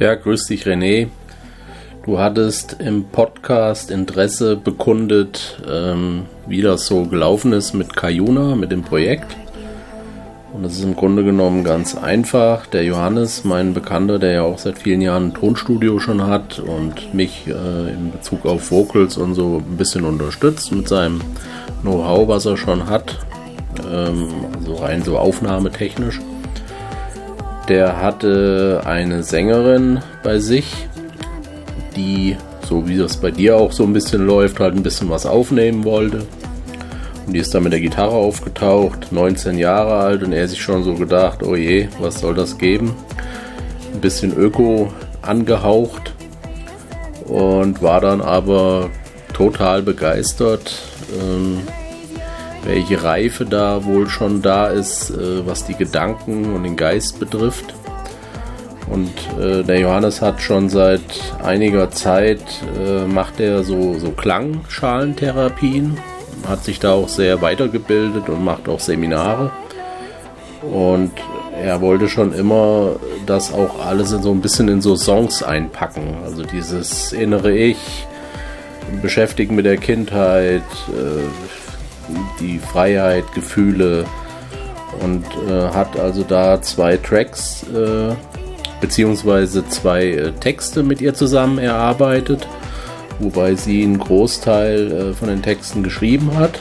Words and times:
Ja, 0.00 0.14
grüß 0.14 0.46
dich 0.46 0.64
René. 0.64 1.08
Du 2.06 2.18
hattest 2.18 2.78
im 2.80 3.04
Podcast 3.04 3.90
Interesse 3.90 4.56
bekundet, 4.56 5.60
ähm, 5.70 6.22
wie 6.46 6.62
das 6.62 6.86
so 6.86 7.04
gelaufen 7.04 7.52
ist 7.52 7.74
mit 7.74 7.94
Kayuna, 7.94 8.54
mit 8.56 8.72
dem 8.72 8.80
Projekt. 8.82 9.36
Und 10.54 10.62
das 10.62 10.78
ist 10.78 10.84
im 10.84 10.96
Grunde 10.96 11.22
genommen 11.22 11.64
ganz 11.64 11.94
einfach. 11.94 12.64
Der 12.64 12.82
Johannes, 12.82 13.44
mein 13.44 13.74
Bekannter, 13.74 14.18
der 14.18 14.32
ja 14.32 14.42
auch 14.42 14.58
seit 14.58 14.78
vielen 14.78 15.02
Jahren 15.02 15.26
ein 15.26 15.34
Tonstudio 15.34 15.98
schon 15.98 16.26
hat 16.26 16.58
und 16.60 17.12
mich 17.12 17.46
äh, 17.46 17.92
in 17.92 18.10
Bezug 18.10 18.46
auf 18.46 18.70
Vocals 18.70 19.18
und 19.18 19.34
so 19.34 19.58
ein 19.58 19.76
bisschen 19.76 20.06
unterstützt 20.06 20.72
mit 20.72 20.88
seinem 20.88 21.20
Know-how, 21.82 22.26
was 22.26 22.46
er 22.46 22.56
schon 22.56 22.88
hat. 22.88 23.18
Ähm, 23.92 24.28
also 24.58 24.76
rein 24.76 25.02
so 25.02 25.18
aufnahmetechnisch. 25.18 26.20
Der 27.70 28.02
hatte 28.02 28.82
eine 28.84 29.22
Sängerin 29.22 30.00
bei 30.24 30.40
sich, 30.40 30.88
die, 31.94 32.36
so 32.68 32.88
wie 32.88 32.98
das 32.98 33.18
bei 33.18 33.30
dir 33.30 33.58
auch 33.58 33.70
so 33.70 33.84
ein 33.84 33.92
bisschen 33.92 34.26
läuft, 34.26 34.58
halt 34.58 34.74
ein 34.74 34.82
bisschen 34.82 35.08
was 35.08 35.24
aufnehmen 35.24 35.84
wollte. 35.84 36.26
Und 37.24 37.32
die 37.32 37.38
ist 37.38 37.54
dann 37.54 37.62
mit 37.62 37.72
der 37.72 37.80
Gitarre 37.80 38.10
aufgetaucht, 38.10 39.12
19 39.12 39.56
Jahre 39.56 39.98
alt, 40.00 40.24
und 40.24 40.32
er 40.32 40.48
sich 40.48 40.60
schon 40.60 40.82
so 40.82 40.96
gedacht, 40.96 41.44
oh 41.44 41.54
je, 41.54 41.86
was 42.00 42.18
soll 42.18 42.34
das 42.34 42.58
geben? 42.58 42.96
Ein 43.94 44.00
bisschen 44.00 44.36
Öko 44.36 44.92
angehaucht 45.22 46.12
und 47.26 47.80
war 47.82 48.00
dann 48.00 48.20
aber 48.20 48.90
total 49.32 49.82
begeistert, 49.82 50.74
ähm, 51.22 51.60
welche 52.64 53.02
Reife 53.02 53.44
da 53.44 53.84
wohl 53.84 54.08
schon 54.08 54.42
da 54.42 54.66
ist, 54.66 55.10
äh, 55.10 55.46
was 55.46 55.64
die 55.64 55.74
Gedanken 55.74 56.54
und 56.54 56.62
den 56.64 56.76
Geist 56.76 57.18
betrifft. 57.20 57.74
Und 58.88 59.12
äh, 59.40 59.62
der 59.62 59.78
Johannes 59.78 60.20
hat 60.20 60.40
schon 60.42 60.68
seit 60.68 61.02
einiger 61.42 61.90
Zeit, 61.90 62.42
äh, 62.78 63.06
macht 63.06 63.38
er 63.38 63.62
so, 63.62 63.98
so 63.98 64.10
Klangschalentherapien 64.10 65.96
hat 66.48 66.64
sich 66.64 66.80
da 66.80 66.92
auch 66.92 67.08
sehr 67.08 67.42
weitergebildet 67.42 68.28
und 68.28 68.44
macht 68.44 68.68
auch 68.68 68.80
Seminare. 68.80 69.50
Und 70.62 71.12
er 71.62 71.80
wollte 71.80 72.08
schon 72.08 72.32
immer 72.32 72.96
das 73.26 73.52
auch 73.52 73.84
alles 73.84 74.10
so 74.10 74.30
ein 74.30 74.40
bisschen 74.40 74.68
in 74.68 74.82
so 74.82 74.96
Songs 74.96 75.42
einpacken. 75.42 76.16
Also 76.24 76.42
dieses 76.42 77.12
innere 77.12 77.56
Ich, 77.56 78.06
beschäftigen 79.02 79.54
mit 79.54 79.66
der 79.66 79.76
Kindheit, 79.76 80.62
äh, 80.88 81.49
die 82.40 82.58
Freiheit, 82.58 83.24
Gefühle 83.34 84.04
und 85.00 85.24
äh, 85.48 85.68
hat 85.68 85.98
also 85.98 86.22
da 86.22 86.60
zwei 86.62 86.96
Tracks 86.96 87.64
äh, 87.64 88.14
beziehungsweise 88.80 89.66
zwei 89.68 90.32
Texte 90.40 90.82
mit 90.82 91.00
ihr 91.00 91.14
zusammen 91.14 91.58
erarbeitet 91.58 92.46
wobei 93.20 93.54
sie 93.54 93.82
einen 93.82 93.98
Großteil 93.98 94.92
äh, 94.92 95.12
von 95.14 95.28
den 95.28 95.42
Texten 95.42 95.82
geschrieben 95.82 96.34
hat. 96.36 96.58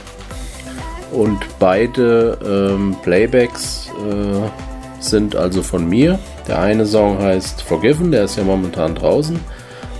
Und 1.12 1.40
beide 1.58 2.38
ähm, 2.46 2.96
Playbacks 3.02 3.90
äh, 4.08 5.02
sind 5.02 5.36
also 5.36 5.64
von 5.64 5.90
mir. 5.90 6.20
Der 6.48 6.60
eine 6.60 6.86
Song 6.86 7.18
heißt 7.18 7.64
Forgiven, 7.64 8.12
der 8.12 8.26
ist 8.26 8.38
ja 8.38 8.44
momentan 8.44 8.94
draußen. 8.94 9.40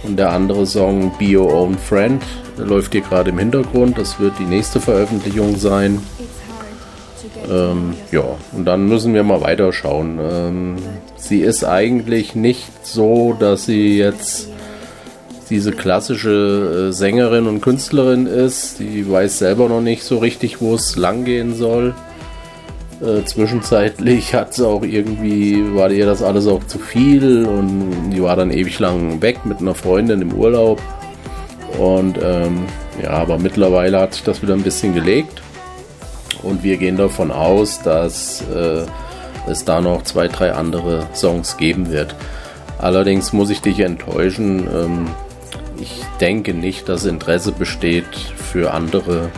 Und 0.04 0.18
der 0.18 0.32
andere 0.32 0.68
Song 0.68 1.12
Be 1.18 1.38
Your 1.38 1.52
Own 1.52 1.78
Friend, 1.78 2.22
läuft 2.66 2.94
hier 2.94 3.02
gerade 3.02 3.30
im 3.32 3.38
Hintergrund. 3.38 3.98
Das 3.98 4.20
wird 4.20 4.34
die 4.40 4.46
nächste 4.46 4.80
Veröffentlichung 4.80 5.58
sein. 5.58 6.02
Ähm, 7.50 7.94
ja, 8.12 8.24
und 8.52 8.66
dann 8.66 8.88
müssen 8.88 9.14
wir 9.14 9.24
mal 9.24 9.42
weiterschauen. 9.42 10.20
Ähm, 10.22 10.76
sie 11.16 11.42
ist 11.42 11.64
eigentlich 11.64 12.36
nicht 12.36 12.86
so, 12.86 13.36
dass 13.40 13.66
sie 13.66 13.98
jetzt 13.98 14.50
diese 15.50 15.72
klassische 15.72 16.90
äh, 16.90 16.94
Sängerin 16.94 17.48
und 17.48 17.62
Künstlerin 17.62 18.28
ist. 18.28 18.80
Die 18.80 19.10
weiß 19.10 19.40
selber 19.40 19.68
noch 19.68 19.82
nicht 19.82 20.04
so 20.04 20.20
richtig, 20.20 20.62
wo 20.62 20.76
es 20.76 20.96
lang 20.96 21.26
gehen 21.26 21.56
soll. 21.56 21.96
Äh, 23.02 23.24
zwischenzeitlich 23.26 24.34
hat 24.36 24.54
sie 24.54 24.68
auch 24.68 24.84
irgendwie, 24.84 25.76
war 25.76 25.90
ihr 25.92 26.06
das 26.06 26.22
alles 26.22 26.48
auch 26.48 26.64
zu 26.66 26.78
viel 26.78 27.46
und 27.46 28.12
die 28.12 28.22
war 28.22 28.36
dann 28.36 28.52
ewig 28.52 28.78
lang 28.80 29.22
weg 29.22 29.46
mit 29.46 29.60
einer 29.60 29.76
Freundin 29.76 30.22
im 30.22 30.34
Urlaub. 30.34 30.82
Und 31.80 32.20
ähm, 32.22 32.66
ja, 33.02 33.12
aber 33.12 33.40
mittlerweile 33.40 34.02
hat 34.02 34.14
sich 34.14 34.24
das 34.24 34.42
wieder 34.42 34.54
ein 34.54 34.64
bisschen 34.64 34.94
gelegt. 34.94 35.42
Und 36.44 36.62
wir 36.62 36.76
gehen 36.76 36.98
davon 36.98 37.32
aus, 37.32 37.82
dass 37.82 38.42
äh, 38.54 38.86
es 39.48 39.64
da 39.64 39.80
noch 39.80 40.04
zwei, 40.04 40.28
drei 40.28 40.54
andere 40.54 41.08
Songs 41.14 41.56
geben 41.56 41.90
wird. 41.90 42.16
Allerdings 42.80 43.32
muss 43.32 43.50
ich 43.50 43.62
dich 43.62 43.80
enttäuschen. 43.80 44.68
Ähm, 44.68 45.08
ich 45.80 46.02
denke 46.20 46.54
nicht, 46.54 46.90
dass 46.90 47.06
Interesse 47.06 47.54
besteht 47.54 48.14
für 48.14 48.74
andere 48.74 49.30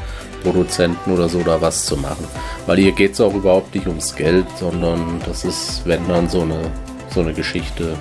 Produzenten 0.44 1.12
oder 1.12 1.30
so 1.30 1.44
da 1.44 1.62
was 1.62 1.86
zu 1.86 1.96
machen. 1.96 2.26
Weil 2.66 2.78
hier 2.78 2.92
geht 2.94 3.14
es 3.14 3.22
auch 3.22 3.36
überhaupt 3.36 3.76
nicht 3.76 3.86
ums 3.86 4.16
Geld, 4.16 4.48
sondern 4.60 5.22
das 5.28 5.46
ist, 5.46 5.84
wenn 5.86 6.08
dann 6.08 6.28
so 6.28 6.42
eine, 6.42 6.60
so 7.14 7.20
eine 7.20 7.34
Geschichte 7.34 7.96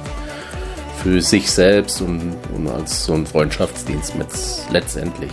für 1.02 1.20
sich 1.20 1.50
selbst 1.50 2.00
und, 2.00 2.36
und 2.54 2.68
als 2.68 3.04
so 3.04 3.14
ein 3.14 3.26
Freundschaftsdienst 3.26 4.16
mit 4.16 4.28
letztendlich. 4.70 5.32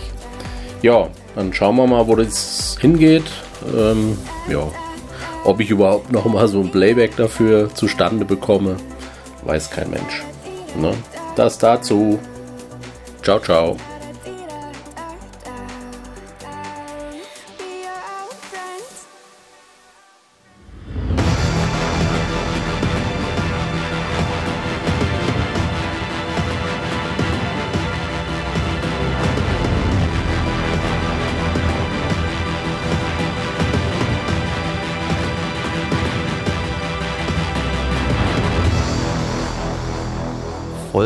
Ja, 0.82 1.08
dann 1.34 1.52
schauen 1.52 1.76
wir 1.76 1.86
mal, 1.86 2.06
wo 2.06 2.16
das 2.16 2.76
hingeht. 2.80 3.24
Ähm, 3.76 4.16
ja, 4.48 4.66
ob 5.44 5.60
ich 5.60 5.70
überhaupt 5.70 6.12
noch 6.12 6.26
mal 6.26 6.48
so 6.48 6.60
ein 6.60 6.70
Playback 6.70 7.16
dafür 7.16 7.74
zustande 7.74 8.24
bekomme, 8.24 8.76
weiß 9.44 9.70
kein 9.70 9.90
Mensch. 9.90 10.24
Ne? 10.76 10.92
Das 11.36 11.58
dazu. 11.58 12.18
Ciao, 13.22 13.40
ciao. 13.40 13.76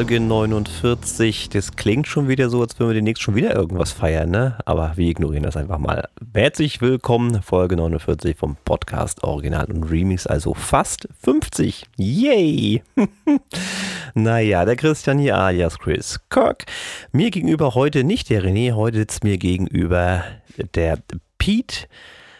Folge 0.03 0.19
49. 0.19 1.49
Das 1.51 1.77
klingt 1.77 2.09
schon 2.09 2.27
wieder 2.27 2.51
so, 2.51 2.61
als 2.61 2.77
würden 2.77 2.89
wir 2.91 2.95
demnächst 2.95 3.23
schon 3.23 3.37
wieder 3.37 3.55
irgendwas 3.55 3.93
feiern, 3.93 4.31
ne? 4.33 4.59
Aber 4.65 4.95
wir 4.97 5.09
ignorieren 5.09 5.45
das 5.45 5.57
einfach 5.57 5.79
mal. 5.79 6.09
Herzlich 6.35 6.81
willkommen, 6.81 7.41
Folge 7.41 7.77
49 7.77 8.37
vom 8.37 8.57
Podcast 8.65 9.23
Original 9.23 9.67
und 9.67 9.85
Remix, 9.85 10.27
also 10.27 10.55
fast 10.55 11.07
50. 11.21 11.85
Yay! 11.99 12.83
naja, 14.15 14.65
der 14.65 14.75
Christian 14.75 15.21
hier 15.21 15.39
alias 15.39 15.79
Chris 15.79 16.19
Kirk. 16.31 16.65
Mir 17.13 17.31
gegenüber 17.31 17.77
heute 17.77 18.03
nicht 18.03 18.29
der 18.29 18.43
René, 18.43 18.73
heute 18.73 18.97
sitzt 18.99 19.23
mir 19.23 19.39
gegenüber 19.39 20.25
der 20.75 20.99
Pete 21.39 21.87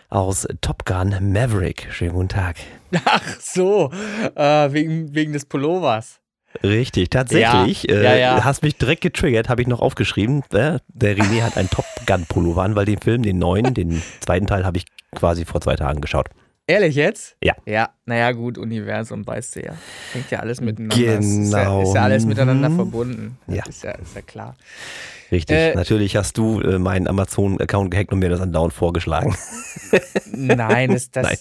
aus 0.09 0.49
Top 0.63 0.85
Gun 0.85 1.15
Maverick. 1.33 1.87
Schönen 1.93 2.15
guten 2.15 2.29
Tag. 2.29 2.57
Ach 3.05 3.39
so, 3.39 3.93
äh, 4.35 4.73
wegen, 4.73 5.15
wegen 5.15 5.33
des 5.33 5.47
Pullovers. 5.47 6.22
Richtig, 6.63 7.11
tatsächlich. 7.11 7.85
Ja, 7.85 7.95
äh, 7.95 8.05
ja, 8.05 8.15
ja. 8.17 8.45
Hast 8.45 8.63
mich 8.63 8.77
direkt 8.77 9.03
getriggert, 9.03 9.49
habe 9.49 9.63
ich 9.63 9.69
noch 9.69 9.81
aufgeschrieben. 9.81 10.43
Äh, 10.53 10.79
der 10.89 11.17
René 11.17 11.43
hat 11.43 11.57
einen 11.57 11.71
Top 11.71 11.85
Gun 12.07 12.27
Pullover 12.27 12.63
an, 12.63 12.77
weil 12.77 12.85
den 12.85 12.99
Film, 12.99 13.23
den 13.23 13.39
neuen, 13.39 13.75
den 13.75 14.03
zweiten 14.21 14.47
Teil, 14.47 14.65
habe 14.65 14.79
ich 14.79 14.85
quasi 15.15 15.45
vor 15.45 15.61
zwei 15.61 15.77
Tagen 15.77 16.01
geschaut. 16.01 16.29
Ehrlich 16.67 16.95
jetzt? 16.95 17.37
Ja. 17.43 17.55
Ja, 17.67 17.91
naja, 18.07 18.33
gut, 18.33 18.57
Universum 18.57 19.27
weißt 19.27 19.57
du 19.57 19.65
ja. 19.65 19.73
Hängt 20.13 20.31
ja 20.31 20.39
alles 20.39 20.61
miteinander. 20.61 20.97
Genau. 20.97 21.19
Ist 21.19 21.53
ja, 21.53 21.83
ist 21.83 21.95
ja 21.95 22.03
alles 22.03 22.25
miteinander 22.25 22.71
verbunden. 22.71 23.39
Ja. 23.49 23.65
Ist 23.67 23.83
ja, 23.83 23.91
ist 23.93 24.15
ja 24.15 24.23
klar. 24.23 24.57
Richtig. 25.33 25.57
Äh, 25.57 25.75
Natürlich 25.75 26.15
hast 26.15 26.39
du 26.39 26.61
äh, 26.61 26.79
meinen 26.79 27.09
Amazon-Account 27.09 27.91
gehackt 27.91 28.13
und 28.13 28.21
mir 28.21 28.29
das 28.29 28.41
andauernd 28.41 28.73
vorgeschlagen. 28.73 29.35
Nein, 30.31 30.93
das, 30.93 31.11
das, 31.11 31.25
Nein. 31.25 31.39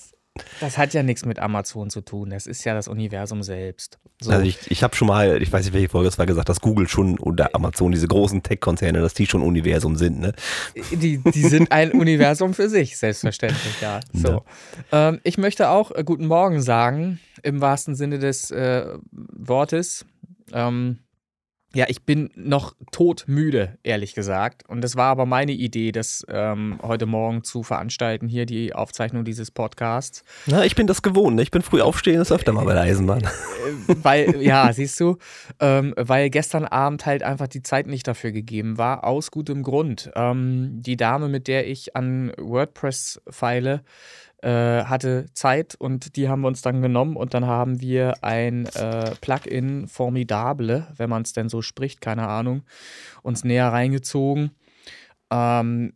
Das 0.62 0.78
hat 0.78 0.94
ja 0.94 1.04
nichts 1.04 1.26
mit 1.26 1.40
Amazon 1.40 1.90
zu 1.90 2.02
tun. 2.02 2.30
Das 2.30 2.48
ist 2.48 2.64
ja 2.64 2.74
das 2.74 2.88
Universum 2.88 3.44
selbst. 3.44 4.00
So. 4.22 4.32
Also 4.32 4.44
ich, 4.44 4.72
ich 4.72 4.82
habe 4.82 4.96
schon 4.96 5.10
mal, 5.10 5.42
ich 5.42 5.52
weiß 5.52 5.66
nicht, 5.66 5.74
welche 5.74 5.90
Folge 5.90 6.08
es 6.08 6.18
war, 6.18 6.26
gesagt, 6.26 6.48
dass 6.48 6.62
Google 6.62 6.88
schon 6.88 7.20
oder 7.20 7.54
Amazon, 7.54 7.92
diese 7.92 8.08
großen 8.08 8.42
Tech-Konzerne, 8.42 9.02
dass 9.02 9.14
die 9.14 9.26
schon 9.28 9.42
Universum 9.42 9.98
sind, 9.98 10.20
ne? 10.20 10.34
Die, 10.92 11.18
die 11.18 11.44
sind 11.44 11.72
ein 11.72 11.92
Universum 12.00 12.54
für 12.54 12.70
sich, 12.70 12.98
selbstverständlich, 12.98 13.82
ja. 13.82 14.00
So. 14.14 14.44
Ja. 14.92 15.10
Ähm, 15.10 15.20
ich 15.24 15.38
möchte 15.38 15.70
auch 15.70 15.92
äh, 15.92 16.04
guten 16.06 16.28
Morgen 16.28 16.62
sagen, 16.62 17.20
im 17.44 17.60
wahrsten 17.60 17.96
Sinne 17.96 18.20
des 18.20 18.52
äh, 18.52 18.86
Wortes. 19.12 20.06
Ähm, 20.54 21.00
Ja, 21.74 21.86
ich 21.88 22.04
bin 22.04 22.30
noch 22.36 22.76
todmüde, 22.92 23.78
ehrlich 23.84 24.14
gesagt. 24.14 24.68
Und 24.68 24.82
das 24.82 24.98
war 24.98 25.06
aber 25.06 25.26
meine 25.26 25.54
Idee, 25.54 25.94
das 25.94 26.26
ähm, 26.28 26.78
heute 26.82 27.06
Morgen 27.06 27.46
zu 27.46 27.64
veranstalten, 27.64 28.28
hier 28.28 28.46
die 28.46 28.74
Aufzeichnung 28.74 29.24
dieses 29.24 29.52
Podcasts. 29.52 30.26
Na, 30.48 30.66
ich 30.66 30.76
bin 30.76 30.86
das 30.86 31.02
gewohnt. 31.02 31.38
Ne? 31.38 31.44
Ich 31.44 31.52
bin 31.52 31.62
früh 31.62 31.80
aufstehen, 31.80 32.18
das 32.18 32.32
öfter 32.32 32.52
mal 32.52 32.66
bei 32.66 32.74
der 32.74 32.84
Eisenbahn. 32.84 33.22
Äh, 33.22 33.96
weil, 34.04 34.42
ja, 34.42 34.74
siehst 34.74 35.00
du, 35.00 35.18
ähm, 35.62 35.94
weil 35.96 36.30
gestern 36.30 36.66
Abend 36.66 37.06
halt 37.06 37.24
einfach 37.24 37.48
die 37.48 37.62
Zeit 37.62 37.88
nicht 37.88 38.06
dafür 38.06 38.34
gegeben 38.34 38.78
war, 38.78 39.06
aus 39.06 39.32
gutem 39.32 39.64
Grund. 39.64 40.12
Ähm, 40.16 40.82
die 40.82 40.98
Dame, 40.98 41.30
mit 41.30 41.48
der 41.48 41.70
ich 41.70 41.96
an 41.96 42.34
WordPress 42.38 43.22
feile, 43.30 43.84
äh, 44.42 44.84
hatte 44.84 45.26
Zeit 45.34 45.76
und 45.76 46.16
die 46.16 46.28
haben 46.28 46.42
wir 46.42 46.48
uns 46.48 46.62
dann 46.62 46.82
genommen 46.82 47.16
und 47.16 47.34
dann 47.34 47.46
haben 47.46 47.82
wir 47.82 48.24
ein 48.24 48.66
äh, 48.76 49.12
Plugin 49.22 49.88
Formidable, 49.88 50.88
wenn 50.98 51.10
man 51.10 51.22
es 51.22 51.34
denn 51.34 51.50
so 51.50 51.62
spricht, 51.62 52.02
keine 52.02 52.28
Ahnung, 52.28 52.64
uns 53.22 53.44
näher 53.44 53.72
reingezogen. 53.72 54.52
Ähm, 55.32 55.94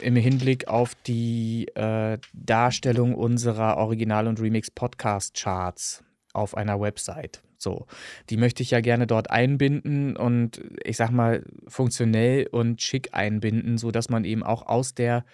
Im 0.00 0.16
Hinblick 0.16 0.68
auf 0.68 0.94
die 1.06 1.68
äh, 1.74 2.18
Darstellung 2.32 3.14
unserer 3.14 3.78
Original- 3.78 4.28
und 4.28 4.40
Remix-Podcast-Charts 4.40 6.04
auf 6.32 6.56
einer 6.56 6.80
Website. 6.80 7.42
So, 7.58 7.86
die 8.30 8.36
möchte 8.36 8.62
ich 8.62 8.70
ja 8.70 8.80
gerne 8.80 9.06
dort 9.06 9.30
einbinden 9.30 10.16
und 10.16 10.60
ich 10.84 10.98
sag 10.98 11.10
mal 11.10 11.42
funktionell 11.66 12.46
und 12.46 12.82
schick 12.82 13.08
einbinden, 13.12 13.78
sodass 13.78 14.10
man 14.10 14.24
eben 14.24 14.42
auch 14.42 14.66
aus 14.66 14.94
der 14.94 15.24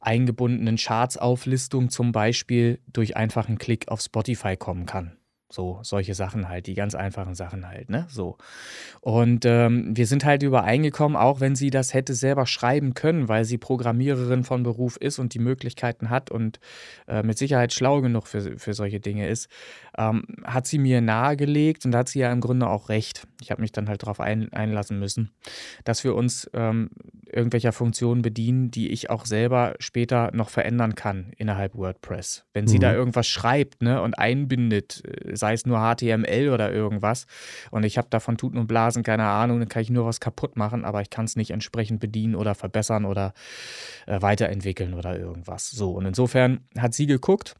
eingebundenen 0.00 0.76
Charts-Auflistung 0.76 1.90
zum 1.90 2.12
Beispiel 2.12 2.80
durch 2.92 3.16
einfachen 3.16 3.58
Klick 3.58 3.88
auf 3.88 4.00
Spotify 4.00 4.56
kommen 4.56 4.86
kann. 4.86 5.18
So, 5.50 5.80
solche 5.82 6.14
Sachen 6.14 6.50
halt, 6.50 6.66
die 6.66 6.74
ganz 6.74 6.94
einfachen 6.94 7.34
Sachen 7.34 7.66
halt, 7.66 7.88
ne? 7.88 8.06
So. 8.10 8.36
Und 9.00 9.46
ähm, 9.46 9.96
wir 9.96 10.06
sind 10.06 10.26
halt 10.26 10.42
übereingekommen, 10.42 11.16
auch 11.16 11.40
wenn 11.40 11.56
sie 11.56 11.70
das 11.70 11.94
hätte 11.94 12.12
selber 12.12 12.44
schreiben 12.44 12.92
können, 12.92 13.28
weil 13.28 13.46
sie 13.46 13.56
Programmiererin 13.56 14.44
von 14.44 14.62
Beruf 14.62 14.98
ist 14.98 15.18
und 15.18 15.32
die 15.32 15.38
Möglichkeiten 15.38 16.10
hat 16.10 16.30
und 16.30 16.60
äh, 17.06 17.22
mit 17.22 17.38
Sicherheit 17.38 17.72
schlau 17.72 18.02
genug 18.02 18.26
für, 18.26 18.58
für 18.58 18.74
solche 18.74 19.00
Dinge 19.00 19.26
ist, 19.26 19.48
ähm, 19.98 20.24
hat 20.44 20.66
sie 20.66 20.78
mir 20.78 21.00
nahegelegt 21.00 21.84
und 21.84 21.90
da 21.90 21.98
hat 21.98 22.08
sie 22.08 22.20
ja 22.20 22.32
im 22.32 22.40
Grunde 22.40 22.68
auch 22.68 22.88
recht. 22.88 23.26
Ich 23.42 23.50
habe 23.50 23.60
mich 23.60 23.72
dann 23.72 23.88
halt 23.88 24.02
darauf 24.02 24.20
ein, 24.20 24.52
einlassen 24.52 24.98
müssen, 24.98 25.32
dass 25.84 26.04
wir 26.04 26.14
uns 26.14 26.48
ähm, 26.54 26.90
irgendwelcher 27.26 27.72
Funktionen 27.72 28.22
bedienen, 28.22 28.70
die 28.70 28.90
ich 28.90 29.10
auch 29.10 29.26
selber 29.26 29.74
später 29.80 30.30
noch 30.32 30.50
verändern 30.50 30.94
kann 30.94 31.32
innerhalb 31.36 31.74
WordPress. 31.74 32.44
Wenn 32.54 32.68
sie 32.68 32.76
mhm. 32.76 32.82
da 32.82 32.94
irgendwas 32.94 33.26
schreibt 33.26 33.82
ne, 33.82 34.00
und 34.00 34.18
einbindet, 34.18 35.02
äh, 35.04 35.36
sei 35.36 35.52
es 35.52 35.66
nur 35.66 35.78
HTML 35.78 36.50
oder 36.50 36.72
irgendwas, 36.72 37.26
und 37.72 37.84
ich 37.84 37.98
habe 37.98 38.08
davon 38.08 38.38
Tuten 38.38 38.58
und 38.58 38.68
Blasen 38.68 39.02
keine 39.02 39.24
Ahnung, 39.24 39.58
dann 39.58 39.68
kann 39.68 39.82
ich 39.82 39.90
nur 39.90 40.06
was 40.06 40.20
kaputt 40.20 40.56
machen, 40.56 40.84
aber 40.84 41.02
ich 41.02 41.10
kann 41.10 41.24
es 41.24 41.34
nicht 41.34 41.50
entsprechend 41.50 41.98
bedienen 41.98 42.36
oder 42.36 42.54
verbessern 42.54 43.04
oder 43.04 43.32
äh, 44.06 44.22
weiterentwickeln 44.22 44.94
oder 44.94 45.18
irgendwas. 45.18 45.70
So, 45.70 45.90
und 45.90 46.06
insofern 46.06 46.60
hat 46.78 46.94
sie 46.94 47.06
geguckt, 47.06 47.56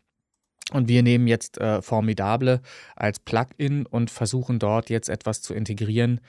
und 0.72 0.88
wir 0.88 1.02
nehmen 1.02 1.26
jetzt 1.26 1.58
äh, 1.58 1.80
Formidable 1.82 2.60
als 2.94 3.20
Plugin 3.20 3.86
und 3.86 4.10
versuchen 4.10 4.58
dort 4.58 4.90
jetzt 4.90 5.08
etwas 5.08 5.40
zu 5.40 5.54
integrieren, 5.54 6.20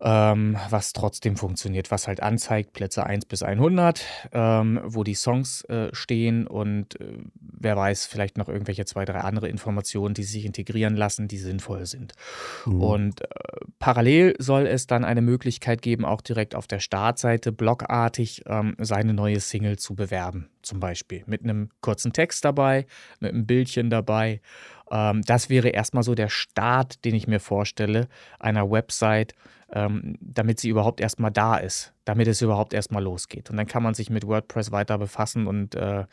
ähm, 0.00 0.56
was 0.70 0.92
trotzdem 0.92 1.36
funktioniert, 1.36 1.90
was 1.90 2.08
halt 2.08 2.22
anzeigt, 2.22 2.72
Plätze 2.72 3.04
1 3.04 3.26
bis 3.26 3.42
100, 3.42 4.04
ähm, 4.32 4.80
wo 4.84 5.04
die 5.04 5.14
Songs 5.14 5.62
äh, 5.64 5.88
stehen 5.92 6.46
und 6.46 7.00
äh, 7.00 7.18
wer 7.40 7.76
weiß, 7.76 8.06
vielleicht 8.06 8.36
noch 8.36 8.48
irgendwelche 8.48 8.84
zwei, 8.84 9.04
drei 9.04 9.20
andere 9.20 9.48
Informationen, 9.48 10.14
die 10.14 10.24
sich 10.24 10.44
integrieren 10.44 10.96
lassen, 10.96 11.28
die 11.28 11.38
sinnvoll 11.38 11.86
sind. 11.86 12.12
Mhm. 12.66 12.80
Und 12.82 13.20
äh, 13.22 13.26
parallel 13.78 14.34
soll 14.38 14.66
es 14.66 14.86
dann 14.86 15.04
eine 15.04 15.22
Möglichkeit 15.22 15.82
geben, 15.82 16.04
auch 16.04 16.20
direkt 16.20 16.54
auf 16.54 16.66
der 16.66 16.80
Startseite 16.80 17.52
blockartig 17.52 18.42
ähm, 18.46 18.74
seine 18.78 19.14
neue 19.14 19.40
Single 19.40 19.78
zu 19.78 19.94
bewerben, 19.94 20.48
zum 20.62 20.80
Beispiel 20.80 21.24
mit 21.26 21.42
einem 21.42 21.70
kurzen 21.80 22.12
Text 22.12 22.44
dabei, 22.44 22.86
mit 23.20 23.32
einem 23.32 23.46
Bildchen 23.46 23.90
dabei. 23.90 24.40
Ähm, 24.90 25.22
das 25.22 25.48
wäre 25.48 25.68
erstmal 25.68 26.02
so 26.02 26.14
der 26.14 26.28
Start, 26.28 27.04
den 27.04 27.14
ich 27.14 27.26
mir 27.26 27.40
vorstelle, 27.40 28.08
einer 28.38 28.70
Website, 28.70 29.34
ähm, 29.72 30.16
damit 30.20 30.60
sie 30.60 30.68
überhaupt 30.68 31.00
erstmal 31.00 31.30
da 31.30 31.56
ist, 31.56 31.92
damit 32.04 32.28
es 32.28 32.42
überhaupt 32.42 32.74
erstmal 32.74 33.02
losgeht. 33.02 33.50
Und 33.50 33.56
dann 33.56 33.66
kann 33.66 33.82
man 33.82 33.94
sich 33.94 34.10
mit 34.10 34.26
WordPress 34.26 34.70
weiter 34.70 34.98
befassen 34.98 35.46
und 35.46 35.74
äh, 35.74 36.04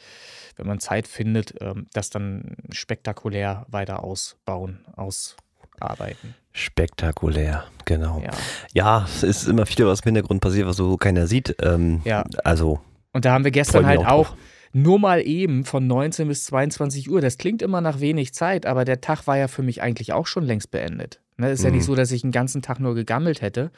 wenn 0.56 0.68
man 0.68 0.80
Zeit 0.80 1.08
findet, 1.08 1.60
äh, 1.62 1.76
das 1.94 2.10
dann 2.10 2.56
spektakulär 2.72 3.66
weiter 3.70 4.04
ausbauen, 4.04 4.86
ausarbeiten. 4.96 6.36
Spektakulär, 6.54 7.66
genau. 7.86 8.22
Ja. 8.22 8.32
ja, 8.74 9.06
es 9.06 9.24
ist 9.24 9.48
immer 9.48 9.66
viel, 9.66 9.86
was 9.86 10.02
im 10.02 10.06
Hintergrund 10.06 10.42
passiert, 10.42 10.68
was 10.68 10.76
so 10.76 10.98
keiner 10.98 11.28
sieht. 11.28 11.56
Ähm, 11.62 12.02
ja. 12.04 12.24
Also. 12.44 12.82
Und 13.14 13.26
da 13.26 13.34
haben 13.34 13.44
wir 13.44 13.52
gestern 13.52 13.86
halt 13.86 14.00
auch, 14.00 14.32
auch 14.32 14.38
nur 14.74 15.00
mal 15.00 15.26
eben 15.26 15.66
von 15.66 15.88
19 15.88 16.28
bis 16.28 16.46
22 16.46 17.10
Uhr. 17.10 17.22
Das 17.22 17.38
klingt 17.38 17.62
immer 17.62 17.82
nach 17.82 18.00
wenig 18.00 18.34
Zeit, 18.34 18.66
aber 18.66 18.86
der 18.86 19.02
Tag 19.02 19.28
war 19.28 19.38
ja 19.38 19.48
für 19.48 19.64
mich 19.64 19.82
eigentlich 19.82 20.14
auch 20.14 20.28
schon 20.28 20.46
längst 20.46 20.72
beendet. 20.72 21.20
Ne, 21.38 21.50
ist 21.52 21.62
mhm. 21.62 21.66
ja 21.66 21.72
nicht 21.72 21.82
mhm. 21.82 21.88
so, 21.88 21.96
dass 21.96 22.12
ich 22.12 22.24
einen 22.24 22.32
ganzen 22.32 22.62
Tag 22.62 22.80
nur 22.80 22.96
gegammelt 22.96 23.42
hätte. 23.42 23.72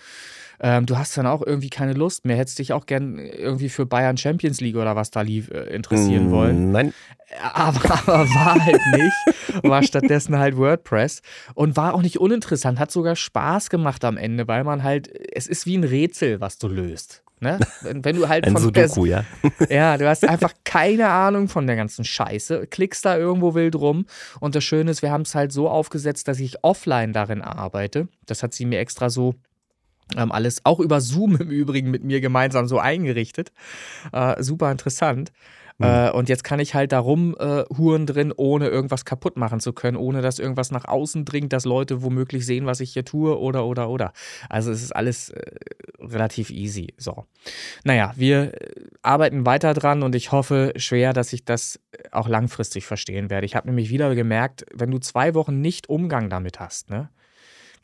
Ähm, 0.66 0.86
du 0.86 0.98
hast 0.98 1.18
dann 1.18 1.28
auch 1.28 1.46
irgendwie 1.46 1.70
keine 1.70 1.92
Lust 1.92 2.24
mehr. 2.26 2.38
Hättest 2.38 2.58
dich 2.58 2.72
auch 2.72 2.86
gern 2.86 3.20
irgendwie 3.20 3.68
für 3.68 3.86
Bayern 3.86 4.16
Champions 4.16 4.62
League 4.62 4.78
oder 4.78 4.96
was 4.96 5.12
da 5.12 5.20
lief 5.20 5.52
äh, 5.52 5.64
interessieren 5.76 6.30
mm, 6.30 6.32
wollen. 6.32 6.72
Nein. 6.72 6.94
Aber, 7.54 7.82
aber 8.08 8.30
war 8.30 8.64
halt 8.64 8.82
nicht. 8.94 9.64
War 9.64 9.84
stattdessen 9.84 10.38
halt 10.38 10.56
WordPress. 10.56 11.22
Und 11.54 11.76
war 11.76 11.94
auch 11.94 12.02
nicht 12.02 12.18
uninteressant. 12.18 12.80
Hat 12.80 12.92
sogar 12.92 13.18
Spaß 13.18 13.70
gemacht 13.70 14.06
am 14.06 14.16
Ende, 14.16 14.48
weil 14.48 14.64
man 14.64 14.84
halt, 14.84 15.10
es 15.36 15.48
ist 15.48 15.66
wie 15.66 15.78
ein 15.78 15.84
Rätsel, 15.84 16.40
was 16.40 16.58
du 16.58 16.70
löst. 16.70 17.24
Ne? 17.42 17.60
Wenn, 17.82 18.06
wenn, 18.06 18.16
du 18.16 18.30
halt 18.30 18.46
Ein 18.48 18.54
von 18.54 18.62
Sudoku, 18.62 19.04
ja. 19.04 19.26
ja, 19.70 19.98
du 19.98 20.08
hast 20.08 20.26
einfach 20.26 20.54
keine 20.64 21.10
Ahnung 21.10 21.50
von 21.50 21.68
der 21.68 21.76
ganzen 21.76 22.06
Scheiße, 22.06 22.68
klickst 22.68 23.04
da 23.04 23.18
irgendwo 23.18 23.54
wild 23.54 23.76
rum 23.76 24.06
und 24.40 24.56
das 24.56 24.64
Schöne 24.64 24.90
ist, 24.90 25.02
wir 25.02 25.12
haben 25.12 25.24
es 25.24 25.36
halt 25.36 25.52
so 25.52 25.68
aufgesetzt, 25.68 26.30
dass 26.30 26.40
ich 26.40 26.64
offline 26.64 27.12
darin 27.12 27.42
arbeite. 27.42 28.08
Das 28.26 28.44
hat 28.44 28.54
sie 28.54 28.66
mir 28.66 28.80
extra 28.80 29.10
so 29.10 29.36
ähm, 30.18 30.32
alles 30.32 30.62
auch 30.64 30.80
über 30.80 31.02
Zoom 31.02 31.36
im 31.38 31.50
Übrigen 31.50 31.92
mit 31.92 32.04
mir 32.04 32.22
gemeinsam 32.22 32.68
so 32.68 32.80
eingerichtet. 32.80 33.52
Äh, 34.12 34.42
super 34.42 34.72
interessant. 34.72 35.32
Mhm. 35.78 35.86
Äh, 35.86 36.12
und 36.12 36.30
jetzt 36.30 36.44
kann 36.44 36.60
ich 36.60 36.76
halt 36.76 36.92
darum 36.92 37.36
äh, 37.40 37.64
huren 37.76 38.06
drin, 38.06 38.34
ohne 38.36 38.68
irgendwas 38.68 39.06
kaputt 39.06 39.38
machen 39.38 39.60
zu 39.60 39.74
können, 39.74 39.98
ohne 39.98 40.22
dass 40.22 40.40
irgendwas 40.40 40.72
nach 40.72 40.86
außen 40.86 41.26
dringt, 41.26 41.54
dass 41.54 41.66
Leute 41.66 42.04
womöglich 42.04 42.46
sehen, 42.46 42.66
was 42.66 42.80
ich 42.80 42.94
hier 42.94 43.06
tue 43.06 43.40
oder, 43.40 43.66
oder, 43.66 43.90
oder. 43.90 44.14
Also 44.50 44.72
es 44.72 44.84
ist 44.84 44.96
alles 44.96 45.30
äh, 45.30 45.42
relativ 46.00 46.50
easy. 46.50 46.94
So. 46.98 47.26
Naja, 47.84 48.14
wir 48.16 48.54
äh, 48.54 48.82
arbeiten 49.02 49.46
weiter 49.46 49.74
dran 49.74 50.04
und 50.04 50.16
ich 50.16 50.32
hoffe 50.32 50.74
schwer, 50.76 51.14
dass 51.14 51.34
ich 51.34 51.46
das 51.46 51.80
äh, 51.92 52.10
auch 52.12 52.28
langfristig 52.28 52.86
verstehen 52.86 53.30
werde. 53.30 53.46
Ich 53.46 53.56
habe 53.56 53.68
nämlich 53.68 53.90
wieder 53.90 54.14
gemerkt, 54.16 54.66
wenn 54.74 54.92
du 54.92 55.00
zwei 55.00 55.34
Wochen 55.34 55.62
nicht 55.62 55.90
Umgang 55.90 56.30
damit 56.30 56.60
hast, 56.60 56.90
ne? 56.90 57.10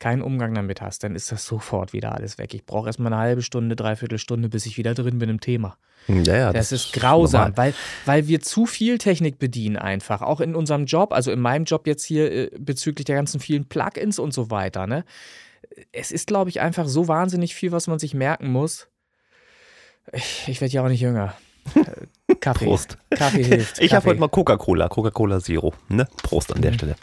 Keinen 0.00 0.22
Umgang 0.22 0.54
damit 0.54 0.80
hast, 0.80 1.04
dann 1.04 1.14
ist 1.14 1.30
das 1.30 1.44
sofort 1.44 1.92
wieder 1.92 2.14
alles 2.14 2.38
weg. 2.38 2.54
Ich 2.54 2.64
brauche 2.64 2.88
erstmal 2.88 3.12
eine 3.12 3.22
halbe 3.22 3.42
Stunde, 3.42 3.76
dreiviertel 3.76 4.18
Stunde, 4.18 4.48
bis 4.48 4.66
ich 4.66 4.76
wieder 4.76 4.94
drin 4.94 5.18
bin 5.18 5.28
im 5.28 5.40
Thema. 5.40 5.76
Ja, 6.08 6.36
ja, 6.36 6.52
das, 6.52 6.70
das 6.70 6.86
ist 6.86 6.92
grausam, 6.94 7.56
weil, 7.56 7.74
weil 8.06 8.26
wir 8.26 8.40
zu 8.40 8.66
viel 8.66 8.98
Technik 8.98 9.38
bedienen 9.38 9.76
einfach. 9.76 10.22
Auch 10.22 10.40
in 10.40 10.54
unserem 10.54 10.86
Job, 10.86 11.12
also 11.12 11.30
in 11.30 11.40
meinem 11.40 11.64
Job 11.64 11.86
jetzt 11.86 12.04
hier 12.04 12.32
äh, 12.32 12.50
bezüglich 12.58 13.04
der 13.04 13.16
ganzen 13.16 13.38
vielen 13.38 13.66
Plugins 13.66 14.18
und 14.18 14.32
so 14.32 14.50
weiter. 14.50 14.86
Ne? 14.86 15.04
Es 15.92 16.10
ist, 16.10 16.26
glaube 16.26 16.50
ich, 16.50 16.60
einfach 16.60 16.88
so 16.88 17.06
wahnsinnig 17.06 17.54
viel, 17.54 17.70
was 17.70 17.86
man 17.86 17.98
sich 17.98 18.14
merken 18.14 18.50
muss. 18.50 18.88
Ich, 20.12 20.48
ich 20.48 20.60
werde 20.60 20.74
ja 20.74 20.82
auch 20.82 20.88
nicht 20.88 21.02
jünger. 21.02 21.34
Kaffee. 22.40 22.64
Prost. 22.64 22.98
Kaffee 23.10 23.42
hilft. 23.42 23.80
Ich 23.80 23.92
habe 23.94 24.06
heute 24.06 24.20
mal 24.20 24.28
Coca-Cola, 24.28 24.88
Coca-Cola 24.88 25.40
Zero. 25.40 25.72
Ne? 25.88 26.06
Prost 26.22 26.54
an 26.54 26.62
der 26.62 26.72
mhm. 26.72 26.76
Stelle. 26.76 26.96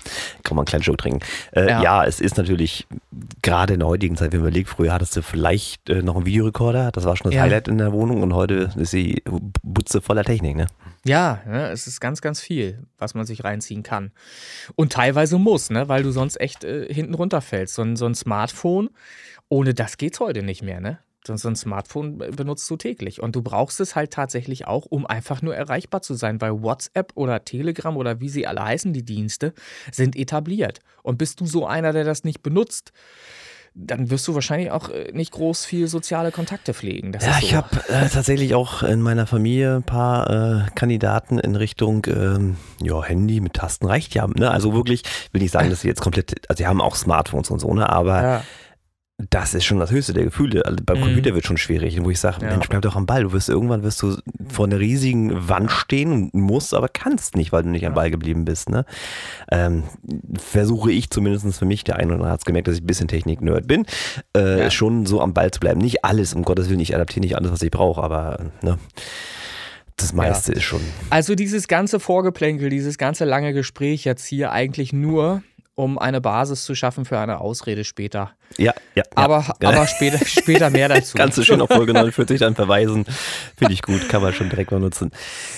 Kann 0.44 0.56
man 0.56 0.63
einen 0.63 0.65
kleinen 0.67 0.84
Schluck 0.84 0.98
trinken. 0.98 1.20
Äh, 1.51 1.70
ja. 1.70 1.82
ja. 1.82 2.06
es 2.06 2.20
ist 2.20 2.38
natürlich 2.38 2.88
gerade 3.41 3.74
in 3.74 3.79
der 3.79 3.88
heutigen 3.88 4.15
Zeit, 4.15 4.32
wenn 4.34 4.39
man 4.39 4.50
überlegt, 4.50 4.70
früher 4.70 4.94
hattest 4.94 5.15
du 5.15 5.22
vielleicht 5.22 5.89
äh, 5.89 6.01
noch 6.01 6.15
einen 6.15 6.25
Videorekorder, 6.25 6.91
das 6.91 7.06
war 7.06 7.15
schon 7.15 7.25
das 7.25 7.36
ja. 7.36 7.41
Highlight 7.44 7.67
in 7.67 7.77
der 7.77 7.91
Wohnung 7.91 8.24
und 8.24 8.34
heute 8.34 8.72
ist 8.75 8.91
sie 8.91 9.22
Butze 9.63 10.01
voller 10.01 10.24
Technik. 10.24 10.56
Ne? 10.56 10.67
Ja, 11.06 11.41
ne, 11.46 11.70
es 11.70 11.88
ist 11.88 12.00
ganz, 12.00 12.22
ganz 12.22 12.41
viel, 12.41 12.86
was 12.98 13.13
man 13.13 13.25
sich 13.25 13.44
reinziehen 13.44 13.84
kann. 13.84 14.12
Und 14.75 14.91
teilweise 14.91 15.38
muss, 15.38 15.70
ne, 15.70 15.88
weil 15.88 16.03
du 16.03 16.12
sonst 16.12 16.39
echt 16.39 16.63
äh, 16.63 16.91
hinten 16.94 17.13
runterfällst. 17.13 17.75
So 17.75 17.82
ein, 17.82 17.96
so 17.96 18.06
ein 18.06 18.15
Smartphone, 18.15 18.89
ohne 19.50 19.74
das 19.74 19.98
geht's 19.98 20.20
heute 20.20 20.44
nicht 20.44 20.63
mehr, 20.63 20.82
ne? 20.82 21.00
So 21.36 21.48
ein 21.50 21.55
Smartphone 21.55 22.17
benutzt 22.17 22.69
du 22.69 22.77
täglich. 22.77 23.22
Und 23.22 23.36
du 23.36 23.41
brauchst 23.41 23.79
es 23.79 23.96
halt 23.96 24.12
tatsächlich 24.12 24.67
auch, 24.67 24.86
um 24.86 25.05
einfach 25.05 25.41
nur 25.41 25.55
erreichbar 25.55 26.01
zu 26.01 26.13
sein, 26.13 26.39
weil 26.39 26.62
WhatsApp 26.62 27.12
oder 27.15 27.43
Telegram 27.43 27.98
oder 27.98 28.22
wie 28.22 28.29
sie 28.29 28.48
alle 28.48 28.63
heißen, 28.63 28.93
die 28.93 29.03
Dienste, 29.03 29.53
sind 29.91 30.15
etabliert. 30.15 30.79
Und 31.03 31.17
bist 31.17 31.41
du 31.41 31.46
so 31.46 31.65
einer, 31.65 31.91
der 31.91 32.03
das 32.03 32.24
nicht 32.24 32.43
benutzt, 32.43 32.93
dann 33.79 34.10
wirst 34.10 34.27
du 34.27 34.34
wahrscheinlich 34.34 34.72
auch 34.72 34.89
äh, 34.89 35.12
nicht 35.13 35.31
groß 35.31 35.65
viel 35.65 35.88
soziale 35.88 36.31
Kontakte 36.31 36.74
pflegen. 36.74 37.12
Das 37.12 37.25
ja, 37.25 37.34
so. 37.34 37.39
ich 37.39 37.53
habe 37.53 37.69
äh, 37.89 38.10
tatsächlich 38.10 38.55
auch 38.55 38.81
in 38.81 39.01
meiner 39.01 39.27
Familie 39.27 39.75
ein 39.75 39.84
paar 39.84 40.65
äh, 40.65 40.69
Kandidaten 40.74 41.38
in 41.38 41.55
Richtung 41.55 42.05
ähm, 42.07 42.57
ja, 42.81 43.03
Handy 43.03 43.39
mit 43.39 43.53
Tasten 43.53 43.86
reicht 43.86 44.15
ja. 44.15 44.25
Ne? 44.27 44.50
Also 44.50 44.74
wirklich, 44.74 45.03
will 45.31 45.41
nicht 45.41 45.51
sagen, 45.51 45.69
dass 45.69 45.81
sie 45.81 45.88
jetzt 45.88 46.01
komplett, 46.01 46.50
also 46.50 46.57
sie 46.57 46.67
haben 46.67 46.81
auch 46.81 46.96
Smartphones 46.96 47.51
und 47.51 47.60
so, 47.60 47.74
ne? 47.74 47.88
aber 47.88 48.22
ja 48.22 48.43
das 49.31 49.55
ist 49.55 49.65
schon 49.65 49.79
das 49.79 49.89
höchste 49.89 50.13
der 50.13 50.25
Gefühle. 50.25 50.63
Also 50.65 50.77
beim 50.86 51.00
Mhm. 51.00 51.03
Computer 51.05 51.33
wird 51.33 51.45
schon 51.47 51.57
schwierig, 51.57 51.97
wo 52.03 52.12
ich 52.12 52.19
sage, 52.19 52.45
Ja. 52.45 52.51
Mensch, 52.51 52.69
bleib 52.69 52.83
doch 52.83 52.95
am 52.95 53.07
Ball. 53.07 53.24
Du 53.24 53.31
wirst 53.33 53.50
irgendwann 53.50 53.81
wirst 53.81 54.01
du 54.03 54.15
vor 54.47 54.65
einer 54.67 54.79
riesigen 54.79 55.50
Wand 55.50 55.71
stehen 55.71 56.12
und 56.12 56.33
musst, 56.36 56.75
aber 56.75 56.88
kannst 56.88 57.36
nicht, 57.36 57.51
weil 57.51 57.63
du 57.63 57.69
nicht 57.69 57.88
am 57.88 57.95
Ball 57.95 58.12
geblieben 58.12 58.45
bist. 58.45 58.69
Ne? 58.69 58.86
Ähm, 59.51 59.83
versuche 60.38 60.91
ich 60.91 61.09
zumindest 61.09 61.57
für 61.57 61.65
mich, 61.65 61.83
der 61.83 61.95
eine 61.95 62.07
oder 62.07 62.15
andere 62.15 62.31
hat 62.31 62.41
es 62.41 62.45
gemerkt, 62.45 62.67
dass 62.67 62.75
ich 62.75 62.83
ein 62.83 62.88
bisschen 62.88 63.07
Technik-Nerd 63.07 63.67
bin, 63.67 63.86
äh, 64.36 64.59
Ja. 64.59 64.69
schon 64.71 65.07
so 65.07 65.19
am 65.19 65.33
Ball 65.33 65.50
zu 65.50 65.59
bleiben. 65.59 65.79
Nicht 65.81 66.05
alles, 66.05 66.36
um 66.36 66.43
Gottes 66.43 66.69
Willen, 66.69 66.79
ich 66.79 66.93
adaptiere 66.93 67.21
nicht 67.21 67.36
alles, 67.38 67.51
was 67.51 67.62
ich 67.63 67.71
brauche, 67.71 68.03
aber 68.03 68.51
ne, 68.62 68.77
das 69.95 70.13
meiste 70.13 70.51
ist 70.53 70.62
schon. 70.63 70.81
Also 71.09 71.33
dieses 71.33 71.67
ganze 71.67 72.00
Vorgeplänkel, 72.00 72.69
dieses 72.69 73.00
ganze 73.00 73.25
lange 73.25 73.51
Gespräch 73.53 74.03
jetzt 74.05 74.25
hier 74.27 74.51
eigentlich 74.51 74.93
nur, 74.93 75.41
um 75.77 76.00
eine 76.00 76.19
Basis 76.22 76.65
zu 76.65 76.74
schaffen 76.74 77.05
für 77.05 77.19
eine 77.19 77.39
Ausrede 77.39 77.84
später. 77.84 78.31
Ja, 78.57 78.74
ja. 78.96 79.03
Aber, 79.13 79.46
Ja. 79.62 79.69
aber 79.69 79.86
später, 79.86 80.17
später 80.25 80.72
mehr 80.72 80.89
dazu. 80.89 81.15
Kannst 81.17 81.38
du 81.38 81.43
schön 81.43 81.62
auf 81.62 81.69
Folge 81.69 81.93
49 81.93 82.39
dann 82.39 82.55
verweisen. 82.55 83.05
Finde 83.55 83.74
ich 83.74 83.84
gut, 83.84 84.10
kann 84.10 84.24
man 84.24 84.34
schon 84.34 84.50
direkt 84.50 84.72
mal 84.72 84.79
nutzen. 84.79 85.12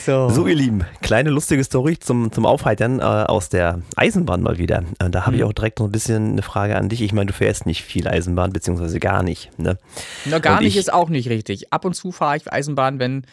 So. 0.05 0.29
So, 0.29 0.45
ihr 0.45 0.55
Lieben, 0.55 0.83
kleine 1.01 1.29
lustige 1.29 1.63
Story 1.63 1.97
zum, 1.97 2.33
zum 2.33 2.45
Aufheitern 2.45 2.99
äh, 2.99 3.03
aus 3.03 3.47
der 3.47 3.81
Eisenbahn 3.95 4.41
mal 4.41 4.57
wieder. 4.57 4.83
Äh, 4.99 5.09
da 5.09 5.25
habe 5.25 5.38
ich 5.38 5.41
Mhm. 5.41 5.47
auch 5.47 5.53
direkt 5.53 5.79
noch 5.79 5.85
ein 5.88 5.91
bisschen 5.93 6.33
eine 6.33 6.41
Frage 6.41 6.75
an 6.75 6.89
dich. 6.89 7.01
Ich 7.01 7.13
meine, 7.13 7.27
du 7.27 7.33
fährst 7.33 7.65
nicht 7.65 7.83
viel 7.85 8.05
Eisenbahn, 8.05 8.51
beziehungsweise 8.51 8.99
gar 8.99 9.23
nicht. 9.23 9.57
Ne? 9.57 9.77
Na, 10.25 10.39
gar 10.39 10.57
Und 10.57 10.63
nicht 10.65 10.73
ich- 10.75 10.79
ist 10.79 10.91
auch 10.91 11.07
nicht 11.07 11.29
richtig. 11.29 11.71
Ab 11.71 11.85
und 11.85 11.93
zu 11.95 12.11
fahre 12.11 12.35
ich 12.35 12.51
Eisenbahn, 12.51 12.99
wenn, 12.99 13.23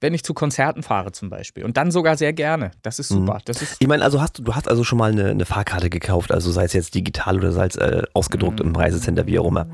wenn 0.00 0.14
ich 0.14 0.22
zu 0.24 0.34
Konzerten 0.34 0.82
fahre 0.82 1.12
zum 1.12 1.30
Beispiel. 1.30 1.64
Und 1.64 1.76
dann 1.76 1.90
sogar 1.90 2.16
sehr 2.16 2.32
gerne. 2.32 2.70
Das 2.82 2.98
ist 2.98 3.08
super. 3.08 3.38
Das 3.44 3.62
ist, 3.62 3.76
Ich 3.78 3.86
meine, 3.88 4.04
also 4.04 4.20
hast 4.20 4.38
du, 4.38 4.42
du 4.42 4.54
hast 4.54 4.68
also 4.68 4.84
schon 4.84 4.98
mal 4.98 5.10
eine, 5.12 5.30
eine 5.30 5.44
Fahrkarte 5.46 5.90
gekauft, 5.90 6.32
also 6.32 6.50
sei 6.50 6.64
es 6.64 6.72
jetzt 6.72 6.94
digital 6.94 7.36
oder 7.38 7.52
sei 7.52 7.66
es 7.66 7.76
äh, 7.76 8.02
ausgedruckt 8.12 8.60
Mhm. 8.60 8.70
im 8.70 8.76
Reisecenter, 8.76 9.26
wie 9.26 9.38
auch 9.38 9.46
immer. 9.48 9.66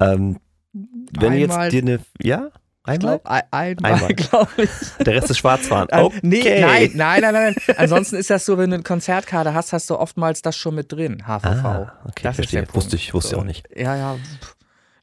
Ähm, 0.00 0.38
wenn 0.72 1.34
jetzt 1.34 1.52
Einmal- 1.52 1.68
dir 1.70 1.82
eine, 1.82 2.00
ja, 2.20 2.48
ich 2.86 2.90
einmal, 2.92 3.18
glaub, 3.20 3.26
ein, 3.26 3.42
einmal, 3.50 3.92
Einmal. 3.94 4.08
glaube 4.14 4.50
ich. 4.58 4.70
der 5.04 5.14
Rest 5.14 5.30
ist 5.30 5.38
Schwarzfahren. 5.38 5.88
Äh, 5.90 6.02
Okay. 6.02 6.18
Nee, 6.22 6.60
nein, 6.60 6.90
nein, 6.94 7.20
nein, 7.22 7.32
nein. 7.66 7.76
Ansonsten 7.78 8.16
ist 8.16 8.28
das 8.28 8.44
so, 8.44 8.58
wenn 8.58 8.68
du 8.70 8.74
eine 8.74 8.82
Konzertkarte 8.82 9.54
hast, 9.54 9.72
hast 9.72 9.88
du 9.88 9.96
oftmals 9.98 10.42
das 10.42 10.56
schon 10.56 10.74
mit 10.74 10.92
drin, 10.92 11.22
HVV. 11.26 11.44
Ah, 11.64 11.92
okay, 12.06 12.24
das 12.24 12.34
verstehe. 12.36 12.62
Ist 12.62 12.68
der 12.68 12.74
Wusste 12.74 12.90
Punkt. 12.90 12.94
ich- 13.04 13.14
wusste 13.14 13.34
ich 13.36 13.40
auch 13.40 13.44
nicht. 13.44 13.66
Ja, 13.74 13.96
ja, 13.96 14.16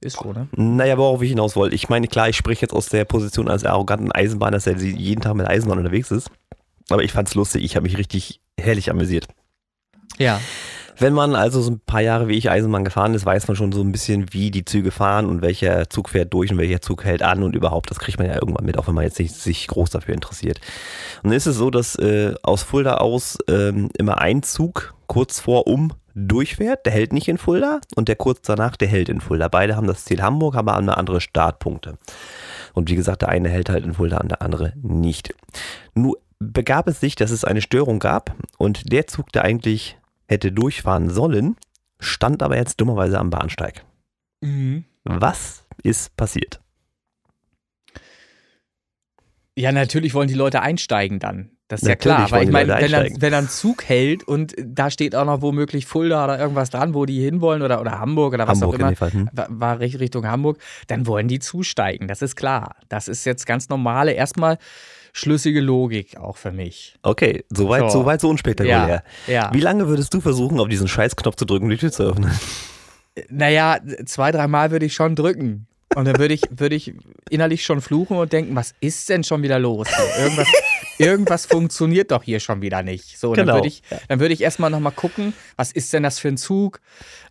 ist 0.02 0.18
so, 0.18 0.34
ne? 0.34 0.48
Naja, 0.56 0.98
worauf 0.98 1.22
ich 1.22 1.30
hinaus 1.30 1.56
wollte. 1.56 1.76
Ich 1.76 1.88
meine, 1.88 2.08
klar, 2.08 2.28
ich 2.28 2.36
spreche 2.36 2.62
jetzt 2.64 2.74
aus 2.74 2.88
der 2.88 3.06
Position 3.06 3.48
als 3.48 3.64
arroganten 3.64 4.12
Eisenbahner, 4.12 4.58
dass 4.58 4.68
er 4.68 4.78
jeden 4.78 5.22
Tag 5.22 5.36
mit 5.36 5.48
Eisenbahn 5.48 5.78
unterwegs 5.78 6.12
ist. 6.12 6.30
Aber 6.90 7.04
ich 7.04 7.12
fand's 7.12 7.36
lustig. 7.36 7.64
Ich 7.64 7.76
habe 7.76 7.84
mich 7.84 7.98
richtig 7.98 8.42
herrlich 8.60 8.90
amüsiert. 8.90 9.28
Ja. 10.18 10.42
Wenn 10.98 11.14
man 11.14 11.36
also 11.36 11.62
so 11.62 11.72
ein 11.72 11.80
paar 11.80 12.02
Jahre 12.02 12.28
wie 12.28 12.38
ich 12.38 12.52
Eisenbahn 12.52 12.84
gefahren 12.84 13.14
ist, 13.14 13.26
weiß 13.26 13.48
man 13.48 13.56
schon 13.56 13.72
so 13.72 13.82
ein 13.82 13.92
bisschen, 13.92 14.34
wie 14.34 14.52
die 14.52 14.66
Züge 14.66 14.92
fahren 14.92 15.26
und 15.26 15.42
welcher 15.42 15.90
Zug 15.90 16.10
fährt 16.10 16.34
durch 16.34 16.52
und 16.52 16.58
welcher 16.58 16.82
Zug 16.82 17.06
hält 17.06 17.24
an 17.24 17.44
und 17.44 17.56
überhaupt. 17.56 17.90
Das 17.90 18.00
kriegt 18.00 18.20
man 18.20 18.28
ja 18.28 18.36
irgendwann 18.36 18.66
mit, 18.66 18.78
auch 18.78 18.88
wenn 18.88 18.96
man 18.96 19.04
jetzt 19.04 19.18
nicht 19.18 19.34
sich 19.34 19.68
groß 19.68 19.90
dafür 19.90 20.14
interessiert. 20.14 20.60
Und 21.24 21.30
dann 21.30 21.38
ist 21.38 21.48
es 21.48 21.56
so, 21.56 21.72
dass 21.72 21.96
äh, 21.96 22.34
aus 22.44 22.64
Fulda 22.64 22.96
aus 22.96 23.38
ähm, 23.48 23.90
immer 23.98 24.20
ein 24.20 24.44
Zug 24.44 24.94
kurz 25.08 25.40
vor 25.40 25.66
um 25.68 25.94
durchfährt. 26.16 26.86
Der 26.86 26.94
hält 26.94 27.14
nicht 27.14 27.28
in 27.28 27.38
Fulda 27.38 27.82
und 27.96 28.08
der 28.08 28.16
kurz 28.16 28.42
danach, 28.42 28.76
der 28.76 28.88
hält 28.88 29.10
in 29.10 29.22
Fulda. 29.22 29.48
Beide 29.48 29.76
haben 29.76 29.88
das 29.88 30.06
Ziel 30.06 30.22
Hamburg, 30.22 30.56
aber 30.56 30.76
andere 30.76 30.98
andere 30.98 31.22
Startpunkte. 31.22 31.98
Und 32.74 32.90
wie 32.90 32.96
gesagt, 32.96 33.22
der 33.22 33.30
eine 33.30 33.50
hält 33.50 33.70
halt 33.70 33.86
in 33.86 33.94
Fulda 33.94 34.18
und 34.18 34.30
der 34.30 34.42
andere 34.42 34.74
nicht. 34.82 35.34
Nun 35.94 36.16
begab 36.40 36.88
es 36.88 37.00
sich, 37.00 37.16
dass 37.16 37.32
es 37.32 37.46
eine 37.46 37.62
Störung 37.62 38.00
gab 38.00 38.36
und 38.58 38.92
der 38.92 39.08
Zug, 39.08 39.32
der 39.32 39.44
eigentlich 39.44 39.98
hätte 40.28 40.52
durchfahren 40.52 41.10
sollen, 41.10 41.56
stand 42.00 42.42
aber 42.42 42.58
jetzt 42.58 42.82
dummerweise 42.82 43.20
am 43.20 43.30
Bahnsteig. 43.30 43.86
Mhm. 44.42 44.86
Was 45.04 45.66
ist 45.84 46.16
passiert? 46.18 46.60
Ja, 49.56 49.72
natürlich 49.72 50.14
wollen 50.14 50.30
die 50.30 50.34
Leute 50.34 50.62
einsteigen 50.62 51.20
dann. 51.20 51.51
Das 51.72 51.82
ist 51.82 51.88
ja 51.88 51.94
Natürlich 51.94 52.16
klar. 52.18 52.32
Weil 52.32 52.44
ich 52.44 52.52
meine, 52.52 52.74
wenn 52.82 52.92
dann, 52.92 53.08
wenn 53.22 53.32
dann 53.32 53.46
ein 53.46 53.50
Zug 53.50 53.84
hält 53.88 54.24
und 54.28 54.54
da 54.58 54.92
steht 54.92 55.16
auch 55.16 55.26
noch 55.26 55.42
womöglich 55.42 55.86
Fulda 55.86 56.24
oder 56.26 56.38
irgendwas 56.40 56.70
dran, 56.70 56.94
wo 56.94 57.06
die 57.06 57.22
hinwollen 57.24 57.62
oder, 57.62 57.80
oder 57.80 57.98
Hamburg 58.00 58.34
oder 58.34 58.48
was 58.48 58.60
Hamburg 58.62 58.76
auch 58.76 58.80
immer, 58.80 58.96
Fall. 58.96 59.14
Hm? 59.14 59.30
wa- 59.32 59.48
war 59.50 59.80
Richt- 59.80 60.00
Richtung 60.00 60.28
Hamburg, 60.28 60.58
dann 60.88 61.08
wollen 61.08 61.28
die 61.28 61.40
zusteigen. 61.40 62.08
Das 62.08 62.22
ist 62.22 62.36
klar. 62.36 62.76
Das 62.90 63.08
ist 63.08 63.24
jetzt 63.26 63.46
ganz 63.46 63.70
normale, 63.70 64.12
erstmal 64.12 64.58
schlüssige 65.14 65.62
Logik 65.62 66.18
auch 66.18 66.38
für 66.38 66.52
mich. 66.52 66.96
Okay, 67.04 67.44
soweit 67.50 67.92
So. 67.92 68.00
so, 68.00 68.06
weit, 68.06 68.22
so 68.22 68.30
unspektakulär. 68.30 69.04
Ja. 69.28 69.50
Wie 69.54 69.60
lange 69.62 69.88
würdest 69.88 70.14
du 70.14 70.22
versuchen, 70.22 70.60
auf 70.60 70.68
diesen 70.68 70.88
Scheißknopf 70.88 71.36
zu 71.36 71.46
drücken, 71.46 71.66
um 71.66 71.70
die 71.70 71.78
Tür 71.78 71.92
zu 71.92 72.04
öffnen? 72.04 72.32
Naja, 73.30 73.78
zwei, 74.06 74.32
dreimal 74.32 74.72
würde 74.72 74.86
ich 74.86 74.94
schon 74.94 75.16
drücken. 75.16 75.68
Und 75.96 76.06
dann 76.06 76.18
würde 76.18 76.34
ich, 76.34 76.44
würde 76.50 76.76
ich 76.76 76.94
innerlich 77.30 77.66
schon 77.66 77.82
fluchen 77.82 78.16
und 78.16 78.32
denken, 78.32 78.56
was 78.56 78.74
ist 78.80 79.10
denn 79.10 79.26
schon 79.26 79.44
wieder 79.44 79.60
los? 79.60 79.88
Irgendwas, 80.22 80.48
irgendwas 81.02 81.46
funktioniert 81.46 82.12
doch 82.12 82.24
hier 82.24 82.40
schon 82.40 82.62
wieder 82.62 82.84
nicht. 82.84 83.20
So, 83.20 83.32
Genau. 83.32 83.48
dann 83.48 83.56
würde 83.56 83.68
ich, 83.68 83.82
dann 84.08 84.20
würde 84.20 84.34
ich 84.34 84.42
erstmal 84.42 84.70
nochmal 84.70 84.92
gucken, 84.92 85.34
was 85.56 85.72
ist 85.72 85.92
denn 85.94 86.04
das 86.04 86.20
für 86.20 86.28
ein 86.30 86.38
Zug? 86.38 86.80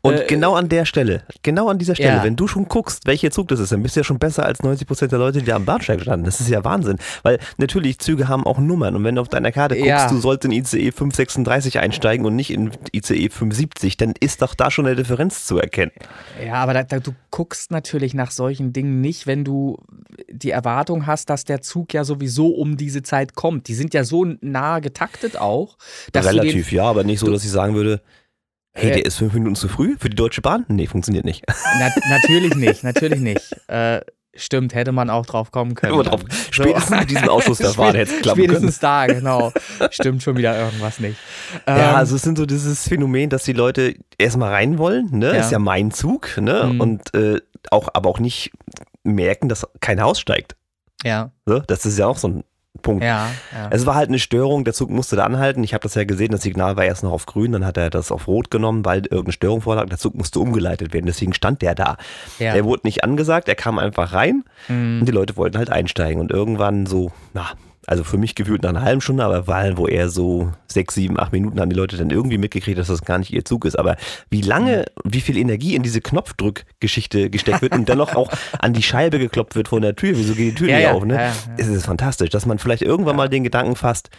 Und 0.03 0.15
Äh, 0.15 0.27
genau 0.29 0.55
an 0.55 0.69
der 0.71 0.87
Stelle, 0.87 1.25
genau 1.43 1.69
an 1.69 1.79
dieser 1.79 1.95
Stelle, 1.95 2.17
Ja. 2.17 2.25
wenn 2.25 2.35
du 2.35 2.47
schon 2.49 2.67
guckst, 2.69 3.07
welcher 3.07 3.31
Zug 3.31 3.49
das 3.49 3.61
ist, 3.61 3.71
dann 3.71 3.83
bist 3.83 3.97
du 3.97 4.01
ja 4.01 4.05
schon 4.05 4.19
besser 4.19 4.47
als 4.47 4.61
90% 4.63 5.09
der 5.11 5.19
Leute, 5.19 5.41
die 5.41 5.45
da 5.45 5.57
am 5.57 5.67
Bahnsteig 5.67 6.01
standen. 6.01 6.25
Das 6.25 6.41
ist 6.41 6.49
ja 6.49 6.65
Wahnsinn. 6.65 6.97
Weil 7.23 7.39
natürlich, 7.59 7.99
Züge 7.99 8.27
haben 8.29 8.47
auch 8.47 8.59
Nummern. 8.59 8.97
Und 8.97 9.05
wenn 9.05 9.17
du 9.17 9.21
auf 9.21 9.29
deiner 9.29 9.53
Karte 9.53 9.75
guckst, 9.75 9.89
Ja. 9.89 10.09
du 10.09 10.19
sollst 10.19 10.47
in 10.47 10.53
ICE 10.53 10.91
536 10.93 11.79
einsteigen 11.81 12.25
und 12.25 12.35
nicht 12.35 12.51
in 12.51 12.71
ICE 12.93 13.29
570, 13.29 13.99
dann 13.99 14.15
ist 14.19 14.41
doch 14.41 14.55
da 14.55 14.71
schon 14.71 14.87
eine 14.87 14.97
Differenz 14.97 15.45
zu 15.45 15.59
erkennen. 15.59 15.93
Ja, 16.45 16.55
aber 16.55 16.73
da, 16.73 16.83
da, 16.83 16.99
du 16.99 17.13
guckst 17.31 17.71
natürlich 17.71 18.15
nach 18.15 18.31
solchen 18.31 18.73
Dingen 18.73 19.03
nicht, 19.03 19.27
wenn 19.27 19.45
du 19.45 19.77
die 20.31 20.51
Erwartung 20.51 21.07
hast, 21.07 21.29
dass 21.29 21.45
der 21.45 21.61
Zug 21.61 21.93
ja 21.93 22.05
sowieso 22.05 22.49
um 22.49 22.79
diese 22.79 23.03
Zeit 23.03 23.35
kommt. 23.35 23.69
Die 23.69 23.75
sind 23.75 23.93
ja 23.93 24.05
so 24.05 24.25
nah 24.41 24.79
getaktet 24.79 25.37
auch, 25.39 25.77
dass 26.13 26.25
du 26.27 26.33
den, 26.33 26.41
Relativ, 26.41 26.73
ja, 26.73 26.85
aber 26.85 27.05
nicht 27.05 27.19
so, 27.19 27.31
dass 27.31 27.45
ich 27.45 27.51
sagen 27.51 27.75
würde, 27.75 28.01
hey, 28.73 28.91
Äh, 28.91 28.95
der 28.97 29.05
ist 29.07 29.17
fünf 29.17 29.33
Minuten 29.35 29.57
zu 29.57 29.69
früh 29.69 29.97
für 29.99 30.09
die 30.11 30.17
Deutsche 30.17 30.41
Bahn? 30.43 30.65
Nee, 30.69 30.87
funktioniert 30.87 31.25
nicht. 31.25 31.45
Na, 31.79 31.89
natürlich 32.11 32.55
nicht, 32.55 32.85
natürlich 32.85 33.21
nicht. 33.21 33.57
Äh, 33.69 34.01
stimmt, 34.35 34.75
hätte 34.75 34.93
man 34.93 35.11
auch 35.11 35.27
drauf 35.27 35.51
kommen 35.51 35.75
können. 35.75 35.95
Immer 35.95 36.05
drauf. 36.05 36.23
Spätestens 36.51 36.99
mit 37.01 37.11
diesem 37.11 37.29
Ausschussverfahren 37.29 37.95
hätte 37.97 38.13
es 38.15 38.23
klappen 38.23 38.41
können. 38.41 38.51
Spätestens 38.57 38.79
da, 38.79 39.07
genau. 39.07 39.53
Stimmt 39.91 40.23
schon 40.23 40.37
wieder 40.37 40.57
irgendwas 40.59 41.01
nicht. 41.01 41.19
Ja, 41.67 41.91
Ähm, 41.91 41.97
also 41.97 42.17
es 42.17 42.23
sind 42.23 42.39
so 42.39 42.47
dieses 42.47 42.87
Phänomen, 42.89 43.29
dass 43.31 43.43
die 43.45 43.53
Leute 43.53 43.97
erstmal 44.19 44.51
rein 44.51 44.79
wollen, 44.79 45.09
ne? 45.11 45.35
Ja. 45.35 45.41
Ist 45.41 45.51
ja 45.53 45.59
mein 45.59 45.91
Zug, 45.91 46.37
ne? 46.41 46.71
Mhm. 46.73 46.81
Und 46.81 47.15
äh, 47.15 47.41
auch, 47.71 47.89
aber 47.93 48.09
auch 48.09 48.21
nicht 48.21 48.53
merken, 49.03 49.49
dass 49.49 49.67
keiner 49.81 50.07
aussteigt. 50.07 50.57
ja, 51.05 51.33
Ne? 51.47 51.63
Das 51.67 51.85
ist 51.87 51.99
ja 51.99 52.07
auch 52.07 52.17
so 52.19 52.29
ein 52.29 52.45
Punkt. 52.83 53.03
ja, 53.05 53.29
ja. 53.53 53.69
Es 53.71 53.85
war 53.85 53.95
halt 53.97 54.09
eine 54.09 54.19
Störung, 54.19 54.65
der 54.65 54.73
Zug 54.73 54.91
musste 54.91 55.17
da 55.17 55.25
anhalten. 55.25 55.63
Ich 55.65 55.75
habe 55.75 55.83
das 55.83 55.95
ja 55.97 56.05
gesehen, 56.05 56.31
das 56.31 56.43
Signal 56.43 56.77
war 56.77 56.85
erst 56.85 57.03
noch 57.03 57.13
auf 57.13 57.27
grün, 57.27 57.53
dann 57.53 57.65
hat 57.67 57.77
er 57.77 57.91
das 57.91 58.11
auf 58.13 58.27
rot 58.29 58.51
genommen, 58.51 58.85
weil 58.85 59.01
irgendeine 59.03 59.33
Störung 59.33 59.61
vorlag. 59.61 59.87
Der 59.89 59.99
Zug 59.99 60.15
musste 60.15 60.39
umgeleitet 60.41 60.93
werden, 60.95 61.07
deswegen 61.07 61.35
stand 61.35 61.63
der 61.63 61.75
da. 61.75 61.97
ja. 62.39 62.55
Er 62.55 62.65
wurde 62.65 62.83
nicht 62.85 63.03
angesagt, 63.05 63.49
er 63.49 63.55
kam 63.57 63.79
einfach 63.79 64.13
rein 64.13 64.45
Mhm. 64.69 65.01
und 65.01 65.07
die 65.07 65.13
Leute 65.13 65.37
wollten 65.37 65.59
halt 65.59 65.69
einsteigen. 65.71 66.21
Und 66.21 66.31
irgendwann 66.31 66.87
so, 66.87 67.11
na, 67.35 67.49
also 67.87 68.05
für 68.05 68.19
mich 68.19 68.35
gefühlt 68.35 68.63
nach 68.63 68.71
einer 68.71 68.83
halben 68.83 69.01
Stunde, 69.01 69.25
aber 69.25 69.47
weil 69.47 69.77
wo 69.77 69.87
er 69.87 70.09
so 70.09 70.53
sechs, 70.67 70.95
sieben, 70.95 71.19
acht 71.19 71.33
Minuten 71.33 71.61
haben 71.61 71.71
die 71.71 71.77
Leute 71.77 71.97
dann 71.97 72.11
irgendwie 72.11 72.39
mitgekriegt, 72.39 72.79
dass 72.79 72.89
das 72.89 73.05
gar 73.05 73.19
nicht 73.19 73.33
ihr 73.33 73.45
Zug 73.45 73.65
ist. 73.65 73.79
Aber 73.79 73.97
wie 74.31 74.43
lange, 74.43 74.85
wie 75.05 75.21
viel 75.21 75.37
Energie 75.37 75.75
in 75.75 75.83
diese 75.83 76.01
Knopfdrückgeschichte 76.01 77.31
gesteckt 77.31 77.63
wird 77.63 77.75
und 77.75 77.89
dann 77.89 77.99
noch 77.99 78.15
auch 78.15 78.31
an 78.59 78.73
die 78.73 78.83
Scheibe 78.83 79.19
geklopft 79.19 79.57
wird 79.57 79.69
von 79.69 79.83
der 79.83 79.97
Tür, 79.97 80.17
wieso 80.17 80.35
geht 80.35 80.53
die 80.53 80.55
Tür 80.55 80.69
Ja, 80.69 80.77
nicht 80.77 80.85
ja, 80.85 80.93
auf, 80.93 81.05
ne? 81.05 81.15
ja. 81.15 81.33
Es 81.57 81.69
ist 81.69 81.87
fantastisch, 81.87 82.31
dass 82.31 82.47
man 82.47 82.59
vielleicht 82.59 82.83
irgendwann 82.83 83.17
mal 83.17 83.29
den 83.29 83.45
Gedanken 83.45 83.77
fasst, 83.77 84.11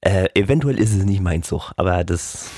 äh, 0.00 0.28
eventuell 0.34 0.78
ist 0.78 0.94
es 0.94 1.04
nicht 1.04 1.20
mein 1.20 1.42
Zug, 1.42 1.72
aber 1.76 2.04
das, 2.04 2.50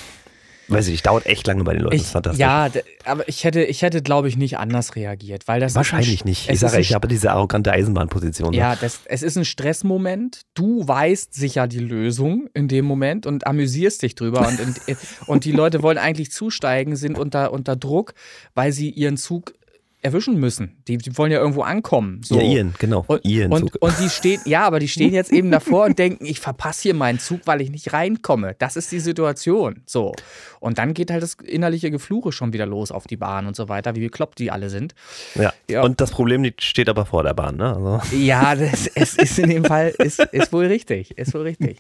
weiß 0.70 0.86
ich 0.86 0.92
nicht, 0.92 1.06
dauert 1.06 1.26
echt 1.26 1.46
lange 1.46 1.64
bei 1.64 1.72
den 1.74 1.82
Leuten, 1.82 1.96
das 1.96 2.02
ist 2.02 2.06
Ich, 2.08 2.12
fantastisch. 2.12 2.40
ja, 2.40 2.68
aber 3.04 3.28
ich 3.28 3.44
hätte, 3.44 3.62
ich 3.62 3.82
hätte, 3.82 4.02
glaube 4.02 4.28
ich, 4.28 4.36
nicht 4.36 4.58
anders 4.58 4.96
reagiert, 4.96 5.48
weil 5.48 5.60
das 5.60 5.74
Wahrscheinlich 5.74 6.14
ist 6.14 6.24
ein, 6.24 6.28
nicht. 6.28 6.50
Ich 6.50 6.60
sage, 6.60 6.78
ich 6.80 6.94
habe 6.94 7.08
diese 7.08 7.30
arrogante 7.32 7.72
Eisenbahnposition. 7.72 8.50
ne? 8.50 8.56
Ja, 8.56 8.76
das, 8.76 9.00
es 9.06 9.22
ist 9.22 9.36
ein 9.36 9.44
Stressmoment. 9.44 10.42
Du 10.54 10.86
weißt 10.86 11.34
sicher 11.34 11.66
die 11.66 11.78
Lösung 11.78 12.48
in 12.54 12.68
dem 12.68 12.84
Moment 12.84 13.26
und 13.26 13.46
amüsierst 13.46 14.02
dich 14.02 14.14
drüber. 14.14 14.46
Und, 14.46 14.60
und, 14.60 14.80
und 15.26 15.44
die 15.44 15.52
Leute 15.52 15.82
wollen 15.82 15.98
eigentlich 15.98 16.30
zusteigen, 16.32 16.96
sind 16.96 17.18
unter, 17.18 17.52
unter 17.52 17.76
Druck, 17.76 18.14
weil 18.54 18.72
sie 18.72 18.90
ihren 18.90 19.16
Zug 19.16 19.54
erwischen 20.02 20.36
müssen. 20.38 20.82
Die, 20.88 20.96
die 20.96 21.16
wollen 21.18 21.30
ja 21.30 21.38
irgendwo 21.38 21.62
ankommen. 21.62 22.22
So. 22.22 22.36
Ja, 22.36 22.42
ihren, 22.42 22.74
genau. 22.78 23.04
Und, 23.06 23.24
ihren 23.24 23.52
und, 23.52 23.60
Zug. 23.60 23.76
und 23.80 23.94
die 24.00 24.08
stehen, 24.08 24.40
ja, 24.44 24.62
aber 24.62 24.78
die 24.78 24.88
stehen 24.88 25.12
jetzt 25.12 25.32
eben 25.32 25.50
davor 25.50 25.84
und 25.84 25.98
denken, 25.98 26.24
ich 26.24 26.40
verpasse 26.40 26.82
hier 26.82 26.94
meinen 26.94 27.18
Zug, 27.18 27.40
weil 27.44 27.60
ich 27.60 27.70
nicht 27.70 27.92
reinkomme. 27.92 28.56
Das 28.58 28.76
ist 28.76 28.90
die 28.92 29.00
Situation. 29.00 29.82
So. 29.86 30.14
Und 30.58 30.78
dann 30.78 30.94
geht 30.94 31.10
halt 31.10 31.22
das 31.22 31.34
innerliche 31.34 31.90
Gefluche 31.90 32.32
schon 32.32 32.52
wieder 32.52 32.66
los 32.66 32.90
auf 32.92 33.06
die 33.06 33.16
Bahn 33.16 33.46
und 33.46 33.56
so 33.56 33.68
weiter, 33.68 33.94
wie 33.94 34.00
bekloppt 34.00 34.38
die 34.38 34.50
alle 34.50 34.70
sind. 34.70 34.94
Ja. 35.34 35.52
Ja. 35.68 35.82
Und 35.82 36.00
das 36.00 36.10
Problem 36.10 36.50
steht 36.58 36.88
aber 36.88 37.06
vor 37.06 37.22
der 37.22 37.34
Bahn, 37.34 37.56
ne? 37.56 37.74
Also, 37.74 38.16
Ja, 38.16 38.54
das, 38.54 38.86
es 38.94 39.14
ist 39.14 39.38
in 39.38 39.50
dem 39.50 39.64
Fall, 39.64 39.92
ist, 39.98 40.20
ist 40.20 40.52
wohl 40.52 40.66
richtig, 40.66 41.16
ist 41.18 41.34
wohl 41.34 41.42
richtig. 41.42 41.78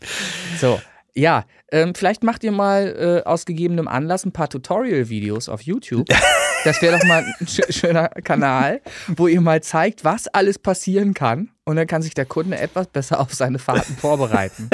So, 0.60 0.80
Ja, 1.14 1.44
ähm, 1.72 1.94
vielleicht 1.94 2.22
macht 2.22 2.44
ihr 2.44 2.52
mal 2.52 3.22
äh, 3.24 3.28
aus 3.28 3.44
gegebenem 3.44 3.88
Anlass 3.88 4.24
ein 4.24 4.32
paar 4.32 4.48
Tutorial-Videos 4.48 5.48
auf 5.48 5.62
YouTube. 5.62 6.06
Das 6.62 6.82
wäre 6.82 6.98
doch 6.98 7.06
mal 7.06 7.24
ein 7.24 7.46
sch 7.46 7.60
schöner 7.70 8.08
Kanal, 8.08 8.82
wo 9.16 9.28
ihr 9.28 9.40
mal 9.40 9.62
zeigt, 9.62 10.04
was 10.04 10.28
alles 10.28 10.58
passieren 10.58 11.14
kann. 11.14 11.48
Und 11.64 11.76
dann 11.76 11.86
kann 11.86 12.02
sich 12.02 12.12
der 12.12 12.26
Kunde 12.26 12.58
etwas 12.58 12.88
besser 12.88 13.18
auf 13.18 13.32
seine 13.32 13.58
Fahrten 13.58 13.96
vorbereiten. 13.96 14.68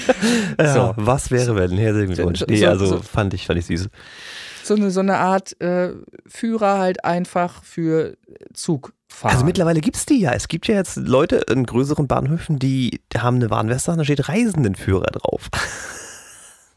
ja, 0.58 0.74
so. 0.74 0.94
Was 0.96 1.30
wäre, 1.30 1.56
wenn? 1.56 1.70
Herzlichen 1.78 2.12
Glückwunsch. 2.12 2.44
Nee, 2.48 2.66
also 2.66 2.84
so, 2.84 3.00
fand, 3.00 3.32
ich, 3.32 3.46
fand 3.46 3.58
ich 3.58 3.64
süß. 3.64 3.88
So 4.62 4.74
eine, 4.74 4.90
so 4.90 5.00
eine 5.00 5.16
Art 5.16 5.58
äh, 5.60 5.92
Führer 6.26 6.78
halt 6.78 7.04
einfach 7.04 7.64
für 7.64 8.18
Zug. 8.52 8.92
Fahren. 9.12 9.32
Also 9.32 9.44
mittlerweile 9.44 9.80
gibt 9.80 9.96
es 9.96 10.06
die 10.06 10.20
ja. 10.20 10.32
Es 10.32 10.48
gibt 10.48 10.66
ja 10.66 10.74
jetzt 10.74 10.96
Leute 10.96 11.36
in 11.50 11.64
größeren 11.64 12.06
Bahnhöfen, 12.06 12.58
die 12.58 13.00
haben 13.16 13.36
eine 13.36 13.50
Warnweste, 13.50 13.94
da 13.96 14.04
steht 14.04 14.28
Reisendenführer 14.28 15.10
drauf. 15.12 15.48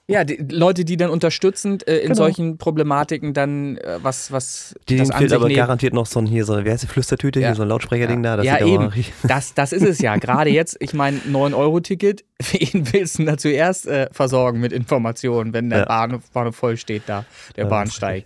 Ja, 0.07 0.23
die 0.23 0.35
Leute, 0.51 0.85
die 0.85 0.97
dann 0.97 1.09
unterstützend 1.09 1.87
äh, 1.87 1.97
in 1.97 2.03
genau. 2.03 2.15
solchen 2.15 2.59
Problematiken 2.59 3.33
dann 3.33 3.77
äh, 3.77 3.97
was, 4.03 4.31
was 4.31 4.75
die 4.87 4.97
das 4.97 5.09
fehlt 5.09 5.33
aber 5.33 5.47
nehmen. 5.47 5.57
garantiert 5.57 5.95
noch 5.95 6.05
so 6.05 6.19
ein 6.19 6.27
hier 6.27 6.45
so, 6.45 6.63
wer 6.63 6.73
heißt 6.73 6.83
die 6.83 6.87
Flüstertüte, 6.87 7.39
ja. 7.39 7.47
hier 7.47 7.55
so 7.55 7.63
ein 7.63 7.69
Lautsprecherding 7.69 8.23
ja. 8.23 8.35
da. 8.35 8.43
Das 8.43 8.45
ja, 8.45 8.65
eben. 8.65 8.91
Das, 9.23 9.55
das 9.55 9.73
ist 9.73 9.83
es 9.83 9.99
ja. 9.99 10.15
Gerade 10.17 10.51
jetzt, 10.51 10.77
ich 10.79 10.93
meine, 10.93 11.17
9-Euro-Ticket, 11.17 12.23
wen 12.51 12.93
willst 12.93 13.17
du 13.17 13.25
da 13.25 13.37
zuerst 13.37 13.87
äh, 13.87 14.07
versorgen 14.11 14.59
mit 14.59 14.73
Informationen, 14.73 15.53
wenn 15.53 15.71
der 15.71 15.79
ja. 15.79 15.85
Bahnhof, 15.85 16.29
Bahnhof 16.31 16.55
voll 16.55 16.77
steht 16.77 17.03
da, 17.07 17.25
der 17.55 17.63
ja, 17.63 17.69
Bahnsteig. 17.69 18.25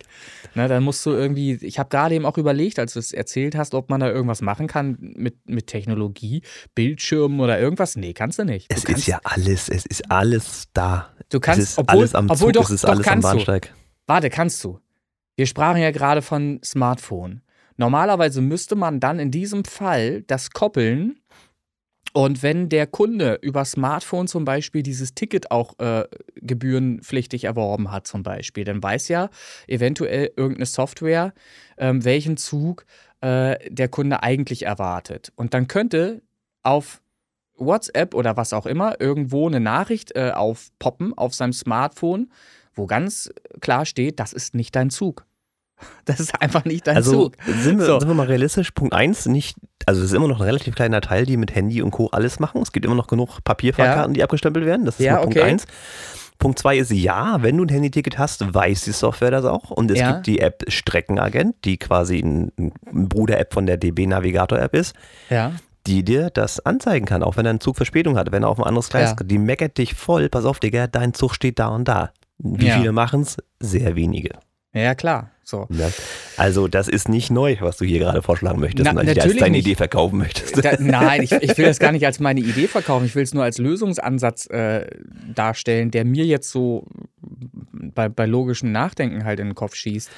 Na, 0.54 0.68
dann 0.68 0.82
musst 0.82 1.04
du 1.06 1.10
irgendwie, 1.10 1.54
ich 1.54 1.78
habe 1.78 1.88
gerade 1.88 2.14
eben 2.14 2.26
auch 2.26 2.38
überlegt, 2.38 2.78
als 2.78 2.94
du 2.94 2.98
es 2.98 3.12
erzählt 3.12 3.54
hast, 3.54 3.74
ob 3.74 3.90
man 3.90 4.00
da 4.00 4.08
irgendwas 4.08 4.42
machen 4.42 4.66
kann 4.66 4.96
mit, 4.98 5.48
mit 5.48 5.66
Technologie, 5.66 6.42
Bildschirmen 6.74 7.40
oder 7.40 7.60
irgendwas. 7.60 7.96
Nee, 7.96 8.12
kannst 8.12 8.38
du 8.38 8.44
nicht. 8.44 8.70
Du 8.70 8.76
es 8.76 8.84
ist 8.84 9.06
ja 9.06 9.20
alles, 9.22 9.68
es 9.68 9.86
ist 9.86 10.10
alles 10.10 10.68
da. 10.72 11.10
Du 11.28 11.40
kannst, 11.40 11.60
es 11.60 11.70
ist 11.70 11.78
obwohl, 11.78 11.98
alles 11.98 12.14
am 12.14 12.28
Zug, 12.28 12.36
obwohl 12.36 12.52
doch, 12.52 12.64
es 12.64 12.70
ist 12.70 12.84
doch 12.84 12.90
alles 12.90 13.06
am 13.06 13.20
Bahnsteig. 13.20 13.68
Du. 13.68 13.74
Warte, 14.06 14.30
kannst 14.30 14.62
du. 14.64 14.80
Wir 15.36 15.46
sprachen 15.46 15.80
ja 15.80 15.90
gerade 15.90 16.22
von 16.22 16.60
Smartphone. 16.64 17.42
Normalerweise 17.76 18.40
müsste 18.40 18.74
man 18.74 19.00
dann 19.00 19.18
in 19.18 19.30
diesem 19.30 19.64
Fall 19.64 20.22
das 20.22 20.50
koppeln 20.50 21.19
und 22.12 22.42
wenn 22.42 22.68
der 22.68 22.86
Kunde 22.86 23.38
über 23.40 23.64
Smartphone 23.64 24.26
zum 24.26 24.44
Beispiel 24.44 24.82
dieses 24.82 25.14
Ticket 25.14 25.50
auch 25.50 25.78
äh, 25.78 26.04
gebührenpflichtig 26.36 27.44
erworben 27.44 27.92
hat, 27.92 28.06
zum 28.06 28.22
Beispiel, 28.22 28.64
dann 28.64 28.82
weiß 28.82 29.08
ja 29.08 29.30
eventuell 29.68 30.32
irgendeine 30.36 30.66
Software, 30.66 31.32
ähm, 31.78 32.04
welchen 32.04 32.36
Zug 32.36 32.84
äh, 33.20 33.56
der 33.70 33.88
Kunde 33.88 34.22
eigentlich 34.22 34.66
erwartet. 34.66 35.32
Und 35.36 35.54
dann 35.54 35.68
könnte 35.68 36.22
auf 36.62 37.00
WhatsApp 37.56 38.14
oder 38.14 38.36
was 38.36 38.52
auch 38.52 38.66
immer 38.66 39.00
irgendwo 39.00 39.46
eine 39.46 39.60
Nachricht 39.60 40.16
äh, 40.16 40.32
aufpoppen 40.34 41.16
auf 41.16 41.34
seinem 41.34 41.52
Smartphone, 41.52 42.32
wo 42.74 42.86
ganz 42.86 43.30
klar 43.60 43.84
steht, 43.84 44.18
das 44.18 44.32
ist 44.32 44.54
nicht 44.54 44.74
dein 44.74 44.90
Zug. 44.90 45.26
Das 46.04 46.20
ist 46.20 46.40
einfach 46.42 46.66
nicht 46.66 46.86
dein 46.86 46.96
also, 46.96 47.12
Zug. 47.12 47.36
Sind 47.46 47.78
wir, 47.78 47.86
so. 47.86 47.98
sind 48.00 48.08
wir 48.08 48.14
mal 48.14 48.26
realistisch? 48.26 48.70
Punkt 48.72 48.92
1, 48.92 49.26
nicht, 49.26 49.56
also 49.86 50.00
es 50.00 50.08
ist 50.08 50.12
immer 50.14 50.28
noch 50.28 50.40
ein 50.40 50.46
relativ 50.46 50.74
kleiner 50.74 51.00
Teil, 51.00 51.26
die 51.26 51.36
mit 51.36 51.54
Handy 51.54 51.82
und 51.82 51.90
Co. 51.90 52.08
alles 52.08 52.38
machen. 52.38 52.62
Es 52.62 52.72
gibt 52.72 52.86
immer 52.86 52.94
noch 52.94 53.06
genug 53.06 53.42
Papierfahrkarten, 53.44 54.12
ja. 54.12 54.14
die 54.14 54.22
abgestempelt 54.22 54.66
werden. 54.66 54.84
Das 54.86 55.00
ist 55.00 55.06
ja, 55.06 55.18
Punkt 55.18 55.38
1. 55.38 55.66
Punkt 56.38 56.58
2 56.58 56.78
ist 56.78 56.90
ja, 56.90 57.42
wenn 57.42 57.56
du 57.56 57.64
ein 57.64 57.68
Handyticket 57.68 58.18
hast, 58.18 58.54
weiß 58.54 58.82
die 58.84 58.92
Software 58.92 59.30
das 59.30 59.44
auch. 59.44 59.70
Und 59.70 59.90
es 59.90 59.98
ja. 59.98 60.12
gibt 60.12 60.26
die 60.26 60.40
App 60.40 60.64
Streckenagent, 60.68 61.56
die 61.64 61.76
quasi 61.76 62.18
ein, 62.18 62.50
ein 62.58 62.72
Bruder-App 63.08 63.52
von 63.52 63.66
der 63.66 63.76
DB 63.76 64.06
Navigator-App 64.06 64.74
ist. 64.74 64.94
Ja 65.28 65.52
die 65.86 66.04
dir 66.04 66.28
das 66.28 66.64
anzeigen 66.64 67.06
kann, 67.06 67.22
auch 67.22 67.38
wenn 67.38 67.46
er 67.46 67.50
einen 67.50 67.60
Zug 67.60 67.76
Verspätung 67.76 68.18
hat, 68.18 68.32
wenn 68.32 68.42
er 68.42 68.50
auf 68.50 68.58
ein 68.58 68.64
anderes 68.64 68.90
Gleis, 68.90 69.14
ja. 69.18 69.24
die 69.24 69.38
meckert 69.38 69.78
dich 69.78 69.94
voll, 69.94 70.28
pass 70.28 70.44
auf, 70.44 70.60
Digga, 70.60 70.86
dein 70.86 71.14
Zug 71.14 71.34
steht 71.34 71.58
da 71.58 71.68
und 71.68 71.88
da. 71.88 72.12
Wie 72.38 72.66
ja. 72.66 72.76
viele 72.76 72.92
machen 72.92 73.22
es? 73.22 73.38
Sehr 73.60 73.96
wenige. 73.96 74.38
Ja, 74.72 74.94
klar. 74.94 75.30
So. 75.42 75.66
Ja. 75.70 75.90
Also, 76.36 76.68
das 76.68 76.86
ist 76.86 77.08
nicht 77.08 77.30
neu, 77.30 77.56
was 77.60 77.76
du 77.76 77.84
hier 77.84 77.98
gerade 77.98 78.22
vorschlagen 78.22 78.60
möchtest, 78.60 78.84
Na, 78.84 78.94
weil 78.94 79.12
du 79.12 79.20
als 79.20 79.36
deine 79.36 79.56
nicht. 79.56 79.66
Idee 79.66 79.74
verkaufen 79.74 80.18
möchtest. 80.18 80.64
Da, 80.64 80.76
nein, 80.78 81.22
ich, 81.22 81.32
ich, 81.32 81.58
will 81.58 81.66
das 81.66 81.80
gar 81.80 81.90
nicht 81.92 82.06
als 82.06 82.20
meine 82.20 82.38
Idee 82.38 82.68
verkaufen. 82.68 83.06
Ich 83.06 83.14
will 83.16 83.24
es 83.24 83.34
nur 83.34 83.42
als 83.42 83.58
Lösungsansatz 83.58 84.46
äh, 84.46 84.86
darstellen, 85.34 85.90
der 85.90 86.04
mir 86.04 86.24
jetzt 86.24 86.50
so 86.50 86.86
bei, 87.72 88.08
bei 88.08 88.26
logischem 88.26 88.70
Nachdenken 88.70 89.24
halt 89.24 89.40
in 89.40 89.48
den 89.48 89.54
Kopf 89.56 89.74
schießt, 89.74 90.10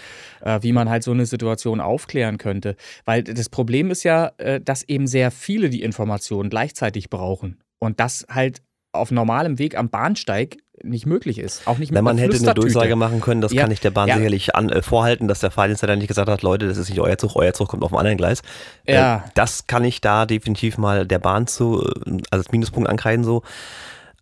äh, 0.42 0.58
wie 0.62 0.72
man 0.72 0.90
halt 0.90 1.02
so 1.02 1.12
eine 1.12 1.24
Situation 1.24 1.80
aufklären 1.80 2.36
könnte. 2.36 2.76
Weil 3.06 3.22
das 3.22 3.48
Problem 3.48 3.90
ist 3.90 4.02
ja, 4.02 4.32
äh, 4.36 4.60
dass 4.60 4.82
eben 4.82 5.06
sehr 5.06 5.30
viele 5.30 5.70
die 5.70 5.82
Informationen 5.82 6.50
gleichzeitig 6.50 7.08
brauchen. 7.08 7.58
Und 7.78 8.00
das 8.00 8.26
halt 8.28 8.62
auf 8.92 9.10
normalem 9.10 9.58
Weg 9.58 9.76
am 9.76 9.88
Bahnsteig 9.88 10.58
nicht 10.82 11.06
möglich 11.06 11.38
ist. 11.38 11.66
Auch 11.66 11.78
nicht 11.78 11.90
mit 11.90 11.96
Wenn 11.96 12.04
man 12.04 12.18
hätte 12.18 12.36
eine 12.36 12.54
Durchsage 12.54 12.96
machen 12.96 13.20
können, 13.20 13.40
das 13.40 13.52
ja. 13.52 13.62
kann 13.62 13.70
ich 13.70 13.80
der 13.80 13.90
Bahn 13.90 14.08
ja. 14.08 14.16
sicherlich 14.16 14.54
an, 14.54 14.68
äh, 14.68 14.82
vorhalten, 14.82 15.28
dass 15.28 15.40
der 15.40 15.50
Fahrdienstleiter 15.50 15.96
nicht 15.96 16.08
gesagt 16.08 16.28
hat, 16.28 16.42
Leute, 16.42 16.68
das 16.68 16.76
ist 16.76 16.88
nicht 16.88 17.00
euer 17.00 17.18
Zug, 17.18 17.36
euer 17.36 17.52
Zug 17.52 17.68
kommt 17.68 17.82
auf 17.82 17.92
einem 17.92 17.98
anderen 17.98 18.18
Gleis. 18.18 18.42
Äh, 18.84 18.94
ja. 18.94 19.16
Äh, 19.16 19.30
das 19.34 19.66
kann 19.66 19.84
ich 19.84 20.00
da 20.00 20.26
definitiv 20.26 20.78
mal 20.78 21.06
der 21.06 21.18
Bahn 21.18 21.46
zu, 21.46 21.80
also 21.82 22.20
als 22.30 22.52
Minuspunkt 22.52 22.88
ankreiden 22.88 23.24
so. 23.24 23.42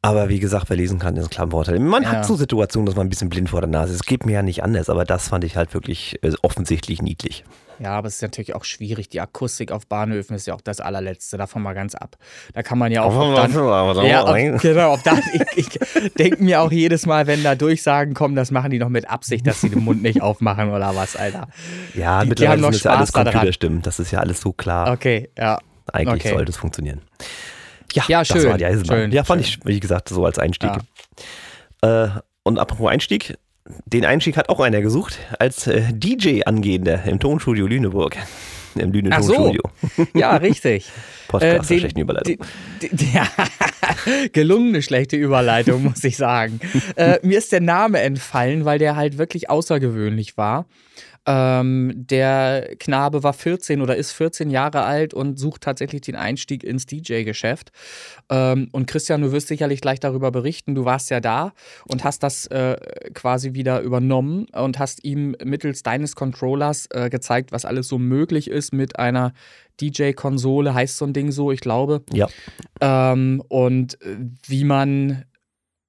Aber 0.03 0.31
wie 0.31 0.41
gesagt, 0.41 0.71
wer 0.71 0.77
lesen 0.77 0.99
kann, 0.99 1.17
ist 1.17 1.27
ein 1.27 1.31
klarer 1.31 1.51
Vorteil. 1.51 1.79
Man 1.79 2.03
ja. 2.03 2.11
hat 2.11 2.27
so 2.27 2.35
Situationen, 2.35 2.87
dass 2.87 2.97
man 2.97 3.07
ein 3.07 3.11
bisschen 3.11 3.29
blind 3.29 3.51
vor 3.51 3.61
der 3.61 3.69
Nase 3.69 3.93
ist. 3.93 4.01
Es 4.01 4.07
geht 4.07 4.25
mir 4.25 4.33
ja 4.33 4.43
nicht 4.43 4.63
anders, 4.63 4.89
aber 4.89 5.05
das 5.05 5.29
fand 5.29 5.45
ich 5.45 5.57
halt 5.57 5.75
wirklich 5.75 6.19
äh, 6.23 6.33
offensichtlich 6.43 7.03
niedlich. 7.03 7.45
Ja, 7.83 7.93
aber 7.93 8.09
es 8.09 8.17
ist 8.17 8.23
natürlich 8.23 8.55
auch 8.55 8.65
schwierig. 8.65 9.09
Die 9.09 9.21
Akustik 9.21 9.73
auf 9.73 9.87
Bahnhöfen 9.87 10.37
ist 10.37 10.47
ja 10.47 10.55
auch 10.55 10.61
das 10.61 10.81
allerletzte. 10.81 11.39
Davon 11.39 11.63
mal 11.63 11.73
ganz 11.73 11.95
ab. 11.95 12.17
Da 12.53 12.63
kann 12.63 12.77
man 12.77 12.93
ja 12.93 13.03
auch. 13.03 13.15
Ob 13.17 13.35
dann, 13.95 14.07
ja, 14.07 14.29
ob, 14.29 14.61
genau, 14.61 14.93
ob 14.93 15.03
dann, 15.03 15.23
ich, 15.57 15.67
ich 15.67 16.15
denke 16.15 16.45
mir 16.45 16.61
auch 16.61 16.71
jedes 16.71 17.07
Mal, 17.07 17.27
wenn 17.27 17.43
da 17.43 17.55
Durchsagen 17.55 18.13
kommen, 18.13 18.37
das 18.37 18.51
machen 18.51 18.71
die 18.71 18.79
noch 18.79 18.91
mit 18.91 19.09
Absicht, 19.09 19.47
dass 19.47 19.63
sie 19.63 19.71
den 19.71 19.83
Mund 19.83 20.03
nicht 20.03 20.21
aufmachen 20.21 20.71
oder 20.71 20.95
was, 20.95 21.17
Alter. 21.17 21.49
Ja, 21.95 22.23
die, 22.23 22.29
mittlerweile 22.29 22.59
die 22.59 22.65
haben 22.65 22.71
noch 22.71 22.77
ist 22.77 22.85
ja 22.85 22.93
alles 22.93 23.13
Computerstimmen. 23.13 23.81
Das 23.81 23.99
ist 23.99 24.11
ja 24.11 24.19
alles 24.19 24.43
so 24.43 24.53
klar. 24.53 24.93
Okay, 24.93 25.31
ja. 25.39 25.59
Eigentlich 25.91 26.27
okay. 26.27 26.35
sollte 26.35 26.51
es 26.51 26.59
funktionieren. 26.59 27.01
Ja, 27.95 28.05
ja 28.09 28.25
schön. 28.25 28.37
Das 28.37 28.47
war 28.47 28.59
die 28.59 28.67
Eisenbahn. 28.67 28.97
Schön, 28.99 29.13
ja, 29.13 29.25
fand 29.25 29.45
schön. 29.45 29.61
ich, 29.63 29.67
wie 29.67 29.81
gesagt, 29.81 30.11
so 30.11 30.25
als 30.25 30.39
Einstieg. 30.39 30.71
Ja. 31.83 32.05
Äh, 32.05 32.11
und 32.43 32.59
apropos 32.59 32.91
Einstieg, 32.91 33.39
den 33.87 34.05
Einstieg 34.05 34.37
hat 34.37 34.49
auch 34.49 34.61
einer 34.61 34.81
gesucht, 34.81 35.19
als 35.39 35.67
äh, 35.67 35.83
DJ-Angehender 35.93 37.05
im 37.05 37.19
Tonstudio 37.19 37.67
Lüneburg. 37.67 38.17
Im 38.77 38.93
Lüne 38.93 39.11
Ach. 39.13 39.23
So. 39.23 39.53
Ja, 40.15 40.37
richtig. 40.37 40.91
Podcast, 41.29 41.71
äh, 41.71 41.79
schlechte 41.79 42.01
Überleitung. 42.01 42.37
Die, 42.83 42.89
die, 42.91 43.13
ja, 43.15 43.27
gelungene 44.33 44.83
schlechte 44.83 45.17
Überleitung, 45.17 45.85
muss 45.85 46.03
ich 46.05 46.17
sagen. 46.17 46.61
äh, 46.97 47.19
mir 47.23 47.39
ist 47.39 47.53
der 47.53 47.61
Name 47.61 48.01
entfallen, 48.01 48.65
weil 48.65 48.79
der 48.79 48.97
halt 48.97 49.19
wirklich 49.19 49.51
außergewöhnlich 49.51 50.37
war. 50.37 50.67
Ähm, 51.31 51.93
der 51.95 52.75
Knabe 52.81 53.23
war 53.23 53.33
14 53.33 53.83
oder 53.83 53.95
ist 53.95 54.11
14 54.11 54.51
Jahre 54.51 54.83
alt 54.83 55.15
und 55.15 55.39
sucht 55.39 55.61
tatsächlich 55.61 56.01
den 56.01 56.17
Einstieg 56.17 56.65
ins 56.65 56.87
DJ-Geschäft. 56.87 57.71
Ähm, 58.29 58.69
und 58.73 58.89
Christian, 58.89 59.23
du 59.23 59.31
wirst 59.31 59.47
sicherlich 59.47 59.81
gleich 59.81 60.01
darüber 60.01 60.33
berichten. 60.33 60.75
Du 60.75 60.85
warst 60.85 61.09
ja 61.09 61.21
da 61.21 61.53
und 61.87 62.03
hast 62.03 62.25
das 62.25 62.49
äh, 62.49 62.77
quasi 63.15 63.55
wieder 63.55 63.81
übernommen 63.81 64.47
und 64.53 64.81
hast 64.81 65.05
ihm 65.05 65.37
mittels 65.45 65.85
deines 65.85 66.17
Controllers 66.17 66.89
äh, 66.91 67.09
gezeigt, 67.11 67.53
was 67.53 67.65
alles 67.65 67.87
so 67.87 67.99
möglich 67.99 68.51
ist 68.51 68.73
mit 68.73 68.99
einer 68.99 69.33
DJ-Konsole, 69.81 70.75
heißt 70.75 70.97
so 70.97 71.05
ein 71.05 71.13
Ding 71.13 71.31
so, 71.31 71.53
ich 71.53 71.61
glaube. 71.61 72.03
Ja. 72.13 72.27
Ähm, 72.81 73.41
und 73.49 74.03
äh, 74.03 74.17
wie 74.49 74.65
man 74.65 75.27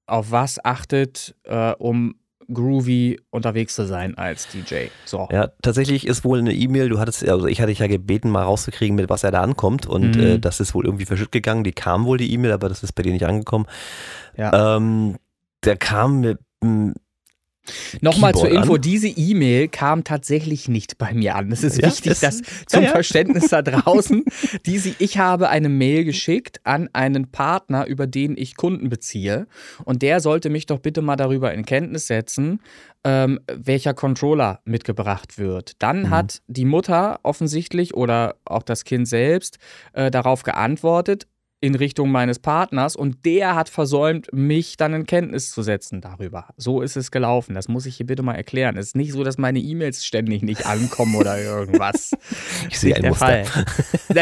auf 0.06 0.30
was 0.30 0.63
achtet, 0.63 1.36
äh, 1.45 1.71
um 1.71 2.20
groovy 2.53 3.19
unterwegs 3.29 3.75
zu 3.75 3.85
sein 3.85 4.17
als 4.17 4.47
DJ. 4.47 4.87
So. 5.05 5.27
Ja, 5.31 5.49
tatsächlich 5.61 6.07
ist 6.07 6.23
wohl 6.23 6.39
eine 6.39 6.53
E-Mail, 6.53 6.89
du 6.89 6.99
hattest, 6.99 7.27
also 7.27 7.47
ich 7.47 7.59
hatte 7.59 7.69
dich 7.69 7.79
ja 7.79 7.87
gebeten, 7.87 8.29
mal 8.29 8.43
rauszukriegen, 8.43 8.95
mit 8.95 9.09
was 9.09 9.23
er 9.23 9.31
da 9.31 9.41
ankommt 9.41 9.85
und 9.85 10.15
mhm. 10.15 10.23
äh, 10.23 10.39
das 10.39 10.59
ist 10.59 10.73
wohl 10.73 10.85
irgendwie 10.85 11.05
verschütt 11.05 11.31
gegangen. 11.31 11.63
Die 11.63 11.71
kam 11.71 12.05
wohl 12.05 12.17
die 12.17 12.31
E-Mail, 12.33 12.51
aber 12.51 12.69
das 12.69 12.83
ist 12.83 12.93
bei 12.93 13.03
dir 13.03 13.13
nicht 13.13 13.25
angekommen. 13.25 13.65
Ja. 14.37 14.77
Ähm, 14.77 15.17
der 15.63 15.77
kam 15.77 16.21
mit 16.21 16.39
Nochmal 18.02 18.34
zur 18.34 18.50
Info, 18.50 18.76
an. 18.76 18.82
diese 18.82 19.08
E-Mail 19.08 19.67
kam 19.67 20.04
tatsächlich 20.04 20.67
nicht 20.67 20.97
bei 20.97 21.13
mir 21.13 21.36
an. 21.36 21.52
Es 21.52 21.63
ist 21.63 21.78
ja, 21.78 21.88
wichtig, 21.88 22.13
ist, 22.13 22.24
dass 22.24 22.41
zum 22.65 22.82
ja, 22.82 22.88
ja. 22.88 22.91
Verständnis 22.91 23.50
da 23.50 23.62
draußen, 23.62 24.24
diese, 24.65 24.95
ich 24.97 25.19
habe 25.19 25.50
eine 25.50 25.69
Mail 25.69 26.04
geschickt 26.04 26.60
an 26.63 26.89
einen 26.93 27.32
Partner, 27.32 27.86
über 27.86 28.08
den 28.08 28.36
ich 28.36 28.56
Kunden 28.56 28.89
beziehe. 28.89 29.47
Und 29.86 30.02
der 30.02 30.19
sollte 30.21 30.50
mich 30.50 30.65
doch 30.65 30.80
bitte 30.80 31.02
mal 31.02 31.15
darüber 31.15 31.54
in 31.54 31.65
Kenntnis 31.65 32.08
setzen, 32.08 32.62
ähm, 33.04 33.39
welcher 33.52 33.93
Controller 33.93 34.60
mitgebracht 34.65 35.38
wird. 35.38 35.74
Dann 35.80 36.04
mhm. 36.04 36.10
hat 36.10 36.41
die 36.47 36.65
Mutter 36.65 37.19
offensichtlich 37.24 37.93
oder 37.93 38.36
auch 38.45 38.63
das 38.63 38.84
Kind 38.84 39.08
selbst 39.08 39.60
äh, 39.93 40.10
darauf 40.12 40.43
geantwortet, 40.43 41.28
in 41.63 41.76
Richtung 41.76 42.10
meines 42.10 42.39
Partners 42.39 42.95
und 42.95 43.24
der 43.24 43.54
hat 43.54 43.69
versäumt, 43.69 44.34
mich 44.34 44.78
dann 44.78 44.95
in 44.95 45.06
Kenntnis 45.06 45.52
zu 45.52 45.62
setzen 45.62 46.02
darüber. 46.02 46.47
So 46.58 46.82
ist 46.82 46.97
es 46.97 47.12
gelaufen. 47.12 47.54
Das 47.54 47.67
muss 47.67 47.86
ich 47.86 47.97
hier 47.97 48.08
bitte 48.08 48.24
mal 48.24 48.34
erklären. 48.34 48.78
Es 48.78 48.88
ist 48.88 48.95
nicht 48.95 49.12
so, 49.12 49.24
dass 49.24 49.38
meine 49.38 49.60
E-Mails 49.60 50.04
ständig 50.04 50.41
nicht 50.41 50.65
ankommen 50.65 51.15
oder 51.15 51.39
irgendwas. 51.39 52.12
Ich 52.69 52.80
sehe 52.80 52.95
ein 52.95 53.10
Muster. 53.10 53.43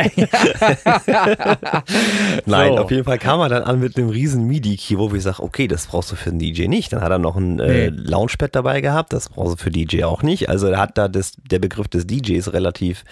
Nein, 2.45 2.73
so. 2.73 2.78
auf 2.78 2.91
jeden 2.91 3.04
Fall 3.04 3.19
kam 3.19 3.39
er 3.41 3.49
dann 3.49 3.63
an 3.63 3.80
mit 3.80 3.97
einem 3.97 4.10
riesen 4.10 4.47
MIDI-Key, 4.47 4.97
wo 4.97 5.13
ich 5.13 5.23
sage, 5.23 5.43
okay, 5.43 5.67
das 5.67 5.88
brauchst 5.88 6.12
du 6.12 6.15
für 6.15 6.32
einen 6.32 6.39
DJ 6.39 6.67
nicht. 6.67 6.91
Dann 6.91 7.02
hat 7.02 7.12
er 7.12 7.19
noch 7.19 7.36
ein 7.36 7.60
äh, 7.60 7.91
nee. 7.91 7.95
Launchpad 7.95 8.56
dabei 8.56 8.82
gehabt, 8.82 9.13
das 9.13 9.30
brauchst 9.30 9.60
du 9.60 9.63
für 9.63 9.71
DJ 9.71 10.04
auch 10.04 10.23
nicht. 10.23 10.49
Also 10.49 10.67
er 10.67 10.80
hat 10.80 10.97
da 10.97 11.08
das, 11.08 11.34
der 11.49 11.60
Begriff 11.60 11.88
des 11.88 12.08
DJs 12.08 12.52
relativ 12.54 13.04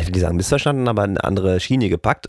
ich 0.00 0.06
will 0.06 0.12
nicht 0.12 0.22
sagen 0.22 0.36
missverstanden, 0.36 0.88
aber 0.88 1.02
eine 1.02 1.22
andere 1.22 1.60
Schiene 1.60 1.88
gepackt. 1.88 2.28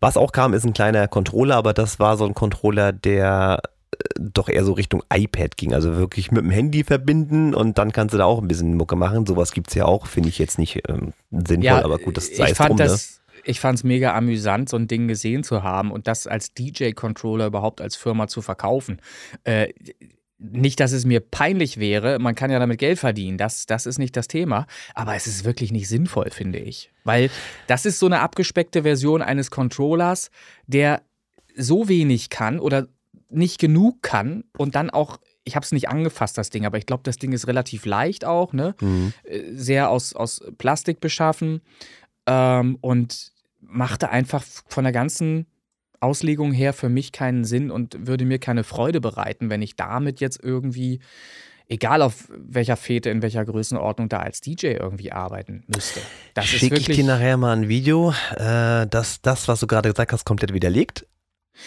Was 0.00 0.16
auch 0.16 0.32
kam, 0.32 0.54
ist 0.54 0.64
ein 0.64 0.72
kleiner 0.72 1.08
Controller, 1.08 1.56
aber 1.56 1.72
das 1.72 1.98
war 1.98 2.16
so 2.16 2.24
ein 2.24 2.34
Controller, 2.34 2.92
der 2.92 3.60
äh, 3.92 3.96
doch 4.20 4.48
eher 4.48 4.64
so 4.64 4.72
Richtung 4.72 5.02
iPad 5.12 5.56
ging. 5.56 5.74
Also 5.74 5.96
wirklich 5.96 6.30
mit 6.30 6.44
dem 6.44 6.50
Handy 6.50 6.84
verbinden 6.84 7.54
und 7.54 7.78
dann 7.78 7.92
kannst 7.92 8.14
du 8.14 8.18
da 8.18 8.24
auch 8.24 8.40
ein 8.40 8.48
bisschen 8.48 8.76
Mucke 8.76 8.96
machen. 8.96 9.26
Sowas 9.26 9.52
gibt 9.52 9.68
es 9.68 9.74
ja 9.74 9.84
auch, 9.84 10.06
finde 10.06 10.28
ich 10.28 10.38
jetzt 10.38 10.58
nicht 10.58 10.88
ähm, 10.88 11.12
sinnvoll, 11.30 11.64
ja, 11.64 11.84
aber 11.84 11.98
gut, 11.98 12.16
das 12.16 12.28
sei 12.28 12.50
es 12.50 12.58
drum. 12.58 12.76
Das, 12.76 13.20
ne? 13.26 13.40
Ich 13.44 13.58
fand 13.58 13.78
es 13.78 13.84
mega 13.84 14.14
amüsant, 14.14 14.68
so 14.68 14.76
ein 14.76 14.86
Ding 14.86 15.08
gesehen 15.08 15.42
zu 15.42 15.64
haben 15.64 15.90
und 15.90 16.06
das 16.06 16.28
als 16.28 16.54
DJ-Controller 16.54 17.46
überhaupt 17.46 17.80
als 17.80 17.96
Firma 17.96 18.28
zu 18.28 18.40
verkaufen. 18.40 19.00
Äh, 19.42 19.72
nicht, 20.42 20.80
dass 20.80 20.92
es 20.92 21.04
mir 21.04 21.20
peinlich 21.20 21.78
wäre, 21.78 22.18
man 22.18 22.34
kann 22.34 22.50
ja 22.50 22.58
damit 22.58 22.78
Geld 22.78 22.98
verdienen, 22.98 23.38
das, 23.38 23.66
das 23.66 23.86
ist 23.86 23.98
nicht 23.98 24.16
das 24.16 24.28
Thema, 24.28 24.66
aber 24.94 25.14
es 25.14 25.26
ist 25.26 25.44
wirklich 25.44 25.70
nicht 25.70 25.88
sinnvoll, 25.88 26.30
finde 26.30 26.58
ich. 26.58 26.90
Weil 27.04 27.30
das 27.68 27.86
ist 27.86 27.98
so 27.98 28.06
eine 28.06 28.20
abgespeckte 28.20 28.82
Version 28.82 29.22
eines 29.22 29.50
Controllers, 29.50 30.30
der 30.66 31.02
so 31.56 31.88
wenig 31.88 32.28
kann 32.30 32.58
oder 32.58 32.88
nicht 33.28 33.60
genug 33.60 34.02
kann 34.02 34.44
und 34.58 34.74
dann 34.74 34.90
auch, 34.90 35.18
ich 35.44 35.56
habe 35.56 35.64
es 35.64 35.72
nicht 35.72 35.88
angefasst, 35.88 36.36
das 36.38 36.50
Ding, 36.50 36.66
aber 36.66 36.78
ich 36.78 36.86
glaube, 36.86 37.02
das 37.04 37.16
Ding 37.16 37.32
ist 37.32 37.46
relativ 37.46 37.86
leicht 37.86 38.24
auch, 38.24 38.52
ne? 38.52 38.74
Mhm. 38.80 39.12
Äh, 39.24 39.52
sehr 39.54 39.90
aus, 39.90 40.14
aus 40.14 40.40
Plastik 40.58 41.00
beschaffen 41.00 41.62
ähm, 42.26 42.76
und 42.80 43.32
machte 43.60 44.10
einfach 44.10 44.44
von 44.66 44.84
der 44.84 44.92
ganzen 44.92 45.46
Auslegung 46.02 46.52
her 46.52 46.72
für 46.72 46.88
mich 46.88 47.12
keinen 47.12 47.44
Sinn 47.44 47.70
und 47.70 48.06
würde 48.06 48.24
mir 48.24 48.38
keine 48.38 48.64
Freude 48.64 49.00
bereiten, 49.00 49.50
wenn 49.50 49.62
ich 49.62 49.76
damit 49.76 50.20
jetzt 50.20 50.40
irgendwie, 50.42 51.00
egal 51.68 52.02
auf 52.02 52.28
welcher 52.36 52.76
Fete, 52.76 53.10
in 53.10 53.22
welcher 53.22 53.44
Größenordnung, 53.44 54.08
da 54.08 54.18
als 54.18 54.40
DJ 54.40 54.68
irgendwie 54.68 55.12
arbeiten 55.12 55.64
müsste. 55.66 56.00
Das 56.34 56.46
Schicke 56.46 56.76
ich 56.76 56.86
dir 56.86 57.04
nachher 57.04 57.36
mal 57.36 57.56
ein 57.56 57.68
Video, 57.68 58.12
äh, 58.36 58.86
das 58.86 59.20
das, 59.22 59.48
was 59.48 59.60
du 59.60 59.66
gerade 59.66 59.90
gesagt 59.90 60.12
hast, 60.12 60.24
komplett 60.24 60.52
widerlegt. 60.52 61.06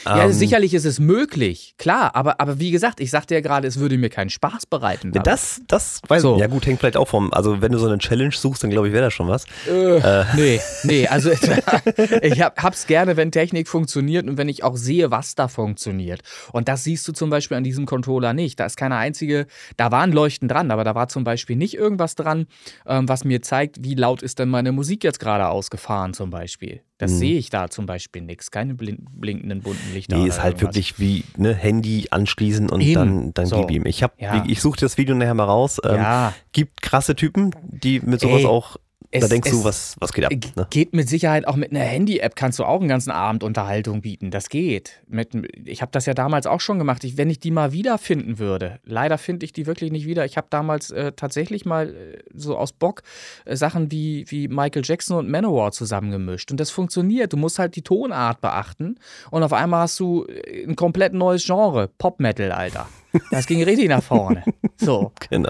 Ja, 0.05 0.25
ähm, 0.25 0.33
sicherlich 0.33 0.73
ist 0.73 0.85
es 0.85 0.99
möglich, 0.99 1.75
klar, 1.77 2.15
aber, 2.15 2.39
aber 2.39 2.59
wie 2.59 2.71
gesagt, 2.71 2.99
ich 2.99 3.11
sagte 3.11 3.33
ja 3.33 3.41
gerade, 3.41 3.67
es 3.67 3.79
würde 3.79 3.97
mir 3.97 4.09
keinen 4.09 4.29
Spaß 4.29 4.65
bereiten. 4.65 5.11
Damit. 5.11 5.25
Das, 5.25 5.61
das 5.67 6.01
weiß 6.07 6.21
so. 6.21 6.35
ich. 6.35 6.41
Ja, 6.41 6.47
gut, 6.47 6.65
hängt 6.65 6.79
vielleicht 6.79 6.97
auch 6.97 7.07
vom. 7.07 7.33
Also, 7.33 7.61
wenn 7.61 7.71
du 7.71 7.77
so 7.77 7.87
eine 7.87 7.97
Challenge 7.97 8.33
suchst, 8.33 8.63
dann 8.63 8.69
glaube 8.69 8.87
ich, 8.87 8.93
wäre 8.93 9.05
das 9.05 9.13
schon 9.13 9.27
was. 9.27 9.45
Äh, 9.67 9.97
äh. 9.97 10.25
Nee, 10.35 10.61
nee, 10.83 11.07
also 11.07 11.31
ich 12.21 12.41
hab, 12.41 12.61
hab's 12.61 12.87
gerne, 12.87 13.17
wenn 13.17 13.31
Technik 13.31 13.67
funktioniert 13.67 14.27
und 14.27 14.37
wenn 14.37 14.49
ich 14.49 14.63
auch 14.63 14.75
sehe, 14.75 15.11
was 15.11 15.35
da 15.35 15.47
funktioniert. 15.47 16.21
Und 16.51 16.67
das 16.67 16.83
siehst 16.83 17.07
du 17.07 17.11
zum 17.11 17.29
Beispiel 17.29 17.57
an 17.57 17.63
diesem 17.63 17.85
Controller 17.85 18.33
nicht. 18.33 18.59
Da 18.59 18.65
ist 18.65 18.77
keine 18.77 18.97
einzige, 18.97 19.47
da 19.77 19.91
waren 19.91 20.11
Leuchten 20.11 20.47
dran, 20.47 20.71
aber 20.71 20.83
da 20.83 20.95
war 20.95 21.07
zum 21.07 21.23
Beispiel 21.23 21.55
nicht 21.55 21.75
irgendwas 21.75 22.15
dran, 22.15 22.47
ähm, 22.85 23.07
was 23.07 23.23
mir 23.23 23.41
zeigt, 23.41 23.83
wie 23.83 23.95
laut 23.95 24.21
ist 24.21 24.39
denn 24.39 24.49
meine 24.49 24.71
Musik 24.71 25.03
jetzt 25.03 25.19
gerade 25.19 25.47
ausgefahren, 25.47 26.13
zum 26.13 26.29
Beispiel. 26.29 26.81
Das 26.97 27.11
hm. 27.11 27.17
sehe 27.17 27.37
ich 27.37 27.49
da 27.49 27.69
zum 27.69 27.85
Beispiel 27.85 28.21
nichts. 28.21 28.51
Keine 28.51 28.73
blinkenden 28.73 29.61
bunten 29.61 29.93
Lichter. 29.93 30.17
Nee, 30.17 30.27
ist 30.27 30.41
halt 30.41 30.61
irgendwas. 30.61 30.75
wirklich 30.75 30.99
wie 30.99 31.23
ne, 31.35 31.53
Handy 31.53 32.07
anschließen 32.09 32.69
und 32.69 32.79
Eben. 32.81 32.93
dann, 32.93 33.33
dann 33.33 33.45
so. 33.47 33.61
gib 33.61 33.71
ihm. 33.71 33.85
Ich, 33.85 33.99
ja. 33.99 34.43
ich 34.47 34.61
suche 34.61 34.79
das 34.79 34.97
Video 34.97 35.13
nachher 35.13 35.33
mal 35.33 35.43
raus. 35.43 35.81
Ähm, 35.83 35.95
ja. 35.95 36.33
Gibt 36.53 36.81
krasse 36.81 37.15
Typen, 37.15 37.53
die 37.63 37.99
mit 37.99 38.21
sowas 38.21 38.41
Ey, 38.41 38.45
auch 38.45 38.77
es, 39.11 39.21
da 39.21 39.27
denkst 39.27 39.51
du, 39.51 39.63
was, 39.63 39.95
was 39.99 40.13
geht 40.13 40.25
ab? 40.25 40.31
Ne? 40.55 40.67
Geht 40.69 40.93
mit 40.93 41.09
Sicherheit 41.09 41.47
auch 41.47 41.55
mit 41.55 41.71
einer 41.71 41.81
Handy-App, 41.81 42.35
kannst 42.35 42.59
du 42.59 42.63
auch 42.63 42.79
einen 42.79 42.89
ganzen 42.89 43.11
Abend 43.11 43.43
Unterhaltung 43.43 44.01
bieten. 44.01 44.31
Das 44.31 44.49
geht. 44.49 45.01
Mit, 45.07 45.29
ich 45.65 45.81
habe 45.81 45.91
das 45.91 46.05
ja 46.05 46.13
damals 46.13 46.47
auch 46.47 46.61
schon 46.61 46.79
gemacht. 46.79 47.03
Ich, 47.03 47.17
wenn 47.17 47.29
ich 47.29 47.39
die 47.39 47.51
mal 47.51 47.71
wiederfinden 47.71 48.39
würde, 48.39 48.79
leider 48.83 49.17
finde 49.17 49.45
ich 49.45 49.53
die 49.53 49.65
wirklich 49.65 49.91
nicht 49.91 50.05
wieder. 50.05 50.25
Ich 50.25 50.37
habe 50.37 50.47
damals 50.49 50.91
äh, 50.91 51.11
tatsächlich 51.13 51.65
mal 51.65 51.89
äh, 51.89 52.17
so 52.33 52.57
aus 52.57 52.71
Bock 52.71 53.03
äh, 53.45 53.55
Sachen 53.55 53.91
wie, 53.91 54.25
wie 54.29 54.47
Michael 54.47 54.83
Jackson 54.85 55.17
und 55.17 55.29
Manowar 55.29 55.71
zusammengemischt. 55.71 56.51
Und 56.51 56.59
das 56.59 56.71
funktioniert. 56.71 57.33
Du 57.33 57.37
musst 57.37 57.59
halt 57.59 57.75
die 57.75 57.81
Tonart 57.81 58.41
beachten. 58.41 58.97
Und 59.31 59.43
auf 59.43 59.53
einmal 59.53 59.81
hast 59.81 59.99
du 59.99 60.25
äh, 60.25 60.65
ein 60.65 60.75
komplett 60.75 61.13
neues 61.13 61.45
Genre. 61.45 61.89
Pop-Metal, 61.97 62.51
Alter. 62.51 62.87
Das 63.31 63.45
ging 63.47 63.63
richtig 63.63 63.89
nach 63.89 64.03
vorne. 64.03 64.43
So. 64.77 65.11
Genau. 65.29 65.49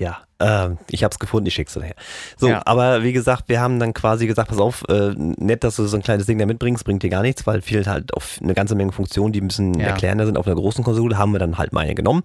Ja, 0.00 0.22
äh, 0.38 0.70
ich 0.88 1.04
habe 1.04 1.12
es 1.12 1.18
gefunden, 1.18 1.46
ich 1.46 1.52
schick's 1.54 1.74
daher. 1.74 1.94
So, 2.38 2.48
ja. 2.48 2.62
aber 2.64 3.02
wie 3.02 3.12
gesagt, 3.12 3.50
wir 3.50 3.60
haben 3.60 3.78
dann 3.78 3.92
quasi 3.92 4.26
gesagt, 4.26 4.48
pass 4.48 4.58
auf, 4.58 4.82
äh, 4.88 5.12
nett, 5.14 5.62
dass 5.62 5.76
du 5.76 5.86
so 5.86 5.94
ein 5.94 6.02
kleines 6.02 6.24
Ding 6.24 6.38
da 6.38 6.46
mitbringst, 6.46 6.86
bringt 6.86 7.02
dir 7.02 7.10
gar 7.10 7.20
nichts, 7.20 7.46
weil 7.46 7.60
fehlt 7.60 7.86
halt 7.86 8.14
auf 8.14 8.38
eine 8.42 8.54
ganze 8.54 8.74
Menge 8.74 8.92
Funktionen, 8.92 9.34
die 9.34 9.42
ein 9.42 9.48
bisschen 9.48 9.74
ja. 9.74 9.88
erklärender 9.88 10.24
sind 10.24 10.38
auf 10.38 10.46
einer 10.46 10.56
großen 10.56 10.82
Konsole, 10.84 11.18
haben 11.18 11.32
wir 11.32 11.38
dann 11.38 11.58
halt 11.58 11.74
meine 11.74 11.94
genommen. 11.94 12.22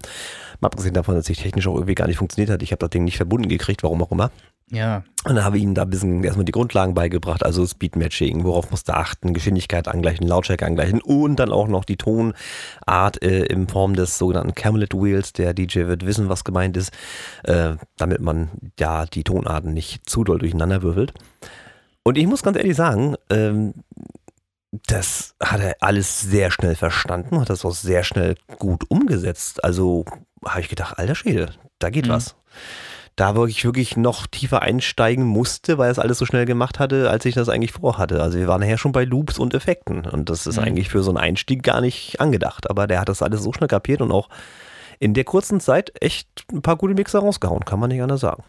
Mal 0.60 0.68
abgesehen 0.68 0.94
davon, 0.94 1.16
dass 1.16 1.26
sich 1.26 1.38
technisch 1.38 1.66
auch 1.68 1.74
irgendwie 1.74 1.94
gar 1.94 2.06
nicht 2.06 2.16
funktioniert 2.16 2.50
hat. 2.50 2.62
Ich 2.62 2.72
habe 2.72 2.80
das 2.80 2.88
Ding 2.88 3.04
nicht 3.04 3.18
verbunden 3.18 3.50
gekriegt, 3.50 3.82
warum 3.82 4.02
auch 4.02 4.10
immer. 4.10 4.30
Ja. 4.70 5.04
Und 5.24 5.36
dann 5.36 5.44
habe 5.44 5.58
ich 5.58 5.62
ihnen 5.62 5.74
da 5.74 5.82
ein 5.82 5.90
bisschen 5.90 6.24
erstmal 6.24 6.44
die 6.44 6.52
Grundlagen 6.52 6.94
beigebracht, 6.94 7.44
also 7.44 7.64
Speedmatching, 7.64 8.42
worauf 8.44 8.70
musst 8.70 8.88
du 8.88 8.94
achten, 8.94 9.32
Geschwindigkeit 9.32 9.86
angleichen, 9.86 10.26
Lautstärke 10.26 10.66
angleichen 10.66 11.00
und 11.00 11.36
dann 11.36 11.52
auch 11.52 11.68
noch 11.68 11.84
die 11.84 11.96
Tonart 11.96 13.22
äh, 13.22 13.44
in 13.44 13.68
Form 13.68 13.94
des 13.94 14.18
sogenannten 14.18 14.54
Camelot 14.54 14.94
Wheels. 14.94 15.32
Der 15.32 15.54
DJ 15.54 15.86
wird 15.86 16.04
wissen, 16.04 16.28
was 16.28 16.42
gemeint 16.42 16.76
ist, 16.76 16.92
äh, 17.44 17.74
damit 17.96 18.20
man 18.20 18.50
ja 18.78 19.06
die 19.06 19.22
Tonarten 19.22 19.72
nicht 19.72 20.08
zu 20.08 20.24
doll 20.24 20.38
durcheinander 20.38 20.82
würfelt. 20.82 21.14
Und 22.02 22.18
ich 22.18 22.26
muss 22.26 22.42
ganz 22.42 22.56
ehrlich 22.56 22.76
sagen, 22.76 23.14
ähm, 23.30 23.74
das 24.88 25.34
hat 25.40 25.60
er 25.60 25.76
alles 25.80 26.20
sehr 26.20 26.50
schnell 26.50 26.74
verstanden, 26.74 27.40
hat 27.40 27.50
das 27.50 27.64
auch 27.64 27.74
sehr 27.74 28.02
schnell 28.02 28.36
gut 28.58 28.84
umgesetzt. 28.90 29.62
Also 29.62 30.04
habe 30.44 30.60
ich 30.60 30.68
gedacht, 30.68 30.98
alter 30.98 31.14
Schwede, 31.14 31.52
da 31.78 31.90
geht 31.90 32.06
mhm. 32.06 32.10
was 32.10 32.34
da 33.16 33.34
wirklich 33.34 33.64
wirklich 33.64 33.96
noch 33.96 34.26
tiefer 34.26 34.62
einsteigen 34.62 35.24
musste, 35.24 35.78
weil 35.78 35.90
es 35.90 35.98
alles 35.98 36.18
so 36.18 36.26
schnell 36.26 36.44
gemacht 36.44 36.78
hatte, 36.78 37.10
als 37.10 37.24
ich 37.24 37.34
das 37.34 37.48
eigentlich 37.48 37.72
vorhatte. 37.72 38.22
Also 38.22 38.38
wir 38.38 38.46
waren 38.46 38.60
nachher 38.60 38.78
schon 38.78 38.92
bei 38.92 39.04
Loops 39.04 39.38
und 39.38 39.54
Effekten 39.54 40.04
und 40.06 40.28
das 40.28 40.46
ist 40.46 40.58
mhm. 40.58 40.64
eigentlich 40.64 40.90
für 40.90 41.02
so 41.02 41.10
einen 41.10 41.18
Einstieg 41.18 41.62
gar 41.62 41.80
nicht 41.80 42.20
angedacht. 42.20 42.68
Aber 42.68 42.86
der 42.86 43.00
hat 43.00 43.08
das 43.08 43.22
alles 43.22 43.42
so 43.42 43.52
schnell 43.52 43.68
kapiert 43.68 44.02
und 44.02 44.12
auch 44.12 44.28
in 44.98 45.14
der 45.14 45.24
kurzen 45.24 45.60
Zeit 45.60 45.92
echt 46.00 46.28
ein 46.52 46.62
paar 46.62 46.76
gute 46.76 46.94
Mixer 46.94 47.20
rausgehauen, 47.20 47.64
kann 47.64 47.80
man 47.80 47.88
nicht 47.90 48.02
anders 48.02 48.20
sagen. 48.20 48.44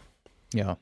Ja, 0.54 0.78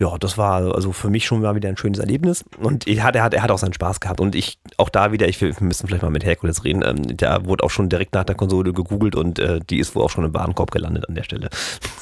ja, 0.00 0.16
das 0.18 0.38
war 0.38 0.74
also 0.74 0.92
für 0.92 1.10
mich 1.10 1.26
schon 1.26 1.42
mal 1.42 1.54
wieder 1.54 1.68
ein 1.68 1.76
schönes 1.76 1.98
Erlebnis. 1.98 2.42
Und 2.58 2.86
er 2.86 3.02
hat, 3.04 3.16
er 3.16 3.22
hat, 3.22 3.34
er 3.34 3.42
hat 3.42 3.50
auch 3.50 3.58
seinen 3.58 3.74
Spaß 3.74 4.00
gehabt. 4.00 4.18
Und 4.18 4.34
ich, 4.34 4.58
auch 4.78 4.88
da 4.88 5.12
wieder, 5.12 5.28
ich 5.28 5.38
wir 5.42 5.54
müssen 5.60 5.86
vielleicht 5.86 6.02
mal 6.02 6.10
mit 6.10 6.24
Herkules 6.24 6.64
reden. 6.64 6.82
Ähm, 6.82 7.18
der 7.18 7.44
wurde 7.44 7.62
auch 7.64 7.70
schon 7.70 7.90
direkt 7.90 8.14
nach 8.14 8.24
der 8.24 8.34
Konsole 8.34 8.72
gegoogelt 8.72 9.14
und 9.14 9.38
äh, 9.38 9.60
die 9.68 9.78
ist 9.78 9.94
wohl 9.94 10.02
auch 10.02 10.08
schon 10.08 10.24
im 10.24 10.32
Warenkorb 10.32 10.70
gelandet 10.70 11.06
an 11.06 11.14
der 11.14 11.22
Stelle. 11.22 11.50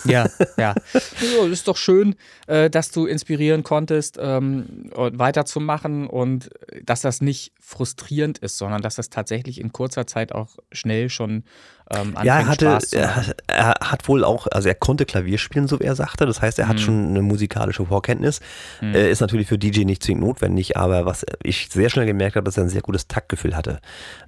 Ja, 0.05 0.29
ja. 0.57 0.75
ja 1.37 1.45
ist 1.51 1.67
doch 1.67 1.77
schön, 1.77 2.15
äh, 2.47 2.71
dass 2.71 2.93
du 2.93 3.07
inspirieren 3.07 3.65
konntest, 3.65 4.17
ähm, 4.21 4.91
weiterzumachen 4.95 6.07
und 6.07 6.51
dass 6.85 7.01
das 7.01 7.21
nicht 7.21 7.53
frustrierend 7.59 8.39
ist, 8.39 8.59
sondern 8.59 8.81
dass 8.81 8.95
das 8.95 9.11
tatsächlich 9.11 9.61
in 9.61 9.73
kurzer 9.73 10.07
Zeit 10.07 10.33
auch 10.33 10.57
schnell 10.71 11.11
schon 11.11 11.43
ähm, 11.91 12.15
ja, 12.23 12.41
er 12.41 12.47
hatte, 12.47 12.79
er, 12.93 13.25
er, 13.47 13.75
hat 13.81 14.09
wohl 14.09 14.25
auch, 14.25 14.47
also 14.51 14.69
er 14.69 14.75
konnte 14.75 15.07
Klavier 15.07 15.39
spielen, 15.39 15.69
so 15.69 15.81
wie 15.81 15.85
er 15.85 15.95
sagte. 15.95 16.27
Das 16.27 16.43
heißt, 16.43 16.59
er 16.59 16.67
mhm. 16.67 16.69
hat 16.69 16.81
schon 16.81 17.09
eine 17.09 17.23
musikalische 17.23 17.87
Vorkenntnis. 17.87 18.41
Mhm. 18.81 18.95
Äh, 18.95 19.11
ist 19.11 19.21
natürlich 19.21 19.49
für 19.49 19.59
DJ 19.59 19.85
nicht 19.85 20.03
zwingend 20.03 20.25
notwendig, 20.25 20.77
aber 20.77 21.07
was 21.07 21.25
ich 21.43 21.69
sehr 21.71 21.89
schnell 21.89 22.07
gemerkt 22.07 22.37
habe, 22.37 22.45
dass 22.45 22.57
er 22.57 22.65
ein 22.65 22.69
sehr 22.69 22.83
gutes 22.83 23.09
Taktgefühl 23.09 23.57
hatte. 23.57 23.81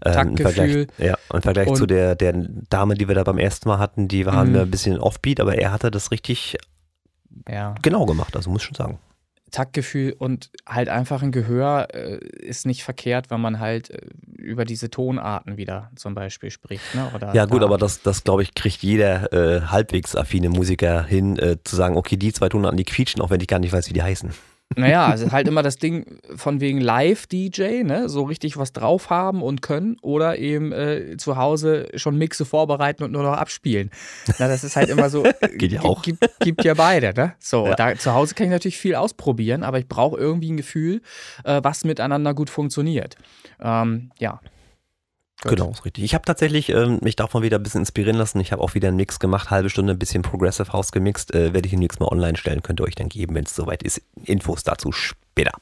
Ähm, 0.05 0.37
Taktgefühl. 0.37 0.83
Im 0.83 0.89
Vergleich, 0.89 0.89
ja, 0.99 1.19
im 1.33 1.43
Vergleich 1.43 1.73
zu 1.75 1.87
der, 1.87 2.15
der 2.15 2.33
Dame, 2.71 2.95
die 2.95 3.09
wir 3.09 3.15
da 3.15 3.25
beim 3.25 3.39
ersten 3.39 3.69
Mal 3.69 3.79
hatten, 3.79 4.09
die 4.09 4.25
waren 4.25 4.53
mhm. 4.53 4.61
ein 4.61 4.71
bisschen 4.71 4.99
offbeat, 4.99 5.41
aber 5.41 5.57
er 5.57 5.73
hatte 5.73 5.91
das 5.91 6.11
richtig 6.11 6.57
ja. 7.49 7.75
genau 7.83 8.07
gemacht, 8.07 8.37
also 8.37 8.51
muss 8.51 8.63
ich 8.63 8.67
schon 8.67 8.75
sagen. 8.75 8.99
Taktgefühl 9.51 10.15
und 10.19 10.51
halt 10.67 10.89
einfach 10.89 11.23
ein 11.23 11.33
Gehör 11.33 11.89
äh, 11.93 12.19
ist 12.19 12.67
nicht 12.67 12.85
verkehrt, 12.85 13.31
wenn 13.31 13.41
man 13.41 13.61
halt 13.61 13.91
äh, 13.91 14.01
über 14.37 14.65
diese 14.65 14.91
Tonarten 14.91 15.57
wieder 15.57 15.91
zum 15.97 16.15
Beispiel 16.15 16.51
spricht. 16.51 16.95
Ne? 16.95 17.11
Ja 17.35 17.45
gut, 17.45 17.63
aber 17.63 17.79
das, 17.79 18.03
das 18.03 18.25
glaube 18.25 18.43
ich, 18.43 18.55
kriegt 18.55 18.83
jeder 18.83 19.33
äh, 19.33 19.63
halbwegs 19.63 20.17
affine 20.17 20.49
Musiker 20.49 21.05
hin, 21.05 21.39
äh, 21.39 21.57
zu 21.63 21.77
sagen, 21.77 21.97
okay, 21.97 22.17
die 22.17 22.33
zwei 22.33 22.49
Tonarten, 22.49 22.77
die 22.77 22.85
quietschen, 22.85 23.23
auch 23.23 23.31
wenn 23.31 23.41
ich 23.41 23.49
gar 23.49 23.59
nicht 23.59 23.73
weiß, 23.73 23.89
wie 23.89 23.95
die 23.95 24.03
heißen. 24.03 24.31
Naja, 24.77 25.13
es 25.13 25.21
ist 25.21 25.33
halt 25.33 25.49
immer 25.49 25.63
das 25.65 25.79
Ding 25.79 26.21
von 26.37 26.61
wegen 26.61 26.81
Live-DJ, 26.81 27.83
ne? 27.83 28.09
So 28.09 28.23
richtig 28.23 28.57
was 28.57 28.73
drauf 28.73 29.11
haben 29.11 29.43
und 29.43 29.63
können 29.63 29.97
oder 30.01 30.39
eben 30.39 30.71
äh, 30.71 31.17
zu 31.17 31.37
Hause 31.37 31.89
schon 31.97 32.17
Mixe 32.17 32.45
vorbereiten 32.45 33.03
und 33.03 33.11
nur 33.11 33.25
noch 33.25 33.33
abspielen. 33.33 33.91
Na, 34.39 34.47
das 34.47 34.63
ist 34.63 34.77
halt 34.77 34.89
immer 34.89 35.11
so. 35.11 35.25
Geht 35.57 35.73
ja 35.73 35.83
auch. 35.83 36.03
Gibt, 36.03 36.25
gibt 36.39 36.65
ja 36.65 36.75
beide, 36.75 37.13
ne? 37.15 37.35
So, 37.41 37.67
Ja. 37.67 37.75
da, 37.75 37.97
zu 37.97 38.15
Hause 38.15 38.35
kann 38.37 38.47
ich 38.47 38.53
natürlich 38.53 38.79
viel 38.79 38.95
ausprobieren, 38.95 39.65
aber 39.65 39.81
ich 39.81 39.89
brauche 39.89 40.17
irgendwie 40.17 40.53
ein 40.53 40.57
Gefühl, 40.57 41.03
äh, 41.45 41.61
was 41.65 41.83
miteinander 41.85 42.33
gut 42.33 42.49
funktioniert. 42.49 43.17
Ähm, 43.61 44.11
ja. 44.19 44.41
Gut. 45.43 45.53
Genau, 45.53 45.71
ist 45.71 45.85
richtig. 45.87 46.05
Ich 46.05 46.13
habe 46.15 46.25
tatsächlich 46.25 46.69
ähm, 46.69 46.99
mich 47.03 47.17
davon 47.17 47.43
wieder 47.43 47.59
ein 47.59 47.63
bisschen 47.63 47.81
inspirieren 47.81 48.17
lassen. 48.19 48.41
Ich 48.41 48.53
habe 48.53 48.61
auch 48.63 48.75
wieder 48.75 48.89
einen 48.89 48.99
Mix 48.99 49.19
gemacht, 49.19 49.51
halbe 49.51 49.71
Stunde 49.71 49.95
ein 49.95 49.99
bisschen 49.99 50.21
Progressive 50.23 50.73
House 50.73 50.93
gemixt. 50.93 51.35
Äh, 51.35 51.55
Werde 51.55 51.67
ich 51.67 51.71
demnächst 51.71 51.99
mal 51.99 52.09
online 52.09 52.37
stellen, 52.37 52.63
könnt 52.63 52.81
ihr 52.81 52.85
euch 52.85 52.95
dann 52.95 53.09
geben, 53.09 53.35
wenn 53.35 53.45
es 53.45 53.55
soweit 53.55 53.83
ist. 53.83 54.03
Infos 54.25 54.63
dazu 54.65 54.93
später. 54.93 55.53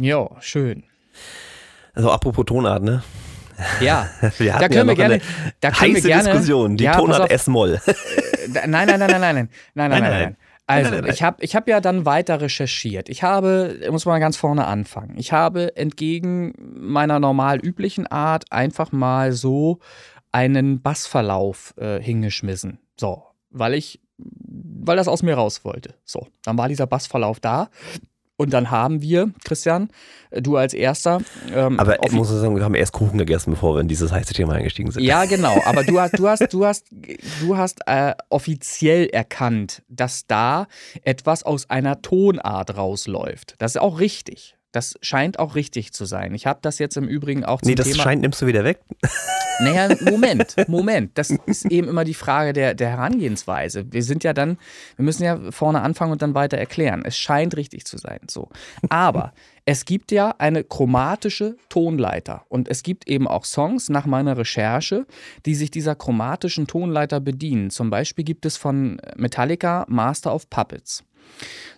Jo, 0.00 0.36
schön. 0.40 0.84
Also 1.94 2.12
apropos 2.12 2.44
Tonart, 2.46 2.84
ne? 2.84 3.02
Ja, 3.80 4.08
Wir 4.38 4.52
da 4.52 4.68
können 4.68 4.72
ja 4.74 4.86
wir 4.86 4.94
gerne. 4.94 5.20
Da 5.58 5.70
können 5.72 5.90
wir 5.94 5.96
heiße 5.98 6.06
gerne, 6.08 6.30
Diskussion. 6.30 6.76
Die 6.76 6.84
Ja, 6.84 6.92
Tonart. 6.96 7.30
S-Moll. 7.30 7.80
Da- 8.54 8.66
Nein, 8.66 8.86
nein, 8.86 8.98
nein, 8.98 8.98
nein, 9.00 9.10
nein, 9.10 9.20
nein, 9.20 9.20
nein, 9.20 9.48
nein, 9.74 9.90
nein, 9.90 10.00
nein, 10.02 10.10
nein. 10.22 10.36
Also, 10.70 10.94
nein. 10.96 11.06
ich 11.06 11.22
habe 11.22 11.42
ich 11.42 11.56
hab 11.56 11.68
ja 11.68 11.80
dann 11.80 12.06
weiter 12.06 12.40
recherchiert. 12.40 13.08
Ich 13.08 13.22
habe, 13.22 13.78
muss 13.90 14.06
mal 14.06 14.18
ganz 14.18 14.36
vorne 14.36 14.66
anfangen. 14.66 15.16
Ich 15.18 15.32
habe 15.32 15.76
entgegen 15.76 16.54
meiner 16.58 17.20
normal 17.20 17.58
üblichen 17.58 18.06
Art 18.06 18.50
einfach 18.50 18.92
mal 18.92 19.32
so 19.32 19.78
einen 20.32 20.80
Bassverlauf 20.80 21.74
äh, 21.76 22.00
hingeschmissen. 22.00 22.78
So, 22.98 23.22
weil 23.50 23.74
ich, 23.74 24.00
weil 24.16 24.96
das 24.96 25.08
aus 25.08 25.22
mir 25.22 25.34
raus 25.34 25.64
wollte. 25.64 25.94
So, 26.04 26.28
dann 26.44 26.56
war 26.58 26.68
dieser 26.68 26.86
Bassverlauf 26.86 27.40
da. 27.40 27.68
Und 28.40 28.54
dann 28.54 28.70
haben 28.70 29.02
wir, 29.02 29.32
Christian, 29.44 29.90
äh, 30.30 30.40
du 30.40 30.56
als 30.56 30.72
erster. 30.72 31.20
Ähm, 31.54 31.78
Aber 31.78 32.02
ich 32.02 32.12
muss 32.12 32.30
sagen, 32.30 32.56
wir 32.56 32.64
haben 32.64 32.74
erst 32.74 32.92
Kuchen 32.92 33.18
gegessen, 33.18 33.50
bevor 33.50 33.74
wir 33.74 33.82
in 33.82 33.88
dieses 33.88 34.12
heiße 34.12 34.32
Thema 34.32 34.54
eingestiegen 34.54 34.90
sind. 34.90 35.02
ja, 35.02 35.24
genau. 35.26 35.60
Aber 35.66 35.84
du 35.84 36.00
hast, 36.00 36.18
du 36.18 36.26
hast, 36.26 36.50
du 36.50 36.64
hast, 36.64 36.86
du 37.42 37.58
hast 37.58 37.80
äh, 37.84 38.14
offiziell 38.30 39.08
erkannt, 39.08 39.82
dass 39.90 40.26
da 40.26 40.68
etwas 41.04 41.42
aus 41.42 41.68
einer 41.68 42.00
Tonart 42.00 42.78
rausläuft. 42.78 43.56
Das 43.58 43.74
ist 43.74 43.80
auch 43.82 44.00
richtig. 44.00 44.56
Das 44.72 44.94
scheint 45.02 45.38
auch 45.38 45.56
richtig 45.56 45.92
zu 45.92 46.04
sein. 46.04 46.34
Ich 46.34 46.46
habe 46.46 46.60
das 46.62 46.78
jetzt 46.78 46.96
im 46.96 47.08
Übrigen 47.08 47.44
auch 47.44 47.60
zum 47.60 47.68
Nee, 47.68 47.74
das 47.74 47.88
Thema. 47.88 48.02
scheint 48.02 48.22
nimmst 48.22 48.40
du 48.40 48.46
wieder 48.46 48.64
weg. 48.64 48.80
Naja, 49.60 49.94
Moment, 50.00 50.56
Moment. 50.68 51.18
Das 51.18 51.30
ist 51.30 51.66
eben 51.66 51.86
immer 51.86 52.04
die 52.04 52.14
Frage 52.14 52.52
der, 52.54 52.74
der 52.74 52.88
Herangehensweise. 52.88 53.92
Wir 53.92 54.02
sind 54.02 54.24
ja 54.24 54.32
dann, 54.32 54.56
wir 54.96 55.04
müssen 55.04 55.22
ja 55.22 55.38
vorne 55.50 55.82
anfangen 55.82 56.12
und 56.12 56.22
dann 56.22 56.34
weiter 56.34 56.56
erklären. 56.56 57.02
Es 57.04 57.18
scheint 57.18 57.56
richtig 57.56 57.84
zu 57.84 57.98
sein. 57.98 58.20
So. 58.30 58.48
Aber 58.88 59.34
es 59.66 59.84
gibt 59.84 60.12
ja 60.12 60.34
eine 60.38 60.64
chromatische 60.64 61.56
Tonleiter. 61.68 62.46
Und 62.48 62.68
es 62.68 62.82
gibt 62.82 63.06
eben 63.08 63.28
auch 63.28 63.44
Songs 63.44 63.90
nach 63.90 64.06
meiner 64.06 64.38
Recherche, 64.38 65.06
die 65.44 65.54
sich 65.54 65.70
dieser 65.70 65.94
chromatischen 65.94 66.66
Tonleiter 66.66 67.20
bedienen. 67.20 67.68
Zum 67.70 67.90
Beispiel 67.90 68.24
gibt 68.24 68.46
es 68.46 68.56
von 68.56 68.98
Metallica 69.16 69.84
Master 69.88 70.34
of 70.34 70.48
Puppets. 70.48 71.04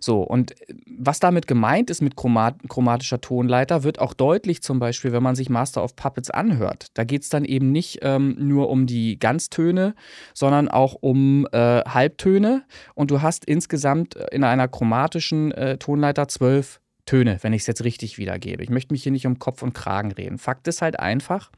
So, 0.01 0.23
und 0.23 0.55
was 0.99 1.21
damit 1.21 1.47
gemeint 1.47 1.91
ist 1.91 2.03
mit 2.03 2.17
chromat 2.17 2.57
chromatischer 2.69 3.21
Tonleiter, 3.21 3.85
wird 3.85 4.01
auch 4.01 4.15
deutlich 4.15 4.63
zum 4.63 4.79
Beispiel, 4.79 5.13
wenn 5.13 5.23
man 5.23 5.37
sich 5.37 5.49
Master 5.49 5.85
of 5.85 5.97
Puppets 5.97 6.31
anhört. 6.31 6.87
Da 6.95 7.05
geht 7.05 7.23
es 7.23 7.29
dann 7.29 7.45
eben 7.45 7.71
nicht 7.71 8.01
ähm, 8.03 8.37
nur 8.39 8.69
um 8.69 8.87
die 8.87 9.19
Ganztöne, 9.19 9.95
sondern 10.35 10.69
auch 10.69 10.95
um 11.01 11.47
äh, 11.53 11.83
Halbtöne. 11.83 12.65
Und 12.95 13.11
du 13.11 13.23
hast 13.23 13.45
insgesamt 13.45 14.17
in 14.33 14.45
einer 14.45 14.69
chromatischen 14.69 15.53
äh, 15.53 15.79
Tonleiter 15.79 16.29
zwölf 16.29 16.81
Töne, 17.05 17.39
wenn 17.43 17.53
ich 17.53 17.63
es 17.63 17.67
jetzt 17.67 17.85
richtig 17.85 18.19
wiedergebe. 18.19 18.63
Ich 18.63 18.71
möchte 18.71 18.95
mich 18.95 19.03
hier 19.03 19.13
nicht 19.13 19.27
um 19.27 19.39
Kopf 19.39 19.63
und 19.63 19.73
Kragen 19.73 20.13
reden. 20.13 20.39
Fakt 20.39 20.69
ist 20.69 20.83
halt 20.83 21.01
einfach, 21.01 21.51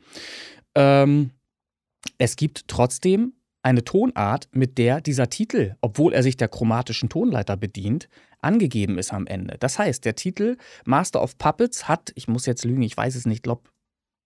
ähm, 0.74 1.30
es 2.18 2.36
gibt 2.36 2.68
trotzdem 2.68 3.34
eine 3.64 3.82
Tonart, 3.82 4.48
mit 4.52 4.78
der 4.78 5.00
dieser 5.00 5.30
Titel, 5.30 5.74
obwohl 5.80 6.12
er 6.12 6.22
sich 6.22 6.36
der 6.36 6.48
chromatischen 6.48 7.08
Tonleiter 7.08 7.56
bedient, 7.56 8.08
angegeben 8.40 8.98
ist 8.98 9.12
am 9.12 9.26
Ende. 9.26 9.56
Das 9.58 9.78
heißt, 9.78 10.04
der 10.04 10.14
Titel 10.14 10.58
Master 10.84 11.22
of 11.22 11.38
Puppets 11.38 11.88
hat, 11.88 12.12
ich 12.14 12.28
muss 12.28 12.46
jetzt 12.46 12.64
lügen, 12.64 12.82
ich 12.82 12.96
weiß 12.96 13.14
es 13.14 13.24
nicht, 13.26 13.42
glaube 13.42 13.62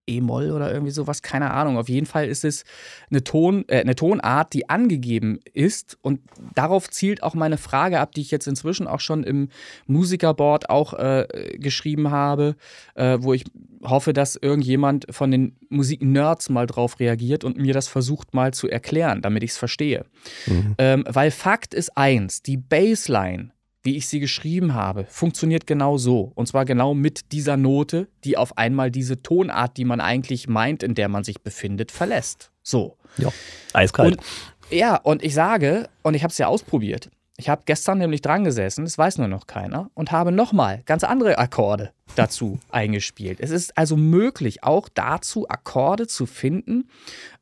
E-Moll 0.09 0.51
oder 0.51 0.73
irgendwie 0.73 0.93
sowas, 0.93 1.23
keine 1.23 1.51
Ahnung. 1.53 1.79
Auf 1.79 1.89
jeden 1.89 2.07
Fall 2.07 2.29
ist 2.29 2.45
es 2.45 2.65
eine, 3.11 3.23
Ton, 3.23 3.65
äh, 3.69 3.81
eine 3.81 3.95
Tonart, 3.95 4.53
die 4.53 4.69
angegeben 4.69 5.41
ist 5.53 5.99
und 6.03 6.21
darauf 6.55 6.91
zielt 6.91 7.23
auch 7.23 7.35
meine 7.35 7.59
Frage 7.59 8.01
ab, 8.01 8.13
die 8.13 8.23
ich 8.23 8.31
jetzt 8.31 8.49
inzwischen 8.49 8.87
auch 8.87 9.01
schon 9.01 9.25
im 9.25 9.49
Musikerboard 9.87 10.71
auch 10.71 10.95
äh, 10.95 11.27
geschrieben 11.59 12.11
habe, 12.11 12.57
äh, 12.95 13.19
wo 13.21 13.33
ich 13.33 13.45
hoffe, 13.83 14.13
dass 14.13 14.37
irgendjemand 14.37 15.07
von 15.11 15.31
den 15.31 15.57
Musiknerds 15.69 16.51
mal 16.51 16.67
drauf 16.67 16.99
reagiert 17.01 17.45
und 17.45 17.59
mir 17.59 17.75
das 17.75 17.89
versucht 17.89 18.35
mal 18.35 18.53
zu 18.53 18.69
erklären, 18.69 19.23
damit 19.23 19.43
ich 19.43 19.51
es 19.51 19.59
verstehe. 19.59 20.05
Mhm. 20.47 20.75
Ähm, 20.79 21.05
weil 21.09 21.31
Fakt 21.31 21.75
ist 21.75 21.97
eins, 21.97 22.43
die 22.43 22.57
Bassline, 22.57 23.51
wie 23.83 23.97
ich 23.97 24.09
sie 24.09 24.21
geschrieben 24.21 24.75
habe, 24.75 25.07
funktioniert 25.09 25.67
genau 25.67 25.99
so. 25.99 26.33
Und 26.35 26.47
zwar 26.47 26.65
genau 26.65 26.95
mit 26.95 27.33
dieser 27.33 27.57
Note, 27.57 28.09
die 28.25 28.37
auf 28.37 28.59
einmal 28.59 28.91
diese 28.91 29.23
Tonart, 29.23 29.77
die 29.77 29.85
man 29.85 30.01
eigentlich 30.01 30.49
meint, 30.49 30.83
in 30.83 30.95
der 30.95 31.09
man 31.09 31.25
sich 31.25 31.43
befindet, 31.43 31.93
verlässt. 31.93 32.51
So. 32.63 32.97
Ja, 33.17 33.33
eiskalt. 33.73 34.17
Und, 34.17 34.25
ja, 34.71 34.97
und 34.97 35.23
ich 35.23 35.35
sage, 35.35 35.89
und 36.03 36.15
ich 36.15 36.23
habe 36.23 36.33
es 36.33 36.39
ja 36.39 36.49
ausprobiert, 36.49 37.11
ich 37.41 37.49
habe 37.49 37.63
gestern 37.67 37.99
nämlich 37.99 38.21
dran 38.21 38.43
gesessen, 38.43 38.85
das 38.85 38.99
weiß 38.99 39.19
nur 39.19 39.29
noch 39.29 39.47
keiner, 39.47 39.93
und 39.95 40.11
habe 40.11 40.33
nochmal 40.33 40.83
ganz 40.87 41.05
andere 41.05 41.39
Akkorde 41.39 41.93
dazu 42.17 42.59
eingespielt. 42.71 43.39
Es 43.41 43.51
ist 43.51 43.79
also 43.79 43.97
möglich, 43.97 44.65
auch 44.65 44.89
dazu 44.93 45.49
Akkorde 45.49 46.09
zu 46.09 46.27
finden, 46.27 46.89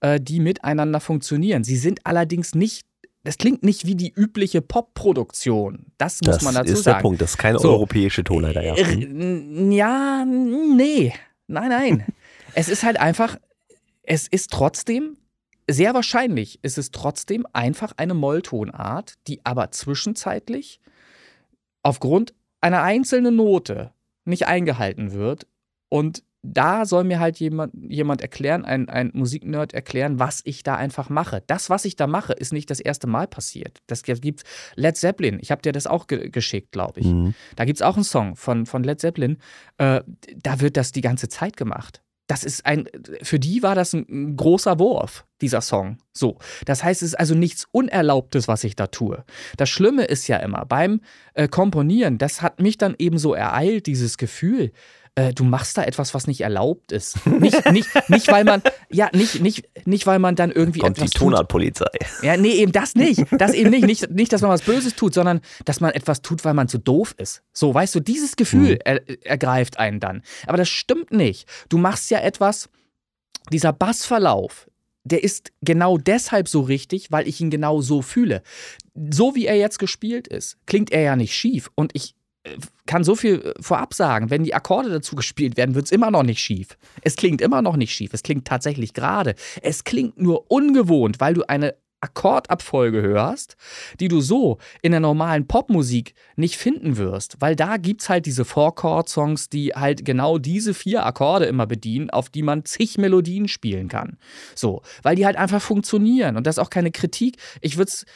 äh, 0.00 0.20
die 0.20 0.38
miteinander 0.40 1.00
funktionieren. 1.00 1.64
Sie 1.64 1.78
sind 1.78 2.00
allerdings 2.04 2.54
nicht, 2.54 2.86
das 3.26 3.38
klingt 3.38 3.62
nicht 3.62 3.86
wie 3.86 3.94
die 3.94 4.10
übliche 4.12 4.62
Pop-Produktion. 4.62 5.86
Das 5.98 6.20
muss 6.22 6.36
das 6.36 6.42
man 6.44 6.54
dazu 6.54 6.72
ist 6.72 6.84
sagen. 6.84 6.96
der 6.98 7.02
Punkt. 7.02 7.20
Das 7.20 7.30
ist 7.32 7.38
keine 7.38 7.58
So. 7.58 7.70
europäische 7.70 8.24
Tonleiter. 8.24 8.62
Ja. 8.62 8.74
R- 8.74 8.88
n- 8.92 9.70
Ja, 9.72 10.24
nee. 10.24 11.12
Nein, 11.46 11.68
nein. 11.68 12.06
es 12.54 12.68
ist 12.68 12.82
halt 12.82 12.98
einfach, 12.98 13.36
es 14.02 14.26
ist 14.28 14.50
trotzdem, 14.52 15.16
sehr 15.68 15.94
wahrscheinlich 15.94 16.58
ist 16.62 16.78
es 16.78 16.90
trotzdem 16.90 17.46
einfach 17.52 17.92
eine 17.96 18.14
Molltonart, 18.14 19.14
die 19.26 19.44
aber 19.44 19.70
zwischenzeitlich 19.72 20.80
aufgrund 21.82 22.34
einer 22.60 22.82
einzelnen 22.82 23.36
Note 23.36 23.92
nicht 24.24 24.46
eingehalten 24.46 25.12
wird. 25.12 25.46
Und 25.88 26.22
da 26.46 26.86
soll 26.86 27.04
mir 27.04 27.18
halt 27.20 27.38
jemand, 27.38 27.72
jemand 27.74 28.20
erklären, 28.20 28.64
ein, 28.64 28.88
ein 28.88 29.10
Musiknerd 29.14 29.74
erklären, 29.74 30.18
was 30.18 30.40
ich 30.44 30.62
da 30.62 30.76
einfach 30.76 31.08
mache. 31.08 31.42
Das, 31.46 31.70
was 31.70 31.84
ich 31.84 31.96
da 31.96 32.06
mache, 32.06 32.32
ist 32.32 32.52
nicht 32.52 32.70
das 32.70 32.80
erste 32.80 33.06
Mal 33.06 33.26
passiert. 33.26 33.80
Das 33.86 34.02
gibt 34.02 34.44
Led 34.76 34.96
Zeppelin. 34.96 35.38
Ich 35.40 35.50
habe 35.50 35.62
dir 35.62 35.72
das 35.72 35.86
auch 35.86 36.06
ge 36.06 36.30
geschickt, 36.30 36.72
glaube 36.72 37.00
ich. 37.00 37.06
Mhm. 37.06 37.34
Da 37.56 37.64
gibt 37.64 37.78
es 37.78 37.82
auch 37.82 37.96
einen 37.96 38.04
Song 38.04 38.36
von, 38.36 38.66
von 38.66 38.84
Led 38.84 39.00
Zeppelin. 39.00 39.38
Äh, 39.78 40.02
da 40.36 40.60
wird 40.60 40.76
das 40.76 40.92
die 40.92 41.00
ganze 41.00 41.28
Zeit 41.28 41.56
gemacht. 41.56 42.02
Das 42.28 42.42
ist 42.42 42.66
ein, 42.66 42.88
für 43.22 43.38
die 43.38 43.62
war 43.62 43.74
das 43.74 43.92
ein, 43.92 44.04
ein 44.08 44.36
großer 44.36 44.78
Wurf, 44.80 45.24
dieser 45.40 45.60
Song. 45.60 45.98
So. 46.12 46.38
Das 46.64 46.82
heißt, 46.82 47.02
es 47.02 47.10
ist 47.10 47.14
also 47.14 47.34
nichts 47.34 47.66
Unerlaubtes, 47.70 48.48
was 48.48 48.64
ich 48.64 48.74
da 48.74 48.88
tue. 48.88 49.24
Das 49.56 49.68
Schlimme 49.68 50.04
ist 50.04 50.26
ja 50.26 50.38
immer, 50.38 50.66
beim 50.66 51.00
äh, 51.34 51.46
Komponieren, 51.46 52.18
das 52.18 52.42
hat 52.42 52.60
mich 52.60 52.78
dann 52.78 52.96
eben 52.98 53.18
so 53.18 53.34
ereilt, 53.34 53.86
dieses 53.86 54.16
Gefühl, 54.16 54.72
äh, 55.16 55.32
du 55.32 55.44
machst 55.44 55.76
da 55.76 55.82
etwas, 55.82 56.14
was 56.14 56.26
nicht 56.26 56.42
erlaubt 56.42 56.92
ist. 56.92 57.26
Nicht, 57.26 57.70
nicht, 57.72 57.88
nicht 58.08 58.28
weil 58.28 58.44
man, 58.44 58.62
ja, 58.90 59.08
nicht, 59.12 59.40
nicht, 59.40 59.68
nicht, 59.86 60.06
weil 60.06 60.18
man 60.18 60.36
dann 60.36 60.52
irgendwie 60.52 60.80
Kommt 60.80 60.98
die 60.98 61.00
etwas 61.00 61.12
tut. 61.12 61.22
Tonartpolizei. 61.22 61.86
Ja, 62.22 62.36
nee, 62.36 62.52
eben 62.52 62.70
das 62.72 62.94
nicht. 62.94 63.24
Das 63.32 63.52
eben 63.54 63.70
nicht. 63.70 63.86
nicht. 63.86 64.10
Nicht, 64.10 64.32
dass 64.32 64.42
man 64.42 64.50
was 64.50 64.62
Böses 64.62 64.94
tut, 64.94 65.14
sondern 65.14 65.40
dass 65.64 65.80
man 65.80 65.90
etwas 65.92 66.22
tut, 66.22 66.44
weil 66.44 66.54
man 66.54 66.68
zu 66.68 66.78
doof 66.78 67.14
ist. 67.18 67.42
So, 67.52 67.74
weißt 67.74 67.94
du, 67.94 68.00
dieses 68.00 68.36
Gefühl 68.36 68.74
Mhm. 68.74 68.78
er, 68.84 69.26
ergreift 69.26 69.78
einen 69.78 70.00
dann. 70.00 70.22
Aber 70.46 70.58
das 70.58 70.68
stimmt 70.68 71.12
nicht. 71.12 71.48
Du 71.68 71.78
machst 71.78 72.10
ja 72.10 72.20
etwas, 72.20 72.68
dieser 73.50 73.72
Bassverlauf, 73.72 74.68
der 75.04 75.22
ist 75.22 75.52
genau 75.62 75.98
deshalb 75.98 76.48
so 76.48 76.60
richtig, 76.62 77.12
weil 77.12 77.28
ich 77.28 77.40
ihn 77.40 77.48
genau 77.48 77.80
so 77.80 78.02
fühle. 78.02 78.42
So 79.10 79.34
wie 79.36 79.46
er 79.46 79.56
jetzt 79.56 79.78
gespielt 79.78 80.26
ist, 80.26 80.58
klingt 80.66 80.90
er 80.90 81.00
ja 81.02 81.16
nicht 81.16 81.32
schief. 81.34 81.70
Und 81.76 81.92
ich 81.94 82.15
kann 82.86 83.04
so 83.04 83.14
viel 83.14 83.40
äh, 83.40 83.54
vorab 83.60 83.94
sagen, 83.94 84.30
wenn 84.30 84.44
die 84.44 84.54
Akkorde 84.54 84.90
dazu 84.90 85.16
gespielt 85.16 85.56
werden, 85.56 85.74
wird 85.74 85.86
es 85.86 85.92
immer 85.92 86.10
noch 86.10 86.22
nicht 86.22 86.40
schief. 86.40 86.78
Es 87.02 87.16
klingt 87.16 87.40
immer 87.40 87.62
noch 87.62 87.76
nicht 87.76 87.92
schief. 87.92 88.12
Es 88.14 88.22
klingt 88.22 88.46
tatsächlich 88.46 88.94
gerade. 88.94 89.34
Es 89.62 89.84
klingt 89.84 90.20
nur 90.20 90.50
ungewohnt, 90.50 91.20
weil 91.20 91.34
du 91.34 91.48
eine 91.48 91.74
Akkordabfolge 92.00 93.00
hörst, 93.02 93.56
die 94.00 94.08
du 94.08 94.20
so 94.20 94.58
in 94.82 94.92
der 94.92 95.00
normalen 95.00 95.48
Popmusik 95.48 96.14
nicht 96.36 96.56
finden 96.56 96.98
wirst, 96.98 97.36
weil 97.40 97.56
da 97.56 97.78
gibt 97.78 98.02
es 98.02 98.08
halt 98.08 98.26
diese 98.26 98.44
Four-Chord-Songs, 98.44 99.48
die 99.48 99.70
halt 99.70 100.04
genau 100.04 100.38
diese 100.38 100.74
vier 100.74 101.06
Akkorde 101.06 101.46
immer 101.46 101.66
bedienen, 101.66 102.10
auf 102.10 102.28
die 102.28 102.42
man 102.42 102.64
zig 102.64 102.98
Melodien 102.98 103.48
spielen 103.48 103.88
kann. 103.88 104.18
So, 104.54 104.82
weil 105.02 105.16
die 105.16 105.24
halt 105.24 105.36
einfach 105.36 105.62
funktionieren 105.62 106.36
und 106.36 106.46
das 106.46 106.56
ist 106.56 106.62
auch 106.62 106.70
keine 106.70 106.90
Kritik. 106.90 107.38
Ich 107.60 107.78
würde 107.78 107.88
es 107.88 108.06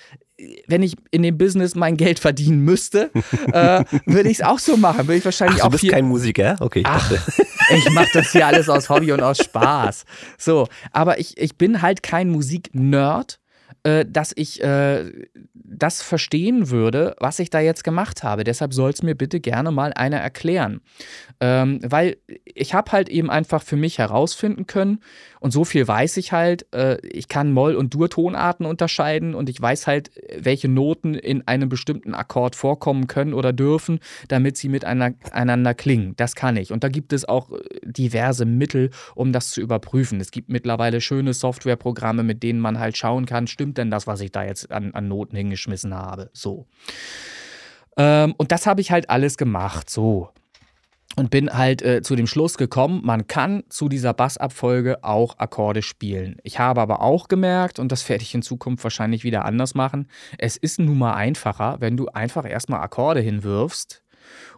wenn 0.66 0.82
ich 0.82 0.96
in 1.10 1.22
dem 1.22 1.38
Business 1.38 1.74
mein 1.74 1.96
Geld 1.96 2.18
verdienen 2.18 2.60
müsste, 2.60 3.10
äh, 3.52 3.84
würde 4.06 4.30
ich 4.30 4.38
es 4.38 4.42
auch 4.42 4.58
so 4.58 4.76
machen. 4.76 5.06
Würde 5.06 5.16
ich 5.16 5.24
wahrscheinlich 5.24 5.58
Ach, 5.58 5.62
du 5.62 5.66
auch 5.66 5.70
bist 5.72 5.82
viel. 5.82 5.90
kein 5.90 6.06
Musiker? 6.06 6.56
Okay. 6.60 6.80
Ich 6.80 6.86
Ach, 6.86 7.10
dachte. 7.10 7.32
ich 7.76 7.90
mache 7.90 8.10
das 8.14 8.32
hier 8.32 8.46
alles 8.46 8.68
aus 8.68 8.88
Hobby 8.88 9.12
und 9.12 9.22
aus 9.22 9.38
Spaß. 9.44 10.04
So, 10.38 10.68
aber 10.92 11.18
ich, 11.18 11.38
ich 11.38 11.56
bin 11.56 11.82
halt 11.82 12.02
kein 12.02 12.30
Musik-Nerd 12.30 13.40
äh, 13.82 14.04
dass 14.06 14.32
ich 14.36 14.62
äh, 14.62 15.10
das 15.54 16.02
verstehen 16.02 16.70
würde, 16.70 17.16
was 17.18 17.38
ich 17.38 17.48
da 17.48 17.60
jetzt 17.60 17.82
gemacht 17.84 18.22
habe. 18.22 18.44
Deshalb 18.44 18.74
soll 18.74 18.90
es 18.90 19.02
mir 19.02 19.14
bitte 19.14 19.40
gerne 19.40 19.70
mal 19.70 19.92
einer 19.94 20.18
erklären. 20.18 20.82
Ähm, 21.40 21.80
weil 21.82 22.18
ich 22.44 22.74
habe 22.74 22.92
halt 22.92 23.08
eben 23.08 23.30
einfach 23.30 23.62
für 23.62 23.76
mich 23.76 23.96
herausfinden 23.98 24.66
können 24.66 25.00
und 25.40 25.52
so 25.52 25.64
viel 25.64 25.88
weiß 25.88 26.18
ich 26.18 26.32
halt. 26.32 26.66
Äh, 26.72 26.98
ich 27.06 27.28
kann 27.28 27.52
Moll- 27.52 27.74
und 27.74 27.94
Dur-Tonarten 27.94 28.66
unterscheiden 28.66 29.34
und 29.34 29.48
ich 29.48 29.60
weiß 29.60 29.86
halt, 29.86 30.10
welche 30.38 30.68
Noten 30.68 31.14
in 31.14 31.48
einem 31.48 31.68
bestimmten 31.68 32.14
Akkord 32.14 32.54
vorkommen 32.54 33.06
können 33.06 33.32
oder 33.32 33.52
dürfen, 33.52 34.00
damit 34.28 34.58
sie 34.58 34.68
miteinander 34.68 35.74
klingen. 35.74 36.14
Das 36.16 36.34
kann 36.34 36.56
ich. 36.56 36.72
Und 36.72 36.84
da 36.84 36.88
gibt 36.88 37.12
es 37.14 37.26
auch 37.28 37.50
diverse 37.82 38.44
Mittel, 38.44 38.90
um 39.14 39.32
das 39.32 39.50
zu 39.50 39.62
überprüfen. 39.62 40.20
Es 40.20 40.30
gibt 40.30 40.50
mittlerweile 40.50 41.00
schöne 41.00 41.32
Softwareprogramme, 41.32 42.22
mit 42.22 42.42
denen 42.42 42.60
man 42.60 42.78
halt 42.78 42.98
schauen 42.98 43.24
kann, 43.24 43.46
stimmt 43.46 43.78
denn 43.78 43.90
das, 43.90 44.06
was 44.06 44.20
ich 44.20 44.32
da 44.32 44.44
jetzt 44.44 44.70
an, 44.70 44.92
an 44.92 45.08
Noten 45.08 45.36
hingeschmissen 45.36 45.94
habe. 45.94 46.28
So. 46.34 46.66
Ähm, 47.96 48.34
und 48.36 48.52
das 48.52 48.66
habe 48.66 48.82
ich 48.82 48.90
halt 48.90 49.08
alles 49.08 49.38
gemacht. 49.38 49.88
So 49.88 50.30
und 51.16 51.30
bin 51.30 51.52
halt 51.52 51.82
äh, 51.82 52.02
zu 52.02 52.16
dem 52.16 52.26
Schluss 52.26 52.56
gekommen, 52.56 53.00
man 53.04 53.26
kann 53.26 53.64
zu 53.68 53.88
dieser 53.88 54.14
Bassabfolge 54.14 55.02
auch 55.02 55.38
Akkorde 55.38 55.82
spielen. 55.82 56.36
Ich 56.44 56.58
habe 56.58 56.80
aber 56.80 57.02
auch 57.02 57.28
gemerkt, 57.28 57.78
und 57.78 57.90
das 57.92 58.08
werde 58.08 58.22
ich 58.22 58.34
in 58.34 58.42
Zukunft 58.42 58.84
wahrscheinlich 58.84 59.24
wieder 59.24 59.44
anders 59.44 59.74
machen, 59.74 60.08
es 60.38 60.56
ist 60.56 60.78
nun 60.78 60.98
mal 60.98 61.14
einfacher, 61.14 61.76
wenn 61.80 61.96
du 61.96 62.06
einfach 62.06 62.48
erstmal 62.48 62.80
Akkorde 62.80 63.20
hinwirfst 63.20 64.02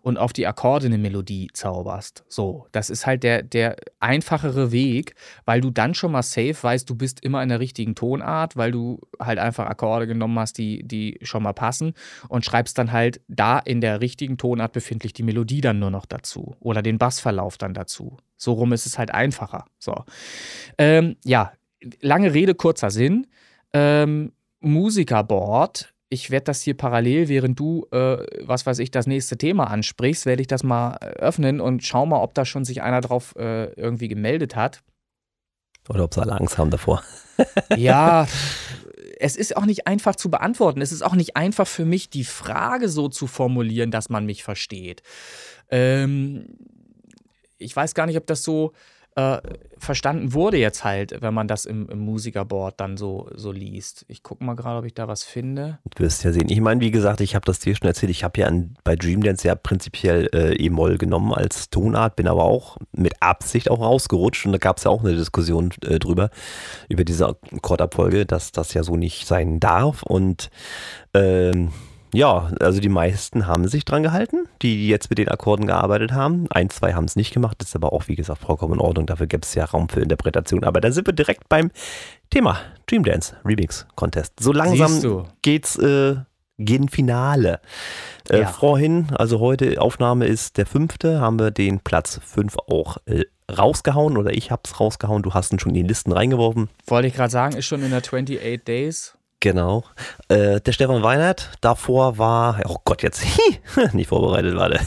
und 0.03 0.19
auf 0.19 0.33
die 0.33 0.47
Akkorde 0.47 0.87
eine 0.87 0.99
Melodie 0.99 1.49
zauberst. 1.53 2.25
So, 2.29 2.67
das 2.73 2.91
ist 2.91 3.07
halt 3.07 3.23
der, 3.23 3.43
der 3.43 3.77
einfachere 4.01 4.73
Weg, 4.73 5.15
weil 5.45 5.61
du 5.61 5.71
dann 5.71 5.95
schon 5.95 6.13
mal 6.13 6.23
safe 6.23 6.57
weißt, 6.61 6.89
du 6.89 6.95
bist 6.95 7.25
immer 7.25 7.43
in 7.43 7.49
der 7.49 7.61
richtigen 7.61 7.95
Tonart, 7.95 8.57
weil 8.57 8.73
du 8.73 9.01
halt 9.19 9.39
einfach 9.39 9.67
Akkorde 9.67 10.07
genommen 10.07 10.39
hast, 10.39 10.59
die, 10.59 10.83
die 10.83 11.19
schon 11.23 11.43
mal 11.43 11.53
passen 11.53 11.95
und 12.29 12.45
schreibst 12.45 12.79
dann 12.79 12.93
halt 12.93 13.21
da 13.29 13.59
in 13.59 13.81
der 13.81 14.01
richtigen 14.01 14.39
Tonart 14.39 14.73
befindlich 14.73 15.13
die 15.13 15.23
Melodie 15.23 15.61
dann 15.61 15.79
nur 15.79 15.91
noch 15.91 16.07
dazu 16.07 16.57
oder 16.61 16.83
den 16.83 16.99
Bassverlauf 16.99 17.59
dann 17.59 17.75
dazu. 17.75 18.17
So 18.37 18.55
rum 18.55 18.73
ist 18.73 18.87
es 18.87 18.99
halt 18.99 19.15
einfacher. 19.15 19.67
So. 19.79 20.05
Ähm, 20.79 21.17
ja, 21.25 21.53
lange 22.01 22.35
Rede, 22.35 22.55
kurzer 22.55 22.91
Sinn. 22.91 23.27
Ähm, 23.73 24.33
Musikerboard 24.61 25.92
ich 26.13 26.31
werde 26.31 26.45
das 26.45 26.61
hier 26.61 26.77
parallel, 26.77 27.29
während 27.29 27.59
du, 27.59 27.87
äh, 27.91 28.19
was 28.47 28.67
weiß 28.67 28.81
ich, 28.81 28.91
das 28.91 29.07
nächste 29.07 29.39
Thema 29.39 29.71
ansprichst, 29.71 30.27
werde 30.27 30.43
ich 30.43 30.47
das 30.47 30.63
mal 30.63 30.99
öffnen 30.99 31.59
und 31.59 31.83
schau 31.85 32.05
mal, 32.05 32.21
ob 32.21 32.35
da 32.35 32.45
schon 32.45 32.67
sich 32.67 32.83
einer 32.83 33.01
drauf 33.01 33.35
äh, 33.37 33.73
irgendwie 33.73 34.09
gemeldet 34.09 34.55
hat. 34.55 34.83
Oder 35.89 36.05
ob 36.05 36.13
sie 36.13 36.21
alle 36.21 36.39
Angst 36.39 36.59
haben 36.59 36.71
davor. 36.71 37.03
ja, 37.77 38.27
es 39.21 39.37
ist 39.37 39.57
auch 39.57 39.65
nicht 39.65 39.87
einfach 39.87 40.15
zu 40.15 40.31
beantworten. 40.31 40.83
Es 40.83 40.93
ist 40.93 41.01
auch 41.01 41.15
nicht 41.15 41.35
einfach 41.35 41.67
für 41.67 41.87
mich, 41.87 42.11
die 42.11 42.25
Frage 42.25 42.91
so 42.91 43.09
zu 43.09 43.27
formulieren, 43.27 43.91
dass 43.91 44.11
man 44.11 44.27
mich 44.27 44.45
versteht. 44.45 45.03
Ähm, 45.71 46.59
ich 47.57 47.75
weiß 47.75 47.95
gar 47.95 48.05
nicht, 48.05 48.19
ob 48.19 48.27
das 48.27 48.43
so 48.43 48.75
äh, 49.15 49.39
verstanden 49.77 50.33
wurde 50.33 50.57
jetzt 50.57 50.85
halt, 50.85 51.21
wenn 51.21 51.35
man 51.35 51.49
das 51.49 51.67
im, 51.67 51.89
im 51.89 51.99
Musikerboard 51.99 52.81
dann 52.81 52.97
so, 52.97 53.29
so 53.35 53.53
liest. 53.53 54.05
Ich 54.09 54.23
gucke 54.23 54.43
mal 54.45 54.55
gerade, 54.55 54.79
ob 54.79 54.85
ich 54.85 54.95
da 54.95 55.09
was 55.09 55.25
finde. 55.25 55.79
Du 55.95 56.05
wirst 56.05 56.25
ja 56.25 56.33
sehen. 56.33 56.49
Ich 56.49 56.61
meine, 56.61 56.81
wie 56.81 56.91
gesagt, 56.91 57.21
ich 57.21 57.35
habe 57.35 57.45
das 57.45 57.59
dir 57.59 57.75
schon 57.75 57.89
erzählt. 57.89 58.11
Ich 58.11 58.25
habe 58.25 58.41
ja 58.41 58.47
an, 58.47 58.75
bei 58.85 58.97
Dreamdance 58.97 59.47
ja 59.47 59.55
prinzipiell 59.55 60.31
äh, 60.33 60.55
E-Moll 60.55 60.99
genommen 60.99 61.35
als 61.35 61.69
Tonart, 61.69 62.17
bin 62.17 62.29
aber 62.29 62.45
auch 62.45 62.79
mit 62.93 63.15
Absicht 63.21 63.71
auch 63.71 63.81
rausgerutscht 63.81 64.47
und 64.47 64.53
da 64.53 64.59
gab 64.59 64.79
es 64.79 64.85
ja 64.85 64.91
auch 64.91 65.05
eine 65.05 65.15
Diskussion 65.15 65.71
äh, 65.85 65.99
drüber, 65.99 66.31
über 66.89 67.05
diese 67.05 67.29
Akkordabfolge, 67.29 68.25
dass 68.25 68.53
das 68.53 68.73
ja 68.73 68.83
so 68.83 68.97
nicht 68.97 69.27
sein 69.27 69.61
darf 69.61 70.03
und 70.03 70.51
ähm, 71.13 71.71
ja, 72.15 72.51
also 72.61 72.81
die 72.81 72.89
meisten 72.89 73.47
haben 73.47 73.67
sich 73.69 73.85
dran 73.85 74.03
gehalten, 74.03 74.47
die 74.61 74.89
jetzt 74.89 75.09
mit 75.09 75.19
den 75.19 75.29
Akkorden 75.29 75.67
gearbeitet 75.67 76.13
haben. 76.13 76.47
Ein, 76.51 76.69
zwei 76.69 76.93
haben 76.93 77.07
es 77.07 77.17
nicht 77.17 77.33
gemacht, 77.33 77.57
das 77.61 77.69
ist 77.69 77.77
aber 77.77 77.93
auch, 77.93 78.09
wie 78.09 78.17
gesagt, 78.17 78.43
vollkommen 78.43 78.75
in 78.75 78.81
Ordnung. 78.81 79.07
Dafür 79.07 79.27
gibt 79.27 79.47
es 79.47 79.55
ja 79.55 79.65
Raum 79.65 79.89
für 79.89 80.01
Interpretation. 80.01 80.65
Aber 80.65 80.81
da 80.81 80.93
sind 80.93 81.07
wir 81.07 81.15
direkt 81.15 81.49
beim 81.49 81.71
Thema 82.31 82.59
Dream 82.87 83.05
Dance 83.05 83.35
Remix 83.45 83.87
Contest. 83.95 84.35
So 84.41 84.53
langsam 84.53 85.27
geht's 85.41 85.77
äh, 85.77 86.17
gegen 86.59 86.89
Finale. 86.89 87.61
Äh, 88.29 88.41
ja. 88.41 88.47
Vorhin, 88.49 89.09
also 89.15 89.41
heute 89.41 89.81
Aufnahme 89.81 90.27
ist 90.27 90.59
der 90.59 90.67
fünfte, 90.67 91.21
haben 91.21 91.39
wir 91.39 91.51
den 91.51 91.81
Platz 91.81 92.21
fünf 92.25 92.57
auch 92.69 92.99
äh, 93.07 93.25
rausgehauen 93.51 94.17
oder 94.17 94.33
ich 94.33 94.51
hab's 94.51 94.81
rausgehauen. 94.81 95.23
Du 95.23 95.35
hast 95.35 95.53
ihn 95.53 95.59
schon 95.59 95.75
in 95.75 95.83
die 95.83 95.89
Listen 95.89 96.13
reingeworfen. 96.13 96.69
Wollte 96.87 97.09
ich 97.09 97.15
gerade 97.15 97.31
sagen, 97.31 97.57
ist 97.57 97.67
schon 97.67 97.83
in 97.83 97.91
der 97.91 97.99
28 98.01 98.65
Days. 98.65 99.17
Genau. 99.43 99.83
Äh, 100.29 100.61
der 100.61 100.71
Stefan 100.71 101.03
Weinert, 101.03 101.51
davor 101.61 102.17
war, 102.17 102.61
oh 102.69 102.77
Gott, 102.85 103.03
jetzt, 103.03 103.25
nicht 103.93 104.07
vorbereitet, 104.07 104.55
warte. 104.55 104.79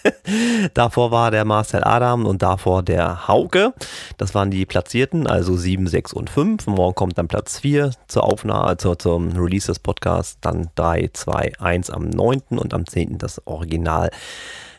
davor 0.74 1.10
war 1.10 1.30
der 1.30 1.44
Marcel 1.44 1.84
Adam 1.84 2.24
und 2.24 2.40
davor 2.40 2.82
der 2.82 3.28
Hauke. 3.28 3.74
Das 4.16 4.34
waren 4.34 4.50
die 4.50 4.64
Platzierten, 4.64 5.26
also 5.26 5.54
7, 5.54 5.86
6 5.86 6.14
und 6.14 6.30
5. 6.30 6.66
Morgen 6.66 6.94
kommt 6.94 7.18
dann 7.18 7.28
Platz 7.28 7.58
4 7.58 7.90
zur 8.08 8.24
Aufnahme, 8.24 8.64
also 8.64 8.94
zum 8.94 9.36
Release 9.36 9.66
des 9.66 9.80
Podcasts. 9.80 10.38
Dann 10.40 10.70
3, 10.76 11.10
2, 11.12 11.52
1 11.58 11.90
am 11.90 12.08
9. 12.08 12.40
und 12.56 12.72
am 12.72 12.86
10. 12.86 13.18
das 13.18 13.46
Original. 13.46 14.08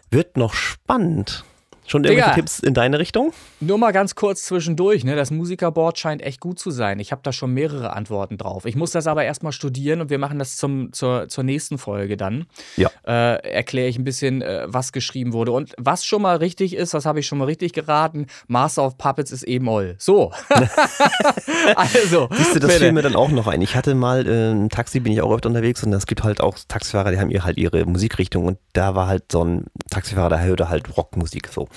Wird 0.10 0.36
noch 0.36 0.56
spannend. 0.56 1.46
Schon 1.88 2.04
irgendwelche 2.04 2.32
Digga, 2.32 2.36
Tipps 2.36 2.60
in 2.60 2.74
deine 2.74 3.00
Richtung? 3.00 3.32
Nur 3.60 3.78
mal 3.78 3.91
ganz 3.91 4.15
kurz 4.15 4.43
zwischendurch, 4.43 5.04
ne? 5.04 5.15
Das 5.15 5.30
Musikerboard 5.30 6.00
scheint 6.00 6.21
echt 6.24 6.39
gut 6.39 6.58
zu 6.58 6.71
sein. 6.71 7.00
Ich 7.00 7.12
habe 7.12 7.21
da 7.24 7.32
schon 7.32 7.54
mehrere 7.54 7.93
Antworten 7.93 8.38
drauf. 8.38 8.65
Ich 8.65 8.76
muss 8.76 8.91
das 8.91 9.06
aber 9.06 9.24
erstmal 9.24 9.52
studieren 9.52 10.02
und 10.02 10.10
wir 10.10 10.17
machen 10.17 10.39
das 10.39 10.58
zum, 10.58 10.91
zur, 10.93 11.28
zur 11.30 11.43
nächsten 11.43 11.78
Folge 11.78 12.17
dann. 12.17 12.45
Ja. 12.76 12.89
Äh, 13.06 13.36
Erkläre 13.48 13.88
ich 13.88 14.00
ein 14.00 14.04
bisschen, 14.04 14.41
äh, 14.41 14.65
was 14.67 14.93
geschrieben 14.93 15.34
wurde. 15.34 15.52
Und 15.52 15.74
was 15.78 16.06
schon 16.06 16.24
mal 16.24 16.38
richtig 16.38 16.76
ist, 16.76 16.93
das 16.93 17.06
habe 17.06 17.19
ich 17.19 17.28
schon 17.28 17.38
mal 17.38 17.45
richtig 17.45 17.74
geraten, 17.74 18.26
Master 18.48 18.86
of 18.86 18.98
Puppets 18.98 19.32
ist 19.32 19.48
E-Moll. 19.48 19.95
So. 20.00 20.32
also. 21.76 22.30
Siehst 22.32 22.56
du, 22.56 22.60
das 22.60 22.76
fiel 22.76 22.91
mir 22.93 23.04
dann 23.04 23.15
auch 23.15 23.30
noch 23.30 23.48
ein. 23.48 23.62
Ich 23.62 23.76
hatte 23.76 23.93
mal 23.93 24.28
äh, 24.28 24.52
ein 24.52 24.69
Taxi, 24.69 25.00
bin 25.00 25.13
ich 25.13 25.21
auch 25.21 25.32
öfter 25.32 25.50
unterwegs 25.50 25.84
und 25.84 25.93
es 25.93 26.08
gibt 26.08 26.24
halt 26.24 26.41
auch 26.41 26.58
Taxifahrer, 26.67 27.12
die 27.12 27.19
haben 27.19 27.30
ihr 27.30 27.43
halt 27.43 27.58
ihre 27.58 27.86
Musikrichtung 27.86 28.45
und 28.45 28.58
da 28.74 28.95
war 28.95 29.08
halt 29.08 29.32
so 29.32 29.43
ein 29.43 29.65
Taxifahrer, 29.91 30.30
der 30.30 30.43
hörte 30.43 30.69
halt 30.69 30.98
Rockmusik 30.98 31.50
so. 31.50 31.67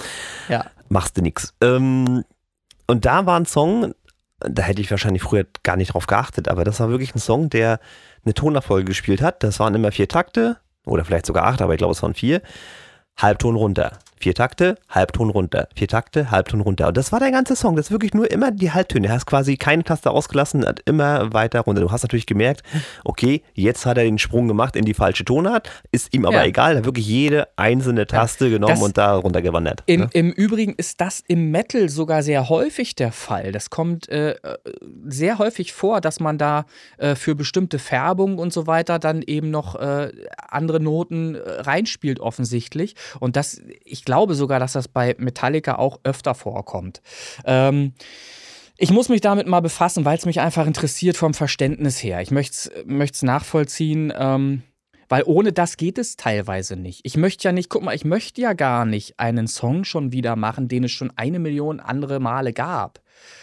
Ja. 0.49 0.67
Machst 0.89 1.17
du 1.17 1.23
nix. 1.23 1.55
Ähm, 1.61 2.25
und 2.87 3.05
da 3.05 3.27
war 3.27 3.39
ein 3.39 3.47
Song, 3.47 3.95
da 4.41 4.63
hätte 4.63 4.81
ich 4.81 4.91
wahrscheinlich 4.91 5.23
früher 5.23 5.47
gar 5.63 5.77
nicht 5.77 5.95
drauf 5.95 6.07
geachtet, 6.07 6.49
aber 6.49 6.65
das 6.65 6.81
war 6.81 6.89
wirklich 6.89 7.15
ein 7.15 7.21
Song, 7.21 7.51
der 7.51 7.81
eine 8.25 8.35
Tonerfolge 8.35 8.87
gespielt 8.87 9.21
hat. 9.23 9.43
Das 9.43 9.61
waren 9.61 9.75
immer 9.75 9.93
vier 9.93 10.09
Takte 10.09 10.59
oder 10.87 11.05
vielleicht 11.05 11.27
sogar 11.27 11.45
acht, 11.45 11.61
aber 11.61 11.75
ich 11.75 11.79
glaube, 11.79 11.93
es 11.93 12.03
waren 12.03 12.15
vier. 12.15 12.43
Halbton 13.17 13.57
runter. 13.57 13.99
Vier 14.21 14.35
Takte, 14.35 14.77
Halbton 14.89 15.31
runter. 15.31 15.69
Vier 15.75 15.89
Takte, 15.89 16.31
Halbton 16.31 16.61
runter. 16.61 16.89
Und 16.89 16.97
das 16.97 17.13
war 17.13 17.21
der 17.21 17.31
ganze 17.31 17.57
Song. 17.57 17.77
Das 17.77 17.87
ist 17.87 17.93
wirklich 17.93 18.15
nur 18.15 18.31
immer 18.31 18.51
die 18.51 18.71
Halbtöne. 18.73 19.09
Du 19.09 19.13
hast 19.13 19.27
quasi 19.27 19.57
keine 19.57 19.85
Taste 19.85 20.11
ausgelassen, 20.11 20.67
hat 20.67 20.81
immer 20.85 21.33
weiter 21.33 21.61
runter. 21.61 21.83
Du 21.83 21.91
hast 21.91 22.03
natürlich 22.03 22.27
gemerkt, 22.27 22.63
okay, 23.05 23.43
jetzt 23.55 23.87
hat 23.87 23.99
er 23.99 24.05
den 24.05 24.19
Sprung 24.19 24.49
gemacht 24.49 24.77
in 24.77 24.85
die 24.85 24.95
falsche 24.95 25.25
Tonart. 25.25 25.71
Ist 25.93 26.15
ihm 26.15 26.25
aber 26.25 26.37
ja. 26.37 26.45
egal. 26.45 26.73
Er 26.73 26.79
hat 26.79 26.85
wirklich 26.85 27.07
jede 27.07 27.49
einzelne 27.57 28.07
Taste 28.07 28.47
ja. 28.47 28.53
genommen 28.53 28.75
das 28.75 28.83
und 28.83 28.99
da 28.99 29.15
runtergewandert. 29.15 29.83
Im, 29.87 30.01
ne? 30.01 30.09
Im 30.13 30.33
Übrigen 30.33 30.75
ist 30.75 31.01
das 31.01 31.23
im 31.27 31.51
Metal 31.51 31.89
sogar 31.89 32.23
sehr 32.23 32.49
häufig 32.49 32.95
der 32.95 33.13
Fall. 33.13 33.53
Das 33.53 33.71
kommt 33.71 34.09
äh, 34.09 34.35
sehr 35.07 35.39
häufig 35.39 35.73
vor, 35.73 36.01
dass 36.01 36.21
man 36.21 36.39
da 36.39 36.67
äh, 36.99 37.15
für 37.15 37.35
bestimmte 37.35 37.79
Färbungen 37.79 38.39
und 38.39 38.53
so 38.53 38.67
weiter 38.67 38.99
dann 38.99 39.23
eben 39.23 39.51
noch 39.51 39.75
äh, 39.77 40.11
andere 40.49 40.81
Noten 40.81 41.35
äh, 41.35 41.41
reinspielt, 41.61 42.21
offensichtlich. 42.21 42.95
Und 43.21 43.37
das, 43.37 43.61
ich 43.85 44.05
glaube 44.09 44.35
sogar, 44.35 44.59
dass 44.59 44.73
das 44.73 44.89
bei 44.89 45.15
Metallica 45.19 45.77
auch 45.77 46.01
öfter 46.03 46.35
vorkommt. 46.35 47.03
Ähm, 47.45 47.93
ich 48.79 48.91
muss 48.91 49.11
mich 49.11 49.21
damit 49.21 49.47
mal 49.47 49.61
befassen, 49.61 50.07
weil 50.07 50.17
es 50.17 50.25
mich 50.25 50.41
einfach 50.41 50.67
interessiert 50.67 51.19
vom 51.19 51.35
Verständnis 51.35 52.03
her. 52.03 52.23
Ich 52.23 52.31
möchte 52.31 52.71
es 52.87 53.23
nachvollziehen, 53.23 54.11
ähm, 54.17 54.63
weil 55.11 55.25
ohne 55.27 55.53
das 55.53 55.77
geht 55.77 55.99
es 55.99 56.17
teilweise 56.17 56.77
nicht. 56.77 57.01
Ich 57.03 57.19
möchte 57.19 57.47
ja 57.47 57.53
nicht, 57.53 57.69
guck 57.69 57.83
mal, 57.83 57.95
ich 57.95 58.07
möchte 58.07 58.41
ja 58.41 58.55
gar 58.55 58.87
nicht 58.87 59.21
einen 59.21 59.47
Song 59.47 59.85
schon 59.85 60.11
wieder 60.13 60.37
machen, 60.37 60.69
den 60.69 60.85
es 60.85 60.93
schon 60.93 61.13
eine 61.17 61.39
Million 61.39 61.81
andere 61.81 62.19
Male 62.19 62.55
gab. 62.55 63.01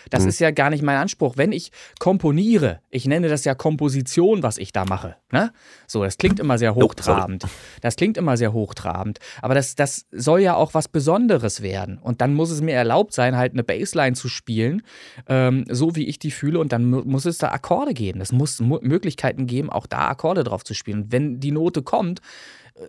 Das 0.10 0.24
Mhm. 0.24 0.30
ist 0.30 0.40
ja 0.40 0.52
gar 0.52 0.70
nicht 0.70 0.84
mein 0.84 0.98
Anspruch. 0.98 1.38
Wenn 1.38 1.52
ich 1.52 1.72
komponiere, 2.00 2.80
ich 2.90 3.06
nenne 3.06 3.28
das 3.28 3.44
ja 3.44 3.56
Komposition, 3.56 4.44
was 4.44 4.58
ich 4.58 4.72
da 4.72 4.86
mache. 4.86 5.16
Ne? 5.32 5.52
So, 5.88 6.04
das 6.04 6.18
klingt 6.18 6.40
immer 6.40 6.58
sehr 6.58 6.76
hochtrabend. 6.76 7.46
Das 7.82 7.96
klingt 7.96 8.18
immer 8.18 8.38
sehr 8.38 8.54
hochtrabend. 8.54 9.20
Aber 9.42 9.56
das, 9.56 9.76
das 9.76 10.06
soll 10.12 10.42
ja 10.42 10.56
auch 10.56 10.74
was 10.74 10.88
Besonderes 10.88 11.62
werden. 11.62 11.98
Und 11.98 12.22
dann 12.22 12.34
muss 12.34 12.52
es 12.52 12.62
mir 12.62 12.74
erlaubt 12.76 13.14
sein, 13.14 13.36
halt 13.36 13.54
eine 13.54 13.64
Bassline 13.64 14.16
zu 14.16 14.30
spielen, 14.30 14.84
ähm, 15.28 15.66
so 15.70 15.96
wie 15.96 16.06
ich 16.08 16.20
die 16.20 16.32
fühle. 16.32 16.60
Und 16.60 16.72
dann 16.72 16.86
mu 16.86 17.02
muss 17.06 17.26
es 17.26 17.38
da 17.38 17.50
Akkorde 17.50 17.94
geben. 17.94 18.22
Es 18.22 18.32
muss 18.32 18.60
Möglichkeiten 18.60 19.48
geben, 19.48 19.70
auch 19.70 19.88
da 19.88 20.08
Akkorde 20.10 20.44
drauf 20.44 20.64
zu 20.64 20.74
spielen. 20.74 21.04
Und 21.04 21.12
wenn 21.12 21.40
die 21.40 21.52
Note 21.52 21.82
kommt, 21.82 22.22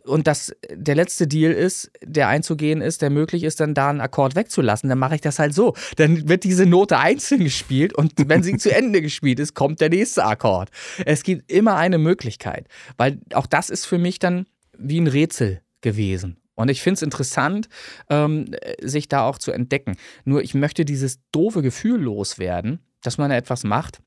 und 0.05 0.27
das 0.27 0.55
der 0.70 0.94
letzte 0.94 1.27
Deal 1.27 1.53
ist, 1.53 1.90
der 2.03 2.29
einzugehen 2.29 2.81
ist, 2.81 3.03
der 3.03 3.11
möglich 3.11 3.44
ist, 3.44 3.61
dann 3.61 3.75
da 3.75 3.90
einen 3.90 4.01
Akkord 4.01 4.34
wegzulassen, 4.34 4.89
dann 4.89 4.99
mache 4.99 5.14
ich 5.14 5.20
das 5.20 5.39
halt 5.39 5.55
so. 5.55 5.74
Dann 5.97 6.28
wird 6.28 6.45
diese 6.45 6.66
Note 6.66 6.99
einzeln 6.99 7.45
gespielt 7.45 7.95
und 7.95 8.12
wenn 8.28 8.43
sie 8.43 8.57
zu 8.57 8.74
Ende 8.74 9.01
gespielt 9.01 9.39
ist, 9.39 9.55
kommt 9.55 9.80
der 9.80 9.91
nächste 9.91 10.24
Akkord. 10.24 10.70
Es 11.05 11.22
gibt 11.22 11.51
immer 11.51 11.76
eine 11.76 11.99
Möglichkeit, 11.99 12.66
weil 12.97 13.20
auch 13.32 13.47
das 13.47 13.70
ist 13.70 13.87
für 13.87 13.99
mich 13.99 14.18
dann 14.18 14.47
wie 14.76 15.01
ein 15.01 15.07
Rätsel 15.07 15.62
gewesen. 15.82 16.39
Und 16.57 16.70
ich 16.70 16.82
finde 16.82 16.95
es 16.95 17.03
interessant, 17.03 17.68
ähm, 18.09 18.47
sich 18.80 19.09
da 19.09 19.24
auch 19.24 19.39
zu 19.39 19.53
entdecken. 19.53 19.97
Nur 20.24 20.43
ich 20.43 20.55
möchte 20.55 20.84
dieses 20.84 21.20
doofe 21.30 21.62
Gefühl 21.62 22.01
loswerden, 22.01 22.80
dass 23.03 23.18
man 23.18 23.30
etwas 23.30 23.62
macht, 23.62 24.01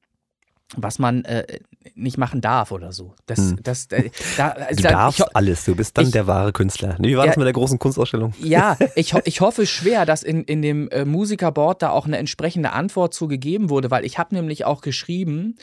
was 0.75 0.99
man 0.99 1.23
äh, 1.25 1.59
nicht 1.95 2.17
machen 2.17 2.41
darf 2.41 2.71
oder 2.71 2.91
so. 2.91 3.13
Das, 3.25 3.39
Hm. 3.39 3.59
das, 3.63 3.85
äh, 3.87 4.09
da, 4.37 4.49
Du 4.53 4.61
also, 4.67 4.81
darfst 4.83 5.19
ich, 5.19 5.35
alles, 5.35 5.65
du 5.65 5.75
bist 5.75 5.97
dann 5.97 6.05
ich- 6.05 6.11
der 6.11 6.27
wahre 6.27 6.51
Künstler. 6.53 6.95
Wie 6.99 7.15
war 7.17 7.25
Ja. 7.25 7.31
das 7.31 7.37
mit 7.37 7.45
der 7.45 7.53
großen 7.53 7.79
Kunstausstellung? 7.79 8.33
ja, 8.39 8.77
ich, 8.95 9.13
ich 9.25 9.41
hoffe 9.41 9.65
schwer, 9.65 10.05
dass 10.05 10.23
in, 10.23 10.43
in 10.43 10.61
dem 10.61 10.89
äh, 10.89 11.05
Musikerboard 11.05 11.81
da 11.81 11.89
auch 11.91 12.05
eine 12.05 12.17
entsprechende 12.17 12.71
Antwort 12.71 13.13
zu 13.13 13.27
gegeben 13.27 13.69
wurde, 13.69 13.91
weil 13.91 14.05
ich 14.05 14.17
habe 14.17 14.35
nämlich 14.35 14.65
auch 14.65 14.81
geschrieben, 14.81 15.55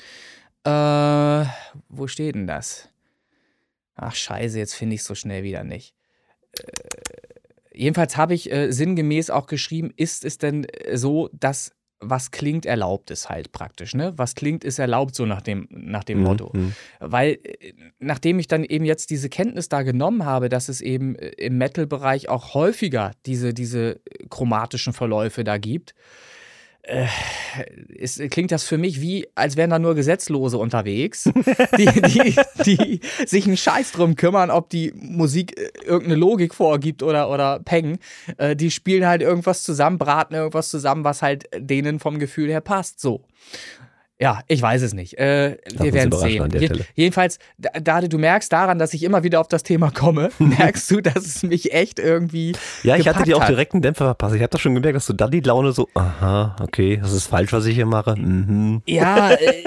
äh, 0.64 1.44
wo 1.88 2.06
steht 2.06 2.34
denn 2.34 2.46
das? 2.46 2.88
Ach 3.94 4.14
scheiße, 4.14 4.58
jetzt 4.58 4.74
finde 4.74 4.94
ich 4.94 5.00
es 5.00 5.06
so 5.06 5.14
schnell 5.14 5.42
wieder 5.42 5.64
nicht. 5.64 5.94
Äh, 6.52 6.62
jedenfalls 7.72 8.16
habe 8.16 8.34
ich 8.34 8.50
äh, 8.52 8.70
sinngemäß 8.72 9.30
auch 9.30 9.46
geschrieben, 9.46 9.92
ist 9.96 10.24
es 10.24 10.38
denn 10.38 10.64
äh, 10.64 10.96
so, 10.96 11.28
dass 11.32 11.72
was 12.00 12.30
klingt 12.30 12.66
erlaubt 12.66 13.10
ist 13.10 13.28
halt 13.28 13.52
praktisch, 13.52 13.94
ne? 13.94 14.12
Was 14.16 14.34
klingt 14.34 14.64
ist 14.64 14.78
erlaubt 14.78 15.14
so 15.14 15.24
nach 15.26 15.40
dem, 15.40 15.66
nach 15.70 16.04
dem 16.04 16.22
Motto. 16.22 16.50
Mhm. 16.52 16.74
Weil 17.00 17.38
äh, 17.42 17.72
nachdem 17.98 18.38
ich 18.38 18.48
dann 18.48 18.64
eben 18.64 18.84
jetzt 18.84 19.10
diese 19.10 19.28
Kenntnis 19.28 19.68
da 19.68 19.82
genommen 19.82 20.24
habe, 20.24 20.48
dass 20.48 20.68
es 20.68 20.80
eben 20.80 21.16
äh, 21.16 21.28
im 21.28 21.58
Metal-Bereich 21.58 22.28
auch 22.28 22.54
häufiger 22.54 23.12
diese, 23.24 23.54
diese 23.54 24.00
äh, 24.04 24.26
chromatischen 24.28 24.92
Verläufe 24.92 25.44
da 25.44 25.58
gibt, 25.58 25.94
äh, 26.86 27.06
ist, 27.88 28.20
klingt 28.30 28.52
das 28.52 28.64
für 28.64 28.78
mich 28.78 29.00
wie, 29.00 29.26
als 29.34 29.56
wären 29.56 29.70
da 29.70 29.78
nur 29.78 29.94
Gesetzlose 29.94 30.58
unterwegs, 30.58 31.24
die, 31.78 31.86
die, 31.86 32.36
die 32.64 33.00
sich 33.26 33.46
einen 33.46 33.56
Scheiß 33.56 33.92
drum 33.92 34.14
kümmern, 34.14 34.50
ob 34.50 34.70
die 34.70 34.92
Musik 34.94 35.58
äh, 35.58 35.70
irgendeine 35.84 36.14
Logik 36.16 36.54
vorgibt 36.54 37.02
oder, 37.02 37.30
oder 37.30 37.60
Peng. 37.60 37.98
Äh, 38.38 38.54
die 38.54 38.70
spielen 38.70 39.06
halt 39.06 39.22
irgendwas 39.22 39.64
zusammen, 39.64 39.98
braten 39.98 40.34
irgendwas 40.34 40.68
zusammen, 40.68 41.04
was 41.04 41.22
halt 41.22 41.48
denen 41.56 41.98
vom 41.98 42.18
Gefühl 42.18 42.50
her 42.50 42.60
passt. 42.60 43.00
So. 43.00 43.24
Ja, 44.18 44.40
ich 44.48 44.62
weiß 44.62 44.80
es 44.80 44.94
nicht. 44.94 45.18
Äh, 45.18 45.58
wir 45.76 45.92
werden 45.92 46.10
sehen. 46.12 46.48
Je 46.58 46.70
jedenfalls, 46.94 47.38
da, 47.58 48.00
du 48.00 48.16
merkst 48.16 48.50
daran, 48.50 48.78
dass 48.78 48.94
ich 48.94 49.02
immer 49.02 49.24
wieder 49.24 49.40
auf 49.40 49.48
das 49.48 49.62
Thema 49.62 49.90
komme, 49.90 50.30
merkst 50.38 50.90
du, 50.90 51.02
dass 51.02 51.26
es 51.26 51.42
mich 51.42 51.74
echt 51.74 51.98
irgendwie. 51.98 52.52
Ja, 52.82 52.96
ich 52.96 53.06
hatte 53.06 53.24
dir 53.24 53.36
auch 53.36 53.44
direkt 53.44 53.74
einen 53.74 53.82
Dämpfer 53.82 54.06
verpasst. 54.06 54.34
Ich 54.34 54.40
habe 54.40 54.50
doch 54.50 54.60
schon 54.60 54.74
gemerkt, 54.74 54.96
dass 54.96 55.06
du 55.06 55.12
dann 55.12 55.30
die 55.30 55.40
Laune 55.40 55.72
so, 55.72 55.88
aha, 55.94 56.56
okay, 56.62 56.98
das 57.02 57.12
ist 57.12 57.26
falsch, 57.26 57.52
was 57.52 57.66
ich 57.66 57.74
hier 57.74 57.86
mache. 57.86 58.16
Mhm. 58.16 58.82
Ja, 58.86 59.30
äh, 59.32 59.64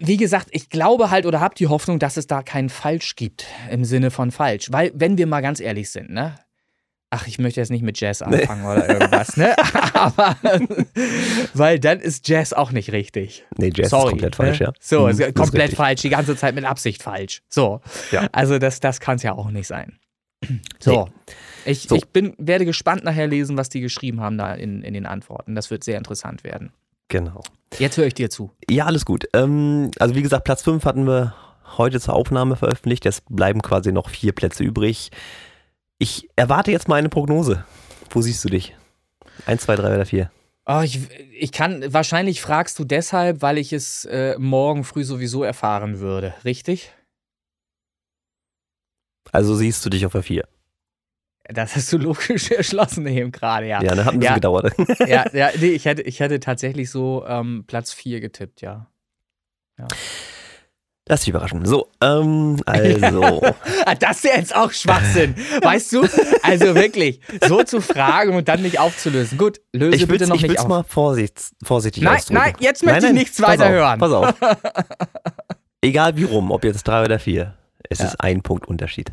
wie 0.00 0.16
gesagt, 0.16 0.48
ich 0.50 0.68
glaube 0.68 1.10
halt 1.10 1.24
oder 1.24 1.40
habe 1.40 1.54
die 1.54 1.68
Hoffnung, 1.68 2.00
dass 2.00 2.16
es 2.16 2.26
da 2.26 2.42
kein 2.42 2.70
Falsch 2.70 3.14
gibt 3.14 3.46
im 3.70 3.84
Sinne 3.84 4.10
von 4.10 4.32
falsch. 4.32 4.72
Weil, 4.72 4.90
wenn 4.94 5.16
wir 5.16 5.28
mal 5.28 5.42
ganz 5.42 5.60
ehrlich 5.60 5.90
sind, 5.90 6.10
ne? 6.10 6.34
Ach, 7.14 7.26
ich 7.26 7.38
möchte 7.38 7.60
jetzt 7.60 7.68
nicht 7.68 7.82
mit 7.82 8.00
Jazz 8.00 8.22
anfangen 8.22 8.64
oder 8.64 8.88
irgendwas, 8.88 9.36
ne? 9.36 9.54
Aber, 9.92 10.34
weil 11.52 11.78
dann 11.78 12.00
ist 12.00 12.26
Jazz 12.26 12.54
auch 12.54 12.72
nicht 12.72 12.90
richtig. 12.90 13.44
Nee, 13.58 13.70
Jazz 13.74 13.90
Sorry, 13.90 14.04
ist 14.04 14.10
komplett 14.12 14.36
falsch, 14.36 14.60
ne? 14.60 14.66
ja. 14.66 14.72
So, 14.80 15.08
Mhm, 15.08 15.34
komplett 15.34 15.74
falsch, 15.74 16.00
die 16.00 16.08
ganze 16.08 16.36
Zeit 16.36 16.54
mit 16.54 16.64
Absicht 16.64 17.02
falsch. 17.02 17.42
So. 17.50 17.82
Ja. 18.12 18.28
Also, 18.32 18.58
das, 18.58 18.80
das 18.80 18.98
kann 18.98 19.16
es 19.16 19.22
ja 19.24 19.32
auch 19.34 19.50
nicht 19.50 19.66
sein. 19.66 19.98
So. 20.80 21.10
Ich, 21.66 21.82
So. 21.82 21.96
ich 21.96 22.08
bin, 22.08 22.34
werde 22.38 22.64
gespannt 22.64 23.04
nachher 23.04 23.26
lesen, 23.26 23.58
was 23.58 23.68
die 23.68 23.80
geschrieben 23.82 24.20
haben 24.22 24.38
da 24.38 24.54
in, 24.54 24.82
in 24.82 24.94
den 24.94 25.04
Antworten. 25.04 25.54
Das 25.54 25.70
wird 25.70 25.84
sehr 25.84 25.98
interessant 25.98 26.44
werden. 26.44 26.72
Genau. 27.08 27.42
Jetzt 27.78 27.98
höre 27.98 28.06
ich 28.06 28.14
dir 28.14 28.30
zu. 28.30 28.50
Ja, 28.70 28.86
alles 28.86 29.04
gut. 29.04 29.28
Ähm, 29.34 29.90
also 29.98 30.14
wie 30.14 30.22
gesagt, 30.22 30.44
Platz 30.44 30.62
5 30.62 30.84
hatten 30.86 31.06
wir 31.06 31.34
heute 31.76 32.00
zur 32.00 32.14
Aufnahme 32.14 32.56
veröffentlicht. 32.56 33.04
Es 33.04 33.20
bleiben 33.20 33.60
quasi 33.60 33.92
noch 33.92 34.08
vier 34.08 34.32
Plätze 34.32 34.64
übrig. 34.64 35.10
Ich 36.02 36.28
erwarte 36.34 36.72
jetzt 36.72 36.88
mal 36.88 36.96
eine 36.96 37.08
Prognose. 37.08 37.64
Wo 38.10 38.22
siehst 38.22 38.44
du 38.44 38.48
dich? 38.48 38.74
Eins, 39.46 39.62
zwei, 39.62 39.76
drei 39.76 39.94
oder 39.94 40.04
vier? 40.04 40.32
Oh, 40.66 40.80
ich, 40.82 41.08
ich 41.30 41.52
kann, 41.52 41.92
wahrscheinlich 41.94 42.42
fragst 42.42 42.76
du 42.80 42.84
deshalb, 42.84 43.40
weil 43.40 43.56
ich 43.56 43.72
es 43.72 44.04
äh, 44.06 44.34
morgen 44.36 44.82
früh 44.82 45.04
sowieso 45.04 45.44
erfahren 45.44 46.00
würde, 46.00 46.34
richtig? 46.44 46.92
Also 49.30 49.54
siehst 49.54 49.86
du 49.86 49.90
dich 49.90 50.04
auf 50.04 50.10
der 50.10 50.24
vier. 50.24 50.48
Das 51.44 51.76
hast 51.76 51.92
du 51.92 51.98
logisch 51.98 52.50
erschlossen 52.50 53.06
eben 53.06 53.30
gerade, 53.30 53.68
ja. 53.68 53.80
Ja, 53.80 53.94
ne, 53.94 54.04
hat 54.04 54.14
ein 54.14 54.18
bisschen 54.18 54.32
Ja. 54.32 54.34
gedauert. 54.34 54.74
ja, 55.06 55.24
ja 55.32 55.50
nee, 55.56 55.70
ich 55.70 55.84
hätte, 55.84 56.02
ich 56.02 56.18
hätte 56.18 56.40
tatsächlich 56.40 56.90
so 56.90 57.24
ähm, 57.28 57.62
Platz 57.68 57.92
4 57.92 58.20
getippt, 58.20 58.60
ja. 58.60 58.90
Lass 61.08 61.20
dich 61.20 61.30
überraschen. 61.30 61.64
So, 61.66 61.88
ähm, 62.00 62.60
also. 62.66 63.42
Ah, 63.84 63.96
das 63.96 64.18
ist 64.18 64.24
ja 64.24 64.36
jetzt 64.36 64.54
auch 64.54 64.70
Schwachsinn, 64.70 65.34
weißt 65.60 65.92
du? 65.94 66.06
Also 66.44 66.76
wirklich, 66.76 67.20
so 67.48 67.64
zu 67.64 67.80
fragen 67.80 68.36
und 68.36 68.46
dann 68.46 68.62
nicht 68.62 68.78
aufzulösen. 68.78 69.36
Gut, 69.38 69.60
löse 69.72 69.96
Ich 69.96 70.06
bitte 70.06 70.28
noch 70.28 70.40
nicht 70.40 70.60
auf. 70.60 70.68
mal 70.68 70.84
vorsicht, 70.84 71.40
vorsichtig 71.64 72.04
Nein, 72.04 72.16
ausdrücken. 72.18 72.40
nein, 72.40 72.54
jetzt 72.60 72.84
möchte 72.84 73.08
ich 73.08 73.12
nichts 73.12 73.42
weiter 73.42 73.64
auf, 73.64 73.70
hören. 73.70 73.98
Pass 73.98 74.12
auf. 74.12 74.34
Egal 75.80 76.16
wie 76.16 76.22
rum, 76.24 76.52
ob 76.52 76.62
jetzt 76.64 76.84
drei 76.86 77.04
oder 77.04 77.18
vier, 77.18 77.54
es 77.90 77.98
Ja. 77.98 78.04
ist 78.06 78.20
ein 78.20 78.42
Punkt 78.42 78.66
Unterschied. 78.68 79.10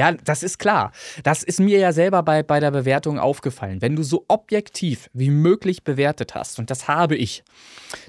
Ja, 0.00 0.12
das 0.12 0.42
ist 0.42 0.58
klar. 0.58 0.92
Das 1.24 1.42
ist 1.42 1.60
mir 1.60 1.78
ja 1.78 1.92
selber 1.92 2.22
bei, 2.22 2.42
bei 2.42 2.58
der 2.58 2.70
Bewertung 2.70 3.18
aufgefallen. 3.18 3.82
Wenn 3.82 3.96
du 3.96 4.02
so 4.02 4.24
objektiv 4.28 5.10
wie 5.12 5.28
möglich 5.28 5.84
bewertet 5.84 6.34
hast, 6.34 6.58
und 6.58 6.70
das 6.70 6.88
habe 6.88 7.16
ich, 7.16 7.44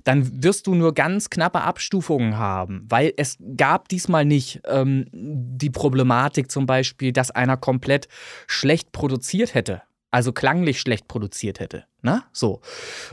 dann 0.05 0.41
wirst 0.41 0.67
du 0.67 0.75
nur 0.75 0.93
ganz 0.93 1.29
knappe 1.29 1.59
Abstufungen 1.59 2.37
haben, 2.37 2.85
weil 2.87 3.11
es 3.17 3.37
gab 3.57 3.89
diesmal 3.89 4.23
nicht 4.23 4.61
ähm, 4.69 5.05
die 5.11 5.69
Problematik 5.69 6.49
zum 6.49 6.65
Beispiel, 6.65 7.11
dass 7.11 7.29
einer 7.29 7.57
komplett 7.57 8.07
schlecht 8.47 8.93
produziert 8.93 9.53
hätte. 9.53 9.81
Also 10.11 10.31
klanglich 10.31 10.79
schlecht 10.79 11.09
produziert 11.09 11.59
hätte. 11.59 11.83
Ne? 12.03 12.23
So. 12.31 12.61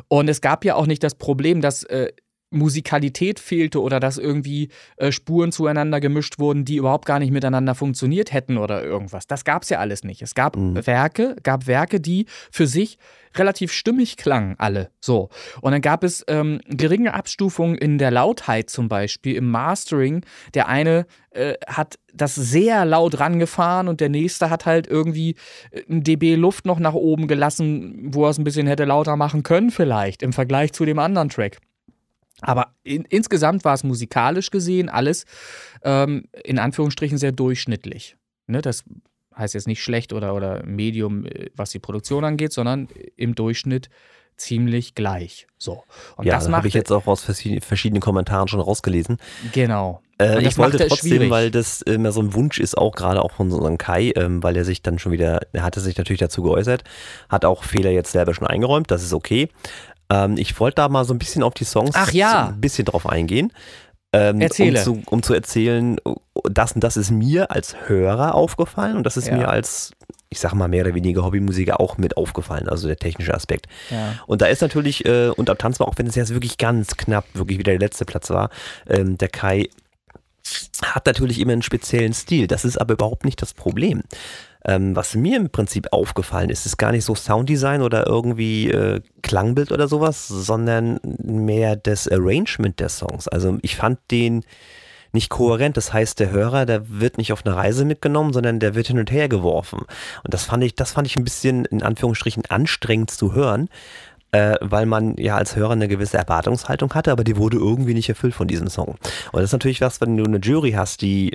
Und 0.06 0.28
es 0.28 0.40
gab 0.40 0.64
ja 0.64 0.76
auch 0.76 0.86
nicht 0.86 1.02
das 1.02 1.16
Problem, 1.16 1.60
dass 1.60 1.82
äh, 1.82 2.12
Musikalität 2.50 3.40
fehlte 3.40 3.80
oder 3.80 4.00
dass 4.00 4.18
irgendwie 4.18 4.68
äh, 4.96 5.12
Spuren 5.12 5.52
zueinander 5.52 6.00
gemischt 6.00 6.38
wurden, 6.38 6.64
die 6.64 6.76
überhaupt 6.76 7.06
gar 7.06 7.18
nicht 7.18 7.30
miteinander 7.30 7.74
funktioniert 7.74 8.32
hätten 8.32 8.58
oder 8.58 8.82
irgendwas. 8.82 9.26
Das 9.26 9.44
gab 9.44 9.62
es 9.62 9.68
ja 9.68 9.78
alles 9.78 10.04
nicht. 10.04 10.22
Es 10.22 10.34
gab 10.34 10.56
Mhm. 10.56 10.86
Werke, 10.86 11.36
gab 11.42 11.66
Werke, 11.66 12.00
die 12.00 12.26
für 12.50 12.66
sich 12.66 12.98
relativ 13.36 13.72
stimmig 13.72 14.16
klangen, 14.16 14.54
alle. 14.58 14.90
So. 15.00 15.28
Und 15.60 15.72
dann 15.72 15.82
gab 15.82 16.02
es 16.02 16.24
ähm, 16.28 16.60
geringe 16.66 17.14
Abstufungen 17.14 17.76
in 17.76 17.98
der 17.98 18.10
Lautheit 18.10 18.70
zum 18.70 18.88
Beispiel, 18.88 19.36
im 19.36 19.50
Mastering. 19.50 20.24
Der 20.54 20.68
eine 20.68 21.06
äh, 21.30 21.54
hat 21.66 21.98
das 22.14 22.34
sehr 22.34 22.84
laut 22.84 23.20
rangefahren 23.20 23.88
und 23.88 24.00
der 24.00 24.08
nächste 24.08 24.50
hat 24.50 24.66
halt 24.66 24.86
irgendwie 24.86 25.36
äh, 25.70 25.82
ein 25.88 26.02
dB 26.02 26.34
Luft 26.34 26.64
noch 26.64 26.78
nach 26.80 26.94
oben 26.94 27.28
gelassen, 27.28 28.08
wo 28.12 28.24
er 28.24 28.30
es 28.30 28.38
ein 28.38 28.44
bisschen 28.44 28.66
hätte 28.66 28.84
lauter 28.84 29.16
machen 29.16 29.42
können, 29.42 29.70
vielleicht, 29.70 30.22
im 30.22 30.32
Vergleich 30.32 30.72
zu 30.72 30.84
dem 30.84 30.98
anderen 30.98 31.28
Track. 31.28 31.58
Aber 32.40 32.74
in, 32.84 33.04
insgesamt 33.04 33.64
war 33.64 33.74
es 33.74 33.84
musikalisch 33.84 34.50
gesehen 34.50 34.88
alles 34.88 35.24
ähm, 35.82 36.24
in 36.44 36.58
Anführungsstrichen 36.58 37.18
sehr 37.18 37.32
durchschnittlich. 37.32 38.16
Ne, 38.46 38.62
das 38.62 38.84
heißt 39.36 39.54
jetzt 39.54 39.66
nicht 39.66 39.82
schlecht 39.82 40.12
oder, 40.12 40.34
oder 40.34 40.64
Medium, 40.64 41.26
äh, 41.26 41.50
was 41.54 41.70
die 41.70 41.78
Produktion 41.78 42.24
angeht, 42.24 42.52
sondern 42.52 42.88
im 43.16 43.34
Durchschnitt 43.34 43.88
ziemlich 44.36 44.94
gleich. 44.94 45.46
So. 45.58 45.82
Und 46.16 46.26
ja, 46.26 46.34
das 46.34 46.48
habe 46.48 46.68
ich 46.68 46.74
jetzt 46.74 46.92
auch 46.92 47.06
aus 47.06 47.22
verschiedenen 47.22 48.00
Kommentaren 48.00 48.48
schon 48.48 48.60
rausgelesen. 48.60 49.18
genau. 49.52 50.00
Äh, 50.20 50.44
ich 50.44 50.58
wollte 50.58 50.78
trotzdem, 50.78 51.10
schwierig. 51.10 51.30
weil 51.30 51.50
das 51.50 51.82
immer 51.82 52.10
so 52.12 52.20
ein 52.20 52.34
Wunsch 52.34 52.58
ist, 52.58 52.76
auch 52.76 52.94
gerade 52.94 53.22
auch 53.22 53.32
von 53.32 53.52
unserem 53.52 53.78
Kai, 53.78 54.12
ähm, 54.16 54.42
weil 54.42 54.56
er 54.56 54.64
sich 54.64 54.82
dann 54.82 54.98
schon 54.98 55.12
wieder, 55.12 55.40
er 55.52 55.62
hatte 55.62 55.80
sich 55.80 55.96
natürlich 55.96 56.20
dazu 56.20 56.42
geäußert, 56.42 56.82
hat 57.28 57.44
auch 57.44 57.62
Fehler 57.62 57.90
jetzt 57.90 58.12
selber 58.12 58.34
schon 58.34 58.46
eingeräumt, 58.46 58.90
das 58.90 59.02
ist 59.02 59.12
okay. 59.12 59.48
Ähm, 60.10 60.36
ich 60.36 60.58
wollte 60.58 60.76
da 60.76 60.88
mal 60.88 61.04
so 61.04 61.14
ein 61.14 61.18
bisschen 61.18 61.42
auf 61.42 61.54
die 61.54 61.64
Songs 61.64 61.92
Ach 61.94 62.12
ja. 62.12 62.48
ein 62.48 62.60
bisschen 62.60 62.84
drauf 62.84 63.06
eingehen. 63.08 63.52
Ähm, 64.12 64.40
Erzähle. 64.40 64.78
Um 64.78 64.84
zu, 64.84 65.02
um 65.10 65.22
zu 65.22 65.34
erzählen, 65.34 65.96
das 66.44 66.72
und 66.72 66.82
das 66.82 66.96
ist 66.96 67.10
mir 67.10 67.50
als 67.50 67.76
Hörer 67.88 68.34
aufgefallen 68.34 68.96
und 68.96 69.04
das 69.04 69.16
ist 69.18 69.28
Ja. 69.28 69.36
mir 69.36 69.48
als 69.48 69.92
ich 70.30 70.40
sag 70.40 70.52
mal, 70.52 70.68
mehr 70.68 70.84
oder 70.84 70.94
weniger 70.94 71.24
Hobbymusiker 71.24 71.80
auch 71.80 71.96
mit 71.96 72.18
aufgefallen, 72.18 72.68
also 72.68 72.86
der 72.86 72.98
technische 72.98 73.32
Aspekt. 73.32 73.66
Ja. 73.90 74.14
Und 74.26 74.42
da 74.42 74.46
ist 74.46 74.60
natürlich, 74.60 75.06
äh, 75.06 75.28
und 75.30 75.48
am 75.48 75.56
Tanz 75.56 75.80
war, 75.80 75.88
auch 75.88 75.94
wenn 75.96 76.06
es 76.06 76.16
jetzt 76.16 76.34
wirklich 76.34 76.58
ganz 76.58 76.96
knapp, 76.98 77.24
wirklich 77.32 77.58
wieder 77.58 77.72
der 77.72 77.78
letzte 77.80 78.04
Platz 78.04 78.28
war, 78.28 78.50
ähm, 78.86 79.16
der 79.16 79.28
Kai 79.28 79.68
hat 80.82 81.06
natürlich 81.06 81.40
immer 81.40 81.52
einen 81.52 81.62
speziellen 81.62 82.12
Stil. 82.12 82.46
Das 82.46 82.64
ist 82.64 82.78
aber 82.78 82.94
überhaupt 82.94 83.24
nicht 83.24 83.40
das 83.40 83.54
Problem. 83.54 84.02
Ähm, 84.64 84.96
was 84.96 85.14
mir 85.14 85.36
im 85.36 85.50
Prinzip 85.50 85.88
aufgefallen 85.92 86.50
ist, 86.50 86.66
ist 86.66 86.76
gar 86.76 86.92
nicht 86.92 87.04
so 87.04 87.14
Sounddesign 87.14 87.82
oder 87.82 88.06
irgendwie 88.06 88.70
äh, 88.70 89.00
Klangbild 89.22 89.72
oder 89.72 89.88
sowas, 89.88 90.26
sondern 90.26 90.98
mehr 91.02 91.76
das 91.76 92.08
Arrangement 92.08 92.80
der 92.80 92.88
Songs. 92.88 93.28
Also 93.28 93.58
ich 93.62 93.76
fand 93.76 93.98
den 94.10 94.44
nicht 95.12 95.30
kohärent. 95.30 95.76
Das 95.76 95.92
heißt, 95.92 96.20
der 96.20 96.30
Hörer, 96.30 96.66
der 96.66 96.88
wird 96.88 97.18
nicht 97.18 97.32
auf 97.32 97.44
eine 97.44 97.56
Reise 97.56 97.84
mitgenommen, 97.84 98.32
sondern 98.32 98.60
der 98.60 98.74
wird 98.74 98.88
hin 98.88 98.98
und 98.98 99.10
her 99.10 99.28
geworfen. 99.28 99.80
Und 100.24 100.34
das 100.34 100.44
fand 100.44 100.64
ich, 100.64 100.74
das 100.74 100.92
fand 100.92 101.06
ich 101.06 101.16
ein 101.16 101.24
bisschen 101.24 101.64
in 101.66 101.82
Anführungsstrichen 101.82 102.44
anstrengend 102.48 103.10
zu 103.10 103.34
hören, 103.34 103.68
äh, 104.32 104.56
weil 104.60 104.86
man 104.86 105.16
ja 105.16 105.36
als 105.36 105.56
Hörer 105.56 105.72
eine 105.72 105.88
gewisse 105.88 106.18
Erwartungshaltung 106.18 106.92
hatte, 106.94 107.12
aber 107.12 107.24
die 107.24 107.36
wurde 107.36 107.56
irgendwie 107.56 107.94
nicht 107.94 108.08
erfüllt 108.08 108.34
von 108.34 108.48
diesem 108.48 108.68
Song. 108.68 108.96
Und 109.32 109.40
das 109.40 109.44
ist 109.44 109.52
natürlich 109.52 109.80
was, 109.80 110.00
wenn 110.00 110.16
du 110.16 110.24
eine 110.24 110.38
Jury 110.38 110.72
hast, 110.72 111.02
die 111.02 111.34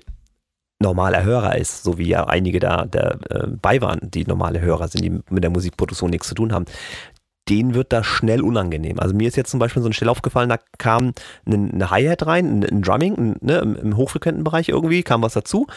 normaler 0.83 1.23
Hörer 1.23 1.57
ist, 1.57 1.83
so 1.83 1.97
wie 1.97 2.09
ja 2.09 2.27
einige 2.27 2.59
da 2.59 2.85
dabei 2.85 3.77
äh, 3.77 3.81
waren, 3.81 3.99
die 4.03 4.25
normale 4.25 4.61
Hörer 4.61 4.87
sind, 4.87 5.03
die 5.03 5.09
mit 5.09 5.43
der 5.43 5.49
Musikproduktion 5.49 6.11
nichts 6.11 6.27
zu 6.27 6.35
tun 6.35 6.53
haben, 6.53 6.65
denen 7.49 7.73
wird 7.73 7.91
das 7.91 8.05
schnell 8.05 8.41
unangenehm. 8.41 8.99
Also 8.99 9.15
mir 9.15 9.27
ist 9.27 9.35
jetzt 9.35 9.49
zum 9.49 9.59
Beispiel 9.59 9.81
so 9.81 9.87
eine 9.87 9.93
Stelle 9.93 10.11
aufgefallen, 10.11 10.49
da 10.49 10.59
kam 10.77 11.13
eine, 11.45 11.71
eine 11.73 11.89
Hi-Hat 11.89 12.25
rein, 12.25 12.63
ein, 12.63 12.81
Drumming 12.83 13.17
ein, 13.17 13.35
ne, 13.41 13.57
im, 13.57 13.75
im 13.75 13.97
hochfrequenten 13.97 14.43
Bereich 14.43 14.69
irgendwie, 14.69 15.03
kam 15.03 15.23
was 15.23 15.33
dazu 15.33 15.67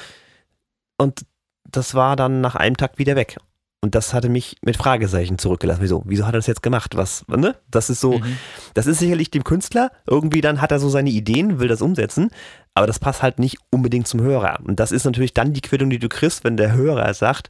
und 0.99 1.25
das 1.71 1.95
war 1.95 2.17
dann 2.17 2.41
nach 2.41 2.55
einem 2.55 2.77
Takt 2.77 2.99
wieder 2.99 3.17
weg. 3.17 3.39
Und 3.83 3.95
das 3.95 4.15
hatte 4.15 4.29
mich 4.29 4.57
mit 4.63 4.77
Fragezeichen 4.77 5.39
zurückgelassen. 5.39 5.83
Wieso? 5.83 6.03
Wieso 6.07 6.27
hat 6.27 6.35
er 6.35 6.39
das 6.39 6.47
jetzt 6.47 6.63
gemacht? 6.63 6.97
Was, 6.97 7.25
ne? 7.29 7.55
Das 7.71 7.91
ist 7.91 8.01
so, 8.01 8.19
mhm. 8.19 8.39
das 8.75 8.87
ist 8.87 8.99
sicherlich 8.99 9.31
dem 9.31 9.45
Künstler. 9.45 9.93
Irgendwie 10.09 10.41
dann 10.41 10.61
hat 10.61 10.73
er 10.73 10.81
so 10.81 10.89
seine 10.89 11.11
Ideen, 11.11 11.61
will 11.61 11.69
das 11.69 11.83
umsetzen. 11.83 12.31
Aber 12.75 12.87
das 12.87 12.99
passt 12.99 13.23
halt 13.23 13.39
nicht 13.39 13.59
unbedingt 13.71 14.09
zum 14.09 14.21
Hörer. 14.21 14.59
Und 14.65 14.81
das 14.81 14.93
ist 14.93 15.05
natürlich 15.05 15.35
dann 15.35 15.53
die 15.53 15.61
Quittung, 15.61 15.91
die 15.91 15.99
du 15.99 16.09
kriegst, 16.09 16.43
wenn 16.43 16.57
der 16.57 16.73
Hörer 16.73 17.13
sagt, 17.15 17.49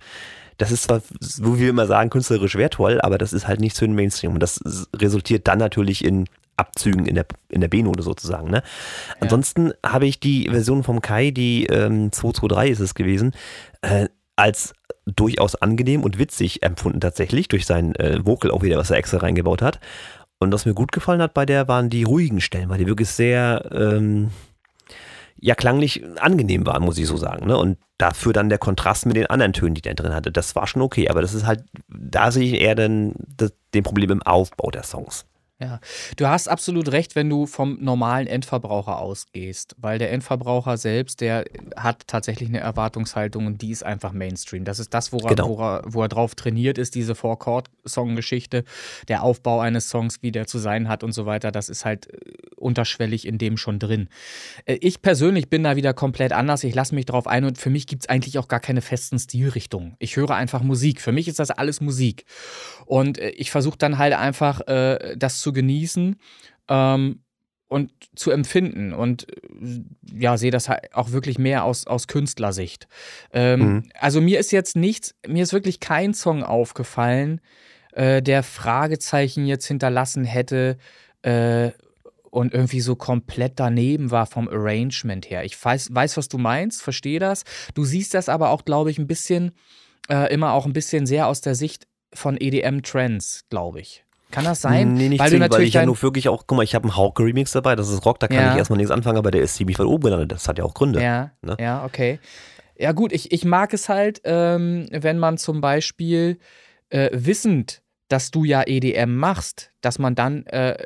das 0.59 0.71
ist 0.71 0.85
zwar, 0.85 1.03
wo 1.39 1.59
wir 1.59 1.71
immer 1.71 1.87
sagen, 1.87 2.11
künstlerisch 2.11 2.57
wertvoll, 2.57 3.01
aber 3.01 3.19
das 3.19 3.33
ist 3.33 3.47
halt 3.47 3.61
nicht 3.61 3.77
für 3.77 3.87
den 3.87 3.95
Mainstream. 3.95 4.35
Und 4.35 4.41
das 4.41 4.61
resultiert 4.95 5.47
dann 5.49 5.59
natürlich 5.59 6.05
in 6.05 6.27
Abzügen 6.57 7.07
in 7.07 7.15
der, 7.15 7.27
in 7.51 7.61
der 7.61 7.69
B-Note 7.69 8.03
sozusagen. 8.03 8.51
Ne? 8.51 8.59
Ja. 8.59 9.17
Ansonsten 9.21 9.73
habe 9.85 10.07
ich 10.07 10.21
die 10.21 10.49
Version 10.51 10.83
vom 10.83 11.03
Kai, 11.03 11.31
die 11.31 11.67
ähm, 11.67 12.13
223 12.13 12.73
ist 12.73 12.81
es 12.81 12.95
gewesen, 12.95 13.33
äh, 13.83 14.09
als 14.37 14.75
durchaus 15.07 15.55
angenehm 15.55 16.03
und 16.03 16.19
witzig 16.19 16.63
empfunden 16.63 17.01
tatsächlich, 17.01 17.49
durch 17.49 17.65
sein 17.65 17.95
äh, 17.95 18.25
Vocal 18.25 18.51
auch 18.51 18.63
wieder, 18.63 18.77
was 18.77 18.91
er 18.91 18.99
extra 18.99 19.19
reingebaut 19.19 19.63
hat. 19.63 19.81
Und 20.39 20.53
was 20.53 20.67
mir 20.67 20.75
gut 20.75 20.93
gefallen 20.93 21.23
hat 21.23 21.33
bei 21.33 21.47
der, 21.47 21.69
waren 21.69 21.89
die 21.89 22.03
ruhigen 22.03 22.41
Stellen, 22.41 22.69
weil 22.69 22.79
die 22.79 22.87
wirklich 22.87 23.09
sehr, 23.09 23.71
ähm, 23.73 24.31
ja, 25.39 25.55
klanglich 25.55 26.03
angenehm 26.19 26.67
waren, 26.67 26.83
muss 26.83 26.99
ich 26.99 27.07
so 27.07 27.17
sagen. 27.17 27.47
Ne? 27.47 27.57
Und 27.57 27.79
dafür 27.99 28.33
dann 28.33 28.49
der 28.49 28.59
Kontrast 28.59 29.07
mit 29.07 29.17
den 29.17 29.27
anderen 29.27 29.53
Tönen, 29.53 29.75
die 29.75 29.83
der 29.83 29.95
drin 29.95 30.15
hatte, 30.15 30.33
das 30.33 30.55
war 30.57 30.67
schon 30.67 30.83
okay. 30.83 31.09
Aber 31.09 31.23
das 31.23 31.35
ist 31.35 31.47
halt, 31.47 31.65
da 31.89 32.31
sehe 32.31 32.53
ich 32.53 32.61
eher 32.61 32.75
den, 32.75 33.15
den 33.73 33.83
Problem 33.83 34.11
im 34.11 34.23
Aufbau 34.23 34.71
der 34.71 34.83
Songs. 34.83 35.27
Ja, 35.59 35.81
du 36.17 36.27
hast 36.27 36.49
absolut 36.49 36.93
recht, 36.93 37.17
wenn 37.17 37.31
du 37.31 37.47
vom 37.47 37.79
normalen 37.81 38.27
Endverbraucher 38.27 38.99
ausgehst, 38.99 39.75
weil 39.79 39.99
der 39.99 40.13
Endverbraucher 40.13 40.77
selbst, 40.77 41.23
der 41.23 41.47
hat 41.75 42.07
tatsächlich 42.07 42.51
eine 42.51 42.61
Erwartungshaltung 42.61 43.47
und 43.47 43.63
die 43.63 43.71
ist 43.71 43.83
einfach 43.83 44.13
Mainstream. 44.13 44.65
Das 44.65 44.79
ist 44.79 44.93
das, 44.93 45.15
woran, 45.15 45.35
genau. 45.35 45.49
wo, 45.49 45.63
er, 45.63 45.83
wo 45.87 46.03
er 46.03 46.09
drauf 46.09 46.35
trainiert 46.35 46.77
ist, 46.77 46.95
diese 46.95 47.15
Four-Chord-Song-Geschichte, 47.15 48.65
der 49.09 49.23
Aufbau 49.23 49.61
eines 49.61 49.89
Songs, 49.89 50.19
wie 50.21 50.31
der 50.31 50.47
zu 50.47 50.59
sein 50.59 50.89
hat 50.89 51.03
und 51.03 51.13
so 51.13 51.25
weiter, 51.25 51.51
das 51.51 51.71
ist 51.71 51.87
halt 51.87 52.13
äh, 52.13 52.19
unterschwellig 52.57 53.27
in 53.27 53.39
dem 53.39 53.57
schon 53.57 53.79
drin. 53.79 54.11
Äh, 54.67 54.77
ich 54.83 55.01
persönlich 55.01 55.49
bin 55.49 55.63
da 55.63 55.75
wieder 55.75 55.95
komplett 55.95 56.35
anders, 56.35 56.65
ich 56.65 56.75
lasse 56.75 56.95
mich 56.95 57.07
drauf 57.07 57.27
ein 57.27 57.47
und 57.47 57.57
für 57.57 57.71
mich 57.71 57.87
gibt 57.87 58.03
es 58.03 58.11
eigentlich 58.11 58.39
auch 58.39 58.49
gar 58.49 58.61
keine 58.61 58.83
festen 58.83 59.19
Stilrichtungen. 59.19 59.97
Ich 60.01 60.17
höre 60.17 60.33
einfach 60.33 60.61
Musik, 60.61 61.01
für 61.01 61.13
mich 61.13 61.29
ist 61.29 61.39
das 61.39 61.51
alles 61.51 61.81
Musik 61.81 62.27
und 62.85 63.17
äh, 63.17 63.31
ich 63.31 63.51
versuche 63.51 63.79
dann 63.79 63.97
halt 63.97 64.13
einfach, 64.13 64.61
das 65.17 65.41
zu 65.46 65.46
zu 65.47 65.53
genießen 65.53 66.17
ähm, 66.69 67.21
und 67.69 67.93
zu 68.17 68.33
empfinden. 68.33 68.93
Und 68.93 69.29
äh, 69.33 69.81
ja, 70.13 70.37
sehe 70.37 70.51
das 70.51 70.69
halt 70.69 70.93
auch 70.93 71.13
wirklich 71.13 71.39
mehr 71.39 71.63
aus, 71.63 71.87
aus 71.87 72.09
Künstlersicht. 72.09 72.89
Ähm, 73.33 73.61
mhm. 73.61 73.83
Also 73.95 74.21
mir 74.21 74.41
ist 74.41 74.51
jetzt 74.51 74.75
nichts, 74.75 75.15
mir 75.25 75.45
ist 75.45 75.53
wirklich 75.53 75.79
kein 75.79 76.15
Song 76.15 76.43
aufgefallen, 76.43 77.41
äh, 77.93 78.23
der 78.23 78.43
Fragezeichen 78.43 79.47
jetzt 79.47 79.67
hinterlassen 79.67 80.25
hätte. 80.25 80.79
Äh, 81.23 81.71
und 82.29 82.53
irgendwie 82.53 82.81
so 82.81 82.97
komplett 82.97 83.53
daneben 83.57 84.11
war 84.11 84.27
vom 84.27 84.49
Arrangement 84.49 85.31
her. 85.31 85.45
Ich 85.45 85.65
weiß, 85.65 85.95
weiß 85.95 86.19
was 86.19 86.29
du 86.29 86.37
meinst, 86.37 86.83
verstehe 86.83 87.19
das. 87.19 87.45
Du 87.73 87.85
siehst 87.85 88.13
das 88.13 88.29
aber 88.29 88.51
auch, 88.51 88.67
glaube 88.67 88.91
ich, 88.91 88.99
ein 88.99 89.07
bisschen, 89.07 89.53
äh, 90.11 90.31
immer 90.35 90.53
auch 90.53 90.67
ein 90.67 90.75
bisschen 90.75 91.07
sehr 91.07 91.29
aus 91.29 91.41
der 91.41 91.55
Sicht 91.55 91.87
von 92.13 92.37
EDM-Trends, 92.37 93.47
glaube 93.49 93.81
ich. 93.81 94.06
Kann 94.31 94.45
das 94.45 94.61
sein? 94.61 94.95
Nee, 94.95 95.09
nicht 95.09 95.21
weil, 95.21 95.31
zwingend, 95.31 95.53
weil 95.53 95.63
ich 95.63 95.75
ja 95.75 95.87
nur 95.87 96.01
wirklich 96.03 96.29
auch, 96.29 96.45
guck 96.47 96.57
mal, 96.57 96.63
ich 96.63 96.75
habe 96.75 96.85
einen 96.85 96.97
Hauke-Remix 96.97 97.53
dabei, 97.53 97.77
das 97.77 97.89
ist 97.89 98.05
Rock, 98.05 98.19
da 98.19 98.29
kann 98.29 98.39
ja. 98.39 98.53
ich 98.53 98.59
erstmal 98.59 98.77
nichts 98.77 98.91
anfangen, 98.91 99.19
aber 99.19 99.31
der 99.31 99.43
ist 99.43 99.55
ziemlich 99.55 99.79
weit 99.79 99.87
oben 99.87 100.05
gelandet, 100.05 100.33
das 100.33 100.49
hat 100.49 100.59
ja 100.59 100.65
auch 100.65 100.75
Gründe. 100.75 101.03
Ja, 101.03 101.31
ne? 101.43 101.57
ja 101.61 101.85
okay. 101.85 102.19
Ja 102.79 102.93
gut, 102.93 103.13
ich, 103.13 103.33
ich 103.33 103.45
mag 103.45 103.73
es 103.73 103.89
halt, 103.89 104.21
ähm, 104.25 104.87
wenn 104.91 105.19
man 105.19 105.39
zum 105.39 105.61
Beispiel 105.61 106.39
äh, 106.91 107.09
wissend, 107.13 107.83
dass 108.09 108.31
du 108.31 108.45
ja 108.45 108.63
EDM 108.67 109.17
machst, 109.17 109.73
dass 109.81 109.99
man 109.99 110.15
dann 110.15 110.45
äh, 110.47 110.77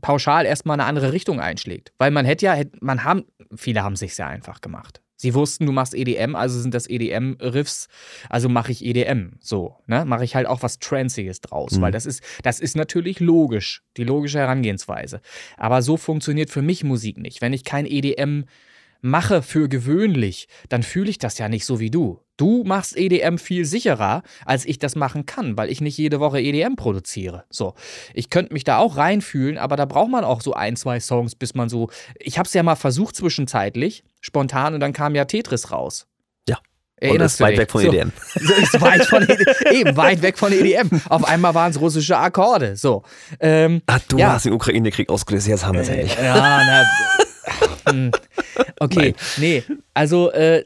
pauschal 0.00 0.46
erstmal 0.46 0.74
eine 0.74 0.84
andere 0.84 1.12
Richtung 1.12 1.40
einschlägt. 1.40 1.92
Weil 1.98 2.10
man 2.10 2.24
hätte 2.24 2.46
ja, 2.46 2.56
man 2.80 3.04
haben, 3.04 3.24
viele 3.54 3.82
haben 3.82 3.96
sich 3.96 4.14
sehr 4.14 4.26
einfach 4.26 4.60
gemacht. 4.60 5.02
Sie 5.20 5.34
wussten, 5.34 5.66
du 5.66 5.72
machst 5.72 5.94
EDM, 5.94 6.36
also 6.36 6.60
sind 6.60 6.72
das 6.74 6.88
EDM-Riffs, 6.88 7.88
also 8.30 8.48
mache 8.48 8.70
ich 8.70 8.84
EDM. 8.84 9.32
So, 9.40 9.74
ne? 9.86 10.04
Mache 10.04 10.24
ich 10.24 10.36
halt 10.36 10.46
auch 10.46 10.62
was 10.62 10.78
Transiges 10.78 11.40
draus, 11.40 11.72
mhm. 11.72 11.80
weil 11.80 11.92
das 11.92 12.06
ist, 12.06 12.22
das 12.44 12.60
ist 12.60 12.76
natürlich 12.76 13.18
logisch, 13.18 13.82
die 13.96 14.04
logische 14.04 14.38
Herangehensweise. 14.38 15.20
Aber 15.56 15.82
so 15.82 15.96
funktioniert 15.96 16.50
für 16.50 16.62
mich 16.62 16.84
Musik 16.84 17.18
nicht. 17.18 17.40
Wenn 17.40 17.52
ich 17.52 17.64
kein 17.64 17.84
EDM 17.84 18.44
mache 19.00 19.42
für 19.42 19.68
gewöhnlich, 19.68 20.48
dann 20.68 20.82
fühle 20.82 21.10
ich 21.10 21.18
das 21.18 21.38
ja 21.38 21.48
nicht 21.48 21.64
so 21.64 21.80
wie 21.80 21.90
du. 21.90 22.20
Du 22.36 22.62
machst 22.64 22.96
EDM 22.96 23.36
viel 23.36 23.64
sicherer, 23.64 24.22
als 24.46 24.64
ich 24.64 24.78
das 24.78 24.94
machen 24.94 25.26
kann, 25.26 25.56
weil 25.56 25.70
ich 25.70 25.80
nicht 25.80 25.98
jede 25.98 26.20
Woche 26.20 26.40
EDM 26.40 26.76
produziere. 26.76 27.44
So, 27.50 27.74
ich 28.14 28.30
könnte 28.30 28.52
mich 28.52 28.62
da 28.62 28.78
auch 28.78 28.96
reinfühlen, 28.96 29.58
aber 29.58 29.76
da 29.76 29.86
braucht 29.86 30.10
man 30.10 30.24
auch 30.24 30.40
so 30.40 30.54
ein, 30.54 30.76
zwei 30.76 31.00
Songs, 31.00 31.34
bis 31.34 31.54
man 31.54 31.68
so. 31.68 31.90
Ich 32.18 32.38
habe 32.38 32.46
es 32.46 32.54
ja 32.54 32.62
mal 32.62 32.76
versucht 32.76 33.16
zwischenzeitlich, 33.16 34.04
spontan, 34.20 34.74
und 34.74 34.80
dann 34.80 34.92
kam 34.92 35.16
ja 35.16 35.24
Tetris 35.24 35.72
raus. 35.72 36.06
Ja. 36.48 36.58
Erinnerst 37.00 37.40
und 37.40 37.48
ist 37.48 37.52
weit 37.52 37.58
weg 37.58 37.70
von 37.72 37.84
EDM. 37.84 38.12
So, 38.40 38.54
ist 38.54 38.80
weit 38.80 39.04
von 39.06 39.22
EDM. 39.24 39.72
Eben, 39.72 39.96
weit 39.96 40.22
weg 40.22 40.38
von 40.38 40.52
EDM. 40.52 41.00
Auf 41.08 41.24
einmal 41.24 41.54
waren 41.56 41.72
es 41.72 41.80
russische 41.80 42.16
Akkorde. 42.18 42.76
So. 42.76 43.02
Ähm, 43.40 43.82
Ach, 43.86 43.98
du 44.08 44.16
ja. 44.16 44.34
hast 44.34 44.44
den 44.44 44.52
Ukraine-Krieg 44.52 45.08
ausgelöst, 45.08 45.48
jetzt 45.48 45.66
haben 45.66 45.74
wir 45.74 45.82
es 45.82 45.88
äh, 45.88 45.94
endlich. 45.94 46.16
Ja, 46.16 46.62
na. 46.64 47.24
Okay, 48.80 49.14
Nein. 49.14 49.14
nee. 49.38 49.62
Also, 49.94 50.30
äh, 50.30 50.64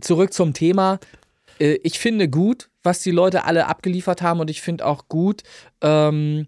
zurück 0.00 0.32
zum 0.32 0.52
Thema. 0.52 0.98
Äh, 1.58 1.78
ich 1.82 1.98
finde 1.98 2.28
gut, 2.28 2.70
was 2.82 3.00
die 3.00 3.10
Leute 3.10 3.44
alle 3.44 3.66
abgeliefert 3.66 4.22
haben 4.22 4.40
und 4.40 4.50
ich 4.50 4.62
finde 4.62 4.86
auch 4.86 5.08
gut, 5.08 5.42
ähm, 5.80 6.46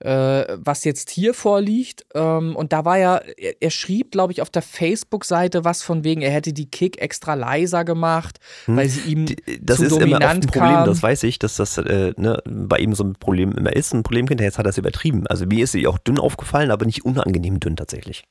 äh, 0.00 0.56
was 0.56 0.84
jetzt 0.84 1.10
hier 1.10 1.34
vorliegt. 1.34 2.06
Ähm, 2.14 2.56
und 2.56 2.72
da 2.72 2.84
war 2.84 2.96
ja, 2.98 3.16
er, 3.36 3.60
er 3.60 3.70
schrieb, 3.70 4.12
glaube 4.12 4.32
ich, 4.32 4.40
auf 4.40 4.50
der 4.50 4.62
Facebook-Seite 4.62 5.64
was 5.64 5.82
von 5.82 6.04
wegen, 6.04 6.22
er 6.22 6.30
hätte 6.30 6.52
die 6.52 6.70
Kick 6.70 7.00
extra 7.00 7.34
leiser 7.34 7.84
gemacht, 7.84 8.38
hm. 8.64 8.76
weil 8.76 8.88
sie 8.88 9.12
ihm 9.12 9.26
das 9.60 9.76
zu 9.76 9.84
ist 9.84 9.92
dominant 9.92 10.22
immer 10.22 10.24
oft 10.24 10.34
ein 10.34 10.40
Problem, 10.40 10.74
kam. 10.74 10.86
das 10.86 11.02
weiß 11.02 11.22
ich, 11.24 11.38
dass 11.38 11.56
das 11.56 11.76
äh, 11.78 12.14
ne, 12.16 12.42
bei 12.46 12.78
ihm 12.78 12.94
so 12.94 13.04
ein 13.04 13.12
Problem 13.14 13.52
immer 13.52 13.74
ist. 13.74 13.92
Ein 13.92 14.02
Problemkind, 14.02 14.40
jetzt 14.40 14.58
hat 14.58 14.66
er 14.66 14.70
es 14.70 14.78
übertrieben. 14.78 15.26
Also 15.26 15.44
mir 15.44 15.64
ist 15.64 15.72
sie 15.72 15.86
auch 15.86 15.98
dünn 15.98 16.18
aufgefallen, 16.18 16.70
aber 16.70 16.86
nicht 16.86 17.04
unangenehm 17.04 17.60
dünn 17.60 17.76
tatsächlich. 17.76 18.24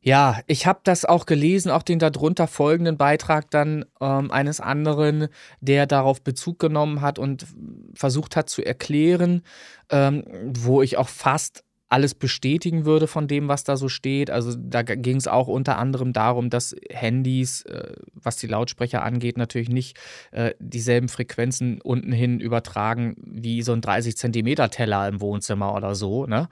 Ja, 0.00 0.40
ich 0.46 0.66
habe 0.66 0.80
das 0.84 1.04
auch 1.04 1.26
gelesen, 1.26 1.70
auch 1.70 1.82
den 1.82 1.98
darunter 1.98 2.46
folgenden 2.46 2.96
Beitrag 2.96 3.50
dann 3.50 3.84
ähm, 4.00 4.30
eines 4.30 4.60
anderen, 4.60 5.28
der 5.60 5.86
darauf 5.86 6.22
Bezug 6.22 6.60
genommen 6.60 7.00
hat 7.00 7.18
und 7.18 7.46
versucht 7.94 8.36
hat 8.36 8.48
zu 8.48 8.64
erklären, 8.64 9.42
ähm, 9.90 10.24
wo 10.54 10.82
ich 10.82 10.96
auch 10.98 11.08
fast 11.08 11.64
alles 11.88 12.14
bestätigen 12.14 12.84
würde 12.84 13.06
von 13.06 13.28
dem, 13.28 13.48
was 13.48 13.64
da 13.64 13.76
so 13.76 13.88
steht. 13.88 14.30
Also 14.30 14.54
da 14.56 14.82
ging 14.82 15.16
es 15.16 15.26
auch 15.26 15.48
unter 15.48 15.78
anderem 15.78 16.12
darum, 16.12 16.50
dass 16.50 16.76
Handys, 16.90 17.62
äh, 17.62 17.94
was 18.14 18.36
die 18.36 18.46
Lautsprecher 18.46 19.02
angeht, 19.02 19.38
natürlich 19.38 19.70
nicht 19.70 19.96
äh, 20.30 20.52
dieselben 20.58 21.08
Frequenzen 21.08 21.80
unten 21.80 22.12
hin 22.12 22.40
übertragen 22.40 23.16
wie 23.18 23.62
so 23.62 23.72
ein 23.72 23.80
30 23.80 24.16
Zentimeter 24.16 24.70
Teller 24.70 25.08
im 25.08 25.20
Wohnzimmer 25.20 25.74
oder 25.74 25.94
so. 25.94 26.26
Ne? 26.26 26.48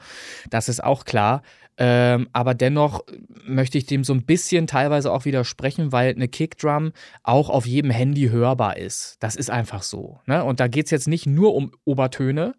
Das 0.48 0.68
ist 0.68 0.82
auch 0.82 1.04
klar. 1.04 1.42
Ähm, 1.78 2.28
aber 2.32 2.54
dennoch 2.54 3.04
möchte 3.44 3.76
ich 3.76 3.84
dem 3.84 4.02
so 4.02 4.14
ein 4.14 4.24
bisschen 4.24 4.66
teilweise 4.66 5.12
auch 5.12 5.26
widersprechen, 5.26 5.92
weil 5.92 6.14
eine 6.14 6.28
Kickdrum 6.28 6.92
auch 7.22 7.50
auf 7.50 7.66
jedem 7.66 7.90
Handy 7.90 8.28
hörbar 8.30 8.78
ist. 8.78 9.16
Das 9.20 9.36
ist 9.36 9.50
einfach 9.50 9.82
so. 9.82 10.20
Ne? 10.24 10.42
Und 10.42 10.60
da 10.60 10.68
geht 10.68 10.86
es 10.86 10.90
jetzt 10.90 11.08
nicht 11.08 11.26
nur 11.26 11.54
um 11.54 11.72
Obertöne, 11.84 12.54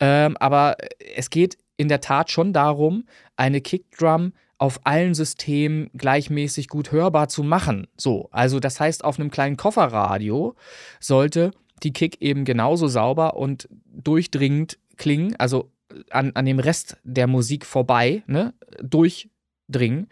ähm, 0.00 0.36
aber 0.36 0.76
es 1.16 1.30
geht 1.30 1.56
in 1.76 1.88
der 1.88 2.00
Tat 2.00 2.30
schon 2.30 2.52
darum, 2.52 3.04
eine 3.36 3.60
Kickdrum 3.60 4.32
auf 4.58 4.80
allen 4.84 5.14
Systemen 5.14 5.90
gleichmäßig 5.96 6.68
gut 6.68 6.92
hörbar 6.92 7.28
zu 7.28 7.42
machen. 7.42 7.88
So, 7.96 8.28
also 8.30 8.60
das 8.60 8.78
heißt, 8.78 9.04
auf 9.04 9.18
einem 9.18 9.30
kleinen 9.30 9.56
Kofferradio 9.56 10.54
sollte 11.00 11.50
die 11.82 11.92
Kick 11.92 12.20
eben 12.20 12.44
genauso 12.44 12.86
sauber 12.86 13.36
und 13.36 13.68
durchdringend 13.86 14.78
klingen, 14.96 15.34
also 15.36 15.72
an, 16.10 16.30
an 16.34 16.46
dem 16.46 16.58
Rest 16.58 16.96
der 17.02 17.26
Musik 17.26 17.66
vorbei, 17.66 18.22
ne, 18.26 18.54
durchdringen, 18.80 20.08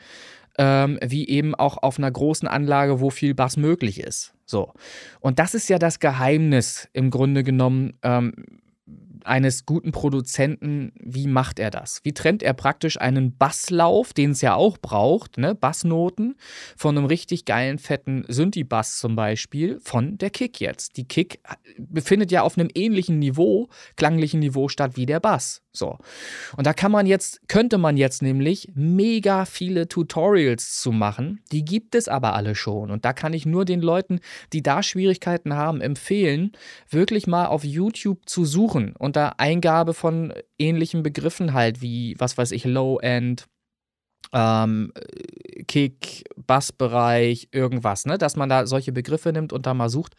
ähm, 0.58 0.98
wie 1.00 1.28
eben 1.28 1.54
auch 1.54 1.78
auf 1.78 1.98
einer 1.98 2.11
großen 2.11 2.48
Anlage, 2.48 3.00
wo 3.00 3.11
viel 3.11 3.34
Bass 3.34 3.56
möglich 3.56 4.00
ist. 4.00 4.34
So. 4.44 4.72
Und 5.20 5.38
das 5.38 5.54
ist 5.54 5.68
ja 5.68 5.78
das 5.78 6.00
Geheimnis 6.00 6.88
im 6.92 7.11
Grunde 7.11 7.44
genommen 7.44 7.94
ähm, 8.02 8.34
eines 9.27 9.66
guten 9.66 9.93
Produzenten, 9.93 10.93
wie 10.99 11.27
macht 11.27 11.59
er 11.59 11.71
das? 11.71 12.01
Wie 12.05 12.12
trennt 12.12 12.43
er 12.43 12.53
praktisch 12.53 13.01
einen 13.01 13.37
Basslauf, 13.37 14.12
den 14.12 14.33
es 14.33 14.41
ja 14.41 14.55
auch 14.55 14.79
braucht, 14.79 15.39
ne? 15.39 15.55
Bassnoten, 15.55 16.37
von 16.77 16.97
einem 16.97 17.07
richtig 17.07 17.45
geilen, 17.45 17.79
fetten 17.79 18.25
Synthi-Bass 18.29 18.99
zum 18.99 19.16
Beispiel, 19.16 19.81
von 19.81 20.18
der 20.18 20.31
Kick 20.31 20.61
jetzt. 20.61 20.97
Die 20.97 21.05
Kick 21.05 21.41
befindet 21.79 22.31
ja 22.33 22.43
auf 22.43 22.59
einem 22.59 22.68
ähnlichen 22.75 23.18
Niveau, 23.18 23.68
klanglichen 23.97 24.41
Niveau 24.41 24.68
statt 24.68 24.97
wie 24.97 25.07
der 25.07 25.21
Bass. 25.21 25.62
So. 25.73 25.99
Und 26.57 26.66
da 26.66 26.73
kann 26.73 26.91
man 26.91 27.07
jetzt, 27.07 27.49
könnte 27.49 27.79
man 27.79 27.97
jetzt 27.97 28.23
nämlich 28.23 28.73
mega 28.75 29.45
viele 29.45 29.87
Tutorials 29.87 30.81
zu 30.81 30.91
machen. 30.91 31.41
Die 31.53 31.64
gibt 31.64 31.95
es 31.95 32.09
aber 32.09 32.35
alle 32.35 32.57
schon. 32.57 32.91
Und 32.91 33.05
da 33.05 33.12
kann 33.12 33.33
ich 33.33 33.47
nur 33.47 33.64
den 33.64 33.81
Leuten, 33.81 34.21
die 34.53 34.62
da 34.62 34.83
Schwierigkeiten 34.83 35.55
haben, 35.55 35.81
empfehlen, 35.81 36.53
wirklich 36.89 37.27
mal 37.27 37.47
auf 37.47 37.64
YouTube 37.64 38.29
zu 38.29 38.45
suchen 38.45 38.95
unter 39.11 39.40
Eingabe 39.40 39.92
von 39.92 40.32
ähnlichen 40.56 41.02
Begriffen 41.02 41.52
halt 41.52 41.82
wie, 41.82 42.14
was 42.18 42.38
weiß 42.38 42.52
ich, 42.52 42.64
Low-End, 42.64 43.48
ähm, 44.32 44.92
Kick, 45.66 46.22
Bassbereich, 46.36 47.48
irgendwas, 47.50 48.06
ne? 48.06 48.18
dass 48.18 48.36
man 48.36 48.48
da 48.48 48.68
solche 48.68 48.92
Begriffe 48.92 49.32
nimmt 49.32 49.52
und 49.52 49.66
da 49.66 49.74
mal 49.74 49.88
sucht 49.88 50.14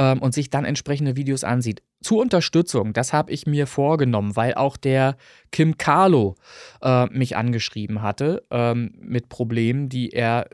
ähm, 0.00 0.20
und 0.20 0.34
sich 0.34 0.50
dann 0.50 0.64
entsprechende 0.64 1.14
Videos 1.14 1.44
ansieht. 1.44 1.84
Zur 2.00 2.20
Unterstützung, 2.20 2.92
das 2.94 3.12
habe 3.12 3.30
ich 3.30 3.46
mir 3.46 3.68
vorgenommen, 3.68 4.34
weil 4.34 4.54
auch 4.54 4.76
der 4.76 5.16
Kim 5.52 5.78
Carlo 5.78 6.34
äh, 6.82 7.06
mich 7.06 7.36
angeschrieben 7.36 8.02
hatte 8.02 8.42
ähm, 8.50 8.92
mit 8.98 9.28
Problemen, 9.28 9.88
die 9.88 10.10
er 10.10 10.48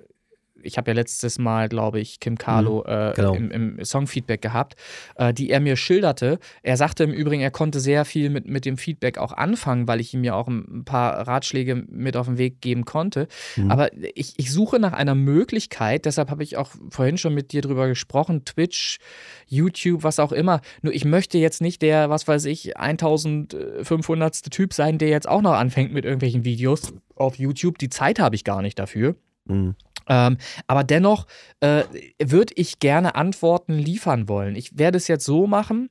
ich 0.63 0.79
habe 0.79 0.91
ja 0.91 0.95
letztes 0.95 1.39
Mal, 1.39 1.69
glaube 1.69 2.01
ich, 2.01 2.21
Kim 2.21 2.39
Carlo 2.39 2.85
mhm, 2.87 2.93
äh, 2.93 3.13
genau. 3.15 3.35
im, 3.35 3.51
im 3.51 3.85
Songfeedback 3.85 4.43
gehabt, 4.43 4.77
äh, 5.17 5.33
die 5.35 5.51
er 5.51 5.61
mir 5.61 5.77
schilderte. 5.77 6.39
Er 6.63 6.77
sagte 6.77 7.05
im 7.05 7.13
Übrigen, 7.13 7.43
er 7.43 7.51
konnte 7.51 7.81
sehr 7.81 8.05
viel 8.05 8.31
mit, 8.31 8.47
mit 8.47 8.65
dem 8.65 8.77
Feedback 8.77 9.19
auch 9.19 9.33
anfangen, 9.33 9.89
weil 9.89 10.01
ich 10.01 10.15
ihm 10.15 10.25
ja 10.25 10.35
auch 10.35 10.49
ein 10.49 10.85
paar 10.85 11.27
Ratschläge 11.27 11.75
mit 11.75 12.17
auf 12.17 12.27
den 12.27 12.39
Weg 12.39 12.61
geben 12.61 12.85
konnte. 12.85 13.29
Mhm. 13.57 13.71
Aber 13.71 13.91
ich, 14.15 14.35
ich 14.37 14.53
suche 14.53 14.79
nach 14.79 14.93
einer 14.93 15.15
Möglichkeit, 15.15 16.05
deshalb 16.05 16.31
habe 16.31 16.43
ich 16.43 16.57
auch 16.57 16.71
vorhin 16.91 17.19
schon 17.19 17.35
mit 17.35 17.53
dir 17.53 17.63
drüber 17.63 17.89
gesprochen, 17.89 18.45
Twitch, 18.45 18.99
YouTube, 19.47 20.03
was 20.03 20.19
auch 20.19 20.33
immer. 20.33 20.61
Nur 20.83 20.95
ich 20.95 21.05
möchte 21.05 21.39
jetzt 21.39 21.61
nicht 21.61 21.83
der, 21.83 22.11
was 22.11 22.27
weiß 22.29 22.45
ich, 22.47 22.77
1500. 22.77 24.33
Typ 24.51 24.73
sein, 24.73 24.99
der 24.99 25.09
jetzt 25.09 25.29
auch 25.29 25.43
noch 25.43 25.53
anfängt 25.53 25.93
mit 25.93 26.05
irgendwelchen 26.05 26.45
Videos 26.45 26.93
auf 27.17 27.37
YouTube. 27.37 27.79
Die 27.79 27.91
Zeit 27.91 28.19
habe 28.19 28.35
ich 28.35 28.45
gar 28.45 28.63
nicht 28.63 28.79
dafür. 28.79 29.17
Mhm. 29.47 29.75
Ähm, 30.09 30.39
aber 30.67 30.85
dennoch 30.85 31.27
äh, 31.61 31.85
würde 32.23 32.55
ich 32.57 32.79
gerne 32.79 33.15
Antworten 33.15 33.75
liefern 33.75 34.29
wollen. 34.29 34.57
Ich 34.57 34.79
werde 34.79 34.97
es 34.97 35.09
jetzt 35.09 35.25
so 35.25 35.47
machen. 35.47 35.91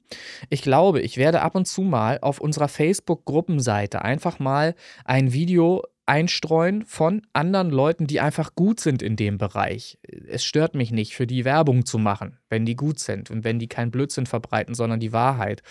Ich 0.49 0.61
glaube, 0.61 1.01
ich 1.01 1.17
werde 1.17 1.41
ab 1.41 1.55
und 1.55 1.67
zu 1.67 1.81
mal 1.81 2.19
auf 2.21 2.39
unserer 2.39 2.67
Facebook-Gruppenseite 2.67 4.01
einfach 4.01 4.39
mal 4.39 4.75
ein 5.05 5.33
Video 5.33 5.83
einstreuen 6.05 6.83
von 6.83 7.21
anderen 7.31 7.69
Leuten, 7.69 8.05
die 8.05 8.19
einfach 8.19 8.55
gut 8.55 8.79
sind 8.79 9.01
in 9.01 9.15
dem 9.15 9.37
Bereich. 9.37 9.97
Es 10.27 10.43
stört 10.43 10.75
mich 10.75 10.91
nicht, 10.91 11.15
für 11.15 11.27
die 11.27 11.45
Werbung 11.45 11.85
zu 11.85 11.97
machen, 11.99 12.37
wenn 12.49 12.65
die 12.65 12.75
gut 12.75 12.99
sind 12.99 13.31
und 13.31 13.43
wenn 13.43 13.59
die 13.59 13.67
keinen 13.67 13.91
Blödsinn 13.91 14.25
verbreiten, 14.25 14.73
sondern 14.73 14.99
die 14.99 15.13
Wahrheit. 15.13 15.61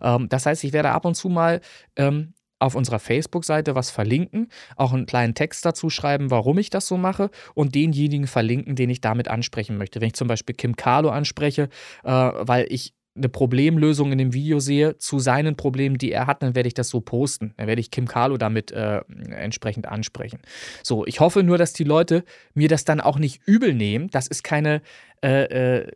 Ähm, 0.00 0.28
das 0.30 0.46
heißt, 0.46 0.64
ich 0.64 0.72
werde 0.72 0.92
ab 0.92 1.04
und 1.04 1.16
zu 1.16 1.28
mal 1.28 1.60
ähm, 1.96 2.32
auf 2.60 2.74
unserer 2.74 2.98
Facebook-Seite 2.98 3.74
was 3.74 3.90
verlinken, 3.90 4.48
auch 4.76 4.92
einen 4.92 5.06
kleinen 5.06 5.34
Text 5.34 5.64
dazu 5.64 5.90
schreiben, 5.90 6.30
warum 6.30 6.58
ich 6.58 6.70
das 6.70 6.86
so 6.86 6.96
mache 6.96 7.30
und 7.54 7.74
denjenigen 7.74 8.26
verlinken, 8.26 8.76
den 8.76 8.90
ich 8.90 9.00
damit 9.00 9.28
ansprechen 9.28 9.76
möchte. 9.76 10.00
Wenn 10.00 10.08
ich 10.08 10.14
zum 10.14 10.28
Beispiel 10.28 10.54
Kim 10.54 10.76
Carlo 10.76 11.08
anspreche, 11.10 11.68
äh, 12.04 12.10
weil 12.10 12.66
ich 12.68 12.94
eine 13.16 13.28
Problemlösung 13.28 14.12
in 14.12 14.18
dem 14.18 14.32
Video 14.32 14.60
sehe 14.60 14.96
zu 14.98 15.18
seinen 15.18 15.56
Problemen, 15.56 15.98
die 15.98 16.12
er 16.12 16.26
hat, 16.26 16.42
dann 16.42 16.54
werde 16.54 16.68
ich 16.68 16.74
das 16.74 16.88
so 16.88 17.00
posten. 17.00 17.54
Dann 17.56 17.66
werde 17.66 17.80
ich 17.80 17.90
Kim 17.90 18.06
Carlo 18.06 18.36
damit 18.36 18.70
äh, 18.70 19.00
entsprechend 19.30 19.88
ansprechen. 19.88 20.40
So, 20.82 21.04
ich 21.06 21.20
hoffe 21.20 21.42
nur, 21.42 21.58
dass 21.58 21.72
die 21.72 21.84
Leute 21.84 22.24
mir 22.54 22.68
das 22.68 22.84
dann 22.84 23.00
auch 23.00 23.18
nicht 23.18 23.42
übel 23.46 23.74
nehmen. 23.74 24.08
Das 24.10 24.26
ist 24.28 24.44
keine, 24.44 24.80
äh, 25.24 25.80
äh, 25.80 25.88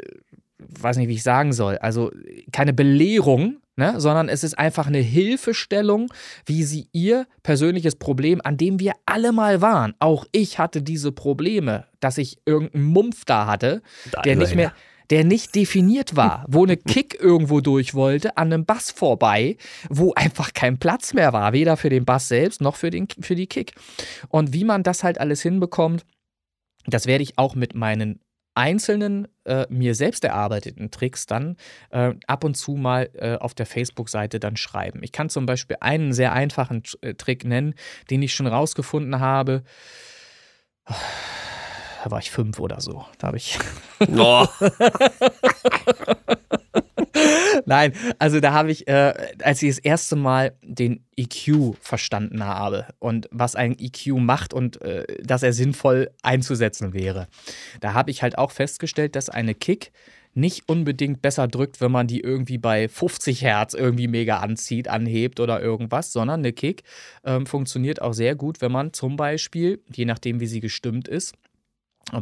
weiß 0.58 0.96
nicht, 0.96 1.08
wie 1.08 1.14
ich 1.14 1.22
sagen 1.22 1.52
soll, 1.52 1.78
also 1.78 2.10
keine 2.52 2.72
Belehrung, 2.72 3.58
Ne? 3.76 4.00
sondern 4.00 4.28
es 4.28 4.44
ist 4.44 4.56
einfach 4.56 4.86
eine 4.86 4.98
Hilfestellung, 4.98 6.06
wie 6.46 6.62
sie 6.62 6.86
ihr 6.92 7.26
persönliches 7.42 7.96
Problem, 7.96 8.40
an 8.44 8.56
dem 8.56 8.78
wir 8.78 8.92
alle 9.04 9.32
mal 9.32 9.60
waren, 9.62 9.94
auch 9.98 10.26
ich 10.30 10.60
hatte 10.60 10.80
diese 10.80 11.10
Probleme, 11.10 11.88
dass 11.98 12.16
ich 12.16 12.38
irgendeinen 12.46 12.84
Mumpf 12.84 13.24
da 13.24 13.46
hatte, 13.48 13.82
da 14.12 14.22
der 14.22 14.36
nicht 14.36 14.54
mehr, 14.54 14.72
der 15.10 15.24
nicht 15.24 15.54
definiert 15.54 16.16
war, 16.16 16.44
wo 16.48 16.64
eine 16.64 16.76
Kick 16.76 17.18
irgendwo 17.20 17.60
durch 17.60 17.94
wollte, 17.94 18.36
an 18.36 18.52
einem 18.52 18.64
Bass 18.64 18.90
vorbei, 18.90 19.56
wo 19.88 20.14
einfach 20.14 20.52
kein 20.52 20.78
Platz 20.78 21.12
mehr 21.12 21.32
war, 21.32 21.52
weder 21.52 21.76
für 21.76 21.90
den 21.90 22.04
Bass 22.04 22.28
selbst 22.28 22.60
noch 22.60 22.76
für, 22.76 22.90
den, 22.90 23.08
für 23.20 23.34
die 23.34 23.46
Kick. 23.46 23.74
Und 24.28 24.52
wie 24.52 24.64
man 24.64 24.82
das 24.82 25.02
halt 25.02 25.18
alles 25.18 25.42
hinbekommt, 25.42 26.04
das 26.86 27.06
werde 27.06 27.22
ich 27.24 27.38
auch 27.38 27.54
mit 27.54 27.74
meinen 27.74 28.20
einzelnen 28.54 29.28
äh, 29.44 29.66
mir 29.68 29.94
selbst 29.94 30.24
erarbeiteten 30.24 30.90
Tricks 30.90 31.26
dann 31.26 31.56
äh, 31.90 32.14
ab 32.26 32.44
und 32.44 32.56
zu 32.56 32.72
mal 32.72 33.10
äh, 33.14 33.36
auf 33.36 33.54
der 33.54 33.66
Facebook-Seite 33.66 34.40
dann 34.40 34.56
schreiben. 34.56 35.00
Ich 35.02 35.12
kann 35.12 35.28
zum 35.28 35.46
Beispiel 35.46 35.76
einen 35.80 36.12
sehr 36.12 36.32
einfachen 36.32 36.82
äh, 37.00 37.14
Trick 37.14 37.44
nennen, 37.44 37.74
den 38.10 38.22
ich 38.22 38.34
schon 38.34 38.46
rausgefunden 38.46 39.20
habe. 39.20 39.62
Da 40.86 42.10
war 42.10 42.18
ich 42.18 42.30
fünf 42.30 42.60
oder 42.60 42.80
so. 42.80 43.04
Da 43.18 43.28
habe 43.28 43.38
ich. 43.38 43.58
Oh. 44.16 44.46
Nein, 47.66 47.92
also 48.18 48.40
da 48.40 48.52
habe 48.52 48.70
ich, 48.70 48.88
äh, 48.88 49.32
als 49.42 49.62
ich 49.62 49.70
das 49.70 49.78
erste 49.78 50.16
Mal 50.16 50.56
den 50.62 51.04
EQ 51.16 51.76
verstanden 51.80 52.44
habe 52.44 52.86
und 52.98 53.28
was 53.30 53.56
ein 53.56 53.76
EQ 53.78 54.18
macht 54.18 54.52
und 54.52 54.80
äh, 54.82 55.04
dass 55.22 55.42
er 55.42 55.52
sinnvoll 55.52 56.10
einzusetzen 56.22 56.92
wäre, 56.92 57.28
da 57.80 57.94
habe 57.94 58.10
ich 58.10 58.22
halt 58.22 58.38
auch 58.38 58.50
festgestellt, 58.50 59.16
dass 59.16 59.28
eine 59.28 59.54
Kick 59.54 59.92
nicht 60.34 60.68
unbedingt 60.68 61.22
besser 61.22 61.46
drückt, 61.46 61.80
wenn 61.80 61.92
man 61.92 62.08
die 62.08 62.20
irgendwie 62.20 62.58
bei 62.58 62.88
50 62.88 63.42
Hertz 63.42 63.72
irgendwie 63.74 64.08
mega 64.08 64.38
anzieht, 64.38 64.88
anhebt 64.88 65.38
oder 65.38 65.60
irgendwas, 65.62 66.12
sondern 66.12 66.40
eine 66.40 66.52
Kick 66.52 66.82
ähm, 67.24 67.46
funktioniert 67.46 68.02
auch 68.02 68.12
sehr 68.12 68.34
gut, 68.34 68.60
wenn 68.60 68.72
man 68.72 68.92
zum 68.92 69.16
Beispiel, 69.16 69.80
je 69.92 70.04
nachdem 70.04 70.40
wie 70.40 70.46
sie 70.46 70.60
gestimmt 70.60 71.06
ist, 71.08 71.34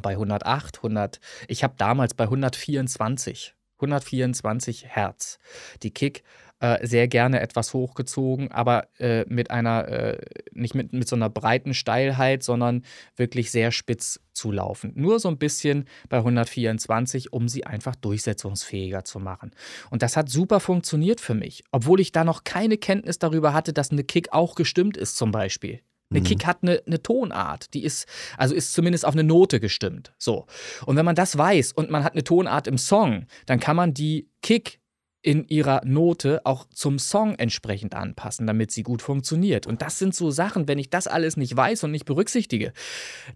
bei 0.01 0.13
108, 0.13 0.79
100, 0.79 1.21
ich 1.49 1.65
habe 1.65 1.75
damals 1.77 2.15
bei 2.15 2.25
124 2.25 3.55
124 3.83 4.87
Hertz. 4.89 5.39
Die 5.83 5.91
Kick 5.91 6.23
äh, 6.63 6.87
sehr 6.87 7.09
gerne 7.09 7.41
etwas 7.41 7.75
hochgezogen, 7.75 8.53
aber 8.53 8.87
äh, 9.01 9.25
mit 9.29 9.51
einer, 9.51 9.89
äh, 9.89 10.19
nicht 10.53 10.77
mit, 10.77 10.93
mit 10.93 11.09
so 11.09 11.17
einer 11.17 11.29
breiten 11.29 11.75
Steilheit, 11.75 12.45
sondern 12.45 12.85
wirklich 13.17 13.51
sehr 13.51 13.73
spitz 13.73 14.21
zu 14.33 14.53
laufen. 14.53 14.93
Nur 14.95 15.19
so 15.19 15.29
ein 15.29 15.39
bisschen 15.39 15.87
bei 16.09 16.19
124, 16.19 17.33
um 17.33 17.49
sie 17.49 17.67
einfach 17.67 17.97
durchsetzungsfähiger 17.97 19.05
zu 19.05 19.19
machen. 19.19 19.51
Und 19.91 20.03
das 20.03 20.17
hat 20.17 20.29
super 20.29 20.61
funktioniert 20.61 21.21
für 21.21 21.35
mich, 21.35 21.65
obwohl 21.73 22.01
ich 22.01 22.13
da 22.13 22.23
noch 22.23 22.45
keine 22.45 22.79
Kenntnis 22.79 23.19
darüber 23.19 23.53
hatte, 23.53 23.73
dass 23.73 23.91
eine 23.91 24.05
Kick 24.05 24.33
auch 24.33 24.55
gestimmt 24.55 24.97
ist, 24.97 25.17
zum 25.17 25.33
Beispiel. 25.33 25.81
Eine 26.13 26.21
mhm. 26.21 26.25
Kick 26.25 26.47
hat 26.47 26.59
eine, 26.63 26.83
eine, 26.87 27.03
Tonart, 27.03 27.73
die 27.75 27.85
ist, 27.85 28.07
also 28.37 28.55
ist 28.55 28.73
zumindest 28.73 29.07
auf 29.07 29.15
eine 29.15 29.25
Note 29.25 29.61
gestimmt. 29.61 30.13
So. 30.19 30.47
Und 30.87 30.97
wenn 30.97 31.05
man 31.05 31.15
das 31.15 31.37
weiß 31.37 31.73
und 31.73 31.91
man 31.91 32.05
hat 32.05 32.13
eine 32.13 32.25
Tonart 32.25 32.67
im 32.67 32.79
Song, 32.79 33.27
dann 33.47 33.61
kann 33.61 33.77
man 33.77 33.95
die 33.95 34.29
Kick 34.43 34.81
in 35.23 35.47
ihrer 35.47 35.83
Note 35.85 36.41
auch 36.45 36.67
zum 36.69 36.99
Song 36.99 37.37
entsprechend 37.37 37.95
anpassen, 37.95 38.47
damit 38.47 38.73
sie 38.73 38.83
gut 38.83 39.03
funktioniert. 39.03 39.67
Und 39.67 39.81
das 39.81 39.99
sind 39.99 40.15
so 40.15 40.31
Sachen, 40.33 40.67
wenn 40.67 40.79
ich 40.79 40.91
das 40.91 41.07
alles 41.07 41.37
nicht 41.37 41.57
weiß 41.57 41.85
und 41.85 41.93
nicht 41.93 42.05
berücksichtige, 42.05 42.73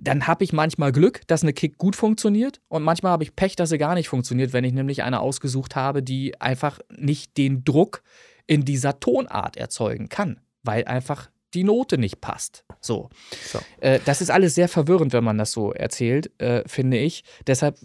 dann 0.00 0.26
habe 0.26 0.42
ich 0.42 0.52
manchmal 0.52 0.90
Glück, 0.90 1.20
dass 1.28 1.42
eine 1.42 1.52
Kick 1.52 1.78
gut 1.78 1.94
funktioniert 1.94 2.60
und 2.68 2.82
manchmal 2.82 3.12
habe 3.12 3.22
ich 3.22 3.36
Pech, 3.36 3.54
dass 3.54 3.70
sie 3.70 3.78
gar 3.78 3.94
nicht 3.94 4.08
funktioniert, 4.08 4.52
wenn 4.52 4.64
ich 4.64 4.72
nämlich 4.72 5.04
eine 5.04 5.20
ausgesucht 5.20 5.76
habe, 5.76 6.02
die 6.02 6.38
einfach 6.40 6.80
nicht 6.90 7.36
den 7.36 7.64
Druck 7.64 8.02
in 8.48 8.64
dieser 8.64 8.98
Tonart 8.98 9.56
erzeugen 9.56 10.08
kann, 10.08 10.40
weil 10.64 10.84
einfach 10.84 11.30
die 11.54 11.64
Note 11.64 11.98
nicht 11.98 12.20
passt. 12.20 12.65
So. 12.86 13.10
So. 13.52 13.58
Äh, 13.80 14.00
das 14.04 14.20
ist 14.20 14.30
alles 14.30 14.54
sehr 14.54 14.68
verwirrend, 14.68 15.12
wenn 15.12 15.24
man 15.24 15.38
das 15.38 15.52
so 15.52 15.72
erzählt, 15.72 16.30
äh, 16.40 16.62
finde 16.66 16.98
ich. 16.98 17.24
Deshalb 17.46 17.76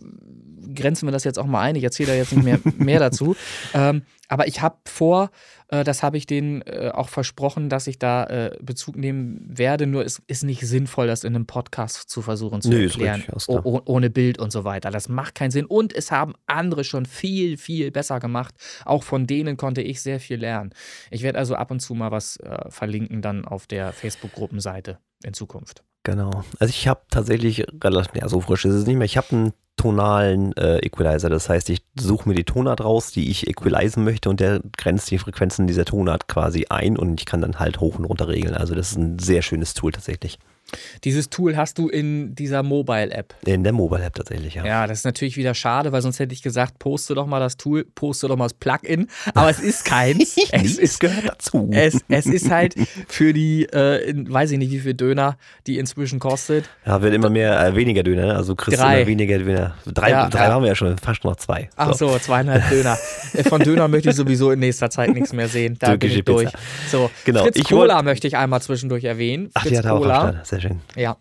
grenzen 0.81 1.07
wir 1.07 1.11
das 1.11 1.23
jetzt 1.23 1.39
auch 1.39 1.45
mal 1.45 1.61
ein. 1.61 1.75
Ich 1.75 1.83
erzähle 1.83 2.09
da 2.09 2.15
jetzt 2.15 2.33
nicht 2.33 2.43
mehr, 2.43 2.59
mehr 2.77 2.99
dazu. 2.99 3.35
Ähm, 3.73 4.01
aber 4.27 4.47
ich 4.47 4.61
habe 4.61 4.77
vor, 4.87 5.29
äh, 5.67 5.83
das 5.83 6.03
habe 6.03 6.15
ich 6.17 6.25
denen 6.25 6.61
äh, 6.61 6.89
auch 6.93 7.09
versprochen, 7.09 7.67
dass 7.69 7.85
ich 7.87 7.99
da 7.99 8.23
äh, 8.25 8.57
Bezug 8.61 8.95
nehmen 8.95 9.41
werde. 9.45 9.87
Nur 9.87 10.05
es 10.05 10.21
ist 10.27 10.43
nicht 10.43 10.61
sinnvoll, 10.65 11.07
das 11.07 11.23
in 11.25 11.35
einem 11.35 11.45
Podcast 11.47 12.09
zu 12.09 12.21
versuchen 12.21 12.61
zu 12.61 12.71
ist 12.71 12.93
erklären, 12.95 13.15
richtig, 13.21 13.35
ist 13.35 13.49
o- 13.49 13.53
klar. 13.61 13.65
o- 13.65 13.81
ohne 13.85 14.09
Bild 14.09 14.39
und 14.39 14.51
so 14.51 14.63
weiter. 14.63 14.89
Das 14.89 15.09
macht 15.09 15.35
keinen 15.35 15.51
Sinn. 15.51 15.65
Und 15.65 15.93
es 15.93 16.11
haben 16.11 16.33
andere 16.47 16.83
schon 16.85 17.05
viel, 17.05 17.57
viel 17.57 17.91
besser 17.91 18.19
gemacht. 18.21 18.55
Auch 18.85 19.03
von 19.03 19.27
denen 19.27 19.57
konnte 19.57 19.81
ich 19.81 20.01
sehr 20.01 20.19
viel 20.21 20.37
lernen. 20.39 20.71
Ich 21.09 21.23
werde 21.23 21.37
also 21.37 21.55
ab 21.55 21.69
und 21.71 21.81
zu 21.81 21.93
mal 21.93 22.11
was 22.11 22.37
äh, 22.37 22.69
verlinken 22.69 23.21
dann 23.21 23.43
auf 23.43 23.67
der 23.67 23.91
Facebook-Gruppenseite 23.91 24.97
in 25.23 25.33
Zukunft. 25.33 25.83
Genau. 26.03 26.43
Also 26.59 26.71
ich 26.71 26.87
habe 26.87 27.01
tatsächlich 27.11 27.63
relativ, 27.83 28.15
ja, 28.15 28.27
so 28.27 28.41
frisch 28.41 28.65
ist 28.65 28.73
es 28.73 28.87
nicht 28.87 28.95
mehr. 28.95 29.05
Ich 29.05 29.17
habe 29.17 29.27
einen 29.31 29.53
tonalen 29.77 30.55
äh, 30.57 30.77
Equalizer. 30.79 31.29
Das 31.29 31.49
heißt, 31.49 31.69
ich 31.69 31.81
suche 31.99 32.29
mir 32.29 32.35
die 32.35 32.43
Tonart 32.43 32.81
raus, 32.81 33.11
die 33.11 33.29
ich 33.29 33.47
equalisen 33.47 34.03
möchte 34.03 34.29
und 34.29 34.39
der 34.39 34.61
grenzt 34.77 35.09
die 35.11 35.17
Frequenzen 35.17 35.67
dieser 35.67 35.85
Tonart 35.85 36.27
quasi 36.27 36.67
ein 36.69 36.97
und 36.97 37.19
ich 37.19 37.25
kann 37.25 37.41
dann 37.41 37.59
halt 37.59 37.79
hoch 37.79 37.97
und 37.97 38.05
runter 38.05 38.27
regeln. 38.27 38.53
Also 38.53 38.75
das 38.75 38.91
ist 38.91 38.97
ein 38.97 39.19
sehr 39.19 39.41
schönes 39.41 39.73
Tool 39.73 39.91
tatsächlich. 39.91 40.37
Dieses 41.03 41.29
Tool 41.29 41.57
hast 41.57 41.77
du 41.77 41.89
in 41.89 42.35
dieser 42.35 42.63
Mobile-App. 42.63 43.35
In 43.45 43.63
der 43.63 43.73
Mobile 43.73 44.03
App 44.03 44.15
tatsächlich, 44.15 44.55
ja. 44.55 44.65
Ja, 44.65 44.87
das 44.87 44.99
ist 44.99 45.05
natürlich 45.05 45.37
wieder 45.37 45.53
schade, 45.53 45.91
weil 45.91 46.01
sonst 46.01 46.19
hätte 46.19 46.33
ich 46.33 46.41
gesagt, 46.41 46.79
poste 46.79 47.15
doch 47.15 47.25
mal 47.27 47.39
das 47.39 47.57
Tool, 47.57 47.85
poste 47.95 48.27
doch 48.27 48.35
mal 48.37 48.45
das 48.45 48.53
Plugin. 48.53 49.07
Aber 49.33 49.49
es 49.49 49.59
ist 49.59 49.85
keins. 49.85 50.37
es, 50.51 50.77
ist, 50.77 50.99
gehört 50.99 51.27
dazu. 51.27 51.69
es, 51.73 51.99
es 52.07 52.25
ist 52.25 52.49
halt 52.49 52.75
für 53.07 53.33
die, 53.33 53.63
äh, 53.65 54.13
weiß 54.15 54.51
ich 54.51 54.57
nicht, 54.57 54.71
wie 54.71 54.79
viel 54.79 54.93
Döner 54.93 55.37
die 55.67 55.77
inzwischen 55.77 56.19
kostet. 56.19 56.69
Ja, 56.85 57.01
wird 57.01 57.13
immer 57.13 57.29
mehr, 57.29 57.59
äh, 57.65 57.75
weniger 57.75 58.03
Döner, 58.03 58.27
ne? 58.27 58.35
also 58.35 58.55
kriegst 58.55 58.79
Drei. 58.79 58.97
immer 59.01 59.07
weniger 59.07 59.37
Döner. 59.39 59.75
Drei, 59.85 60.09
Ja, 60.11 60.29
drei 60.29 60.45
ja. 60.45 60.51
haben 60.53 60.61
wir 60.63 60.69
ja 60.69 60.75
schon, 60.75 60.97
fast 60.97 61.23
noch 61.23 61.35
zwei. 61.35 61.69
Ach 61.75 61.93
so, 61.93 62.17
zweieinhalb 62.17 62.69
Döner. 62.69 62.97
Äh, 63.33 63.43
Von 63.43 63.61
Döner 63.61 63.87
möchte 63.87 64.09
ich 64.09 64.15
sowieso 64.15 64.51
in 64.51 64.59
nächster 64.59 64.89
Zeit 64.89 65.13
nichts 65.13 65.33
mehr 65.33 65.47
sehen. 65.47 65.77
Da 65.79 65.95
bin 65.95 66.09
ich 66.09 66.15
Türkische 66.15 66.23
durch. 66.23 66.45
Pizza. 66.51 66.59
So, 66.89 67.11
Genau, 67.25 67.43
Fritz 67.43 67.55
ich 67.57 67.63
Cola 67.65 68.01
möchte 68.03 68.27
ich 68.27 68.37
einmal 68.37 68.61
zwischendurch 68.61 69.03
erwähnen. 69.03 69.49
Ach, 69.53 69.61
Fritz 69.61 69.71
die 69.71 69.77
hat 69.77 69.85
er 69.85 69.93
auch 69.93 69.99
Cola. 70.01 70.15
Start. 70.21 70.47
Sehr 70.61 70.69
schön. 70.69 70.81
Ja. 70.95 71.17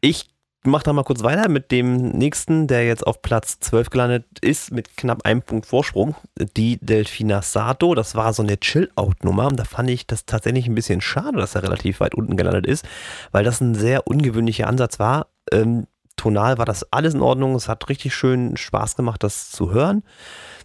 Ich 0.00 0.28
mache 0.64 0.84
da 0.84 0.92
mal 0.92 1.04
kurz 1.04 1.22
weiter 1.22 1.48
mit 1.48 1.70
dem 1.70 2.10
nächsten, 2.10 2.66
der 2.66 2.86
jetzt 2.86 3.06
auf 3.06 3.22
Platz 3.22 3.58
12 3.60 3.90
gelandet 3.90 4.26
ist, 4.40 4.70
mit 4.70 4.96
knapp 4.96 5.24
einem 5.24 5.42
Punkt 5.42 5.66
Vorsprung. 5.66 6.14
Die 6.56 6.78
Delfina 6.80 7.42
Sato, 7.42 7.94
das 7.94 8.14
war 8.14 8.32
so 8.32 8.42
eine 8.42 8.58
Chill-Out-Nummer. 8.58 9.48
Da 9.50 9.64
fand 9.64 9.90
ich 9.90 10.06
das 10.06 10.26
tatsächlich 10.26 10.66
ein 10.66 10.74
bisschen 10.74 11.00
schade, 11.00 11.38
dass 11.38 11.54
er 11.54 11.62
relativ 11.62 12.00
weit 12.00 12.14
unten 12.14 12.36
gelandet 12.36 12.66
ist, 12.66 12.86
weil 13.32 13.44
das 13.44 13.60
ein 13.60 13.74
sehr 13.74 14.06
ungewöhnlicher 14.06 14.66
Ansatz 14.66 14.98
war. 14.98 15.28
Ähm, 15.52 15.86
tonal 16.16 16.58
war 16.58 16.66
das 16.66 16.92
alles 16.92 17.14
in 17.14 17.22
Ordnung. 17.22 17.54
Es 17.54 17.68
hat 17.68 17.88
richtig 17.88 18.14
schön 18.14 18.56
Spaß 18.56 18.96
gemacht, 18.96 19.22
das 19.22 19.50
zu 19.50 19.72
hören. 19.72 20.02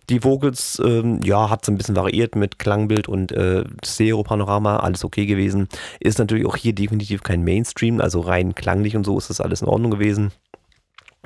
Die 0.10 0.24
Vocals, 0.24 0.82
ähm, 0.84 1.22
ja, 1.24 1.50
hat 1.50 1.66
so 1.66 1.72
ein 1.72 1.78
bisschen 1.78 1.96
variiert 1.96 2.36
mit 2.36 2.60
Klangbild 2.60 3.08
und 3.08 3.32
äh, 3.32 3.64
Stereo-Panorama, 3.86 4.78
alles 4.78 5.06
okay 5.06 5.26
gewesen. 5.26 5.68
Ist 6.00 6.20
natürlich 6.20 6.46
auch 6.46 6.58
hier 6.58 6.74
definitiv 6.74 7.24
kein 7.24 7.44
Mainstream, 7.44 8.02
also 8.02 8.20
rein 8.20 8.54
klanglich 8.56 8.96
und 8.96 9.06
so 9.06 9.18
ist 9.18 9.30
das 9.30 9.42
alles 9.42 9.62
in 9.62 9.68
Ordnung 9.68 9.92
gewesen. 9.92 10.32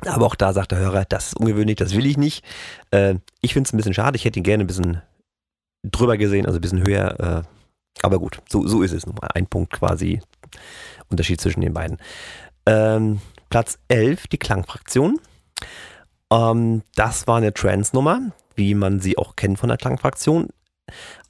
Aber 0.06 0.26
auch 0.26 0.36
da 0.36 0.52
sagt 0.52 0.70
der 0.70 0.78
Hörer, 0.78 1.04
das 1.04 1.28
ist 1.28 1.36
ungewöhnlich, 1.36 1.76
das 1.76 1.96
will 1.96 2.06
ich 2.06 2.16
nicht. 2.16 2.44
Äh, 2.92 3.16
ich 3.40 3.52
finde 3.52 3.68
es 3.68 3.72
ein 3.72 3.76
bisschen 3.78 3.94
schade, 3.94 4.16
ich 4.16 4.24
hätte 4.24 4.38
ihn 4.38 4.44
gerne 4.44 4.64
ein 4.64 4.68
bisschen 4.68 5.02
drüber 5.82 6.16
gesehen, 6.16 6.46
also 6.46 6.58
ein 6.58 6.62
bisschen 6.62 6.86
höher. 6.86 7.44
Äh, 7.44 8.04
aber 8.04 8.18
gut, 8.18 8.40
so, 8.48 8.66
so 8.66 8.82
ist 8.82 8.92
es 8.92 9.06
nun 9.06 9.16
mal. 9.20 9.28
Ein 9.34 9.46
Punkt 9.46 9.72
quasi 9.72 10.20
Unterschied 11.10 11.40
zwischen 11.40 11.62
den 11.62 11.74
beiden. 11.74 11.98
Ähm, 12.66 13.20
Platz 13.50 13.78
11, 13.88 14.28
die 14.28 14.38
Klangfraktion. 14.38 15.18
Ähm, 16.32 16.82
das 16.94 17.26
war 17.26 17.38
eine 17.38 17.52
Trance-Nummer, 17.52 18.32
wie 18.58 18.74
man 18.74 19.00
sie 19.00 19.16
auch 19.16 19.36
kennt 19.36 19.58
von 19.58 19.68
der 19.68 19.78
Klangfraktion. 19.78 20.48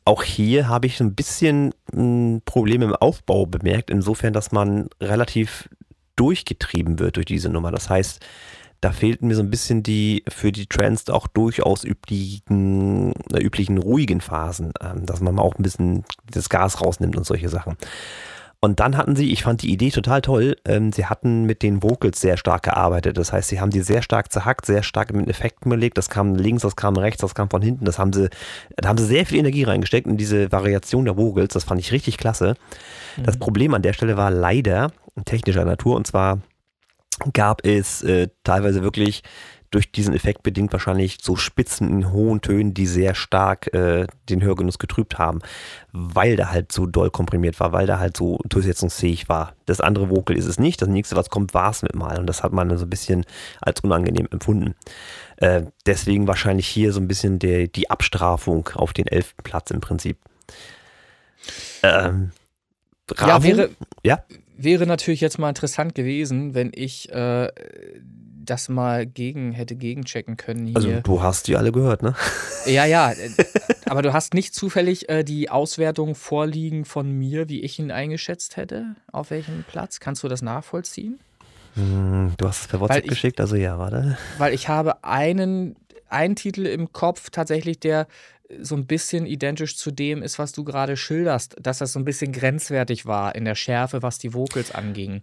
Auch 0.04 0.22
hier 0.22 0.68
habe 0.68 0.86
ich 0.86 1.00
ein 1.00 1.14
bisschen 1.14 1.74
mh, 1.92 2.40
Probleme 2.44 2.86
im 2.86 2.94
Aufbau 2.94 3.46
bemerkt, 3.46 3.90
insofern, 3.90 4.32
dass 4.32 4.52
man 4.52 4.88
relativ 5.00 5.68
durchgetrieben 6.16 6.98
wird 6.98 7.16
durch 7.16 7.26
diese 7.26 7.48
Nummer. 7.48 7.70
Das 7.70 7.90
heißt, 7.90 8.24
da 8.80 8.92
fehlten 8.92 9.28
mir 9.28 9.34
so 9.34 9.42
ein 9.42 9.50
bisschen 9.50 9.82
die 9.82 10.24
für 10.28 10.52
die 10.52 10.66
Trance 10.66 11.12
auch 11.12 11.26
durchaus 11.26 11.84
üblichen, 11.84 13.12
äh, 13.32 13.40
üblichen 13.42 13.78
ruhigen 13.78 14.20
Phasen, 14.20 14.72
ähm, 14.80 15.04
dass 15.04 15.20
man 15.20 15.34
mal 15.34 15.42
auch 15.42 15.56
ein 15.56 15.62
bisschen 15.62 16.04
das 16.30 16.48
Gas 16.48 16.80
rausnimmt 16.80 17.16
und 17.16 17.26
solche 17.26 17.48
Sachen. 17.48 17.76
Und 18.60 18.80
dann 18.80 18.96
hatten 18.96 19.14
sie, 19.14 19.30
ich 19.30 19.44
fand 19.44 19.62
die 19.62 19.70
Idee 19.72 19.90
total 19.90 20.20
toll, 20.20 20.56
ähm, 20.64 20.92
sie 20.92 21.06
hatten 21.06 21.44
mit 21.44 21.62
den 21.62 21.82
Vocals 21.82 22.20
sehr 22.20 22.36
stark 22.36 22.64
gearbeitet. 22.64 23.16
Das 23.16 23.32
heißt, 23.32 23.48
sie 23.48 23.60
haben 23.60 23.70
die 23.70 23.82
sehr 23.82 24.02
stark 24.02 24.32
zerhackt, 24.32 24.66
sehr 24.66 24.82
stark 24.82 25.12
mit 25.12 25.28
Effekten 25.28 25.70
belegt. 25.70 25.96
Das 25.96 26.08
kam 26.08 26.34
links, 26.34 26.62
das 26.62 26.74
kam 26.74 26.96
rechts, 26.96 27.20
das 27.20 27.36
kam 27.36 27.48
von 27.50 27.62
hinten. 27.62 27.84
Das 27.84 28.00
haben 28.00 28.12
sie, 28.12 28.28
da 28.76 28.88
haben 28.88 28.98
sie 28.98 29.06
sehr 29.06 29.26
viel 29.26 29.38
Energie 29.38 29.62
reingesteckt 29.62 30.08
in 30.08 30.16
diese 30.16 30.50
Variation 30.50 31.04
der 31.04 31.16
Vocals. 31.16 31.54
Das 31.54 31.62
fand 31.62 31.80
ich 31.80 31.92
richtig 31.92 32.18
klasse. 32.18 32.56
Das 33.22 33.36
Problem 33.36 33.74
an 33.74 33.82
der 33.82 33.92
Stelle 33.92 34.16
war 34.16 34.30
leider 34.30 34.90
technischer 35.24 35.64
Natur 35.64 35.96
und 35.96 36.06
zwar 36.06 36.40
gab 37.32 37.64
es 37.64 38.02
äh, 38.02 38.28
teilweise 38.44 38.82
wirklich 38.82 39.22
durch 39.70 39.92
diesen 39.92 40.14
Effekt 40.14 40.42
bedingt 40.42 40.72
wahrscheinlich 40.72 41.18
so 41.22 41.36
Spitzen 41.36 41.88
in 41.90 42.12
hohen 42.12 42.40
Tönen, 42.40 42.74
die 42.74 42.86
sehr 42.86 43.14
stark 43.14 43.72
äh, 43.74 44.06
den 44.28 44.42
Hörgenuss 44.42 44.78
getrübt 44.78 45.18
haben, 45.18 45.40
weil 45.92 46.36
der 46.36 46.50
halt 46.50 46.72
so 46.72 46.86
doll 46.86 47.10
komprimiert 47.10 47.60
war, 47.60 47.72
weil 47.72 47.86
der 47.86 47.98
halt 47.98 48.16
so 48.16 48.38
durchsetzungsfähig 48.48 49.28
war. 49.28 49.54
Das 49.66 49.80
andere 49.80 50.10
Vocal 50.10 50.36
ist 50.36 50.46
es 50.46 50.58
nicht. 50.58 50.80
Das 50.80 50.88
nächste, 50.88 51.16
was 51.16 51.28
kommt, 51.30 51.52
war 51.54 51.70
es 51.70 51.82
mit 51.82 51.94
mal. 51.94 52.18
Und 52.18 52.26
das 52.26 52.42
hat 52.42 52.52
man 52.52 52.76
so 52.78 52.86
ein 52.86 52.90
bisschen 52.90 53.24
als 53.60 53.80
unangenehm 53.80 54.28
empfunden. 54.30 54.74
Äh, 55.36 55.62
deswegen 55.86 56.26
wahrscheinlich 56.26 56.66
hier 56.66 56.92
so 56.92 57.00
ein 57.00 57.08
bisschen 57.08 57.38
der, 57.38 57.68
die 57.68 57.90
Abstrafung 57.90 58.68
auf 58.74 58.92
den 58.92 59.06
elften 59.06 59.42
Platz 59.42 59.70
im 59.70 59.80
Prinzip. 59.80 60.18
Ähm, 61.82 62.30
Ja, 63.10 63.38
Bravo. 63.38 63.44
wäre, 63.44 63.70
Ja. 64.02 64.22
wäre 64.56 64.86
natürlich 64.86 65.20
jetzt 65.20 65.38
mal 65.38 65.48
interessant 65.48 65.94
gewesen, 65.94 66.54
wenn 66.54 66.72
ich 66.74 67.10
äh, 67.12 67.48
das 68.50 68.68
mal 68.68 69.06
gegen 69.06 69.52
hätte 69.52 69.76
gegenchecken 69.76 70.36
können 70.36 70.66
hier. 70.66 70.76
Also 70.76 71.00
du 71.02 71.22
hast 71.22 71.46
die 71.48 71.56
alle 71.56 71.72
gehört, 71.72 72.02
ne? 72.02 72.14
Ja, 72.66 72.84
ja, 72.84 73.12
äh, 73.12 73.30
aber 73.86 74.02
du 74.02 74.12
hast 74.12 74.34
nicht 74.34 74.54
zufällig 74.54 75.08
äh, 75.08 75.24
die 75.24 75.48
Auswertung 75.50 76.14
vorliegen 76.14 76.84
von 76.84 77.10
mir, 77.10 77.48
wie 77.48 77.60
ich 77.62 77.78
ihn 77.78 77.90
eingeschätzt 77.90 78.56
hätte, 78.56 78.96
auf 79.12 79.30
welchem 79.30 79.64
Platz. 79.64 80.00
Kannst 80.00 80.22
du 80.22 80.28
das 80.28 80.42
nachvollziehen? 80.42 81.18
Hm, 81.74 82.32
Du 82.36 82.46
hast 82.48 82.62
es 82.62 82.68
per 82.68 82.80
WhatsApp 82.80 83.04
ich- 83.04 83.10
geschickt, 83.10 83.40
also 83.40 83.56
ja, 83.56 83.78
warte. 83.78 84.18
Weil 84.38 84.52
ich 84.52 84.68
habe 84.68 85.02
einen, 85.04 85.76
einen 86.08 86.36
Titel 86.36 86.66
im 86.66 86.92
Kopf 86.92 87.30
tatsächlich, 87.30 87.78
der 87.80 88.06
so 88.60 88.76
ein 88.76 88.86
bisschen 88.86 89.26
identisch 89.26 89.76
zu 89.76 89.90
dem 89.90 90.22
ist, 90.22 90.38
was 90.38 90.52
du 90.52 90.64
gerade 90.64 90.96
schilderst, 90.96 91.56
dass 91.60 91.78
das 91.78 91.92
so 91.92 91.98
ein 91.98 92.04
bisschen 92.04 92.32
grenzwertig 92.32 93.04
war 93.04 93.34
in 93.34 93.44
der 93.44 93.54
Schärfe, 93.54 94.02
was 94.02 94.18
die 94.18 94.32
Vocals 94.32 94.74
anging. 94.74 95.20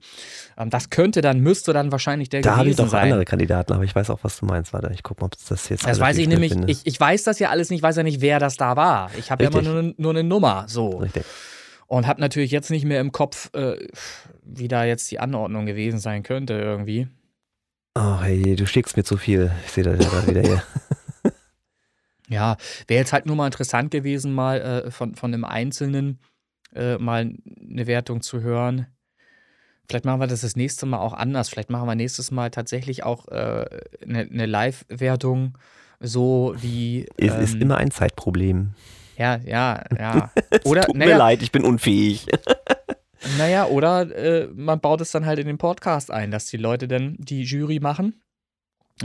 Ähm, 0.58 0.70
das 0.70 0.92
könnte 0.92 1.22
dann, 1.22 1.40
müsste 1.40 1.74
dann 1.74 1.92
wahrscheinlich 1.92 2.30
der 2.30 2.42
Da 2.42 2.52
habe 2.58 2.70
ich 2.70 2.76
gewesen 2.76 2.86
doch 2.86 2.92
sein. 2.92 3.04
andere 3.04 3.26
Kandidaten, 3.26 3.74
aber 3.74 3.84
ich 3.84 3.96
weiß 3.96 4.10
auch, 4.12 4.20
was 4.22 4.38
du 4.40 4.46
meinst. 4.46 4.74
Warte, 4.74 4.92
ich 4.94 5.02
gucke 5.02 5.22
mal, 5.22 5.26
ob 5.28 5.34
es 5.36 5.46
das 5.46 5.70
jetzt 5.70 5.88
Das 5.88 6.00
weiß 6.00 6.18
ich 6.20 6.28
nämlich, 6.28 6.52
finde. 6.52 6.72
ich, 6.72 6.86
ich 6.86 7.00
weiß 7.00 7.24
das 7.24 7.40
ja 7.40 7.50
alles 7.50 7.70
nicht, 7.72 7.82
weiß 7.82 7.96
ja 7.96 8.04
nicht, 8.04 8.22
wer 8.22 8.40
das 8.40 8.58
da 8.58 8.76
war. 8.76 9.10
Ich 9.18 9.32
habe 9.32 9.44
ja 9.44 9.50
immer 9.50 9.62
nur, 9.64 9.94
nur 9.98 10.12
eine 10.12 10.24
Nummer, 10.24 10.66
so. 10.68 10.98
Richtig. 10.98 11.26
Und 11.88 12.08
habe 12.08 12.22
natürlich 12.22 12.52
jetzt 12.52 12.70
nicht 12.70 12.86
mehr 12.86 13.00
im 13.00 13.12
Kopf, 13.12 13.50
äh, 13.54 13.76
wie 14.44 14.68
da 14.68 14.86
jetzt 14.86 15.10
die 15.10 15.20
Anordnung 15.20 15.66
gewesen 15.66 16.00
sein 16.00 16.24
könnte 16.24 16.54
irgendwie. 16.54 17.08
Ach 17.96 18.24
hey, 18.24 18.56
du 18.56 18.68
schickst 18.68 18.98
mir 18.98 19.04
zu 19.04 19.18
viel. 19.18 19.52
Ich 19.66 19.72
sehe 19.72 19.84
das 19.84 20.04
ja 20.04 20.10
gerade 20.10 20.28
wieder 20.28 20.42
hier. 20.42 20.64
Ja, 22.30 22.58
wäre 22.88 23.00
jetzt 23.02 23.14
halt 23.14 23.26
nur 23.26 23.36
mal 23.36 23.46
interessant 23.46 23.92
gewesen, 23.92 24.34
mal 24.34 24.62
äh, 24.62 24.92
von, 24.92 25.16
von 25.16 25.34
einem 25.34 25.46
Einzelnen 25.46 26.20
äh, 26.74 26.98
mal 26.98 27.34
eine 27.70 27.88
Wertung 27.88 28.22
zu 28.22 28.42
hören. 28.42 28.88
Vielleicht 29.88 30.06
machen 30.06 30.20
wir 30.20 30.28
das 30.28 30.42
das 30.42 30.56
nächste 30.56 30.86
Mal 30.86 30.98
auch 30.98 31.14
anders. 31.14 31.50
Vielleicht 31.50 31.70
machen 31.70 31.88
wir 31.88 31.96
nächstes 31.96 32.32
Mal 32.32 32.50
tatsächlich 32.50 33.04
auch 33.04 33.28
äh, 33.28 33.66
eine, 34.04 34.22
eine 34.22 34.46
Live-Wertung, 34.48 35.58
so 36.00 36.56
wie. 36.60 37.08
Es 37.18 37.36
ist 37.36 37.56
ähm, 37.56 37.62
immer 37.62 37.78
ein 37.78 37.92
Zeitproblem. 37.92 38.74
Ja, 39.18 39.38
ja, 39.46 39.84
ja. 39.98 40.32
Oder, 40.66 40.82
Tut 40.82 40.96
mir 40.96 41.18
leid, 41.18 41.42
ich 41.42 41.52
bin 41.52 41.64
unfähig. 41.64 42.26
naja, 43.38 43.66
oder 43.68 44.14
äh, 44.16 44.48
man 44.54 44.80
baut 44.80 45.02
es 45.02 45.12
dann 45.12 45.26
halt 45.26 45.40
in 45.40 45.48
den 45.48 45.58
Podcast 45.58 46.12
ein, 46.12 46.32
dass 46.32 46.48
die 46.48 46.58
Leute 46.58 46.88
dann 46.88 47.16
die 47.18 47.44
Jury 47.44 47.80
machen, 47.80 48.22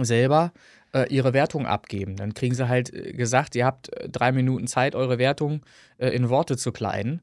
selber 0.01 0.53
äh, 0.93 1.09
ihre 1.13 1.33
Wertung 1.33 1.67
abgeben. 1.67 2.17
Dann 2.17 2.35
kriegen 2.35 2.55
sie 2.55 2.69
halt 2.69 2.93
äh, 2.93 3.13
gesagt, 3.13 3.55
ihr 3.57 3.65
habt 3.67 3.93
äh, 3.97 4.09
drei 4.09 4.33
Minuten 4.33 4.67
Zeit, 4.67 4.95
eure 4.95 5.19
Wertung 5.19 5.63
äh, 5.99 6.09
in 6.09 6.29
Worte 6.29 6.57
zu 6.57 6.73
kleiden. 6.73 7.23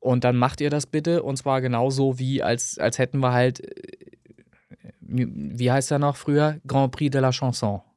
Und 0.00 0.24
dann 0.24 0.36
macht 0.36 0.60
ihr 0.60 0.70
das 0.70 0.86
bitte 0.86 1.22
und 1.22 1.36
zwar 1.36 1.60
genauso 1.60 2.18
wie, 2.18 2.42
als, 2.42 2.78
als 2.78 2.98
hätten 2.98 3.18
wir 3.18 3.32
halt, 3.32 3.60
äh, 3.60 3.82
wie 5.00 5.70
heißt 5.72 5.90
er 5.90 5.98
noch 5.98 6.16
früher? 6.16 6.58
Grand 6.66 6.92
Prix 6.92 7.10
de 7.12 7.20
la 7.20 7.30
Chanson. 7.32 7.80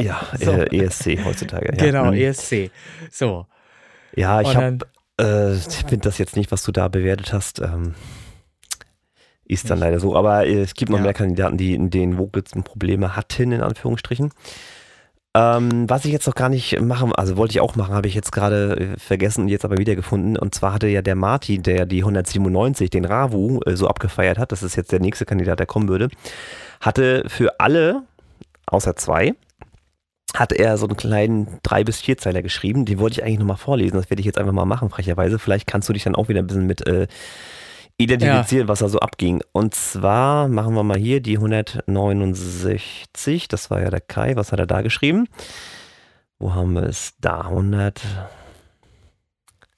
Ja, 0.00 0.22
So. 0.38 0.52
äh, 0.52 0.84
ESC 0.84 1.24
heutzutage. 1.24 1.76
Ja. 1.76 1.84
Genau, 1.84 2.06
Hm. 2.06 2.14
ESC. 2.14 2.70
So. 3.10 3.46
Ja, 4.16 4.40
ich 4.40 4.56
habe 4.56 4.78
äh, 5.20 5.54
ich 5.54 5.76
finde 5.86 5.98
das 5.98 6.16
jetzt 6.18 6.36
nicht, 6.36 6.50
was 6.50 6.62
du 6.62 6.72
da 6.72 6.88
bewertet 6.88 7.32
hast. 7.34 7.60
Ähm, 7.60 7.94
ist 9.50 9.70
dann 9.70 9.78
leider 9.78 10.00
so. 10.00 10.16
Aber 10.16 10.46
äh, 10.46 10.60
es 10.60 10.74
gibt 10.74 10.90
noch 10.90 10.98
Ja. 10.98 11.04
mehr 11.04 11.14
Kandidaten, 11.14 11.56
die 11.56 11.74
in 11.74 11.90
den 11.90 12.18
Vocals 12.18 12.50
Probleme 12.64 13.16
hatten, 13.16 13.52
in 13.52 13.60
Anführungsstrichen. 13.60 14.30
Ähm, 15.32 15.88
was 15.88 16.04
ich 16.04 16.10
jetzt 16.12 16.26
noch 16.26 16.34
gar 16.34 16.48
nicht 16.48 16.80
machen, 16.80 17.12
also 17.14 17.36
wollte 17.36 17.52
ich 17.52 17.60
auch 17.60 17.76
machen, 17.76 17.94
habe 17.94 18.08
ich 18.08 18.14
jetzt 18.16 18.32
gerade 18.32 18.76
äh, 18.94 18.98
vergessen 18.98 19.42
und 19.42 19.48
jetzt 19.48 19.64
aber 19.64 19.78
wiedergefunden. 19.78 20.36
Und 20.36 20.56
zwar 20.56 20.72
hatte 20.72 20.88
ja 20.88 21.02
der 21.02 21.14
Martin, 21.14 21.62
der 21.62 21.86
die 21.86 22.00
197, 22.00 22.90
den 22.90 23.04
Ravu, 23.04 23.60
äh, 23.64 23.76
so 23.76 23.86
abgefeiert 23.86 24.38
hat, 24.38 24.50
das 24.50 24.64
ist 24.64 24.74
jetzt 24.74 24.90
der 24.90 24.98
nächste 24.98 25.26
Kandidat, 25.26 25.60
der 25.60 25.66
kommen 25.66 25.88
würde, 25.88 26.08
hatte 26.80 27.22
für 27.28 27.60
alle, 27.60 28.02
außer 28.66 28.96
zwei, 28.96 29.34
hat 30.34 30.52
er 30.52 30.76
so 30.78 30.86
einen 30.86 30.96
kleinen 30.96 31.58
drei 31.62 31.84
bis 31.84 32.00
vier 32.00 32.16
Zeiler 32.18 32.42
geschrieben. 32.42 32.84
Den 32.84 32.98
wollte 32.98 33.20
ich 33.20 33.24
eigentlich 33.24 33.38
nochmal 33.38 33.56
vorlesen. 33.56 33.96
Das 33.96 34.10
werde 34.10 34.20
ich 34.20 34.26
jetzt 34.26 34.38
einfach 34.38 34.52
mal 34.52 34.64
machen, 34.64 34.90
frecherweise. 34.90 35.38
Vielleicht 35.38 35.68
kannst 35.68 35.88
du 35.88 35.92
dich 35.92 36.02
dann 36.04 36.16
auch 36.16 36.28
wieder 36.28 36.40
ein 36.40 36.46
bisschen 36.48 36.66
mit 36.66 36.86
äh, 36.88 37.06
identifizieren, 38.00 38.68
was 38.68 38.78
da 38.80 38.88
so 38.88 39.00
abging. 39.00 39.42
Und 39.52 39.74
zwar 39.74 40.48
machen 40.48 40.74
wir 40.74 40.82
mal 40.82 40.98
hier 40.98 41.20
die 41.20 41.36
169. 41.36 43.48
Das 43.48 43.70
war 43.70 43.82
ja 43.82 43.90
der 43.90 44.00
Kai. 44.00 44.36
Was 44.36 44.52
hat 44.52 44.58
er 44.58 44.66
da 44.66 44.80
geschrieben? 44.82 45.28
Wo 46.38 46.54
haben 46.54 46.72
wir 46.72 46.84
es? 46.84 47.12
Da 47.20 47.42
100. 47.42 48.00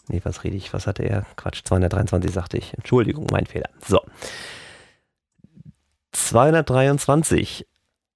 Nee, 0.09 0.21
was 0.25 0.45
rede 0.45 0.57
ich? 0.57 0.73
Was 0.73 0.87
hatte 0.87 1.03
er? 1.03 1.27
Quatsch, 1.37 1.63
223 1.65 2.31
sagte 2.31 2.57
ich. 2.59 2.73
Entschuldigung, 2.75 3.27
mein 3.31 3.47
Fehler. 3.47 3.71
So. 3.87 4.01
223. 6.13 7.67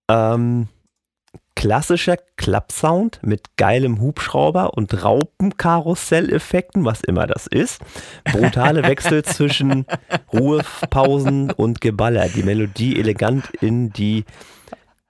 Ähm, 0.09 0.69
klassischer 1.57 2.17
Klappsound 2.37 3.19
mit 3.23 3.57
geilem 3.57 4.01
Hubschrauber 4.01 4.75
und 4.75 5.03
Raupenkarusselleffekten, 5.03 6.85
was 6.85 7.01
immer 7.01 7.27
das 7.27 7.47
ist. 7.49 7.81
Brutale 8.25 8.85
Wechsel 8.85 9.23
zwischen 9.25 9.87
Ruhepausen 10.33 11.51
und 11.51 11.81
Geballer. 11.81 12.29
Die 12.29 12.45
Melodie 12.45 13.01
elegant 13.01 13.51
in 13.61 13.91
die 13.91 14.25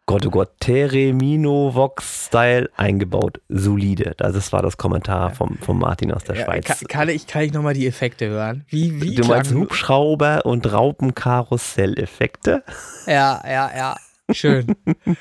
Gott, 0.09 0.25
oh 0.25 0.31
Gott, 0.31 0.51
Teremino 0.61 1.75
Vox 1.75 2.27
Style 2.27 2.71
eingebaut. 2.77 3.41
Solide. 3.49 4.15
Das 4.17 4.53
war 4.53 4.63
das 4.63 4.77
Kommentar 4.77 5.35
vom, 5.35 5.59
vom 5.59 5.81
Martin 5.81 6.13
aus 6.13 6.23
der 6.23 6.37
Ja, 6.37 6.45
Schweiz. 6.45 6.65
kann, 6.65 6.79
kann 6.87 7.09
ich, 7.09 7.27
kann 7.27 7.43
ich 7.43 7.53
nochmal 7.53 7.75
die 7.75 7.89
Effekte 7.89 8.29
hören? 8.29 8.65
Wie, 8.69 9.03
wie 9.03 9.17
du 9.17 9.27
meinst 9.27 9.53
Hubschrauber 9.53 10.47
und 10.47 10.73
Raupenkarusselleffekte? 10.73 12.63
Ja, 13.09 13.43
ja, 13.45 13.71
ja. 13.77 13.97
Schön. 14.33 14.75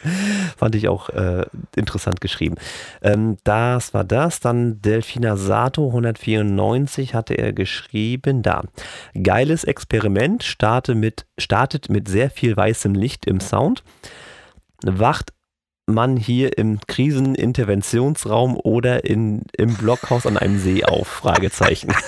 Fand 0.57 0.75
ich 0.75 0.87
auch 0.87 1.09
äh, 1.09 1.45
interessant 1.75 2.21
geschrieben. 2.21 2.55
Ähm, 3.01 3.37
das 3.43 3.93
war 3.93 4.03
das. 4.03 4.39
Dann 4.39 4.81
Delfina 4.81 5.37
Sato 5.37 5.87
194 5.87 7.13
hatte 7.13 7.35
er 7.35 7.53
geschrieben. 7.53 8.41
Da. 8.41 8.63
Geiles 9.21 9.63
Experiment. 9.63 10.43
Starte 10.43 10.95
mit, 10.95 11.25
startet 11.37 11.89
mit 11.89 12.07
sehr 12.07 12.29
viel 12.29 12.57
weißem 12.57 12.95
Licht 12.95 13.27
im 13.27 13.39
Sound. 13.39 13.83
Wacht 14.83 15.33
man 15.87 16.17
hier 16.17 16.57
im 16.57 16.79
Kriseninterventionsraum 16.87 18.57
oder 18.57 19.05
in, 19.05 19.43
im 19.55 19.75
Blockhaus 19.75 20.25
an 20.25 20.37
einem 20.37 20.57
See 20.59 20.83
auf? 20.83 21.07
Fragezeichen. 21.07 21.93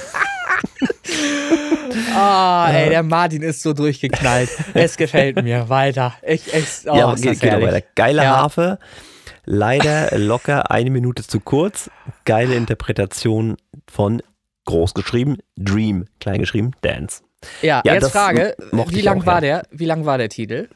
Ah, 2.15 2.69
ey, 2.71 2.89
der 2.89 3.03
Martin 3.03 3.41
ist 3.41 3.61
so 3.61 3.73
durchgeknallt. 3.73 4.49
Es 4.73 4.97
gefällt 4.97 5.41
mir. 5.43 5.69
Weiter. 5.69 6.13
Ich, 6.25 6.53
ich, 6.53 6.65
oh, 6.89 6.95
ja, 6.95 7.13
ist 7.13 7.21
geht, 7.23 7.31
das 7.33 7.39
geht 7.39 7.51
aber 7.51 7.61
herrlich. 7.67 7.75
weiter. 7.83 7.87
Geile 7.95 8.23
Ja. 8.23 8.37
Harfe. 8.37 8.79
Leider 9.45 10.17
locker 10.17 10.71
eine 10.71 10.89
Minute 10.89 11.25
zu 11.25 11.39
kurz. 11.39 11.89
Geile 12.25 12.55
Interpretation 12.55 13.55
von 13.89 14.21
groß 14.65 14.93
geschrieben 14.93 15.37
Dream, 15.57 16.05
klein 16.19 16.39
geschrieben 16.39 16.71
Dance. 16.81 17.21
Ja, 17.61 17.81
Ja, 17.85 17.93
jetzt 17.93 18.03
das 18.03 18.11
Frage, 18.11 18.55
wie 18.89 19.01
lang 19.01 19.21
auch, 19.21 19.25
war 19.25 19.35
ja. 19.35 19.61
der? 19.61 19.67
Wie 19.71 19.85
lang 19.85 20.05
war 20.05 20.17
der 20.17 20.27
Titel? 20.29 20.67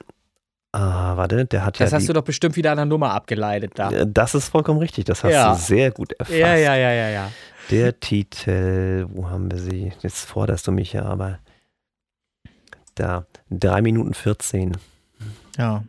Ah, 0.74 1.18
warte, 1.18 1.44
der 1.46 1.66
hat 1.66 1.82
Das 1.82 1.92
ja 1.92 1.96
hast 1.98 2.04
die, 2.04 2.08
du 2.08 2.14
doch 2.14 2.22
bestimmt 2.24 2.56
wieder 2.56 2.72
an 2.72 2.78
der 2.78 2.86
Nummer 2.86 3.12
abgeleitet 3.12 3.74
da. 3.76 3.90
Das 4.06 4.36
ist 4.36 4.48
vollkommen 4.48 4.80
richtig. 4.80 5.04
Das 5.04 5.22
hast 5.26 5.34
Ja. 5.34 5.52
du 5.52 5.60
sehr 5.60 5.92
gut 5.92 6.14
erfasst. 6.14 6.38
Ja, 6.40 6.56
ja, 6.56 6.76
ja, 6.76 6.92
ja, 6.94 7.10
ja. 7.10 7.32
Der 7.72 8.00
Titel, 8.00 9.08
wo 9.10 9.30
haben 9.30 9.50
wir 9.50 9.58
sie? 9.60 9.94
Jetzt 10.02 10.26
forderst 10.26 10.68
du 10.68 10.72
mich 10.72 10.94
ja, 10.94 11.04
aber 11.04 11.40
da 12.96 13.26
3 13.50 13.82
Minuten 13.82 14.14
14. 14.14 14.78
Ja. 15.58 15.84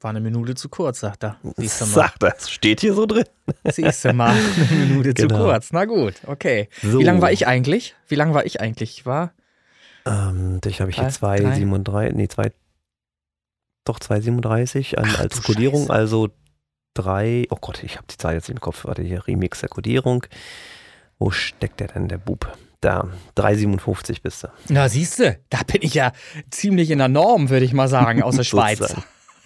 War 0.00 0.10
eine 0.10 0.20
Minute 0.20 0.54
zu 0.54 0.68
kurz, 0.68 1.00
sagt 1.00 1.24
er. 1.24 1.36
Siehst 1.56 1.80
du 1.80 1.86
mal. 1.86 1.92
Sagt 1.92 2.22
das, 2.22 2.50
steht 2.50 2.80
hier 2.80 2.94
so 2.94 3.06
drin. 3.06 3.24
Siehst 3.64 4.04
du 4.04 4.12
mal. 4.12 4.36
Eine 4.70 4.84
Minute 4.84 5.14
zu 5.14 5.26
Genau. 5.26 5.44
kurz. 5.44 5.72
Na 5.72 5.86
gut, 5.86 6.14
okay. 6.26 6.68
So. 6.82 6.98
Wie 7.00 7.02
lang 7.04 7.22
war 7.22 7.32
ich 7.32 7.46
eigentlich? 7.46 7.96
Wie 8.06 8.14
lang 8.14 8.34
war 8.34 8.44
ich 8.44 8.60
eigentlich? 8.60 8.98
Ich 8.98 9.06
war. 9.06 9.32
Ähm, 10.04 10.60
ich 10.66 10.80
habe 10.82 10.90
ich 10.90 10.96
hier 10.96 11.08
Drei, 11.08 11.38
drei. 11.40 11.56
2,37, 11.56 12.12
nee, 12.12 12.28
2, 12.28 12.52
doch 13.84 13.98
2,37 13.98 14.96
an, 14.96 15.08
Ach, 15.08 15.18
als 15.20 15.42
Codierung, 15.42 15.82
Scheiße. 15.86 15.92
also 15.92 16.28
3, 16.94 17.46
oh 17.50 17.56
Gott, 17.58 17.82
ich 17.82 17.96
habe 17.96 18.06
die 18.08 18.18
Zahl 18.18 18.34
jetzt 18.34 18.50
im 18.50 18.60
Kopf, 18.60 18.84
warte 18.84 19.02
hier, 19.02 19.26
Remix 19.26 19.60
der 19.60 19.70
Codierung. 19.70 20.26
Wo 21.18 21.30
steckt 21.30 21.80
der 21.80 21.88
denn, 21.88 22.08
der 22.08 22.18
Bub? 22.18 22.56
Da, 22.80 23.08
3,57 23.36 24.22
bist 24.22 24.44
du. 24.44 24.48
Na, 24.68 24.88
siehst 24.88 25.18
du, 25.18 25.36
da 25.48 25.58
bin 25.66 25.80
ich 25.82 25.94
ja 25.94 26.12
ziemlich 26.50 26.90
in 26.90 26.98
der 26.98 27.08
Norm, 27.08 27.48
würde 27.48 27.64
ich 27.64 27.72
mal 27.72 27.88
sagen, 27.88 28.22
aus 28.22 28.36
der 28.36 28.44
Schweiz. 28.44 28.94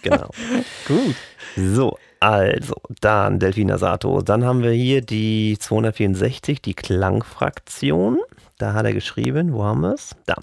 Genau. 0.02 0.30
Gut. 0.86 1.14
So, 1.56 1.96
also, 2.18 2.74
dann 3.00 3.38
Delfina 3.38 3.78
Sato. 3.78 4.20
Dann 4.20 4.44
haben 4.44 4.62
wir 4.62 4.72
hier 4.72 5.00
die 5.00 5.56
264, 5.58 6.60
die 6.60 6.74
Klangfraktion. 6.74 8.18
Da 8.58 8.74
hat 8.74 8.84
er 8.84 8.92
geschrieben, 8.92 9.54
wo 9.54 9.64
haben 9.64 9.80
wir 9.80 9.94
es? 9.94 10.14
Da. 10.26 10.36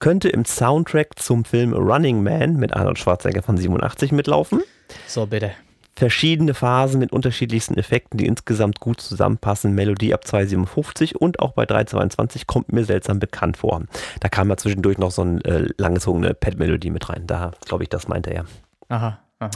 Könnte 0.00 0.28
im 0.28 0.44
Soundtrack 0.44 1.18
zum 1.20 1.44
Film 1.44 1.72
Running 1.72 2.24
Man 2.24 2.56
mit 2.56 2.74
Arnold 2.74 2.98
Schwarzenegger 2.98 3.42
von 3.42 3.56
87 3.56 4.10
mitlaufen. 4.10 4.62
So, 5.06 5.26
bitte. 5.26 5.52
Verschiedene 5.94 6.54
Phasen 6.54 6.98
mit 7.00 7.12
unterschiedlichsten 7.12 7.76
Effekten, 7.76 8.16
die 8.16 8.26
insgesamt 8.26 8.80
gut 8.80 9.00
zusammenpassen. 9.00 9.74
Melodie 9.74 10.14
ab 10.14 10.26
257 10.26 11.20
und 11.20 11.40
auch 11.40 11.52
bei 11.52 11.66
322 11.66 12.46
kommt 12.46 12.72
mir 12.72 12.84
seltsam 12.84 13.18
bekannt 13.18 13.58
vor. 13.58 13.82
Da 14.20 14.28
kam 14.28 14.48
ja 14.48 14.56
zwischendurch 14.56 14.96
noch 14.96 15.10
so 15.10 15.22
eine 15.22 15.44
äh, 15.44 15.68
langgezogene 15.76 16.32
Pad-Melodie 16.32 16.90
mit 16.90 17.08
rein. 17.10 17.26
Da 17.26 17.52
glaube 17.66 17.82
ich, 17.84 17.90
das 17.90 18.08
meinte 18.08 18.30
er. 18.30 18.46
Aha, 18.88 19.18
aha. 19.38 19.50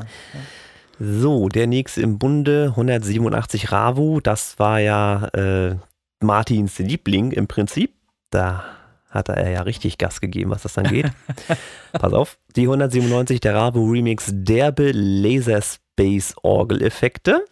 So, 0.99 1.49
der 1.49 1.67
nächste 1.67 2.03
im 2.03 2.19
Bunde, 2.19 2.69
187 2.71 3.73
Ravu, 3.73 4.21
das 4.21 4.59
war 4.59 4.81
ja 4.81 5.29
äh, 5.29 5.77
Martins 6.21 6.79
Liebling 6.79 7.33
im 7.33 7.47
Prinzip. 7.47 7.95
Da 8.31 8.65
hat 9.09 9.29
er 9.29 9.51
ja 9.51 9.63
richtig 9.63 9.99
Gas 9.99 10.21
gegeben, 10.21 10.51
was 10.51 10.63
das 10.63 10.75
dann 10.75 10.89
geht. 10.89 11.11
Pass 11.93 12.13
auf, 12.13 12.39
die 12.57 12.63
197 12.63 13.41
der 13.41 13.55
Ravu 13.55 13.91
Remix 13.91 14.31
derbe 14.33 14.91
Laser 14.93 15.63
Space 15.99 16.35
Orgeleffekte. 16.43 17.43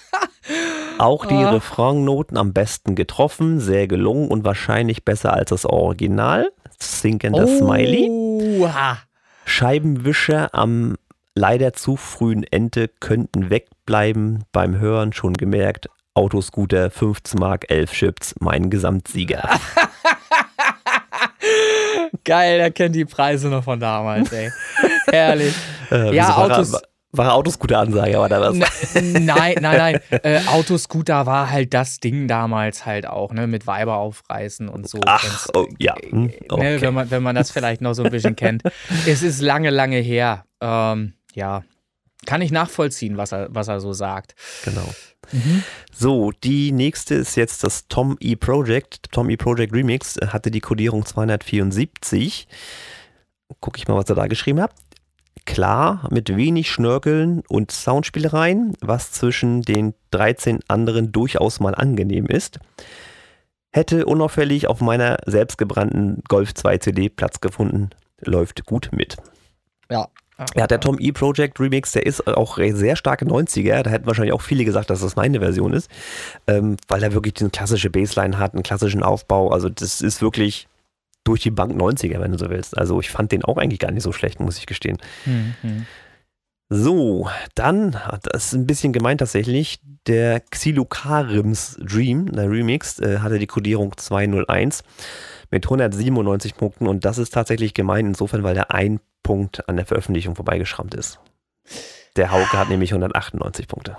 Auch 0.98 1.26
die 1.26 1.34
Ah. 1.34 1.50
Refrainnoten 1.50 2.38
am 2.38 2.54
besten 2.54 2.94
getroffen, 2.94 3.60
sehr 3.60 3.86
gelungen 3.86 4.28
und 4.30 4.44
wahrscheinlich 4.44 5.04
besser 5.04 5.34
als 5.34 5.50
das 5.50 5.66
Original. 5.66 6.50
Sinkender 6.78 7.46
Smiley. 7.46 8.08
Oha. 8.10 8.98
Scheibenwischer 9.44 10.54
am 10.54 10.96
leider 11.34 11.74
zu 11.74 11.96
frühen 11.96 12.44
Ende 12.50 12.88
könnten 12.88 13.50
wegbleiben. 13.50 14.44
Beim 14.52 14.78
Hören 14.78 15.12
schon 15.12 15.34
gemerkt, 15.34 15.90
Autoscooter 16.14 16.90
15 16.90 17.38
Mark 17.38 17.70
11 17.70 17.92
Chips, 17.92 18.34
mein 18.40 18.70
Gesamtsieger. 18.70 19.48
Geil, 22.24 22.60
er 22.60 22.70
kennt 22.70 22.94
die 22.94 23.04
Preise 23.04 23.48
noch 23.48 23.64
von 23.64 23.78
damals, 23.80 24.30
ey. 24.32 24.50
Herrlich. 25.10 25.54
Äh, 25.90 26.14
Ja, 26.14 26.36
Autos- 26.36 26.72
Er, 26.72 26.80
war 27.12 27.26
er 27.26 27.34
Autoscooter-Ansage, 27.34 28.16
aber 28.16 28.28
da 28.28 28.40
was. 28.40 28.94
N- 28.96 29.24
nein, 29.26 29.56
nein, 29.60 29.76
nein. 29.78 30.00
Äh, 30.22 30.40
Autoscooter 30.46 31.26
war 31.26 31.50
halt 31.50 31.74
das 31.74 32.00
Ding 32.00 32.26
damals 32.26 32.86
halt 32.86 33.06
auch, 33.06 33.32
ne? 33.32 33.46
Mit 33.46 33.66
Weiber 33.66 33.96
aufreißen 33.96 34.68
und 34.68 34.88
so. 34.88 34.98
Ach, 35.04 35.46
oh, 35.54 35.66
ja. 35.78 35.94
äh, 35.96 36.10
Hm, 36.10 36.24
ne, 36.26 36.34
okay. 36.48 36.80
wenn, 36.80 36.94
man, 36.94 37.10
wenn 37.10 37.22
man 37.22 37.34
das 37.34 37.50
vielleicht 37.50 37.80
noch 37.82 37.92
so 37.94 38.02
ein 38.02 38.10
bisschen 38.10 38.34
kennt. 38.36 38.62
Es 39.06 39.22
ist 39.22 39.40
lange, 39.42 39.70
lange 39.70 39.98
her. 39.98 40.44
Ähm, 40.60 41.12
ja. 41.34 41.62
Kann 42.24 42.40
ich 42.40 42.50
nachvollziehen, 42.52 43.16
was 43.16 43.32
er, 43.32 43.48
was 43.50 43.68
er 43.68 43.80
so 43.80 43.92
sagt. 43.92 44.34
Genau. 44.64 44.88
So, 45.92 46.30
die 46.30 46.72
nächste 46.72 47.14
ist 47.16 47.36
jetzt 47.36 47.64
das 47.64 47.88
Tom 47.88 48.16
E 48.20 48.36
Project. 48.36 49.10
Tom 49.12 49.28
E 49.28 49.36
Project 49.36 49.72
Remix 49.72 50.18
hatte 50.28 50.50
die 50.50 50.60
Codierung 50.60 51.04
274. 51.04 52.46
Gucke 53.60 53.78
ich 53.78 53.88
mal, 53.88 53.96
was 53.96 54.08
er 54.08 54.14
da 54.14 54.26
geschrieben 54.28 54.60
hat. 54.60 54.72
Klar, 55.44 56.08
mit 56.10 56.34
wenig 56.36 56.70
Schnörkeln 56.70 57.42
und 57.48 57.70
Soundspielereien, 57.70 58.74
was 58.80 59.12
zwischen 59.12 59.62
den 59.62 59.94
13 60.10 60.60
anderen 60.68 61.12
durchaus 61.12 61.60
mal 61.60 61.74
angenehm 61.74 62.26
ist. 62.26 62.58
Hätte 63.72 64.06
unauffällig 64.06 64.68
auf 64.68 64.80
meiner 64.80 65.18
selbstgebrannten 65.26 66.22
Golf 66.28 66.54
2 66.54 66.78
CD 66.78 67.08
Platz 67.08 67.40
gefunden. 67.40 67.90
Läuft 68.20 68.66
gut 68.66 68.90
mit. 68.92 69.16
Ja, 69.90 70.08
Ja, 70.54 70.66
der 70.66 70.80
Tom 70.80 70.96
E. 70.98 71.12
Project 71.12 71.60
Remix, 71.60 71.92
der 71.92 72.06
ist 72.06 72.26
auch 72.26 72.56
sehr 72.56 72.96
starke 72.96 73.24
90er. 73.24 73.82
Da 73.82 73.90
hätten 73.90 74.06
wahrscheinlich 74.06 74.32
auch 74.32 74.40
viele 74.40 74.64
gesagt, 74.64 74.90
dass 74.90 75.00
das 75.00 75.16
meine 75.16 75.40
Version 75.40 75.72
ist, 75.72 75.90
ähm, 76.46 76.76
weil 76.88 77.02
er 77.02 77.12
wirklich 77.12 77.34
eine 77.40 77.50
klassische 77.50 77.90
Bassline 77.90 78.38
hat, 78.38 78.54
einen 78.54 78.62
klassischen 78.62 79.02
Aufbau. 79.02 79.50
Also 79.50 79.68
das 79.68 80.00
ist 80.00 80.22
wirklich 80.22 80.68
durch 81.24 81.42
die 81.42 81.50
Bank 81.50 81.80
90er, 81.80 82.20
wenn 82.20 82.32
du 82.32 82.38
so 82.38 82.50
willst. 82.50 82.76
Also 82.76 83.00
ich 83.00 83.10
fand 83.10 83.32
den 83.32 83.44
auch 83.44 83.56
eigentlich 83.56 83.78
gar 83.78 83.90
nicht 83.90 84.02
so 84.02 84.12
schlecht, 84.12 84.40
muss 84.40 84.58
ich 84.58 84.66
gestehen. 84.66 84.98
Mhm. 85.24 85.86
So, 86.68 87.28
dann, 87.54 87.98
das 88.22 88.46
ist 88.46 88.52
ein 88.54 88.66
bisschen 88.66 88.94
gemeint 88.94 89.20
tatsächlich, 89.20 89.80
der 90.06 90.40
Xilukarims 90.40 91.78
Dream, 91.82 92.32
der 92.32 92.50
Remix, 92.50 92.98
äh, 92.98 93.18
hatte 93.18 93.38
die 93.38 93.46
Codierung 93.46 93.96
201 93.96 94.82
mit 95.50 95.66
197 95.66 96.56
Punkten 96.56 96.88
und 96.88 97.04
das 97.04 97.18
ist 97.18 97.34
tatsächlich 97.34 97.74
gemeint 97.74 98.08
insofern, 98.08 98.42
weil 98.42 98.54
der 98.54 98.70
ein 98.70 99.00
Punkt 99.22 99.68
an 99.68 99.76
der 99.76 99.84
Veröffentlichung 99.84 100.34
vorbeigeschrammt 100.34 100.94
ist. 100.94 101.20
Der 102.16 102.32
Hauke 102.32 102.58
hat 102.58 102.70
nämlich 102.70 102.92
198 102.92 103.68
Punkte. 103.68 103.98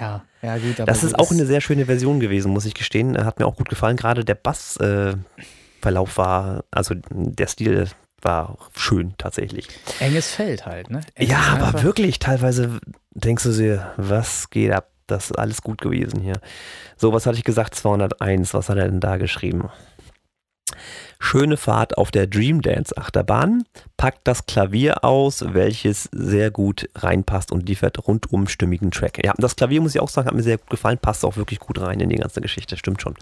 Ja, 0.00 0.24
ja, 0.42 0.58
gut. 0.58 0.78
das 0.86 1.04
ist 1.04 1.18
auch 1.18 1.30
eine 1.30 1.46
sehr 1.46 1.60
schöne 1.60 1.86
Version 1.86 2.20
gewesen, 2.20 2.52
muss 2.52 2.66
ich 2.66 2.74
gestehen. 2.74 3.22
Hat 3.22 3.38
mir 3.38 3.46
auch 3.46 3.56
gut 3.56 3.68
gefallen. 3.68 3.96
Gerade 3.96 4.24
der 4.24 4.34
Bassverlauf 4.34 5.14
äh, 5.14 5.42
war, 5.84 6.64
also 6.70 6.94
der 7.10 7.46
Stil 7.46 7.88
war 8.22 8.56
schön 8.76 9.14
tatsächlich. 9.18 9.68
Enges 10.00 10.34
Feld 10.34 10.66
halt, 10.66 10.90
ne? 10.90 11.00
Enges 11.14 11.32
ja, 11.32 11.58
aber 11.58 11.82
wirklich, 11.82 12.18
teilweise 12.18 12.80
denkst 13.10 13.44
du 13.44 13.52
dir, 13.52 13.92
was 13.96 14.50
geht 14.50 14.72
ab? 14.72 14.88
Das 15.06 15.26
ist 15.26 15.38
alles 15.38 15.60
gut 15.60 15.82
gewesen 15.82 16.20
hier. 16.20 16.40
So, 16.96 17.12
was 17.12 17.26
hatte 17.26 17.36
ich 17.36 17.44
gesagt? 17.44 17.74
201. 17.74 18.54
Was 18.54 18.70
hat 18.70 18.78
er 18.78 18.86
denn 18.88 19.00
da 19.00 19.18
geschrieben? 19.18 19.68
Schöne 21.18 21.56
Fahrt 21.56 21.98
auf 21.98 22.10
der 22.10 22.26
Dream 22.26 22.60
Dance 22.62 22.96
Achterbahn, 22.96 23.64
packt 23.96 24.20
das 24.24 24.46
Klavier 24.46 25.04
aus, 25.04 25.44
welches 25.54 26.08
sehr 26.12 26.50
gut 26.50 26.88
reinpasst 26.94 27.52
und 27.52 27.68
liefert 27.68 28.06
rundum 28.06 28.48
stimmigen 28.48 28.90
Track. 28.90 29.24
Ja, 29.24 29.34
das 29.38 29.56
Klavier 29.56 29.80
muss 29.80 29.94
ich 29.94 30.00
auch 30.00 30.08
sagen, 30.08 30.28
hat 30.28 30.34
mir 30.34 30.42
sehr 30.42 30.58
gut 30.58 30.70
gefallen, 30.70 30.98
passt 30.98 31.24
auch 31.24 31.36
wirklich 31.36 31.58
gut 31.58 31.80
rein 31.80 32.00
in 32.00 32.08
die 32.08 32.16
ganze 32.16 32.40
Geschichte, 32.40 32.76
stimmt 32.76 33.02
schon. 33.02 33.14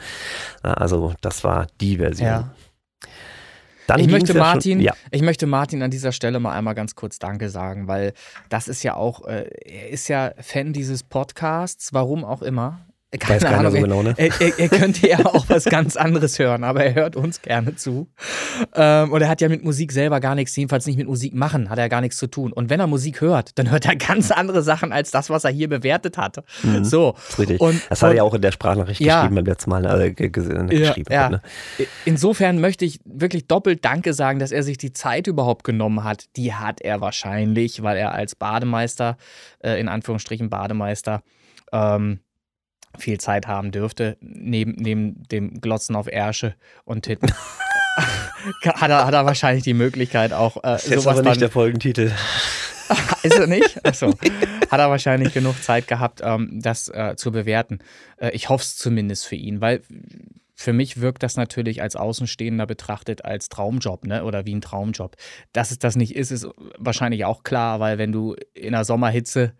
Also, 0.62 1.14
das 1.20 1.44
war 1.44 1.66
die 1.80 1.96
Version. 1.96 2.28
Ja. 2.28 2.50
Dann 3.86 4.00
ich 4.00 4.08
möchte, 4.08 4.34
Martin, 4.34 4.80
ja 4.80 4.94
ich 5.10 5.22
möchte 5.22 5.46
Martin 5.46 5.82
an 5.82 5.90
dieser 5.90 6.12
Stelle 6.12 6.40
mal 6.40 6.52
einmal 6.52 6.74
ganz 6.74 6.94
kurz 6.94 7.18
Danke 7.18 7.50
sagen, 7.50 7.88
weil 7.88 8.12
das 8.48 8.68
ist 8.68 8.82
ja 8.82 8.94
auch, 8.94 9.26
äh, 9.26 9.50
er 9.64 9.90
ist 9.90 10.08
ja 10.08 10.32
Fan 10.38 10.72
dieses 10.72 11.02
Podcasts, 11.02 11.92
warum 11.92 12.24
auch 12.24 12.42
immer. 12.42 12.80
Keine 13.18 13.42
Weiß 13.42 13.44
Ahnung, 13.44 13.72
so 13.72 13.78
genau, 13.78 14.02
ne? 14.02 14.14
er, 14.16 14.30
er, 14.40 14.58
er, 14.58 14.68
könnte 14.70 15.06
ja 15.06 15.18
auch 15.26 15.44
was 15.48 15.66
ganz 15.66 15.96
anderes 15.96 16.38
hören, 16.38 16.64
aber 16.64 16.82
er 16.82 16.94
hört 16.94 17.14
uns 17.14 17.42
gerne 17.42 17.76
zu. 17.76 18.08
Ähm, 18.74 19.12
und 19.12 19.20
er 19.20 19.28
hat 19.28 19.42
ja 19.42 19.50
mit 19.50 19.62
Musik 19.62 19.92
selber 19.92 20.18
gar 20.18 20.34
nichts, 20.34 20.56
jedenfalls 20.56 20.86
nicht 20.86 20.96
mit 20.96 21.06
Musik 21.06 21.34
machen, 21.34 21.68
hat 21.68 21.78
er 21.78 21.90
gar 21.90 22.00
nichts 22.00 22.16
zu 22.16 22.26
tun. 22.26 22.54
Und 22.54 22.70
wenn 22.70 22.80
er 22.80 22.86
Musik 22.86 23.20
hört, 23.20 23.58
dann 23.58 23.70
hört 23.70 23.84
er 23.84 23.96
ganz 23.96 24.30
andere 24.30 24.62
Sachen 24.62 24.92
als 24.92 25.10
das, 25.10 25.28
was 25.28 25.44
er 25.44 25.50
hier 25.50 25.68
bewertet 25.68 26.16
hat. 26.16 26.42
Mhm, 26.62 26.84
so. 26.84 27.14
Das 27.28 27.38
richtig. 27.38 27.60
Und, 27.60 27.82
das 27.90 28.02
hat 28.02 28.12
er 28.12 28.16
ja 28.16 28.22
auch 28.22 28.32
in 28.32 28.40
der 28.40 28.50
Sprachnachricht 28.50 29.00
ja, 29.00 29.20
geschrieben 29.20 29.34
beim 29.34 29.44
letzten 29.44 29.68
Mal. 29.68 30.00
Äh, 30.00 30.12
geschrieben 30.12 31.12
ja, 31.12 31.24
hat, 31.24 31.32
ne? 31.32 31.42
Insofern 32.06 32.60
möchte 32.60 32.86
ich 32.86 32.98
wirklich 33.04 33.46
doppelt 33.46 33.84
Danke 33.84 34.14
sagen, 34.14 34.38
dass 34.38 34.52
er 34.52 34.62
sich 34.62 34.78
die 34.78 34.94
Zeit 34.94 35.26
überhaupt 35.26 35.64
genommen 35.64 36.02
hat. 36.02 36.34
Die 36.36 36.54
hat 36.54 36.80
er 36.80 37.02
wahrscheinlich, 37.02 37.82
weil 37.82 37.98
er 37.98 38.12
als 38.12 38.36
Bademeister, 38.36 39.18
äh, 39.62 39.78
in 39.78 39.88
Anführungsstrichen 39.88 40.48
Bademeister, 40.48 41.22
ähm, 41.72 42.20
viel 42.98 43.18
Zeit 43.18 43.46
haben 43.46 43.70
dürfte, 43.70 44.16
neben, 44.20 44.72
neben 44.72 45.22
dem 45.28 45.60
Glotzen 45.60 45.96
auf 45.96 46.06
Ärsche 46.06 46.54
und 46.84 47.02
Titten. 47.02 47.32
hat, 48.64 48.90
er, 48.90 49.06
hat 49.06 49.14
er 49.14 49.26
wahrscheinlich 49.26 49.64
die 49.64 49.74
Möglichkeit 49.74 50.32
auch 50.32 50.56
äh, 50.58 50.60
das 50.62 50.84
ist 50.86 51.02
sowas 51.02 51.18
aber 51.18 51.22
nicht 51.22 51.36
dann, 51.36 51.40
der 51.40 51.50
Folgentitel. 51.50 52.12
ist 53.22 53.38
er 53.38 53.46
nicht? 53.46 53.84
Achso. 53.86 54.14
Hat 54.70 54.80
er 54.80 54.90
wahrscheinlich 54.90 55.32
genug 55.32 55.62
Zeit 55.62 55.88
gehabt, 55.88 56.20
ähm, 56.22 56.60
das 56.62 56.88
äh, 56.88 57.14
zu 57.16 57.32
bewerten. 57.32 57.80
Äh, 58.18 58.30
ich 58.30 58.48
hoffe 58.48 58.62
es 58.62 58.76
zumindest 58.76 59.26
für 59.26 59.36
ihn, 59.36 59.60
weil 59.60 59.82
für 60.54 60.72
mich 60.72 61.00
wirkt 61.00 61.22
das 61.22 61.36
natürlich 61.36 61.82
als 61.82 61.96
Außenstehender 61.96 62.66
betrachtet 62.66 63.24
als 63.24 63.48
Traumjob, 63.48 64.06
ne? 64.06 64.24
Oder 64.24 64.46
wie 64.46 64.54
ein 64.54 64.60
Traumjob. 64.60 65.16
Dass 65.52 65.70
es 65.70 65.78
das 65.78 65.96
nicht 65.96 66.14
ist, 66.14 66.30
ist 66.30 66.46
wahrscheinlich 66.78 67.24
auch 67.24 67.42
klar, 67.42 67.80
weil 67.80 67.98
wenn 67.98 68.12
du 68.12 68.36
in 68.54 68.72
der 68.72 68.84
Sommerhitze 68.84 69.54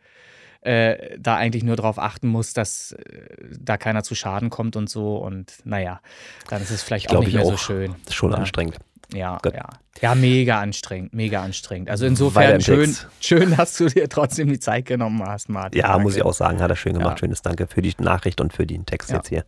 äh, 0.63 1.19
da 1.19 1.37
eigentlich 1.37 1.65
nur 1.65 1.77
darauf 1.77 1.99
achten 1.99 2.29
muss, 2.29 2.53
dass 2.55 2.93
äh, 2.93 3.27
da 3.59 3.77
keiner 3.77 4.03
zu 4.03 4.15
Schaden 4.15 4.49
kommt 4.49 4.77
und 4.77 4.89
so. 4.89 5.17
Und 5.17 5.55
naja, 5.65 6.01
dann 6.49 6.63
ist 6.63 6.71
es 6.71 6.83
vielleicht 6.83 7.15
auch 7.15 7.21
nicht 7.21 7.35
mehr 7.35 7.43
auch. 7.43 7.51
so 7.51 7.57
schön. 7.57 7.93
Das 8.05 8.11
ist 8.11 8.15
schon 8.15 8.31
ja. 8.31 8.39
anstrengend. 8.39 8.79
Ja, 9.13 9.39
Gott. 9.43 9.55
ja. 9.55 9.69
Ja, 10.01 10.15
mega 10.15 10.59
anstrengend, 10.61 11.13
mega 11.13 11.43
anstrengend. 11.43 11.91
Also 11.91 12.07
insofern 12.07 12.61
schön, 12.61 12.97
schön, 13.21 13.55
dass 13.57 13.77
du 13.77 13.87
dir 13.87 14.09
trotzdem 14.09 14.49
die 14.49 14.59
Zeit 14.59 14.87
genommen 14.87 15.23
hast, 15.25 15.49
Martin. 15.49 15.81
Ja, 15.81 15.99
muss 15.99 16.17
ich 16.17 16.25
auch 16.25 16.33
sagen, 16.33 16.61
hat 16.61 16.71
er 16.71 16.77
schön 16.77 16.95
gemacht. 16.95 17.19
Ja. 17.19 17.27
Schönes 17.27 17.43
Danke 17.43 17.67
für 17.67 17.83
die 17.83 17.93
Nachricht 17.99 18.41
und 18.41 18.53
für 18.53 18.67
den 18.67 18.87
Text 18.87 19.11
ja. 19.11 19.17
jetzt 19.17 19.29
hier. 19.29 19.45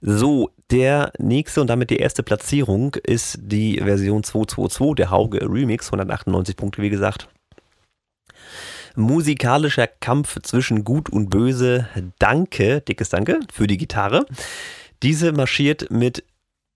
So, 0.00 0.50
der 0.70 1.12
nächste 1.18 1.60
und 1.60 1.66
damit 1.66 1.90
die 1.90 1.96
erste 1.96 2.22
Platzierung 2.22 2.94
ist 3.02 3.38
die 3.42 3.78
Version 3.78 4.22
222, 4.22 4.94
der 4.94 5.10
Hauge 5.10 5.40
Remix, 5.42 5.86
198 5.88 6.56
Punkte, 6.56 6.80
wie 6.80 6.90
gesagt 6.90 7.28
musikalischer 8.98 9.86
Kampf 9.86 10.40
zwischen 10.42 10.84
Gut 10.84 11.08
und 11.08 11.30
Böse. 11.30 11.88
Danke, 12.18 12.80
dickes 12.82 13.08
Danke 13.08 13.40
für 13.52 13.66
die 13.66 13.78
Gitarre. 13.78 14.26
Diese 15.02 15.32
marschiert 15.32 15.90
mit 15.90 16.24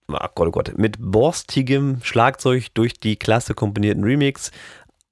oh 0.07 0.27
Gott, 0.35 0.47
oh 0.47 0.51
Gott, 0.51 0.77
mit 0.77 0.97
borstigem 0.99 1.99
Schlagzeug 2.03 2.73
durch 2.73 2.99
die 2.99 3.17
klasse 3.17 3.53
komponierten 3.53 4.03
Remix 4.03 4.51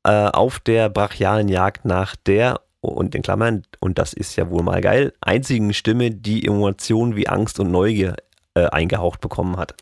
äh, 0.03 0.09
auf 0.09 0.59
der 0.59 0.89
brachialen 0.89 1.47
Jagd 1.47 1.85
nach 1.85 2.15
der 2.15 2.61
und 2.81 3.13
in 3.13 3.21
Klammern, 3.21 3.63
und 3.79 3.99
das 3.99 4.13
ist 4.13 4.35
ja 4.37 4.49
wohl 4.49 4.63
mal 4.63 4.81
geil, 4.81 5.13
einzigen 5.21 5.71
Stimme, 5.73 6.09
die 6.09 6.45
Emotionen 6.45 7.15
wie 7.15 7.27
Angst 7.27 7.59
und 7.59 7.69
Neugier 7.69 8.15
äh, 8.55 8.65
eingehaucht 8.65 9.21
bekommen 9.21 9.57
hat. 9.57 9.75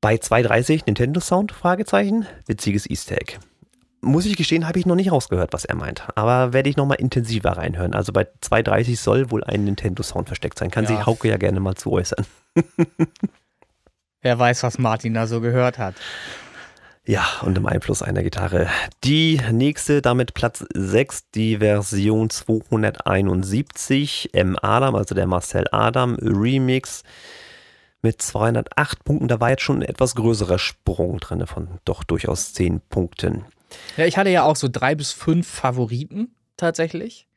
Bei 0.00 0.16
230 0.16 0.86
Nintendo 0.86 1.20
Sound? 1.20 1.52
Fragezeichen. 1.52 2.26
Witziges 2.46 2.88
Easter 2.88 3.16
Egg 3.16 3.38
muss 4.00 4.26
ich 4.26 4.36
gestehen, 4.36 4.66
habe 4.66 4.78
ich 4.78 4.86
noch 4.86 4.94
nicht 4.94 5.10
rausgehört, 5.10 5.52
was 5.52 5.64
er 5.64 5.74
meint. 5.74 6.04
Aber 6.14 6.52
werde 6.52 6.68
ich 6.68 6.76
nochmal 6.76 7.00
intensiver 7.00 7.56
reinhören. 7.56 7.94
Also 7.94 8.12
bei 8.12 8.22
2.30 8.22 8.96
soll 8.96 9.30
wohl 9.30 9.44
ein 9.44 9.64
Nintendo-Sound 9.64 10.28
versteckt 10.28 10.58
sein. 10.58 10.70
Kann 10.70 10.84
ja. 10.84 10.90
sich 10.90 11.06
Hauke 11.06 11.28
ja 11.28 11.36
gerne 11.36 11.60
mal 11.60 11.74
zu 11.74 11.92
äußern. 11.92 12.24
Wer 14.22 14.38
weiß, 14.38 14.62
was 14.62 14.78
Martin 14.78 15.14
da 15.14 15.26
so 15.26 15.40
gehört 15.40 15.78
hat. 15.78 15.94
Ja, 17.08 17.24
und 17.42 17.56
im 17.56 17.66
Einfluss 17.66 18.02
einer 18.02 18.24
Gitarre. 18.24 18.68
Die 19.04 19.40
nächste, 19.52 20.02
damit 20.02 20.34
Platz 20.34 20.64
6, 20.74 21.30
die 21.30 21.58
Version 21.58 22.30
271, 22.30 24.30
M. 24.32 24.56
Adam, 24.60 24.96
also 24.96 25.14
der 25.14 25.28
Marcel 25.28 25.66
Adam 25.70 26.16
Remix 26.16 27.04
mit 28.02 28.20
208 28.20 29.04
Punkten. 29.04 29.28
Da 29.28 29.38
war 29.38 29.50
jetzt 29.50 29.62
schon 29.62 29.76
ein 29.76 29.88
etwas 29.88 30.16
größerer 30.16 30.58
Sprung 30.58 31.18
drin 31.18 31.46
von 31.46 31.78
doch 31.84 32.02
durchaus 32.02 32.52
10 32.54 32.80
Punkten. 32.88 33.44
Ja, 33.96 34.06
ich 34.06 34.16
hatte 34.16 34.30
ja 34.30 34.44
auch 34.44 34.56
so 34.56 34.68
drei 34.70 34.94
bis 34.94 35.12
fünf 35.12 35.46
Favoriten 35.46 36.34
tatsächlich. 36.56 37.28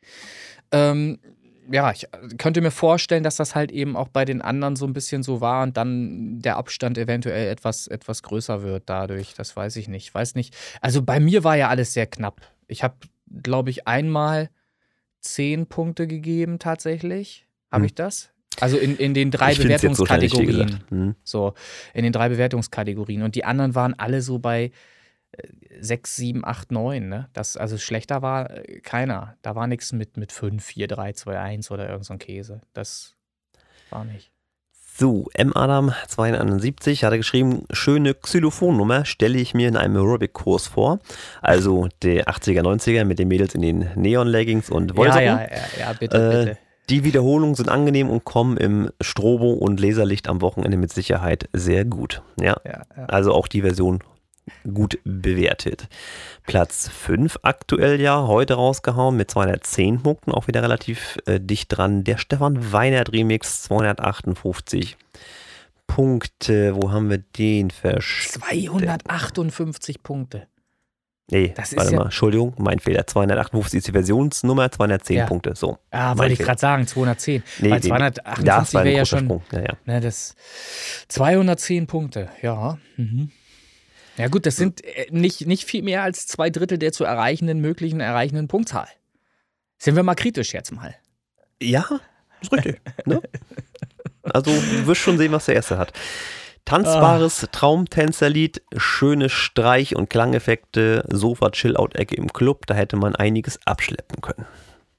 Ähm, 0.71 1.19
ja, 1.71 1.91
ich 1.91 2.07
könnte 2.37 2.61
mir 2.61 2.71
vorstellen, 2.71 3.23
dass 3.23 3.35
das 3.35 3.53
halt 3.55 3.71
eben 3.71 3.95
auch 3.95 4.07
bei 4.07 4.25
den 4.25 4.41
anderen 4.41 4.75
so 4.75 4.85
ein 4.85 4.93
bisschen 4.93 5.23
so 5.23 5.39
war 5.41 5.63
und 5.63 5.77
dann 5.77 6.39
der 6.39 6.57
Abstand 6.57 6.97
eventuell 6.97 7.49
etwas, 7.49 7.87
etwas 7.87 8.23
größer 8.23 8.63
wird 8.63 8.83
dadurch. 8.87 9.33
Das 9.35 9.55
weiß 9.55 9.75
ich 9.75 9.87
nicht. 9.87 10.13
Weiß 10.13 10.35
nicht. 10.35 10.55
Also 10.81 11.03
bei 11.03 11.19
mir 11.19 11.43
war 11.43 11.57
ja 11.57 11.69
alles 11.69 11.93
sehr 11.93 12.07
knapp. 12.07 12.41
Ich 12.67 12.83
habe, 12.83 12.95
glaube 13.43 13.69
ich, 13.69 13.87
einmal 13.87 14.49
zehn 15.21 15.67
Punkte 15.67 16.07
gegeben 16.07 16.59
tatsächlich. 16.59 17.47
Habe 17.71 17.81
hm. 17.81 17.85
ich 17.85 17.95
das? 17.95 18.29
Also 18.59 18.77
in, 18.77 18.97
in 18.97 19.13
den 19.13 19.31
drei 19.31 19.51
ich 19.51 19.59
Bewertungskategorien. 19.59 20.69
So, 20.69 20.95
hm. 20.95 21.15
so, 21.23 21.53
in 21.93 22.03
den 22.03 22.13
drei 22.13 22.29
Bewertungskategorien. 22.29 23.21
Und 23.21 23.35
die 23.35 23.45
anderen 23.45 23.75
waren 23.75 23.93
alle 23.93 24.21
so 24.21 24.39
bei 24.39 24.71
6, 25.79 26.15
7, 26.15 26.45
8, 26.45 26.71
9. 26.71 27.07
Ne? 27.07 27.29
Das, 27.33 27.57
also 27.57 27.77
schlechter 27.77 28.21
war 28.21 28.49
äh, 28.49 28.79
keiner. 28.81 29.35
Da 29.41 29.55
war 29.55 29.67
nichts 29.67 29.93
mit, 29.93 30.17
mit 30.17 30.31
5, 30.31 30.63
4, 30.63 30.87
3, 30.87 31.13
2, 31.13 31.39
1 31.39 31.71
oder 31.71 31.89
irgend 31.89 32.05
so 32.05 32.13
ein 32.13 32.19
Käse. 32.19 32.61
Das 32.73 33.15
war 33.89 34.05
nicht. 34.05 34.31
So, 34.99 35.27
M. 35.33 35.55
Adam 35.55 35.93
271 36.09 37.05
hat 37.05 37.13
er 37.13 37.17
geschrieben, 37.19 37.63
schöne 37.71 38.13
Xylophonnummer 38.13 39.05
stelle 39.05 39.37
ich 39.37 39.53
mir 39.53 39.69
in 39.69 39.77
einem 39.77 39.95
Aerobic-Kurs 39.95 40.67
vor. 40.67 40.99
Also 41.41 41.87
der 42.03 42.25
80er, 42.25 42.63
90er 42.63 43.05
mit 43.05 43.17
den 43.17 43.29
Mädels 43.29 43.55
in 43.55 43.61
den 43.61 43.89
Neon-Leggings 43.95 44.69
und 44.69 44.97
Wollsocken. 44.97 45.25
Ja, 45.25 45.41
ja, 45.41 45.49
ja, 45.49 45.79
ja 45.79 45.93
bitte, 45.93 46.17
äh, 46.17 46.45
bitte. 46.45 46.57
Die 46.89 47.05
Wiederholungen 47.05 47.55
sind 47.55 47.69
angenehm 47.69 48.09
und 48.09 48.25
kommen 48.25 48.57
im 48.57 48.89
Strobo 48.99 49.53
und 49.53 49.79
Laserlicht 49.79 50.27
am 50.27 50.41
Wochenende 50.41 50.75
mit 50.75 50.91
Sicherheit 50.91 51.47
sehr 51.53 51.85
gut. 51.85 52.21
Ja, 52.37 52.57
ja, 52.65 52.81
ja. 52.97 53.05
also 53.05 53.33
auch 53.33 53.47
die 53.47 53.61
Version 53.61 53.99
gut 54.73 54.99
bewertet. 55.03 55.87
Platz 56.45 56.89
5 56.89 57.39
aktuell 57.43 57.99
ja 58.01 58.25
heute 58.27 58.55
rausgehauen 58.55 59.15
mit 59.17 59.29
210 59.31 60.01
Punkten, 60.03 60.31
auch 60.31 60.47
wieder 60.47 60.63
relativ 60.63 61.17
äh, 61.25 61.39
dicht 61.39 61.67
dran. 61.75 62.03
Der 62.03 62.17
Stefan 62.17 62.71
Weinert 62.71 63.11
Remix 63.13 63.63
258 63.63 64.97
Punkte. 65.87 66.75
Wo 66.75 66.91
haben 66.91 67.09
wir 67.09 67.17
den 67.37 67.71
versteckt? 67.71 68.43
258 68.43 70.03
Punkte. 70.03 70.47
Nee, 71.31 71.53
Das 71.55 71.71
ist 71.71 71.77
warte 71.77 71.91
ja- 71.91 71.97
mal, 71.99 72.05
Entschuldigung, 72.05 72.55
mein 72.57 72.79
Fehler. 72.79 73.05
258 73.05 73.77
ist 73.77 73.87
die 73.87 73.91
Versionsnummer, 73.91 74.71
210 74.71 75.15
Ja. 75.17 75.25
Punkte. 75.27 75.53
So. 75.55 75.77
Ah, 75.91 76.17
wollte 76.17 76.33
ich 76.33 76.39
gerade 76.39 76.59
sagen, 76.59 76.87
210. 76.87 77.43
Nee, 77.59 77.69
Weil 77.69 77.79
nee, 77.81 77.87
258 77.87 78.45
das 78.45 78.73
war 78.73 78.81
ein 78.81 78.85
wäre 78.87 78.97
ja 78.97 79.05
schon. 79.05 79.41
Ja, 79.51 79.59
ja. 79.59 79.73
Ne, 79.85 80.01
das 80.01 80.35
210 81.07 81.85
Punkte, 81.85 82.29
ja. 82.41 82.79
Mhm. 82.97 83.29
Ja 84.19 84.27
gut, 84.27 84.45
das 84.45 84.57
sind 84.57 84.83
äh, 84.83 85.07
nicht, 85.09 85.47
nicht 85.47 85.63
viel 85.65 85.81
mehr 85.81 86.03
als 86.03 86.27
zwei 86.27 86.49
Drittel 86.49 86.77
der 86.77 86.91
zu 86.91 87.03
erreichenden 87.05 87.59
möglichen 87.61 87.99
erreichenden 88.01 88.47
Punktzahl. 88.47 88.87
Sind 89.77 89.95
wir 89.95 90.03
mal 90.03 90.15
kritisch 90.15 90.53
jetzt 90.53 90.71
mal. 90.71 90.93
Ja, 91.61 91.85
ist 92.41 92.51
richtig. 92.51 92.81
ne? 93.05 93.21
Also, 94.31 94.51
du 94.51 94.85
wirst 94.85 95.01
schon 95.01 95.17
sehen, 95.17 95.31
was 95.31 95.45
der 95.45 95.55
erste 95.55 95.77
hat. 95.79 95.91
Tanzbares 96.65 97.47
Traumtänzerlied, 97.51 98.61
schöne 98.77 99.27
Streich- 99.29 99.95
und 99.95 100.09
Klangeffekte, 100.09 101.03
Sofa-Chill-Out-Ecke 101.07 102.15
im 102.15 102.31
Club, 102.31 102.67
da 102.67 102.75
hätte 102.75 102.95
man 102.97 103.15
einiges 103.15 103.57
abschleppen 103.65 104.21
können. 104.21 104.45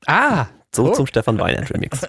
Ah, 0.07 0.47
So 0.75 0.89
Oh. 0.91 0.93
zum 0.95 1.07
Stefan 1.07 1.39
Weinert 1.39 1.73
Remix. 1.73 2.01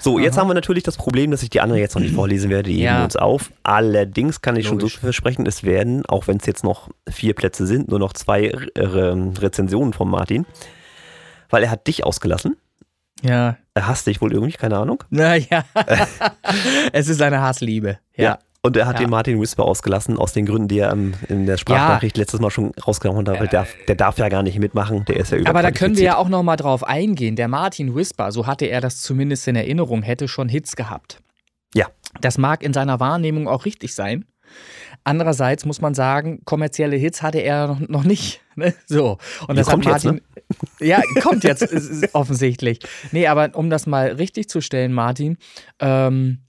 so, 0.00 0.18
jetzt 0.18 0.36
haben 0.38 0.48
wir 0.48 0.54
natürlich 0.54 0.82
das 0.82 0.96
Problem, 0.96 1.30
dass 1.30 1.42
ich 1.42 1.50
die 1.50 1.60
anderen 1.60 1.80
jetzt 1.80 1.94
noch 1.94 2.02
nicht 2.02 2.14
vorlesen 2.14 2.50
werde. 2.50 2.68
Die 2.70 2.76
heben 2.76 2.84
Ja. 2.84 2.98
wir 2.98 3.04
uns 3.04 3.16
auf. 3.16 3.50
Allerdings 3.62 4.40
kann 4.40 4.56
ich 4.56 4.66
schon 4.66 4.78
Logisch. 4.78 4.94
so 4.94 5.00
viel 5.00 5.06
versprechen, 5.08 5.46
es 5.46 5.62
werden, 5.62 6.04
auch 6.06 6.26
wenn 6.26 6.38
es 6.38 6.46
jetzt 6.46 6.64
noch 6.64 6.88
vier 7.08 7.34
Plätze 7.34 7.66
sind, 7.66 7.88
nur 7.88 7.98
noch 7.98 8.12
zwei 8.14 8.46
äh, 8.46 8.60
Rezensionen 8.80 9.92
von 9.92 10.08
Martin. 10.08 10.46
Weil 11.50 11.62
er 11.64 11.70
hat 11.70 11.86
dich 11.86 12.04
ausgelassen. 12.04 12.56
ja. 13.22 13.56
Er 13.74 13.86
hasst 13.86 14.06
dich 14.06 14.20
wohl 14.20 14.32
irgendwie, 14.32 14.52
keine 14.52 14.76
Ahnung. 14.78 15.04
Naja, 15.10 15.64
es 16.92 17.08
ist 17.08 17.22
eine 17.22 17.40
Hassliebe. 17.40 17.98
Ja. 18.16 18.38
Und 18.62 18.76
er 18.76 18.86
hat 18.86 18.96
Ja. 18.96 19.06
den 19.06 19.10
Martin 19.10 19.40
Whisper 19.40 19.64
ausgelassen, 19.64 20.18
aus 20.18 20.34
den 20.34 20.44
Gründen, 20.44 20.68
die 20.68 20.80
er 20.80 20.92
ähm, 20.92 21.14
in 21.28 21.46
der 21.46 21.56
Sprachnachricht 21.56 22.18
letztes 22.18 22.40
Mal 22.40 22.50
schon 22.50 22.72
rausgehauen 22.86 23.26
hat, 23.26 23.40
weil 23.40 23.48
der, 23.48 23.66
der 23.88 23.94
darf 23.94 24.18
ja 24.18 24.28
gar 24.28 24.42
nicht 24.42 24.58
mitmachen, 24.58 25.04
der 25.06 25.16
ist 25.16 25.32
ja 25.32 25.38
Aber 25.46 25.62
da 25.62 25.70
können 25.70 25.96
wir 25.96 26.04
ja 26.04 26.16
auch 26.18 26.28
noch 26.28 26.42
mal 26.42 26.56
drauf 26.56 26.84
eingehen. 26.84 27.36
Der 27.36 27.48
Martin 27.48 27.94
Whisper, 27.94 28.32
so 28.32 28.46
hatte 28.46 28.66
er 28.66 28.82
das 28.82 29.00
zumindest 29.00 29.48
in 29.48 29.56
Erinnerung, 29.56 30.02
hätte 30.02 30.28
schon 30.28 30.50
Hits 30.50 30.76
gehabt. 30.76 31.20
Ja. 31.74 31.86
Das 32.20 32.36
mag 32.36 32.62
in 32.62 32.74
seiner 32.74 33.00
Wahrnehmung 33.00 33.48
auch 33.48 33.64
richtig 33.64 33.94
sein. 33.94 34.26
Andererseits 35.04 35.64
muss 35.64 35.80
man 35.80 35.94
sagen, 35.94 36.40
kommerzielle 36.44 36.96
Hits 36.96 37.22
hatte 37.22 37.38
er 37.38 37.66
noch, 37.68 37.80
noch 37.80 38.04
nicht. 38.04 38.42
Ne? 38.56 38.74
So. 38.84 39.16
Und 39.48 39.56
das 39.56 39.68
kommt 39.68 39.86
hat 39.86 39.94
jetzt, 39.94 40.04
ne? 40.04 40.20
Martin. 40.20 40.26
Ja, 40.86 41.00
kommt 41.22 41.44
jetzt 41.44 41.66
offensichtlich. 42.14 42.80
Nee, 43.10 43.26
aber 43.26 43.52
um 43.54 43.70
das 43.70 43.86
mal 43.86 44.08
richtig 44.08 44.50
zu 44.50 44.60
stellen, 44.60 44.92
Martin, 44.92 45.38
ähm, 45.78 46.40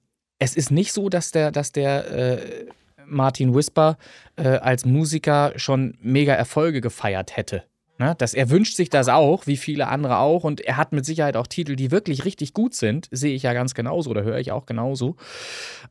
es 0.42 0.56
ist 0.56 0.72
nicht 0.72 0.92
so, 0.92 1.08
dass 1.08 1.32
der, 1.32 1.52
dass 1.52 1.72
der 1.72 2.12
äh, 2.12 2.66
Martin 3.06 3.54
Whisper 3.54 3.98
äh, 4.38 4.48
als 4.48 4.86
Musiker 4.86 5.54
schon 5.56 5.98
mega 6.02 6.34
Erfolge 6.34 6.82
gefeiert 6.82 7.38
hätte. 7.38 7.64
Ne? 8.00 8.16
Das, 8.18 8.34
er 8.34 8.50
wünscht 8.50 8.76
sich 8.76 8.90
das 8.90 9.08
auch, 9.08 9.46
wie 9.46 9.58
viele 9.58 9.88
andere 9.88 10.18
auch. 10.18 10.44
Und 10.44 10.60
er 10.62 10.78
hat 10.78 10.94
mit 10.94 11.06
Sicherheit 11.06 11.38
auch 11.38 11.46
Titel, 11.46 11.76
die 11.76 11.92
wirklich 11.92 12.26
richtig 12.26 12.56
gut 12.56 12.74
sind. 12.74 13.08
Sehe 13.12 13.36
ich 13.36 13.44
ja 13.44 13.54
ganz 13.54 13.76
genauso 13.76 14.10
oder 14.10 14.24
höre 14.24 14.40
ich 14.40 14.52
auch 14.52 14.66
genauso. 14.66 15.16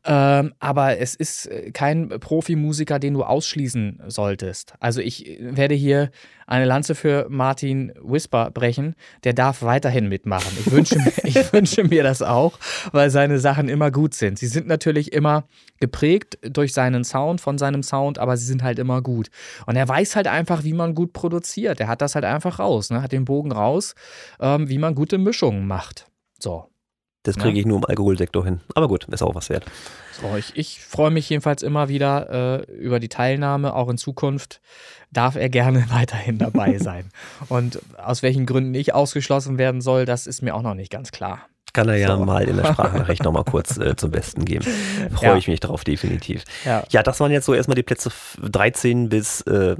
Ähm, 0.03 0.53
aber 0.59 0.97
es 0.97 1.15
ist 1.15 1.45
äh, 1.45 1.71
kein 1.71 2.09
Profimusiker, 2.09 2.99
den 2.99 3.13
du 3.13 3.23
ausschließen 3.23 4.01
solltest. 4.07 4.73
Also 4.81 4.99
ich 4.99 5.29
äh, 5.29 5.55
werde 5.55 5.75
hier 5.75 6.11
eine 6.51 6.65
Lanze 6.65 6.95
für 6.95 7.27
Martin 7.29 7.93
Whisper 8.01 8.51
brechen. 8.51 8.95
Der 9.23 9.31
darf 9.31 9.61
weiterhin 9.61 10.09
mitmachen. 10.09 10.51
Ich 10.59 10.69
wünsche, 10.71 10.99
mir, 10.99 11.13
ich 11.23 11.53
wünsche 11.53 11.83
mir 11.85 12.03
das 12.03 12.21
auch, 12.21 12.59
weil 12.91 13.09
seine 13.09 13.39
Sachen 13.39 13.69
immer 13.69 13.89
gut 13.89 14.13
sind. 14.13 14.37
Sie 14.37 14.47
sind 14.47 14.67
natürlich 14.67 15.13
immer 15.13 15.45
geprägt 15.79 16.37
durch 16.43 16.73
seinen 16.73 17.05
Sound, 17.05 17.39
von 17.39 17.57
seinem 17.57 17.83
Sound, 17.83 18.19
aber 18.19 18.35
sie 18.35 18.45
sind 18.45 18.63
halt 18.63 18.79
immer 18.79 19.01
gut. 19.01 19.29
Und 19.65 19.77
er 19.77 19.87
weiß 19.87 20.17
halt 20.17 20.27
einfach, 20.27 20.65
wie 20.65 20.73
man 20.73 20.93
gut 20.93 21.13
produziert. 21.13 21.79
Er 21.79 21.87
hat 21.87 22.01
das 22.01 22.15
halt 22.15 22.25
einfach 22.25 22.59
raus, 22.59 22.89
ne? 22.89 23.01
hat 23.01 23.13
den 23.13 23.23
Bogen 23.23 23.53
raus, 23.53 23.95
ähm, 24.41 24.67
wie 24.67 24.77
man 24.77 24.93
gute 24.93 25.17
Mischungen 25.17 25.65
macht. 25.67 26.07
So. 26.37 26.70
Das 27.23 27.37
kriege 27.37 27.59
ich 27.59 27.65
nur 27.67 27.77
im 27.77 27.85
Alkoholsektor 27.85 28.43
hin. 28.43 28.61
Aber 28.73 28.87
gut, 28.87 29.05
ist 29.05 29.21
auch 29.21 29.35
was 29.35 29.49
wert. 29.49 29.65
So, 30.19 30.35
ich, 30.37 30.53
ich 30.55 30.79
freue 30.83 31.11
mich 31.11 31.29
jedenfalls 31.29 31.61
immer 31.61 31.87
wieder 31.87 32.63
äh, 32.67 32.71
über 32.73 32.99
die 32.99 33.09
Teilnahme. 33.09 33.75
Auch 33.75 33.89
in 33.89 33.97
Zukunft 33.99 34.59
darf 35.11 35.35
er 35.35 35.49
gerne 35.49 35.85
weiterhin 35.91 36.37
dabei 36.39 36.77
sein. 36.79 37.09
Und 37.49 37.79
aus 38.03 38.23
welchen 38.23 38.45
Gründen 38.47 38.73
ich 38.73 38.93
ausgeschlossen 38.95 39.57
werden 39.59 39.81
soll, 39.81 40.05
das 40.05 40.25
ist 40.25 40.41
mir 40.41 40.55
auch 40.55 40.63
noch 40.63 40.73
nicht 40.73 40.91
ganz 40.91 41.11
klar. 41.11 41.41
Kann 41.73 41.87
er 41.87 41.95
ja 41.95 42.17
So. 42.17 42.25
mal 42.25 42.43
in 42.43 42.57
der 42.57 42.65
Sprachnachricht 42.65 43.23
nochmal 43.23 43.45
kurz 43.45 43.77
äh, 43.77 43.95
zum 43.95 44.11
Besten 44.11 44.43
geben. 44.43 44.65
Freue 45.13 45.29
Ja. 45.29 45.37
ich 45.37 45.47
mich 45.47 45.59
drauf, 45.61 45.83
definitiv. 45.85 46.43
Ja. 46.65 46.83
Ja, 46.89 47.01
das 47.03 47.19
waren 47.21 47.31
jetzt 47.31 47.45
so 47.45 47.53
erstmal 47.53 47.75
die 47.75 47.83
Plätze 47.83 48.09
f- 48.09 48.37
13 48.41 49.07
bis 49.09 49.39
äh, 49.41 49.75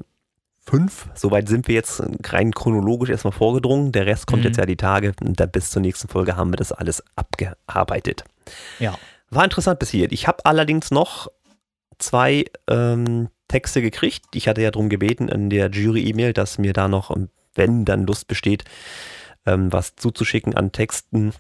5. 0.66 1.10
Soweit 1.16 1.48
sind 1.50 1.68
wir 1.68 1.76
jetzt 1.76 2.02
rein 2.26 2.52
chronologisch 2.52 3.10
erstmal 3.10 3.32
vorgedrungen. 3.32 3.92
Der 3.92 4.06
Rest 4.06 4.28
kommt 4.28 4.42
Mhm. 4.44 4.48
jetzt 4.48 4.58
ja 4.58 4.66
die 4.66 4.78
Tage. 4.78 5.14
Und 5.22 5.40
dann 5.40 5.50
bis 5.52 5.72
zur 5.72 5.82
nächsten 5.82 6.08
Folge 6.08 6.36
haben 6.36 6.52
wir 6.52 6.58
das 6.58 6.72
alles 6.72 7.04
abgearbeitet. 7.16 8.24
Ja. 8.80 8.98
War 9.30 9.44
interessant 9.44 9.80
bis 9.80 9.90
hier. 9.90 10.12
Ich 10.12 10.28
habe 10.28 10.46
allerdings 10.46 10.92
noch 10.92 11.30
zwei 11.98 12.46
ähm, 12.68 13.30
Texte 13.48 13.82
gekriegt. 13.82 14.26
Ich 14.36 14.48
hatte 14.48 14.62
ja 14.62 14.72
darum 14.72 14.90
gebeten 14.90 15.28
in 15.30 15.50
der 15.50 15.70
Jury-E-Mail, 15.70 16.34
dass 16.34 16.58
mir 16.58 16.74
da 16.74 16.88
noch, 16.88 17.16
ähm, 17.16 17.30
wenn 17.56 17.86
dann 17.86 18.06
Lust 18.06 18.28
besteht, 18.28 18.64
ähm, 19.46 19.72
was 19.74 19.96
zuzuschicken 19.96 20.56
an 20.56 20.72
Texten. 20.72 21.34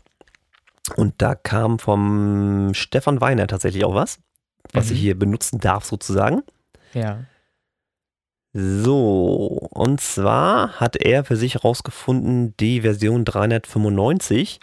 Und 0.96 1.22
da 1.22 1.36
kam 1.36 1.80
vom 1.80 2.74
Stefan 2.74 3.22
Weiner 3.22 3.48
tatsächlich 3.48 3.86
auch 3.86 3.94
was, 3.96 4.20
was 4.74 4.88
Mhm. 4.88 4.94
ich 4.96 5.00
hier 5.00 5.18
benutzen 5.20 5.60
darf 5.60 5.86
sozusagen. 5.86 6.42
Ja. 6.94 7.20
So, 8.54 9.68
und 9.72 10.02
zwar 10.02 10.80
hat 10.80 10.98
er 10.98 11.24
für 11.24 11.38
sich 11.38 11.56
herausgefunden, 11.56 12.54
die 12.60 12.82
Version 12.82 13.24
395 13.24 14.60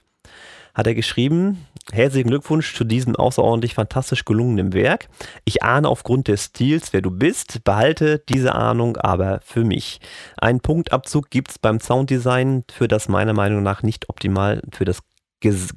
hat 0.75 0.87
er 0.87 0.95
geschrieben, 0.95 1.67
herzlichen 1.91 2.29
Glückwunsch 2.29 2.75
zu 2.75 2.85
diesem 2.85 3.17
außerordentlich 3.17 3.75
fantastisch 3.75 4.27
gelungenen 4.27 4.75
Werk. 4.75 5.09
Ich 5.45 5.63
ahne 5.63 5.89
aufgrund 5.89 6.29
des 6.29 6.45
Stils, 6.45 6.93
wer 6.93 7.01
du 7.01 7.11
bist, 7.11 7.65
behalte 7.65 8.23
diese 8.29 8.55
Ahnung 8.55 8.99
aber 8.99 9.41
für 9.43 9.65
mich. 9.65 10.01
Einen 10.37 10.61
Punktabzug 10.61 11.31
gibt 11.31 11.51
es 11.51 11.59
beim 11.59 11.81
Sounddesign, 11.81 12.65
für 12.71 12.89
das 12.89 13.09
meiner 13.09 13.33
Meinung 13.33 13.63
nach 13.63 13.83
nicht 13.83 14.09
optimal 14.11 14.63
für 14.71 14.85
das 14.85 15.01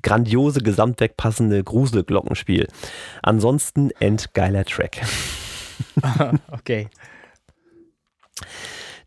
grandiose 0.02 0.60
Gesamtwerk 0.60 1.18
passende 1.18 1.64
Gruselglockenspiel. 1.64 2.68
Ansonsten 3.24 3.92
endgeiler 4.00 4.66
Track. 4.66 5.02
okay. 6.52 6.90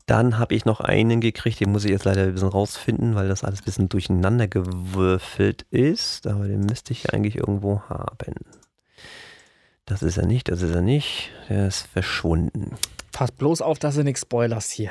Dann 0.07 0.39
habe 0.39 0.55
ich 0.55 0.66
noch 0.66 0.80
einen 0.80 1.20
gekriegt, 1.20 1.61
den 1.61 1.72
muss 1.72 1.85
ich 1.85 1.91
jetzt 1.91 2.05
leider 2.05 2.24
ein 2.24 2.35
bisschen 2.35 2.49
rausfinden, 2.49 3.14
weil 3.14 3.28
das 3.28 3.43
alles 3.43 3.62
ein 3.62 3.64
bisschen 3.64 3.89
durcheinander 3.89 4.49
gewürfelt 4.49 5.62
ist. 5.70 6.26
Aber 6.26 6.47
den 6.47 6.61
müsste 6.61 6.93
ich 6.93 7.14
eigentlich 7.14 7.37
irgendwo 7.37 7.80
haben. 7.89 8.35
Das 9.87 10.03
ist 10.03 10.16
er 10.18 10.26
nicht, 10.26 10.51
das 10.51 10.62
ist 10.62 10.74
er 10.74 10.82
nicht. 10.82 11.30
Der 11.49 11.68
ist 11.68 11.87
verschwunden. 11.87 12.76
Pass 13.12 13.32
bloß 13.32 13.62
auf, 13.62 13.78
dass 13.78 13.95
du 13.95 14.05
nichts 14.05 14.22
spoilerst 14.22 14.72
hier. 14.72 14.91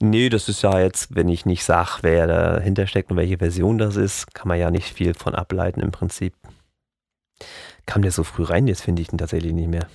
Nee, 0.00 0.28
das 0.28 0.48
ist 0.48 0.62
ja 0.62 0.78
jetzt, 0.78 1.16
wenn 1.16 1.28
ich 1.28 1.44
nicht 1.44 1.64
sage, 1.64 1.98
wer 2.02 2.28
dahinter 2.28 2.86
steckt 2.86 3.10
und 3.10 3.16
welche 3.16 3.38
Version 3.38 3.78
das 3.78 3.96
ist, 3.96 4.32
kann 4.32 4.46
man 4.46 4.58
ja 4.58 4.70
nicht 4.70 4.94
viel 4.94 5.14
von 5.14 5.34
ableiten 5.34 5.80
im 5.80 5.90
Prinzip. 5.90 6.34
Kam 7.84 8.02
der 8.02 8.12
so 8.12 8.22
früh 8.22 8.44
rein? 8.44 8.68
Jetzt 8.68 8.82
finde 8.82 9.02
ich 9.02 9.12
ihn 9.12 9.18
tatsächlich 9.18 9.52
nicht 9.52 9.68
mehr. 9.68 9.88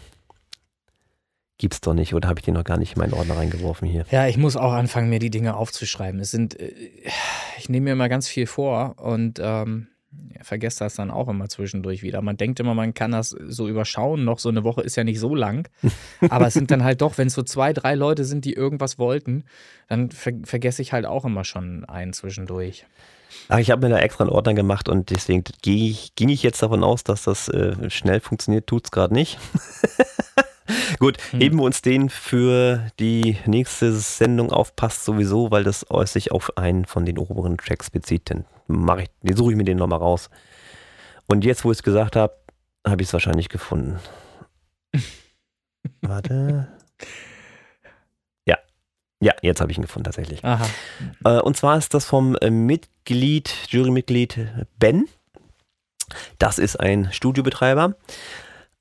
Gibt's 1.59 1.81
doch 1.81 1.93
nicht, 1.93 2.13
oder 2.13 2.29
habe 2.29 2.39
ich 2.39 2.45
den 2.45 2.55
noch 2.55 2.63
gar 2.63 2.77
nicht 2.77 2.95
in 2.95 2.99
meinen 2.99 3.13
Ordner 3.13 3.37
reingeworfen 3.37 3.87
hier? 3.87 4.05
Ja, 4.09 4.27
ich 4.27 4.37
muss 4.37 4.57
auch 4.57 4.73
anfangen, 4.73 5.09
mir 5.09 5.19
die 5.19 5.29
Dinge 5.29 5.55
aufzuschreiben. 5.55 6.19
Es 6.19 6.31
sind, 6.31 6.59
äh, 6.59 6.73
ich 7.57 7.69
nehme 7.69 7.85
mir 7.85 7.91
immer 7.91 8.09
ganz 8.09 8.27
viel 8.27 8.47
vor 8.47 8.95
und 8.97 9.39
ähm, 9.41 9.87
vergesse 10.41 10.79
das 10.79 10.95
dann 10.95 11.11
auch 11.11 11.27
immer 11.29 11.49
zwischendurch 11.49 12.03
wieder. 12.03 12.21
Man 12.21 12.37
denkt 12.37 12.59
immer, 12.59 12.73
man 12.73 12.93
kann 12.93 13.11
das 13.11 13.29
so 13.29 13.67
überschauen. 13.67 14.23
Noch 14.25 14.39
so 14.39 14.49
eine 14.49 14.63
Woche 14.63 14.81
ist 14.81 14.95
ja 14.95 15.03
nicht 15.03 15.19
so 15.19 15.35
lang. 15.35 15.69
Aber 16.29 16.47
es 16.47 16.53
sind 16.53 16.71
dann 16.71 16.83
halt 16.83 17.01
doch, 17.01 17.17
wenn 17.17 17.27
es 17.27 17.33
so 17.33 17.43
zwei, 17.43 17.73
drei 17.73 17.95
Leute 17.95 18.25
sind, 18.25 18.45
die 18.45 18.53
irgendwas 18.53 18.97
wollten, 18.97 19.45
dann 19.87 20.11
ver 20.11 20.33
vergesse 20.43 20.81
ich 20.81 20.93
halt 20.93 21.05
auch 21.05 21.25
immer 21.25 21.43
schon 21.43 21.85
einen 21.85 22.13
zwischendurch. 22.13 22.85
Ach, 23.49 23.57
ich 23.57 23.71
habe 23.71 23.87
mir 23.87 23.93
da 23.93 23.99
extra 23.99 24.23
einen 24.23 24.33
Ordner 24.33 24.53
gemacht 24.53 24.89
und 24.89 25.09
deswegen 25.09 25.43
ging 25.61 25.77
ich, 25.77 26.15
ging 26.15 26.29
ich 26.29 26.43
jetzt 26.43 26.61
davon 26.61 26.83
aus, 26.83 27.03
dass 27.03 27.23
das 27.23 27.47
äh, 27.49 27.89
schnell 27.89 28.19
funktioniert. 28.19 28.67
Tut's 28.67 28.91
gerade 28.91 29.13
nicht. 29.13 29.39
Gut, 30.99 31.17
Hm. 31.31 31.39
heben 31.39 31.57
wir 31.57 31.63
uns 31.63 31.81
den 31.81 32.09
für 32.09 32.87
die 32.99 33.37
nächste 33.45 33.91
Sendung 33.93 34.51
auf, 34.51 34.75
passt 34.75 35.03
sowieso, 35.05 35.51
weil 35.51 35.63
das 35.63 35.85
sich 36.05 36.31
auf 36.31 36.57
einen 36.57 36.85
von 36.85 37.05
den 37.05 37.17
oberen 37.17 37.57
Tracks 37.57 37.89
bezieht. 37.89 38.29
Dann 38.29 38.45
mache 38.67 39.03
ich, 39.03 39.09
den 39.21 39.35
suche 39.35 39.51
ich 39.51 39.57
mir 39.57 39.65
den 39.65 39.77
nochmal 39.77 39.99
raus. 39.99 40.29
Und 41.27 41.43
jetzt, 41.45 41.65
wo 41.65 41.71
ich 41.71 41.77
es 41.79 41.83
gesagt 41.83 42.15
habe, 42.15 42.33
habe 42.85 43.01
ich 43.01 43.07
es 43.09 43.13
wahrscheinlich 43.13 43.49
gefunden. 43.49 43.99
Warte. 46.01 46.67
Ja. 48.45 48.57
Ja, 49.21 49.33
jetzt 49.41 49.61
habe 49.61 49.71
ich 49.71 49.77
ihn 49.77 49.83
gefunden 49.83 50.05
tatsächlich. 50.05 50.43
Aha. 50.43 50.67
Äh, 51.23 51.39
und 51.39 51.55
zwar 51.57 51.77
ist 51.77 51.93
das 51.93 52.05
vom 52.05 52.35
äh, 52.37 52.49
Mitglied, 52.49 53.53
Jurymitglied 53.69 54.37
Ben. 54.79 55.07
Das 56.39 56.59
ist 56.59 56.77
ein 56.79 57.11
Studiobetreiber. 57.11 57.95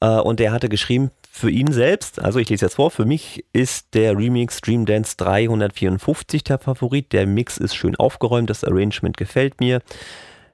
Äh, 0.01 0.07
und 0.19 0.41
der 0.41 0.53
hatte 0.53 0.69
geschrieben, 0.69 1.11
für 1.35 1.51
ihn 1.51 1.73
selbst, 1.73 2.21
also 2.21 2.39
ich 2.39 2.51
lese 2.51 2.67
jetzt 2.67 2.75
vor, 2.75 2.91
für 2.91 3.07
mich 3.07 3.47
ist 3.55 3.95
der 3.95 4.15
Remix 4.19 4.61
Dream 4.61 4.85
Dance 4.85 5.17
354 5.17 6.45
der 6.45 6.59
Favorit. 6.59 7.11
Der 7.15 7.27
Mix 7.27 7.57
ist 7.57 7.75
schön 7.75 7.97
aufgeräumt, 7.97 8.51
das 8.51 8.65
Arrangement 8.65 9.17
gefällt 9.17 9.59
mir. 9.59 9.81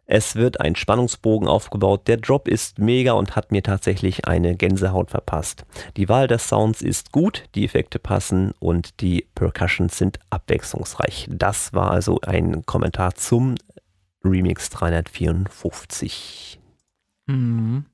Es 0.07 0.37
wird 0.37 0.61
ein 0.61 0.77
Spannungsbogen 0.77 1.49
aufgebaut. 1.49 2.07
Der 2.07 2.17
Drop 2.17 2.47
ist 2.47 2.79
mega 2.79 3.13
und 3.15 3.35
hat 3.35 3.51
mir 3.51 3.65
tatsächlich 3.65 4.27
eine 4.27 4.55
Gänsehaut 4.55 5.11
verpasst. 5.11 5.67
Die 5.97 6.09
Wahl 6.09 6.29
des 6.29 6.49
Sounds 6.49 6.81
ist 6.81 7.11
gut, 7.11 7.43
die 7.57 7.65
Effekte 7.65 7.99
passen 7.99 8.55
und 8.61 9.01
die 9.01 9.27
Percussions 9.35 9.99
sind 9.99 10.21
abwechslungsreich. 10.31 11.27
Das 11.29 11.73
war 11.73 11.91
also 11.91 12.21
ein 12.21 12.65
Kommentar 12.67 13.17
zum 13.17 13.57
Remix 14.25 14.71
354. 14.71 16.61
Mhm. 17.27 17.85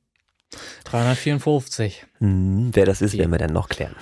354. 0.84 2.06
Hm, 2.18 2.70
wer 2.72 2.86
das 2.86 3.02
ist, 3.02 3.16
werden 3.18 3.30
wir 3.30 3.38
dann 3.38 3.52
noch 3.52 3.68
klären. 3.68 3.94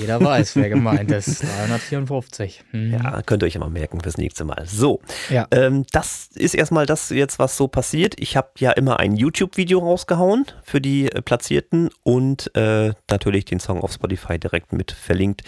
Jeder 0.00 0.20
weiß, 0.20 0.56
wer 0.56 0.68
gemeint 0.68 1.10
ist. 1.10 1.42
354. 1.66 2.64
Mhm. 2.72 2.92
Ja, 2.92 3.22
könnt 3.22 3.42
ihr 3.42 3.46
euch 3.46 3.54
ja 3.54 3.60
mal 3.60 3.70
merken 3.70 4.00
fürs 4.00 4.16
nächste 4.16 4.44
Mal. 4.44 4.64
So, 4.66 5.00
Ja. 5.28 5.46
ähm, 5.50 5.84
das 5.92 6.28
ist 6.34 6.54
erstmal 6.54 6.86
das 6.86 7.10
jetzt, 7.10 7.38
was 7.38 7.56
so 7.56 7.68
passiert. 7.68 8.14
Ich 8.18 8.36
habe 8.36 8.48
ja 8.58 8.72
immer 8.72 8.98
ein 9.00 9.16
YouTube-Video 9.16 9.78
rausgehauen 9.80 10.46
für 10.62 10.80
die 10.80 11.10
äh, 11.12 11.22
Platzierten 11.22 11.90
und 12.02 12.54
äh, 12.56 12.92
natürlich 13.10 13.44
den 13.44 13.60
Song 13.60 13.80
auf 13.80 13.92
Spotify 13.92 14.38
direkt 14.38 14.72
mit 14.72 14.92
verlinkt. 14.92 15.42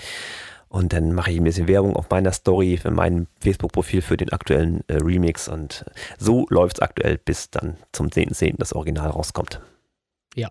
Und 0.68 0.94
dann 0.94 1.12
mache 1.12 1.30
ich 1.30 1.36
ein 1.36 1.44
bisschen 1.44 1.68
Werbung 1.68 1.96
auf 1.96 2.08
meiner 2.08 2.32
Story, 2.32 2.78
für 2.80 2.90
mein 2.90 3.26
Facebook-Profil 3.40 4.00
für 4.00 4.16
den 4.16 4.32
aktuellen 4.32 4.80
äh, 4.88 4.94
Remix. 4.94 5.46
Und 5.46 5.84
so 6.18 6.46
läuft 6.48 6.78
es 6.78 6.80
aktuell, 6.82 7.18
bis 7.18 7.50
dann 7.50 7.76
zum 7.92 8.08
10.10. 8.08 8.54
das 8.56 8.72
Original 8.72 9.10
rauskommt. 9.10 9.60
Ja. 10.34 10.50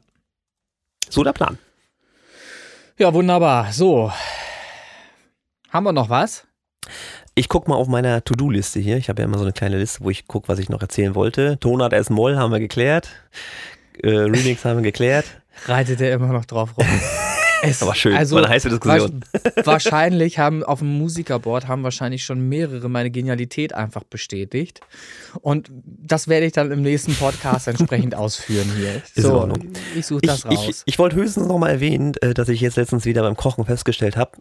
So 1.10 1.24
der 1.24 1.34
Plan. 1.34 1.58
Ja, 2.98 3.14
wunderbar. 3.14 3.72
So. 3.74 4.12
Haben 5.70 5.86
wir 5.86 5.94
noch 5.94 6.10
was? 6.10 6.46
Ich 7.34 7.48
gucke 7.48 7.70
mal 7.70 7.76
auf 7.76 7.88
meiner 7.88 8.24
To-Do-Liste 8.24 8.80
hier. 8.80 8.98
Ich 8.98 9.10
habe 9.10 9.22
ja 9.22 9.28
immer 9.28 9.38
so 9.38 9.44
eine 9.44 9.54
kleine 9.54 9.78
Liste, 9.78 10.04
wo 10.04 10.10
ich 10.10 10.28
gucke, 10.28 10.50
was 10.50 10.60
ich 10.60 10.70
noch 10.70 10.82
erzählen 10.82 11.16
wollte. 11.16 11.58
Tonart 11.60 11.94
S 11.94 12.10
Moll 12.10 12.38
haben 12.38 12.52
wir 12.52 12.60
geklärt. 12.60 13.10
Äh, 14.04 14.10
Remix 14.10 14.66
haben 14.66 14.78
wir 14.78 14.84
geklärt. 14.84 15.26
Reitet 15.66 16.02
er 16.02 16.14
immer 16.14 16.34
noch 16.34 16.46
drauf 16.46 16.78
rum. 16.78 16.86
Es, 17.62 17.82
Aber 17.84 17.96
schön, 17.96 18.16
also, 18.16 18.36
war 18.36 18.44
eine 18.44 18.54
heiße 18.54 18.70
Diskussion. 18.70 19.24
wahrsch- 19.34 19.66
wahrscheinlich 19.66 20.40
haben 20.40 20.64
auf 20.64 20.80
dem 20.80 20.98
Musikerboard 20.98 21.68
haben 21.68 21.84
wahrscheinlich 21.84 22.24
schon 22.24 22.48
mehrere 22.50 22.90
meine 22.90 23.12
Genialität 23.12 23.74
einfach 23.74 24.04
bestätigt. 24.04 24.82
Und 25.42 25.70
das 25.72 26.28
werde 26.28 26.46
ich 26.46 26.54
dann 26.54 26.72
im 26.72 26.82
nächsten 26.82 27.14
Podcast 27.16 27.68
entsprechend 27.68 28.16
ausführen 28.16 28.70
hier. 28.78 29.02
So, 29.16 29.48
ich 29.96 30.06
suche 30.06 30.20
Ich, 30.24 30.30
das 30.30 30.46
ich, 30.50 30.58
raus. 30.58 30.84
ich 30.86 31.00
wollte 31.00 31.16
höchstens 31.16 31.48
noch 31.48 31.58
mal 31.60 31.70
erwähnen, 31.70 32.14
äh, 32.22 32.34
dass 32.34 32.50
ich 32.50 32.62
jetzt 32.62 32.78
letztens 32.78 33.06
wieder 33.06 33.22
beim 33.22 33.36
Kochen 33.38 33.66
festgestellt 33.66 34.18
habe, 34.18 34.32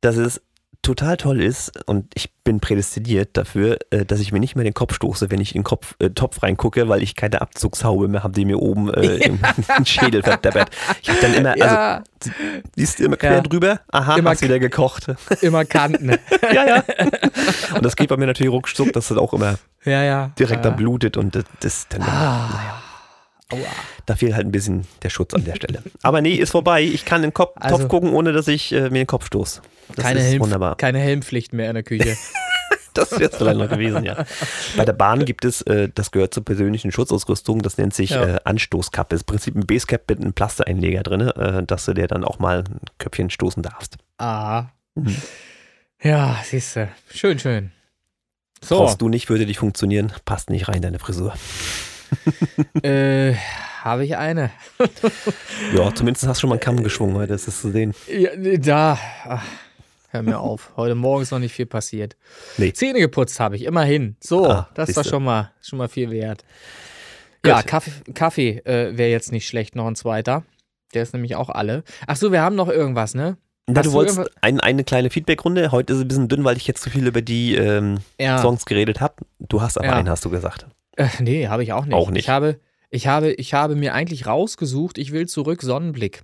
dass 0.00 0.16
es 0.16 0.40
total 0.86 1.16
toll 1.16 1.42
ist 1.42 1.72
und 1.86 2.06
ich 2.14 2.32
bin 2.44 2.60
prädestiniert 2.60 3.36
dafür, 3.36 3.78
äh, 3.90 4.04
dass 4.04 4.20
ich 4.20 4.32
mir 4.32 4.38
nicht 4.40 4.54
mehr 4.54 4.64
den 4.64 4.72
Kopf 4.74 4.94
stoße, 4.94 5.30
wenn 5.30 5.40
ich 5.40 5.54
in 5.54 5.60
den 5.60 5.64
Kopf, 5.64 5.94
äh, 5.98 6.10
Topf 6.10 6.42
reingucke, 6.42 6.88
weil 6.88 7.02
ich 7.02 7.16
keine 7.16 7.40
Abzugshaube 7.40 8.06
mehr 8.08 8.22
habe, 8.22 8.32
die 8.34 8.44
mir 8.44 8.58
oben 8.60 8.92
äh, 8.94 9.16
im 9.26 9.38
Schädel 9.84 10.22
verdeppert. 10.22 10.70
Ich 11.02 11.08
habe 11.08 11.18
dann 11.20 11.34
immer, 11.34 11.50
also 11.52 11.64
ja, 11.64 12.02
siehst 12.76 12.98
du 13.00 13.04
immer 13.04 13.16
quer 13.16 13.32
Ja. 13.34 13.40
drüber, 13.40 13.80
aha, 13.90 14.16
Immer 14.16 14.30
hast 14.30 14.42
wieder 14.42 14.58
gekocht. 14.60 15.06
immer 15.40 15.64
Kanten. 15.64 16.10
ja, 16.54 16.66
ja. 16.66 16.84
Und 17.74 17.84
das 17.84 17.96
geht 17.96 18.08
bei 18.08 18.16
mir 18.16 18.26
natürlich 18.26 18.52
ruckzuck, 18.52 18.92
dass 18.92 19.08
das 19.08 19.18
auch 19.18 19.32
immer 19.34 19.58
ja, 19.84 20.02
ja. 20.04 20.30
direkt 20.38 20.64
dann 20.64 20.76
blutet 20.76 21.16
und 21.16 21.34
das, 21.34 21.44
das 21.60 21.86
dann, 21.88 22.02
Ah. 22.02 22.82
Aua. 23.52 23.58
da 24.06 24.16
fehlt 24.16 24.34
halt 24.34 24.46
ein 24.46 24.52
bisschen 24.52 24.86
der 25.02 25.10
Schutz 25.10 25.32
an 25.34 25.44
der 25.44 25.54
Stelle. 25.54 25.82
Aber 26.02 26.20
nee, 26.20 26.34
ist 26.34 26.50
vorbei. 26.50 26.82
Ich 26.82 27.04
kann 27.04 27.22
in 27.22 27.28
den 27.30 27.34
Kopf, 27.34 27.52
Also- 27.56 27.78
Topf 27.78 27.88
gucken, 27.88 28.12
ohne 28.12 28.32
dass 28.32 28.48
ich 28.48 28.72
äh, 28.72 28.82
mir 28.90 29.00
den 29.02 29.06
Kopf 29.06 29.26
stoße. 29.26 29.62
Das 29.94 30.04
Keine, 30.04 30.20
ist 30.20 30.26
Helm, 30.26 30.40
wunderbar. 30.42 30.76
keine 30.76 30.98
Helmpflicht 30.98 31.52
mehr 31.52 31.68
in 31.68 31.74
der 31.74 31.82
Küche. 31.84 32.16
Das 32.94 33.10
wäre 33.12 33.24
es 33.30 33.36
vielleicht 33.36 33.58
noch 33.58 33.68
gewesen, 33.68 34.04
ja. 34.06 34.24
Bei 34.74 34.86
der 34.86 34.94
Bahn 34.94 35.26
gibt 35.26 35.44
es, 35.44 35.60
äh, 35.60 35.90
das 35.94 36.12
gehört 36.12 36.32
zur 36.32 36.46
persönlichen 36.46 36.90
Schutzausrüstung, 36.90 37.60
das 37.60 37.76
nennt 37.76 37.92
sich 37.92 38.08
Ja. 38.08 38.24
äh, 38.24 38.38
Anstoßkappe. 38.44 39.10
Das 39.10 39.18
ist 39.20 39.28
im 39.28 39.32
Prinzip 39.34 39.54
ein 39.54 39.66
Basecap 39.66 40.08
mit 40.08 40.18
einem 40.22 40.32
Plastereinleger 40.32 41.02
drin, 41.02 41.20
äh, 41.20 41.62
dass 41.62 41.84
du 41.84 41.92
dir 41.92 42.06
dann 42.06 42.24
auch 42.24 42.38
mal 42.38 42.60
ein 42.60 42.80
Köpfchen 42.98 43.28
stoßen 43.28 43.62
darfst. 43.62 43.98
ah. 44.16 44.68
Mhm. 44.94 45.14
Ja, 46.02 46.38
siehst 46.42 46.76
du. 46.76 46.88
Schön, 47.12 47.38
schön. 47.38 47.70
So, 48.64 48.78
Brauchst 48.78 49.02
du 49.02 49.10
nicht, 49.10 49.28
würde 49.28 49.44
nicht 49.44 49.58
funktionieren, 49.58 50.10
passt 50.24 50.48
nicht 50.48 50.66
rein, 50.68 50.80
deine 50.80 50.98
Frisur. 50.98 51.34
äh, 52.82 53.34
habe 53.82 54.04
ich 54.04 54.16
eine. 54.16 54.50
Ja, 55.74 55.94
zumindest 55.94 56.26
hast 56.26 56.38
du 56.38 56.40
schon 56.42 56.50
mal 56.50 56.54
einen 56.54 56.60
Kamm 56.60 56.82
geschwungen 56.82 57.16
heute, 57.16 57.32
das 57.32 57.48
ist 57.48 57.60
zu 57.60 57.70
sehen. 57.70 57.94
Ja, 58.08 58.30
da. 58.58 58.98
Ach, 59.24 59.42
hör 60.10 60.22
mir 60.22 60.38
auf. 60.38 60.72
Heute 60.76 60.94
Morgen 60.94 61.22
ist 61.22 61.30
noch 61.30 61.38
nicht 61.38 61.52
viel 61.54 61.66
passiert. 61.66 62.16
Nee. 62.58 62.72
Zähne 62.72 62.98
geputzt 63.00 63.40
habe 63.40 63.56
ich, 63.56 63.64
immerhin. 63.64 64.16
So, 64.22 64.46
Ah, 64.48 64.68
das 64.74 64.94
war 64.96 65.04
schon 65.04 65.24
mal, 65.24 65.50
schon 65.62 65.78
mal 65.78 65.88
viel 65.88 66.10
wert. 66.10 66.44
Ja, 67.44 67.56
Gut. 67.60 67.66
Kaffee, 67.68 67.90
Kaffee 68.14 68.50
äh, 68.64 68.96
wäre 68.96 69.10
jetzt 69.10 69.32
nicht 69.32 69.46
schlecht, 69.46 69.76
noch 69.76 69.86
ein 69.86 69.96
zweiter. 69.96 70.44
Der 70.94 71.02
ist 71.02 71.12
nämlich 71.14 71.36
auch 71.36 71.48
alle. 71.48 71.84
Ach 72.06 72.16
so, 72.16 72.32
wir 72.32 72.40
haben 72.42 72.56
noch 72.56 72.68
irgendwas, 72.68 73.14
ne? 73.14 73.36
Na, 73.68 73.82
du 73.82 73.88
du 73.88 73.94
wolltest 73.94 74.20
ein, 74.40 74.60
eine 74.60 74.84
kleine 74.84 75.10
Feedbackrunde. 75.10 75.72
Heute 75.72 75.92
ist 75.92 75.98
es 75.98 76.04
ein 76.04 76.08
bisschen 76.08 76.28
dünn, 76.28 76.44
weil 76.44 76.56
ich 76.56 76.66
jetzt 76.68 76.82
zu 76.82 76.90
viel 76.90 77.06
über 77.06 77.22
die 77.22 77.56
ähm, 77.56 77.98
Ja. 78.20 78.38
Songs 78.38 78.64
geredet 78.64 79.00
habe. 79.00 79.14
Du 79.40 79.60
hast 79.60 79.76
aber 79.78 79.86
Ja. 79.88 79.94
einen, 79.94 80.08
hast 80.08 80.24
du 80.24 80.30
gesagt. 80.30 80.66
Äh, 80.96 81.08
nee, 81.20 81.48
habe 81.48 81.62
ich 81.62 81.72
auch 81.72 81.84
nicht. 81.84 81.94
Auch 81.94 82.10
nicht. 82.10 82.24
Ich 82.24 82.28
habe, 82.28 82.58
ich, 82.90 83.06
habe, 83.06 83.32
ich 83.32 83.54
habe 83.54 83.76
mir 83.76 83.94
eigentlich 83.94 84.26
rausgesucht, 84.26 84.98
ich 84.98 85.12
will 85.12 85.26
zurück 85.28 85.62
Sonnenblick. 85.62 86.22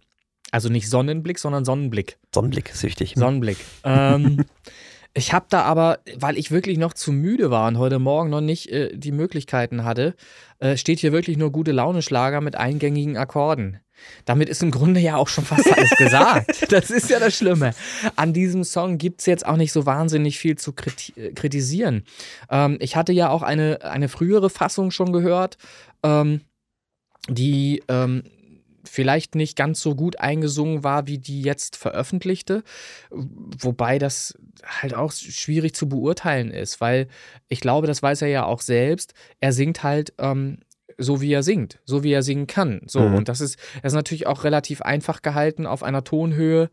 Also 0.51 0.69
nicht 0.69 0.89
Sonnenblick, 0.89 1.39
sondern 1.39 1.65
Sonnenblick. 1.65 2.19
Sonnenblick 2.35 2.70
ist 2.70 2.82
wichtig. 2.82 3.15
Sonnenblick. 3.16 3.57
ähm, 3.85 4.44
ich 5.15 5.32
habe 5.32 5.47
da 5.49 5.62
aber, 5.62 6.01
weil 6.16 6.36
ich 6.36 6.51
wirklich 6.51 6.78
noch 6.78 6.93
zu 6.93 7.12
müde 7.12 7.51
war 7.51 7.69
und 7.69 7.78
heute 7.78 7.99
Morgen 7.99 8.31
noch 8.31 8.40
nicht 8.40 8.70
äh, 8.70 8.97
die 8.97 9.12
Möglichkeiten 9.12 9.85
hatte, 9.85 10.15
äh, 10.59 10.77
steht 10.77 10.99
hier 10.99 11.12
wirklich 11.12 11.39
nur 11.39 11.53
gute 11.53 11.73
Laune-Schlager 11.73 12.40
mit 12.40 12.57
eingängigen 12.57 13.16
Akkorden. 13.16 13.81
Damit 14.24 14.49
ist 14.49 14.62
im 14.62 14.70
Grunde 14.70 15.01
ja 15.01 15.16
auch 15.16 15.29
schon 15.29 15.45
fast 15.45 15.73
alles 15.73 15.91
gesagt. 15.91 16.66
Das 16.73 16.91
ist 16.91 17.11
ja 17.11 17.19
das 17.19 17.37
Schlimme. 17.37 17.74
An 18.16 18.33
diesem 18.33 18.65
Song 18.65 18.97
gibt 18.97 19.20
es 19.20 19.27
jetzt 19.27 19.45
auch 19.45 19.57
nicht 19.57 19.73
so 19.73 19.85
wahnsinnig 19.85 20.39
viel 20.39 20.57
zu 20.57 20.73
äh, 21.16 21.33
kritisieren. 21.33 22.05
Ähm, 22.51 22.79
ich 22.81 22.97
hatte 22.97 23.12
ja 23.12 23.31
auch 23.31 23.43
eine, 23.43 23.83
eine 23.83 24.09
frühere 24.09 24.49
Fassung 24.49 24.91
schon 24.91 25.12
gehört, 25.12 25.59
ähm, 26.03 26.41
die 27.29 27.83
ähm, 27.89 28.23
vielleicht 28.85 29.35
nicht 29.35 29.57
ganz 29.57 29.81
so 29.81 29.95
gut 29.95 30.19
eingesungen 30.19 30.85
war 30.85 31.07
wie 31.07 31.19
die 31.19 31.43
jetzt 31.43 31.77
veröffentlichte, 31.77 32.62
wobei 33.11 33.99
das 33.99 34.37
halt 34.65 34.95
auch 34.95 35.12
schwierig 35.12 35.74
zu 35.74 35.89
beurteilen 35.89 36.51
ist, 36.51 36.81
weil 36.81 37.09
ich 37.49 37.61
glaube, 37.61 37.87
das 37.87 38.03
weiß 38.03 38.23
er 38.23 38.29
ja 38.29 38.45
auch 38.45 38.61
selbst, 38.61 39.15
er 39.41 39.53
singt 39.53 39.83
halt 39.83 40.12
ähm, 40.19 40.59
so 41.03 41.20
wie 41.20 41.33
er 41.33 41.43
singt, 41.43 41.81
so 41.85 42.03
wie 42.03 42.12
er 42.12 42.23
singen 42.23 42.47
kann. 42.47 42.81
So, 42.87 43.01
Mhm. 43.01 43.15
und 43.16 43.29
das 43.29 43.41
ist, 43.41 43.59
das 43.83 43.93
ist 43.93 43.97
natürlich 43.97 44.27
auch 44.27 44.45
relativ 44.45 44.83
einfach 44.83 45.23
gehalten 45.23 45.66
auf 45.66 45.83
einer 45.83 46.05
Tonhöhe, 46.05 46.70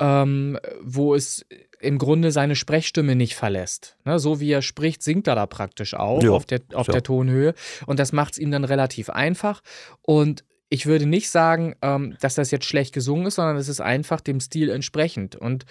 ähm, 0.00 0.58
wo 0.82 1.14
es 1.14 1.44
im 1.80 1.98
Grunde 1.98 2.32
seine 2.32 2.56
Sprechstimme 2.56 3.14
nicht 3.14 3.34
verlässt. 3.36 3.96
Ne, 4.04 4.18
so 4.18 4.40
wie 4.40 4.50
er 4.50 4.62
spricht, 4.62 5.02
singt 5.02 5.26
er 5.28 5.34
da 5.36 5.46
praktisch 5.46 5.94
auch 5.94 6.22
Ja, 6.22 6.30
auf, 6.30 6.44
der, 6.44 6.60
auf 6.74 6.88
ja. 6.88 6.92
der 6.92 7.02
Tonhöhe. 7.02 7.54
Und 7.86 7.98
das 8.00 8.12
macht 8.12 8.32
es 8.34 8.38
ihm 8.38 8.50
dann 8.50 8.64
relativ 8.64 9.10
einfach. 9.10 9.60
Und 10.02 10.44
ich 10.70 10.86
würde 10.86 11.06
nicht 11.06 11.30
sagen, 11.30 11.74
ähm, 11.82 12.16
dass 12.20 12.34
das 12.34 12.50
jetzt 12.50 12.66
schlecht 12.66 12.92
gesungen 12.92 13.26
ist, 13.26 13.36
sondern 13.36 13.56
es 13.56 13.68
ist 13.68 13.80
einfach 13.80 14.20
dem 14.20 14.38
Stil 14.40 14.70
entsprechend. 14.70 15.34
Und 15.36 15.64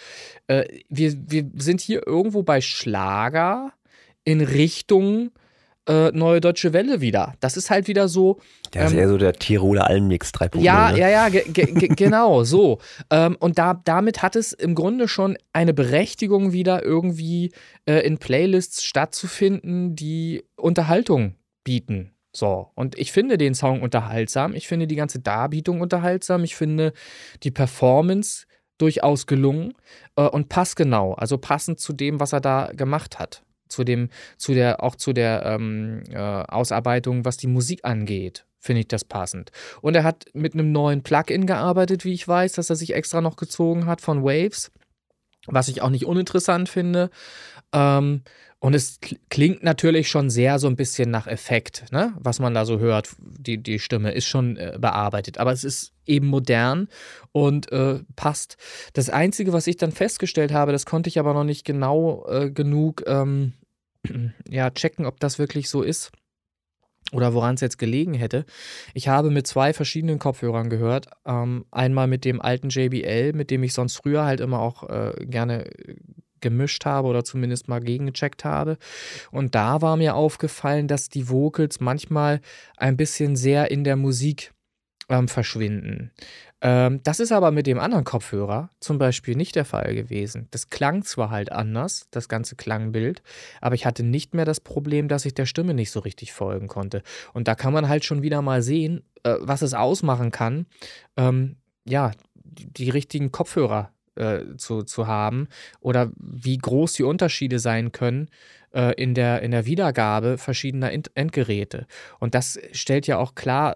äh, 0.48 0.66
wir, 0.90 1.14
wir 1.30 1.46
sind 1.56 1.82
hier 1.82 2.08
irgendwo 2.08 2.42
bei 2.42 2.62
Schlager 2.62 3.74
in 4.24 4.42
Richtung 4.42 5.32
äh, 5.88 6.12
Neue 6.12 6.42
Deutsche 6.42 6.74
Welle 6.74 7.02
wieder. 7.02 7.36
Das 7.40 7.58
ist 7.58 7.70
halt 7.70 7.88
wieder 7.88 8.08
so, 8.08 8.40
Der 8.74 8.86
ist 8.86 8.94
Ähm, 8.94 9.00
eher 9.00 9.10
so 9.10 9.18
der 9.18 9.34
Tiroler 9.34 9.88
Almix 9.88 10.32
3.0. 10.32 10.60
ja, 10.60 10.92
ne? 10.92 11.00
ja, 11.00 11.10
ja, 11.10 11.30
ge 11.30 11.44
ge 11.48 11.72
ge 11.74 11.88
genau, 11.90 12.44
so. 12.46 12.80
Ähm, 13.10 13.38
und 13.40 13.58
da, 13.58 13.82
damit 13.86 14.22
hat 14.22 14.36
es 14.36 14.54
im 14.54 14.76
Grunde 14.76 15.08
schon 15.08 15.38
eine 15.54 15.74
Berechtigung, 15.74 16.52
wieder 16.52 16.84
irgendwie 16.84 17.52
äh, 17.86 18.06
in 18.06 18.18
Playlists 18.18 18.84
stattzufinden, 18.84 19.96
die 19.96 20.44
Unterhaltung 20.56 21.36
bieten. 21.64 22.12
So, 22.36 22.70
und 22.76 22.98
ich 23.00 23.12
finde 23.12 23.38
den 23.38 23.56
Song 23.56 23.82
unterhaltsam, 23.82 24.54
ich 24.54 24.68
finde 24.68 24.86
die 24.86 24.96
ganze 24.96 25.20
Darbietung 25.20 25.82
unterhaltsam, 25.82 26.44
ich 26.44 26.56
finde 26.56 26.94
die 27.42 27.50
Performance 27.50 28.46
durchaus 28.78 29.26
gelungen 29.26 29.74
äh, 30.18 30.22
und 30.22 30.50
passgenau, 30.50 31.14
also 31.16 31.40
passend 31.40 31.80
zu 31.80 31.94
dem, 31.94 32.20
was 32.20 32.34
er 32.34 32.42
da 32.42 32.70
gemacht 32.76 33.18
hat. 33.18 33.42
Zu 33.70 33.84
dem, 33.84 34.10
zu 34.38 34.54
der, 34.54 34.84
auch 34.84 34.96
zu 34.96 35.14
der 35.14 35.44
ähm, 35.46 36.04
äh, 36.10 36.18
Ausarbeitung, 36.18 37.26
was 37.26 37.38
die 37.38 37.48
Musik 37.48 37.82
angeht, 37.84 38.46
finde 38.60 38.82
ich 38.82 38.88
das 38.88 39.04
passend. 39.06 39.52
Und 39.82 39.96
er 39.96 40.04
hat 40.04 40.26
mit 40.34 40.54
einem 40.54 40.72
neuen 40.72 41.04
Plugin 41.04 41.46
gearbeitet, 41.46 42.06
wie 42.06 42.14
ich 42.14 42.28
weiß, 42.28 42.54
dass 42.54 42.70
er 42.70 42.76
sich 42.76 42.94
extra 42.94 43.22
noch 43.22 43.36
gezogen 43.36 43.86
hat 43.86 44.02
von 44.02 44.24
Waves. 44.24 44.72
was 45.50 45.70
ich 45.70 45.82
auch 45.82 45.90
nicht 45.90 46.06
uninteressant 46.06 46.68
finde. 46.70 47.10
Ähm, 47.74 48.24
und 48.60 48.74
es 48.74 49.00
klingt 49.30 49.62
natürlich 49.62 50.10
schon 50.10 50.32
sehr 50.32 50.58
so 50.58 50.68
ein 50.68 50.76
bisschen 50.76 51.12
nach 51.12 51.28
Effekt, 51.28 51.86
ne? 51.92 52.14
was 52.18 52.40
man 52.40 52.56
da 52.56 52.66
so 52.66 52.80
hört. 52.80 53.16
Die, 53.20 53.62
die 53.62 53.78
Stimme 53.78 54.12
ist 54.12 54.26
schon 54.26 54.58
äh, 54.58 54.78
bearbeitet, 54.80 55.38
aber 55.38 55.52
es 55.52 55.64
ist 55.64 55.94
eben 56.08 56.28
modern 56.28 56.88
und 57.32 57.72
äh, 57.72 58.00
passt. 58.16 58.58
Das 58.94 59.10
Einzige, 59.10 59.54
was 59.54 59.68
ich 59.68 59.78
dann 59.78 59.92
festgestellt 59.92 60.52
habe, 60.52 60.72
das 60.72 60.88
konnte 60.88 61.08
ich 61.08 61.20
aber 61.20 61.34
noch 61.34 61.44
nicht 61.44 61.66
genau 61.66 62.26
äh, 62.28 62.50
genug 62.50 63.04
ähm, 63.06 63.54
ja, 64.50 64.72
checken, 64.72 65.06
ob 65.06 65.20
das 65.20 65.38
wirklich 65.38 65.70
so 65.70 65.84
ist 65.84 66.12
oder 67.14 67.34
woran 67.34 67.56
es 67.56 67.62
jetzt 67.62 67.78
gelegen 67.78 68.16
hätte. 68.16 68.46
Ich 68.94 69.08
habe 69.08 69.30
mit 69.30 69.48
zwei 69.48 69.72
verschiedenen 69.72 70.20
Kopfhörern 70.20 70.70
gehört. 70.70 71.08
Ähm, 71.26 71.66
einmal 71.72 72.08
mit 72.08 72.26
dem 72.26 72.42
alten 72.42 72.70
JBL, 72.70 73.34
mit 73.34 73.52
dem 73.52 73.64
ich 73.64 73.74
sonst 73.74 73.98
früher 73.98 74.26
halt 74.26 74.42
immer 74.42 74.60
auch 74.60 74.90
äh, 74.90 75.14
gerne 75.26 75.70
gemischt 76.42 76.86
habe 76.86 77.08
oder 77.08 77.24
zumindest 77.24 77.68
mal 77.68 77.80
gegengecheckt 77.80 78.46
habe. 78.46 78.78
Und 79.32 79.56
da 79.56 79.82
war 79.82 79.98
mir 79.98 80.16
aufgefallen, 80.16 80.88
dass 80.88 81.10
die 81.10 81.30
Vocals 81.30 81.80
manchmal 81.80 82.42
ein 82.78 82.98
bisschen 82.98 83.36
sehr 83.36 83.72
in 83.72 83.84
der 83.84 83.96
Musik 83.96 84.54
ähm, 85.10 85.28
verschwinden. 85.28 86.12
Ähm, 86.62 87.02
das 87.04 87.20
ist 87.20 87.32
aber 87.32 87.52
mit 87.52 87.68
dem 87.68 87.80
anderen 87.80 88.04
Kopfhörer 88.04 88.72
zum 88.80 88.98
Beispiel 88.98 89.36
nicht 89.36 89.56
der 89.56 89.66
Fall 89.66 89.94
gewesen. 89.94 90.48
Das 90.52 90.70
klang 90.70 91.04
zwar 91.04 91.30
halt 91.30 91.52
anders, 91.52 92.08
das 92.12 92.30
ganze 92.30 92.56
Klangbild, 92.56 93.22
aber 93.62 93.76
ich 93.76 93.86
hatte 93.86 94.04
nicht 94.04 94.34
mehr 94.34 94.46
das 94.46 94.60
Problem, 94.60 95.08
dass 95.08 95.26
ich 95.26 95.36
der 95.36 95.46
Stimme 95.46 95.74
nicht 95.74 95.92
so 95.92 96.00
richtig 96.00 96.34
folgen 96.34 96.68
konnte. 96.68 97.04
Und 97.34 97.48
da 97.48 97.56
kann 97.56 97.74
man 97.74 97.88
halt 97.88 98.06
schon 98.06 98.24
wieder 98.24 98.42
mal 98.42 98.62
sehen, 98.62 99.04
äh, 99.24 99.36
was 99.40 99.62
es 99.62 99.74
ausmachen 99.74 100.32
kann, 100.32 100.66
ähm, 101.16 101.58
ja, 101.86 102.12
die, 102.34 102.74
die 102.74 102.90
richtigen 102.90 103.32
Kopfhörer 103.32 103.92
äh, 104.18 104.58
zu, 104.58 104.84
zu 104.84 105.08
haben 105.08 105.48
oder 105.80 106.12
wie 106.18 106.58
groß 106.58 106.94
die 106.94 107.04
Unterschiede 107.04 107.60
sein 107.60 107.92
können 107.92 108.30
äh, 108.74 108.94
in, 109.02 109.14
der, 109.14 109.42
in 109.42 109.52
der 109.52 109.66
Wiedergabe 109.66 110.38
verschiedener 110.38 110.92
End 110.92 111.12
Endgeräte. 111.16 111.88
Und 112.20 112.36
das 112.36 112.60
stellt 112.74 113.08
ja 113.08 113.18
auch 113.18 113.36
klar, 113.36 113.76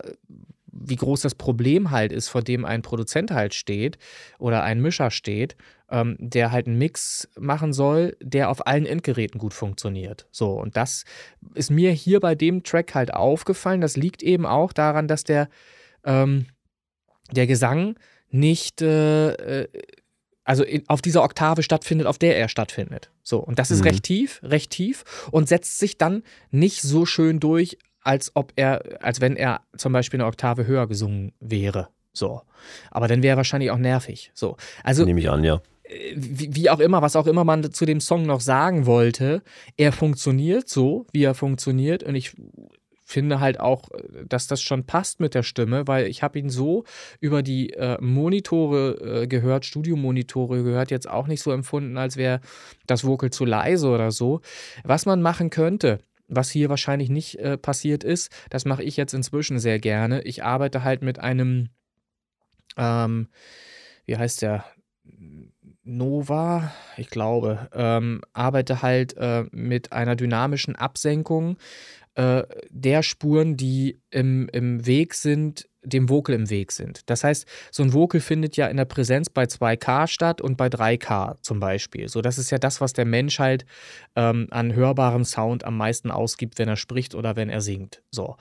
wie 0.72 0.96
groß 0.96 1.22
das 1.22 1.36
Problem 1.36 1.92
halt 1.92 2.12
ist, 2.12 2.30
vor 2.30 2.42
dem 2.42 2.66
ein 2.66 2.82
Produzent 2.82 3.32
halt 3.32 3.54
steht 3.54 3.98
oder 4.40 4.64
ein 4.64 4.82
Mischer 4.82 5.12
steht, 5.12 5.56
ähm, 5.90 6.16
der 6.20 6.52
halt 6.52 6.68
einen 6.68 6.78
Mix 6.78 7.30
machen 7.38 7.74
soll, 7.74 8.16
der 8.22 8.50
auf 8.50 8.66
allen 8.66 8.86
Endgeräten 8.86 9.40
gut 9.40 9.54
funktioniert. 9.54 10.28
So, 10.32 10.54
und 10.54 10.78
das 10.78 11.04
ist 11.54 11.72
mir 11.72 11.92
hier 11.92 12.20
bei 12.20 12.36
dem 12.36 12.64
Track 12.64 12.96
halt 12.96 13.14
aufgefallen. 13.14 13.82
Das 13.82 13.98
liegt 13.98 14.24
eben 14.24 14.46
auch 14.46 14.72
daran, 14.74 15.08
dass 15.08 15.24
der, 15.24 15.50
ähm, 16.06 16.46
der 17.32 17.48
Gesang 17.48 17.96
nicht 18.30 18.82
äh, 18.82 19.34
äh 19.34 19.68
also 20.52 20.66
in, 20.66 20.84
auf 20.90 21.02
dieser 21.02 21.24
Oktave 21.24 21.64
stattfindet, 21.64 22.08
auf 22.08 22.18
der 22.18 22.38
er 22.38 22.50
stattfindet. 22.50 23.10
So, 23.24 23.40
und 23.40 23.58
das 23.58 23.72
ist 23.72 23.80
mhm. 23.80 23.88
recht 23.88 24.04
tief, 24.04 24.42
recht 24.44 24.70
tief 24.70 25.06
und 25.32 25.48
setzt 25.48 25.80
sich 25.80 25.98
dann 25.98 26.24
nicht 26.50 26.82
so 26.82 27.06
schön 27.06 27.40
durch, 27.40 27.78
als 28.02 28.36
ob 28.36 28.52
er, 28.58 28.84
als 29.02 29.22
wenn 29.22 29.38
er 29.38 29.62
zum 29.78 29.94
Beispiel 29.94 30.20
eine 30.20 30.28
Oktave 30.28 30.68
höher 30.68 30.88
gesungen 30.88 31.32
wäre. 31.40 31.88
So. 32.12 32.42
Aber 32.90 33.08
dann 33.08 33.24
wäre 33.24 33.36
er 33.36 33.38
wahrscheinlich 33.38 33.72
auch 33.72 33.78
nervig. 33.78 34.32
So. 34.34 34.58
Also. 34.84 35.06
Nehme 35.06 35.22
ich 35.22 35.30
an, 35.30 35.46
ja. 35.46 35.62
Äh, 35.86 36.16
wie, 36.18 36.54
wie, 36.54 36.70
auch 36.70 36.82
immer, 36.82 37.02
was 37.02 37.16
auch 37.16 37.28
immer 37.28 37.46
man 37.46 37.72
zu 37.72 37.86
dem 37.86 38.02
Song 38.02 38.26
noch 38.26 38.42
sagen 38.42 38.86
wollte, 38.86 39.44
er 39.78 39.94
funktioniert 39.94 40.68
so, 40.68 41.08
wie 41.14 41.24
er 41.24 41.34
funktioniert. 41.34 42.04
Und 42.04 42.16
ich 42.16 42.36
finde 43.12 43.40
halt 43.40 43.60
auch, 43.60 43.90
dass 44.28 44.48
das 44.48 44.62
schon 44.62 44.86
passt 44.86 45.20
mit 45.20 45.36
der 45.36 45.44
Stimme, 45.44 45.88
weil 45.88 46.08
ich 46.08 46.24
habe 46.24 46.40
ihn 46.40 46.50
so 46.50 46.86
über 47.20 47.44
die 47.44 47.74
äh, 47.74 48.00
Monitore 48.02 49.24
äh, 49.24 49.28
gehört, 49.28 49.66
Studiomonitore 49.66 50.64
gehört, 50.64 50.92
jetzt 50.92 51.10
auch 51.10 51.28
nicht 51.28 51.42
so 51.42 51.52
empfunden, 51.52 51.98
als 51.98 52.18
wäre 52.18 52.42
das 52.88 53.06
Vocal 53.06 53.30
zu 53.30 53.46
leise 53.46 53.90
oder 53.90 54.12
so. 54.12 54.42
Was 54.84 55.06
man 55.06 55.22
machen 55.22 55.50
könnte, 55.50 56.00
was 56.28 56.50
hier 56.50 56.70
wahrscheinlich 56.70 57.10
nicht 57.10 57.38
äh, 57.40 57.58
passiert 57.58 58.04
ist, 58.04 58.32
das 58.50 58.66
mache 58.66 58.84
ich 58.84 58.98
jetzt 58.98 59.14
inzwischen 59.14 59.60
sehr 59.60 59.80
gerne. 59.80 60.22
Ich 60.24 60.44
arbeite 60.44 60.84
halt 60.84 61.02
mit 61.02 61.20
einem, 61.20 61.70
ähm, 62.78 63.28
wie 64.06 64.18
heißt 64.18 64.42
der? 64.42 64.66
Nova, 65.84 66.72
ich 66.96 67.10
glaube, 67.10 67.68
ähm, 67.74 68.22
arbeite 68.34 68.84
halt 68.84 69.18
äh, 69.18 69.46
mit 69.52 69.92
einer 69.92 70.16
dynamischen 70.16 70.76
Absenkung 70.76 71.58
äh, 72.16 72.44
der 72.70 73.04
Spuren, 73.04 73.58
die 73.58 74.02
im, 74.10 74.50
im 74.52 74.86
Weg 74.86 75.14
sind, 75.14 75.70
dem 75.84 76.10
Vocal 76.10 76.36
im 76.36 76.50
Weg 76.50 76.72
sind. 76.72 77.10
Das 77.10 77.24
heißt, 77.24 77.48
so 77.72 77.82
ein 77.82 77.94
Vocal 77.94 78.22
findet 78.22 78.56
ja 78.56 78.68
in 78.68 78.78
der 78.78 78.86
Präsenz 78.86 79.30
bei 79.30 79.46
2K 79.46 80.08
statt 80.08 80.42
und 80.42 80.58
bei 80.58 80.68
3K 80.68 81.38
zum 81.42 81.60
Beispiel. 81.60 82.08
So, 82.08 82.22
das 82.22 82.38
ist 82.38 82.52
ja 82.52 82.58
das, 82.58 82.82
was 82.82 82.94
der 82.94 83.06
Mensch 83.06 83.40
halt 83.40 83.66
ähm, 84.16 84.48
an 84.52 84.76
hörbarem 84.76 85.24
Sound 85.24 85.64
am 85.64 85.78
meisten 85.78 86.12
ausgibt, 86.12 86.60
wenn 86.60 86.68
er 86.68 86.76
spricht 86.76 87.16
oder 87.16 87.36
wenn 87.36 87.50
er 87.50 87.62
singt. 87.62 88.04
So. 88.12 88.36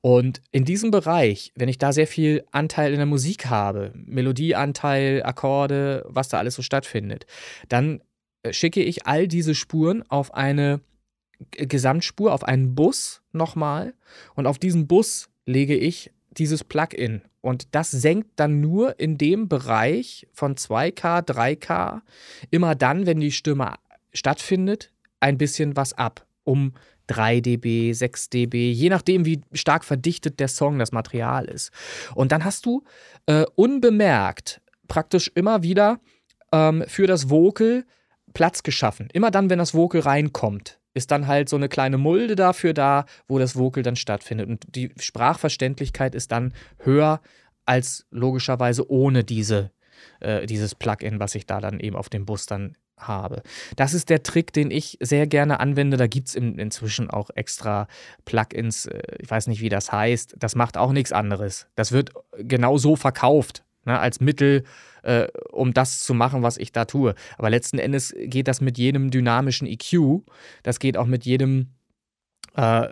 Und 0.00 0.40
in 0.52 0.64
diesem 0.64 0.90
Bereich, 0.90 1.52
wenn 1.54 1.68
ich 1.68 1.78
da 1.78 1.92
sehr 1.92 2.06
viel 2.06 2.44
Anteil 2.50 2.92
in 2.92 2.98
der 2.98 3.06
Musik 3.06 3.46
habe, 3.46 3.92
Melodieanteil, 3.94 5.22
Akkorde, 5.22 6.04
was 6.08 6.28
da 6.28 6.38
alles 6.38 6.54
so 6.54 6.62
stattfindet, 6.62 7.26
dann 7.68 8.00
äh, 8.42 8.52
schicke 8.52 8.82
ich 8.82 9.06
all 9.06 9.28
diese 9.28 9.54
Spuren 9.54 10.02
auf 10.08 10.32
eine 10.32 10.80
Gesamtspur, 11.50 12.32
auf 12.32 12.44
einen 12.44 12.74
Bus 12.74 13.22
nochmal 13.32 13.94
und 14.34 14.46
auf 14.46 14.58
diesen 14.58 14.86
Bus 14.86 15.28
lege 15.44 15.76
ich 15.76 16.10
dieses 16.30 16.64
Plugin. 16.64 17.22
Und 17.40 17.74
das 17.74 17.90
senkt 17.90 18.30
dann 18.36 18.60
nur 18.60 18.98
in 18.98 19.18
dem 19.18 19.48
Bereich 19.48 20.26
von 20.32 20.56
2K, 20.56 21.24
3K, 21.24 22.00
immer 22.50 22.74
dann, 22.74 23.06
wenn 23.06 23.20
die 23.20 23.30
Stimme 23.30 23.74
stattfindet, 24.12 24.92
ein 25.20 25.38
bisschen 25.38 25.76
was 25.76 25.92
ab. 25.92 26.26
Um 26.44 26.74
3 27.08 27.40
dB, 27.40 27.92
6 27.92 28.30
dB, 28.30 28.72
je 28.72 28.88
nachdem, 28.88 29.24
wie 29.24 29.40
stark 29.52 29.84
verdichtet 29.84 30.40
der 30.40 30.48
Song, 30.48 30.78
das 30.78 30.90
Material 30.90 31.44
ist. 31.44 31.70
Und 32.14 32.32
dann 32.32 32.44
hast 32.44 32.66
du 32.66 32.82
äh, 33.26 33.44
unbemerkt 33.54 34.60
praktisch 34.88 35.30
immer 35.34 35.62
wieder 35.62 36.00
ähm, 36.52 36.84
für 36.88 37.06
das 37.06 37.30
Vocal 37.30 37.84
Platz 38.34 38.62
geschaffen. 38.62 39.08
Immer 39.12 39.30
dann, 39.30 39.50
wenn 39.50 39.58
das 39.58 39.74
Vocal 39.74 40.00
reinkommt 40.00 40.78
ist 40.96 41.10
dann 41.10 41.26
halt 41.26 41.48
so 41.48 41.56
eine 41.56 41.68
kleine 41.68 41.98
Mulde 41.98 42.34
dafür 42.34 42.72
da, 42.72 43.04
wo 43.28 43.38
das 43.38 43.54
Vocal 43.54 43.82
dann 43.82 43.96
stattfindet. 43.96 44.48
Und 44.48 44.64
die 44.74 44.90
Sprachverständlichkeit 44.98 46.14
ist 46.14 46.32
dann 46.32 46.54
höher 46.78 47.20
als 47.66 48.06
logischerweise 48.10 48.90
ohne 48.90 49.22
diese, 49.22 49.70
äh, 50.20 50.46
dieses 50.46 50.74
Plugin, 50.74 51.20
was 51.20 51.34
ich 51.34 51.46
da 51.46 51.60
dann 51.60 51.80
eben 51.80 51.96
auf 51.96 52.08
dem 52.08 52.24
Bus 52.24 52.46
dann 52.46 52.76
habe. 52.98 53.42
Das 53.76 53.92
ist 53.92 54.08
der 54.08 54.22
Trick, 54.22 54.54
den 54.54 54.70
ich 54.70 54.96
sehr 55.00 55.26
gerne 55.26 55.60
anwende. 55.60 55.98
Da 55.98 56.06
gibt 56.06 56.28
es 56.28 56.34
in, 56.34 56.58
inzwischen 56.58 57.10
auch 57.10 57.28
extra 57.34 57.88
Plugins. 58.24 58.86
Äh, 58.86 59.02
ich 59.18 59.30
weiß 59.30 59.48
nicht, 59.48 59.60
wie 59.60 59.68
das 59.68 59.92
heißt. 59.92 60.36
Das 60.38 60.54
macht 60.54 60.78
auch 60.78 60.92
nichts 60.92 61.12
anderes. 61.12 61.66
Das 61.74 61.92
wird 61.92 62.12
genau 62.38 62.78
so 62.78 62.96
verkauft, 62.96 63.65
ne, 63.86 63.98
als 63.98 64.20
Mittel 64.20 64.64
äh, 65.02 65.28
um 65.50 65.72
das 65.72 66.00
zu 66.00 66.14
machen, 66.14 66.42
was 66.42 66.58
ich 66.58 66.72
da 66.72 66.84
tue. 66.84 67.14
Aber 67.38 67.48
letzten 67.48 67.78
Endes 67.78 68.14
geht 68.16 68.48
das 68.48 68.60
mit 68.60 68.76
jedem 68.76 69.10
dynamischen 69.10 69.66
EQ, 69.66 70.22
das 70.62 70.78
geht 70.78 70.96
auch 70.96 71.06
mit 71.06 71.24
jedem 71.24 71.68
äh, 72.56 72.88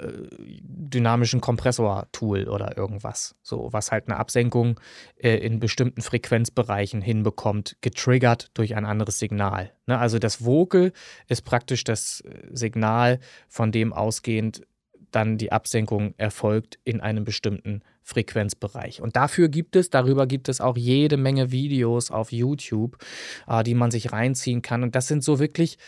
dynamischen 0.63 1.41
Kompressor-Tool 1.41 2.49
oder 2.49 2.77
irgendwas. 2.77 3.35
So, 3.43 3.71
was 3.73 3.91
halt 3.91 4.09
eine 4.09 4.19
Absenkung 4.19 4.79
äh, 5.17 5.37
in 5.39 5.59
bestimmten 5.59 6.03
Frequenzbereichen 6.03 7.01
hinbekommt, 7.01 7.77
getriggert 7.81 8.51
durch 8.55 8.77
ein 8.77 8.85
anderes 8.85 9.19
Signal. 9.19 9.73
Ne? 9.87 9.99
Also 9.99 10.19
das 10.19 10.45
Vocal 10.45 10.93
ist 11.29 11.43
praktisch 11.43 11.83
das 11.83 12.23
Signal, 12.53 13.21
von 13.49 13.73
dem 13.73 13.93
ausgehend 13.93 14.67
dann 15.15 15.39
die 15.39 15.53
Absenkung 15.53 16.15
erfolgt 16.17 16.79
in 16.85 17.01
einem 17.01 17.25
bestimmten 17.25 17.83
Frequenzbereich. 18.03 19.01
Und 19.01 19.17
dafür 19.17 19.49
gibt 19.49 19.77
es, 19.77 19.91
darüber 19.91 20.27
gibt 20.27 20.49
es 20.49 20.61
auch 20.61 20.77
jede 20.77 21.17
Menge 21.17 21.51
Videos 21.51 22.11
auf 22.11 22.33
YouTube, 22.33 22.99
äh, 23.47 23.63
die 23.63 23.75
man 23.75 23.91
sich 23.91 24.13
reinziehen 24.13 24.63
kann. 24.63 24.83
Und 24.83 24.95
das 24.95 25.09
sind 25.09 25.25
so 25.25 25.39
wirklich 25.39 25.79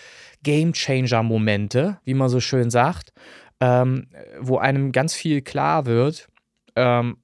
Game 0.43 0.73
Changer-Momente, 0.73 1.99
wie 2.05 2.15
man 2.15 2.29
so 2.29 2.41
schön 2.41 2.71
sagt, 2.71 3.13
ähm, 3.61 4.09
wo 4.41 4.59
einem 4.59 4.93
ganz 4.93 5.15
viel 5.15 5.43
klar 5.43 5.87
wird 5.87 6.29
ähm, 6.75 7.19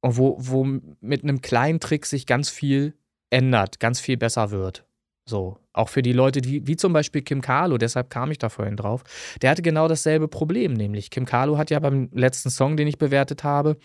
und 0.00 0.16
wo, 0.16 0.36
wo 0.38 0.64
mit 1.00 1.22
einem 1.22 1.40
kleinen 1.40 1.80
Trick 1.80 2.06
sich 2.06 2.26
ganz 2.26 2.50
viel 2.50 2.94
ändert, 3.30 3.80
ganz 3.80 4.00
viel 4.00 4.16
besser 4.16 4.50
wird. 4.50 4.87
So, 5.28 5.58
auch 5.74 5.90
für 5.90 6.00
die 6.00 6.14
Leute, 6.14 6.40
die, 6.40 6.66
wie 6.66 6.76
zum 6.76 6.94
Beispiel 6.94 7.20
Kim 7.20 7.42
Carlo, 7.42 7.76
deshalb 7.76 8.08
kam 8.08 8.30
ich 8.30 8.38
da 8.38 8.48
vorhin 8.48 8.76
drauf, 8.76 9.04
der 9.42 9.50
hatte 9.50 9.60
genau 9.60 9.86
dasselbe 9.86 10.26
Problem, 10.26 10.72
nämlich 10.72 11.10
Kim 11.10 11.26
Carlo 11.26 11.58
hat 11.58 11.68
ja 11.68 11.78
beim 11.80 12.08
letzten 12.14 12.48
Song, 12.48 12.78
den 12.78 12.88
ich 12.88 12.96
bewertet 12.96 13.44
habe, 13.44 13.76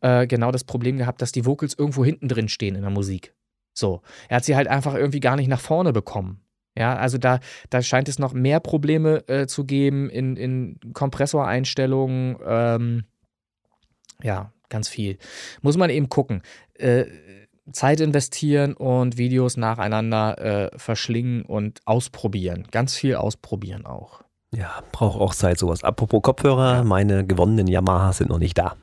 äh, 0.00 0.26
genau 0.26 0.50
das 0.50 0.64
Problem 0.64 0.98
gehabt, 0.98 1.22
dass 1.22 1.30
die 1.30 1.46
Vocals 1.46 1.74
irgendwo 1.78 2.04
hinten 2.04 2.26
drin 2.26 2.48
stehen 2.48 2.74
in 2.74 2.80
der 2.82 2.90
Musik. 2.90 3.32
So, 3.72 4.02
er 4.28 4.38
hat 4.38 4.44
sie 4.44 4.56
halt 4.56 4.66
einfach 4.66 4.94
irgendwie 4.94 5.20
gar 5.20 5.36
nicht 5.36 5.46
nach 5.46 5.60
vorne 5.60 5.92
bekommen. 5.92 6.40
Ja, 6.76 6.96
also 6.96 7.16
da, 7.16 7.38
da 7.70 7.80
scheint 7.80 8.08
es 8.08 8.18
noch 8.18 8.32
mehr 8.32 8.58
Probleme 8.58 9.28
äh, 9.28 9.46
zu 9.46 9.64
geben 9.64 10.10
in, 10.10 10.36
in 10.36 10.80
Kompressoreinstellungen. 10.94 12.38
Ähm, 12.44 13.04
ja, 14.20 14.52
ganz 14.68 14.88
viel. 14.88 15.18
Muss 15.60 15.76
man 15.76 15.90
eben 15.90 16.08
gucken. 16.08 16.42
Äh, 16.74 17.04
Zeit 17.70 18.00
investieren 18.00 18.74
und 18.74 19.18
Videos 19.18 19.56
nacheinander 19.56 20.72
äh, 20.72 20.78
verschlingen 20.78 21.42
und 21.42 21.80
ausprobieren. 21.84 22.66
Ganz 22.70 22.94
viel 22.96 23.14
ausprobieren 23.14 23.86
auch. 23.86 24.22
Ja, 24.54 24.82
braucht 24.92 25.20
auch 25.20 25.34
Zeit 25.34 25.58
sowas. 25.58 25.82
Apropos 25.84 26.22
Kopfhörer, 26.22 26.84
meine 26.84 27.26
gewonnenen 27.26 27.66
Yamahas 27.66 28.18
sind 28.18 28.30
noch 28.30 28.38
nicht 28.38 28.58
da. 28.58 28.76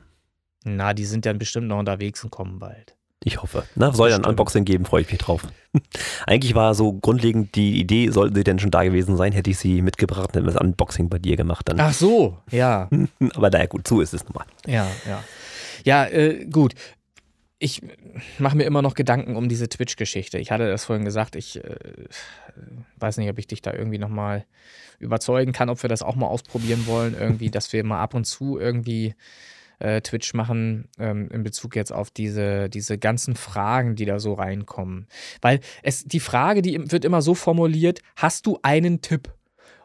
Na, 0.64 0.94
die 0.94 1.04
sind 1.04 1.26
dann 1.26 1.38
bestimmt 1.38 1.68
noch 1.68 1.78
unterwegs 1.78 2.24
und 2.24 2.30
kommen 2.30 2.58
bald. 2.58 2.96
Ich 3.22 3.42
hoffe. 3.42 3.64
Na, 3.74 3.92
soll 3.92 4.10
ja 4.10 4.16
ein 4.16 4.24
Unboxing 4.24 4.64
geben, 4.64 4.86
freue 4.86 5.02
ich 5.02 5.10
mich 5.10 5.18
drauf. 5.18 5.46
Eigentlich 6.26 6.54
war 6.54 6.74
so 6.74 6.94
grundlegend 6.94 7.54
die 7.54 7.78
Idee, 7.78 8.08
sollten 8.10 8.34
sie 8.34 8.44
denn 8.44 8.58
schon 8.58 8.70
da 8.70 8.82
gewesen 8.82 9.16
sein, 9.16 9.32
hätte 9.32 9.50
ich 9.50 9.58
sie 9.58 9.82
mitgebracht 9.82 10.34
und 10.36 10.46
das 10.46 10.56
Unboxing 10.56 11.10
bei 11.10 11.18
dir 11.18 11.36
gemacht. 11.36 11.68
Dann. 11.68 11.78
Ach 11.80 11.92
so, 11.92 12.38
ja. 12.50 12.88
Aber 13.34 13.50
naja, 13.50 13.66
gut, 13.66 13.86
so 13.86 14.00
ist 14.00 14.14
es 14.14 14.24
nun 14.24 14.32
mal. 14.34 14.46
Ja, 14.66 14.86
ja. 15.06 15.22
Ja, 15.84 16.06
äh, 16.06 16.46
gut. 16.46 16.74
Ich 17.62 17.82
mache 18.38 18.56
mir 18.56 18.64
immer 18.64 18.80
noch 18.80 18.94
Gedanken 18.94 19.36
um 19.36 19.48
diese 19.48 19.68
Twitch-Geschichte. 19.68 20.38
Ich 20.38 20.50
hatte 20.50 20.66
das 20.66 20.86
vorhin 20.86 21.04
gesagt, 21.04 21.36
ich 21.36 21.62
äh, 21.62 21.76
weiß 22.96 23.18
nicht, 23.18 23.28
ob 23.28 23.38
ich 23.38 23.46
dich 23.46 23.60
da 23.60 23.74
irgendwie 23.74 23.98
nochmal 23.98 24.46
überzeugen 24.98 25.52
kann, 25.52 25.68
ob 25.68 25.82
wir 25.82 25.88
das 25.88 26.02
auch 26.02 26.16
mal 26.16 26.26
ausprobieren 26.26 26.86
wollen, 26.86 27.14
irgendwie, 27.18 27.50
dass 27.50 27.72
wir 27.74 27.84
mal 27.84 28.00
ab 28.00 28.14
und 28.14 28.24
zu 28.24 28.58
irgendwie 28.58 29.14
äh, 29.78 30.00
Twitch 30.00 30.32
machen 30.32 30.88
ähm, 30.98 31.28
in 31.30 31.42
Bezug 31.42 31.76
jetzt 31.76 31.92
auf 31.92 32.10
diese, 32.10 32.70
diese 32.70 32.96
ganzen 32.96 33.36
Fragen, 33.36 33.94
die 33.94 34.06
da 34.06 34.20
so 34.20 34.32
reinkommen. 34.32 35.06
Weil 35.42 35.60
es, 35.82 36.04
die 36.04 36.20
Frage, 36.20 36.62
die 36.62 36.90
wird 36.90 37.04
immer 37.04 37.20
so 37.20 37.34
formuliert, 37.34 38.00
hast 38.16 38.46
du 38.46 38.58
einen 38.62 39.02
Tipp? 39.02 39.34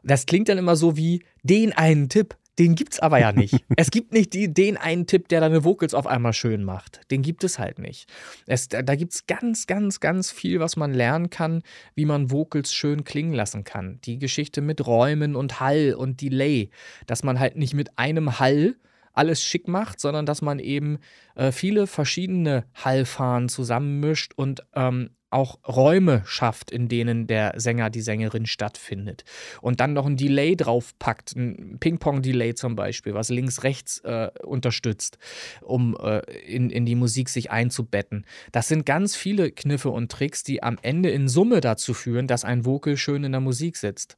Das 0.01 0.25
klingt 0.25 0.47
dann 0.47 0.59
immer 0.59 0.77
so 0.77 0.95
wie 0.95 1.23
den 1.43 1.73
einen 1.73 2.07
Tipp. 2.07 2.37
Den 2.57 2.75
gibt 2.75 2.93
es 2.93 2.99
aber 2.99 3.19
ja 3.19 3.31
nicht. 3.31 3.65
es 3.75 3.91
gibt 3.91 4.13
nicht 4.13 4.33
die, 4.33 4.53
den 4.53 4.77
einen 4.77 5.07
Tipp, 5.07 5.27
der 5.27 5.41
deine 5.41 5.63
Vocals 5.63 5.93
auf 5.93 6.07
einmal 6.07 6.33
schön 6.33 6.63
macht. 6.63 7.01
Den 7.11 7.21
gibt 7.21 7.43
es 7.43 7.59
halt 7.59 7.79
nicht. 7.79 8.09
Es, 8.45 8.69
da 8.69 8.81
es 8.93 9.27
ganz, 9.27 9.67
ganz, 9.67 9.99
ganz 9.99 10.31
viel, 10.31 10.59
was 10.59 10.75
man 10.75 10.93
lernen 10.93 11.29
kann, 11.29 11.63
wie 11.95 12.05
man 12.05 12.31
Vocals 12.31 12.73
schön 12.73 13.03
klingen 13.03 13.33
lassen 13.33 13.63
kann. 13.63 13.99
Die 14.05 14.19
Geschichte 14.19 14.61
mit 14.61 14.85
Räumen 14.85 15.35
und 15.35 15.59
Hall 15.59 15.95
und 15.97 16.21
Delay. 16.21 16.69
Dass 17.07 17.23
man 17.23 17.39
halt 17.39 17.57
nicht 17.57 17.73
mit 17.73 17.97
einem 17.97 18.39
Hall 18.39 18.75
alles 19.15 19.41
schick 19.41 19.67
macht, 19.67 19.99
sondern 19.99 20.25
dass 20.25 20.41
man 20.41 20.59
eben 20.59 20.99
äh, 21.35 21.51
viele 21.51 21.87
verschiedene 21.87 22.65
Hallfahren 22.73 23.49
zusammenmischt 23.49 24.33
und 24.35 24.65
ähm, 24.75 25.11
auch 25.29 25.59
Räume 25.67 26.23
schafft, 26.25 26.71
in 26.71 26.87
denen 26.87 27.27
der 27.27 27.53
Sänger, 27.57 27.89
die 27.89 28.01
Sängerin 28.01 28.45
stattfindet. 28.45 29.23
Und 29.61 29.79
dann 29.79 29.93
noch 29.93 30.05
ein 30.05 30.17
Delay 30.17 30.55
draufpackt, 30.55 31.35
ein 31.35 31.77
Ping-Pong-Delay 31.79 32.55
zum 32.55 32.75
Beispiel, 32.75 33.13
was 33.13 33.29
links-rechts 33.29 33.99
äh, 33.99 34.29
unterstützt, 34.43 35.17
um 35.61 35.97
äh, 35.99 36.19
in, 36.45 36.69
in 36.69 36.85
die 36.85 36.95
Musik 36.95 37.29
sich 37.29 37.51
einzubetten. 37.51 38.25
Das 38.51 38.67
sind 38.67 38.85
ganz 38.85 39.15
viele 39.15 39.51
Kniffe 39.51 39.89
und 39.89 40.11
Tricks, 40.11 40.43
die 40.43 40.63
am 40.63 40.77
Ende 40.81 41.09
in 41.09 41.27
Summe 41.27 41.61
dazu 41.61 41.93
führen, 41.93 42.27
dass 42.27 42.45
ein 42.45 42.65
Vocal 42.65 42.97
schön 42.97 43.23
in 43.23 43.31
der 43.31 43.41
Musik 43.41 43.77
sitzt. 43.77 44.17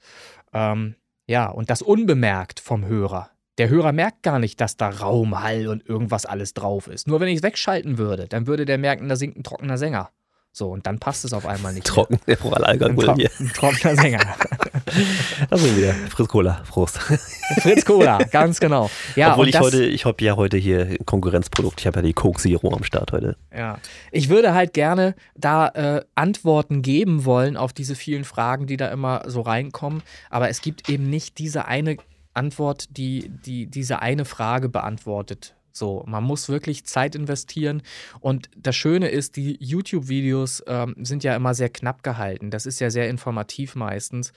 Ähm, 0.54 0.96
ja, 1.28 1.50
und 1.50 1.70
das 1.70 1.82
unbemerkt 1.82 2.60
vom 2.60 2.86
Hörer. 2.86 3.32
Der 3.58 3.70
Hörer 3.70 3.92
merkt 3.92 4.22
gar 4.22 4.38
nicht, 4.38 4.62
dass 4.62 4.78
da 4.78 4.90
Raum, 4.90 5.42
Hall 5.42 5.68
und 5.68 5.88
irgendwas 5.88 6.28
alles 6.28 6.54
drauf 6.54 6.88
ist. 6.88 7.08
Nur 7.08 7.20
wenn 7.20 7.28
ich 7.28 7.38
es 7.38 7.44
wegschalten 7.44 7.98
würde, 7.98 8.28
dann 8.28 8.46
würde 8.46 8.66
der 8.66 8.78
merken, 8.78 9.10
da 9.10 9.16
singt 9.16 9.36
ein 9.36 9.44
trockener 9.44 9.80
Sänger. 9.80 10.12
So, 10.58 10.72
und 10.72 10.88
dann 10.88 10.98
passt 10.98 11.24
es 11.24 11.34
auf 11.34 11.46
einmal 11.46 11.72
nicht. 11.72 11.86
Trocken, 11.86 12.18
der 12.26 12.36
Proral-Alkohol 12.36 13.14
hier. 13.14 13.30
Ein 13.40 13.54
trockener 13.54 13.96
Sänger. 13.96 14.22
da 15.52 15.56
sind 15.56 15.78
wir. 15.78 15.94
Fritz 15.94 16.28
Cola, 16.30 16.64
Prost. 16.68 16.98
Fritz 17.62 17.86
Cola, 17.86 18.18
ganz 18.32 18.60
genau. 18.60 18.90
Ja, 19.16 19.34
Obwohl 19.34 19.50
ich 19.50 19.54
das, 19.54 19.62
heute, 19.62 19.86
ich 19.86 20.06
habe 20.06 20.24
ja 20.24 20.36
heute 20.36 20.58
hier 20.58 20.98
Konkurrenzprodukt, 21.06 21.80
ich 21.80 21.86
habe 21.86 22.00
ja 22.00 22.02
die 22.08 22.14
Coke 22.14 22.42
Zero 22.42 22.74
am 22.74 22.84
Start 22.84 23.12
heute. 23.12 23.38
Ja, 23.56 23.78
ich 24.12 24.30
würde 24.30 24.56
halt 24.56 24.74
gerne 24.74 25.14
da 25.36 25.68
äh, 25.68 26.02
Antworten 26.16 26.82
geben 26.82 27.26
wollen 27.26 27.56
auf 27.56 27.72
diese 27.72 27.94
vielen 27.94 28.24
Fragen, 28.24 28.66
die 28.66 28.78
da 28.78 28.88
immer 28.88 29.26
so 29.28 29.42
reinkommen, 29.42 30.02
aber 30.32 30.50
es 30.50 30.62
gibt 30.62 30.90
eben 30.90 31.08
nicht 31.08 31.38
diese 31.38 31.66
eine 31.66 31.98
Antwort, 32.34 32.98
die, 32.98 33.30
die 33.30 33.68
diese 33.68 34.02
eine 34.02 34.26
Frage 34.26 34.70
beantwortet. 34.70 35.54
So, 35.78 36.04
man 36.08 36.24
muss 36.24 36.50
wirklich 36.50 36.86
Zeit 36.86 37.16
investieren. 37.16 37.82
Und 38.20 38.50
das 38.56 38.76
Schöne 38.76 39.10
ist, 39.10 39.36
die 39.36 39.58
YouTube-Videos 39.60 40.64
ähm, 40.68 40.96
sind 41.02 41.24
ja 41.24 41.36
immer 41.36 41.54
sehr 41.54 41.70
knapp 41.70 42.04
gehalten. 42.04 42.52
Das 42.52 42.66
ist 42.66 42.80
ja 42.80 42.90
sehr 42.90 43.10
informativ 43.10 43.76
meistens. 43.76 44.34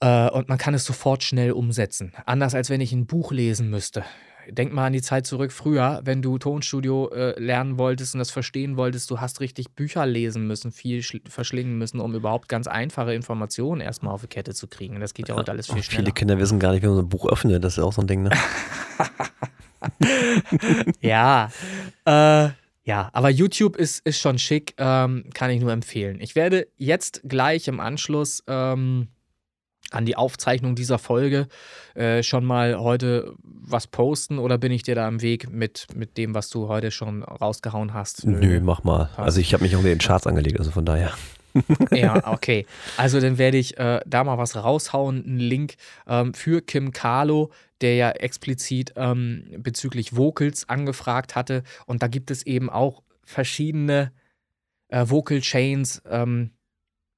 Äh, 0.00 0.28
und 0.30 0.48
man 0.48 0.58
kann 0.58 0.74
es 0.74 0.84
sofort 0.84 1.22
schnell 1.22 1.52
umsetzen. 1.52 2.12
Anders 2.26 2.54
als 2.54 2.70
wenn 2.70 2.80
ich 2.80 2.92
ein 2.92 3.06
Buch 3.06 3.32
lesen 3.32 3.70
müsste 3.70 4.04
denk 4.50 4.72
mal 4.72 4.86
an 4.86 4.92
die 4.92 5.02
Zeit 5.02 5.26
zurück 5.26 5.52
früher, 5.52 6.00
wenn 6.04 6.22
du 6.22 6.38
Tonstudio 6.38 7.10
äh, 7.10 7.38
lernen 7.40 7.78
wolltest 7.78 8.14
und 8.14 8.18
das 8.18 8.30
verstehen 8.30 8.76
wolltest, 8.76 9.10
du 9.10 9.20
hast 9.20 9.40
richtig 9.40 9.72
Bücher 9.72 10.06
lesen 10.06 10.46
müssen, 10.46 10.72
viel 10.72 11.02
verschlingen 11.28 11.78
müssen, 11.78 12.00
um 12.00 12.14
überhaupt 12.14 12.48
ganz 12.48 12.66
einfache 12.66 13.14
Informationen 13.14 13.80
erstmal 13.80 14.12
auf 14.14 14.22
die 14.22 14.28
Kette 14.28 14.54
zu 14.54 14.66
kriegen. 14.66 15.00
Das 15.00 15.14
geht 15.14 15.28
ja 15.28 15.34
heute 15.34 15.52
alles 15.52 15.66
viel 15.66 15.82
schneller. 15.82 16.04
Viele 16.04 16.12
Kinder 16.12 16.38
wissen 16.38 16.58
gar 16.58 16.72
nicht, 16.72 16.82
wie 16.82 16.86
man 16.86 16.96
so 16.96 17.02
ein 17.02 17.08
Buch 17.08 17.26
öffnet, 17.26 17.62
das 17.64 17.78
ist 17.78 17.82
auch 17.82 17.92
so 17.92 18.02
ein 18.02 18.06
Ding, 18.06 18.22
ne? 18.24 18.30
ja. 21.00 21.50
Äh, 22.04 22.50
ja, 22.86 23.08
aber 23.14 23.30
YouTube 23.30 23.76
ist, 23.76 24.06
ist 24.06 24.20
schon 24.20 24.38
schick, 24.38 24.74
ähm, 24.76 25.24
kann 25.32 25.50
ich 25.50 25.60
nur 25.60 25.72
empfehlen. 25.72 26.18
Ich 26.20 26.34
werde 26.34 26.66
jetzt 26.76 27.22
gleich 27.24 27.66
im 27.66 27.80
Anschluss 27.80 28.42
ähm, 28.46 29.08
an 29.90 30.04
die 30.04 30.16
Aufzeichnung 30.16 30.74
dieser 30.74 30.98
Folge 30.98 31.48
äh, 31.94 32.22
schon 32.22 32.44
mal 32.44 32.78
heute 32.78 33.34
was 33.42 33.86
posten 33.86 34.38
oder 34.38 34.58
bin 34.58 34.72
ich 34.72 34.82
dir 34.82 34.94
da 34.94 35.08
im 35.08 35.22
Weg 35.22 35.50
mit, 35.50 35.86
mit 35.94 36.18
dem, 36.18 36.34
was 36.34 36.50
du 36.50 36.68
heute 36.68 36.90
schon 36.90 37.22
rausgehauen 37.22 37.94
hast? 37.94 38.26
Nö, 38.26 38.60
mach 38.60 38.84
mal. 38.84 39.08
Also 39.16 39.40
ich 39.40 39.54
habe 39.54 39.64
mich 39.64 39.76
auch 39.76 39.80
in 39.80 39.86
den 39.86 39.98
Charts 39.98 40.26
angelegt, 40.26 40.58
also 40.58 40.70
von 40.70 40.84
daher. 40.84 41.12
ja, 41.92 42.26
okay. 42.32 42.66
Also 42.96 43.20
dann 43.20 43.38
werde 43.38 43.58
ich 43.58 43.78
äh, 43.78 44.00
da 44.06 44.24
mal 44.24 44.38
was 44.38 44.56
raushauen, 44.56 45.24
einen 45.24 45.38
Link 45.38 45.74
ähm, 46.06 46.34
für 46.34 46.60
Kim 46.60 46.92
Carlo, 46.92 47.50
der 47.80 47.96
ja 47.96 48.10
explizit 48.10 48.92
ähm, 48.96 49.44
bezüglich 49.58 50.16
Vocals 50.16 50.68
angefragt 50.68 51.34
hatte. 51.36 51.62
Und 51.86 52.02
da 52.02 52.08
gibt 52.08 52.30
es 52.30 52.44
eben 52.44 52.70
auch 52.70 53.02
verschiedene 53.24 54.12
äh, 54.88 55.04
Vocal 55.08 55.40
Chains, 55.40 56.02
ähm, 56.08 56.50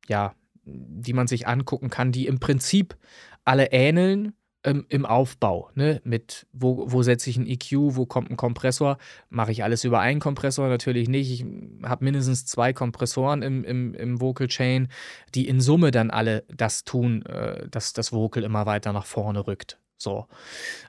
ja, 0.09 0.35
die 0.65 1.13
man 1.13 1.27
sich 1.27 1.47
angucken 1.47 1.91
kann, 1.91 2.13
die 2.13 2.27
im 2.27 2.41
Prinzip 2.41 2.97
alle 3.45 3.73
ähneln 3.73 4.35
ähm, 4.67 4.85
im 4.89 5.07
Aufbau. 5.07 5.71
Ne? 5.75 6.01
Mit 6.05 6.47
wo, 6.53 6.85
wo 6.91 7.03
setze 7.03 7.31
ich 7.31 7.37
einen 7.37 7.47
EQ, 7.47 7.73
wo 7.97 8.05
kommt 8.05 8.31
ein 8.31 8.37
Kompressor? 8.37 8.99
Mache 9.31 9.53
ich 9.53 9.63
alles 9.65 9.85
über 9.85 10.01
einen 10.01 10.21
Kompressor? 10.21 10.69
Natürlich 10.69 11.09
nicht. 11.09 11.31
Ich 11.31 11.47
habe 11.89 12.05
mindestens 12.05 12.45
zwei 12.45 12.73
Kompressoren 12.73 13.43
im, 13.43 13.65
im, 13.65 13.95
im 13.95 14.21
Vocal 14.21 14.49
Chain, 14.49 14.89
die 15.35 15.49
in 15.49 15.61
Summe 15.61 15.93
dann 15.93 16.11
alle 16.11 16.45
das 16.49 16.85
tun, 16.85 17.25
äh, 17.27 17.69
dass 17.69 17.93
das 17.93 18.13
Vocal 18.13 18.43
immer 18.43 18.67
weiter 18.67 18.93
nach 18.93 19.07
vorne 19.07 19.47
rückt. 19.47 19.79
So. 19.97 20.27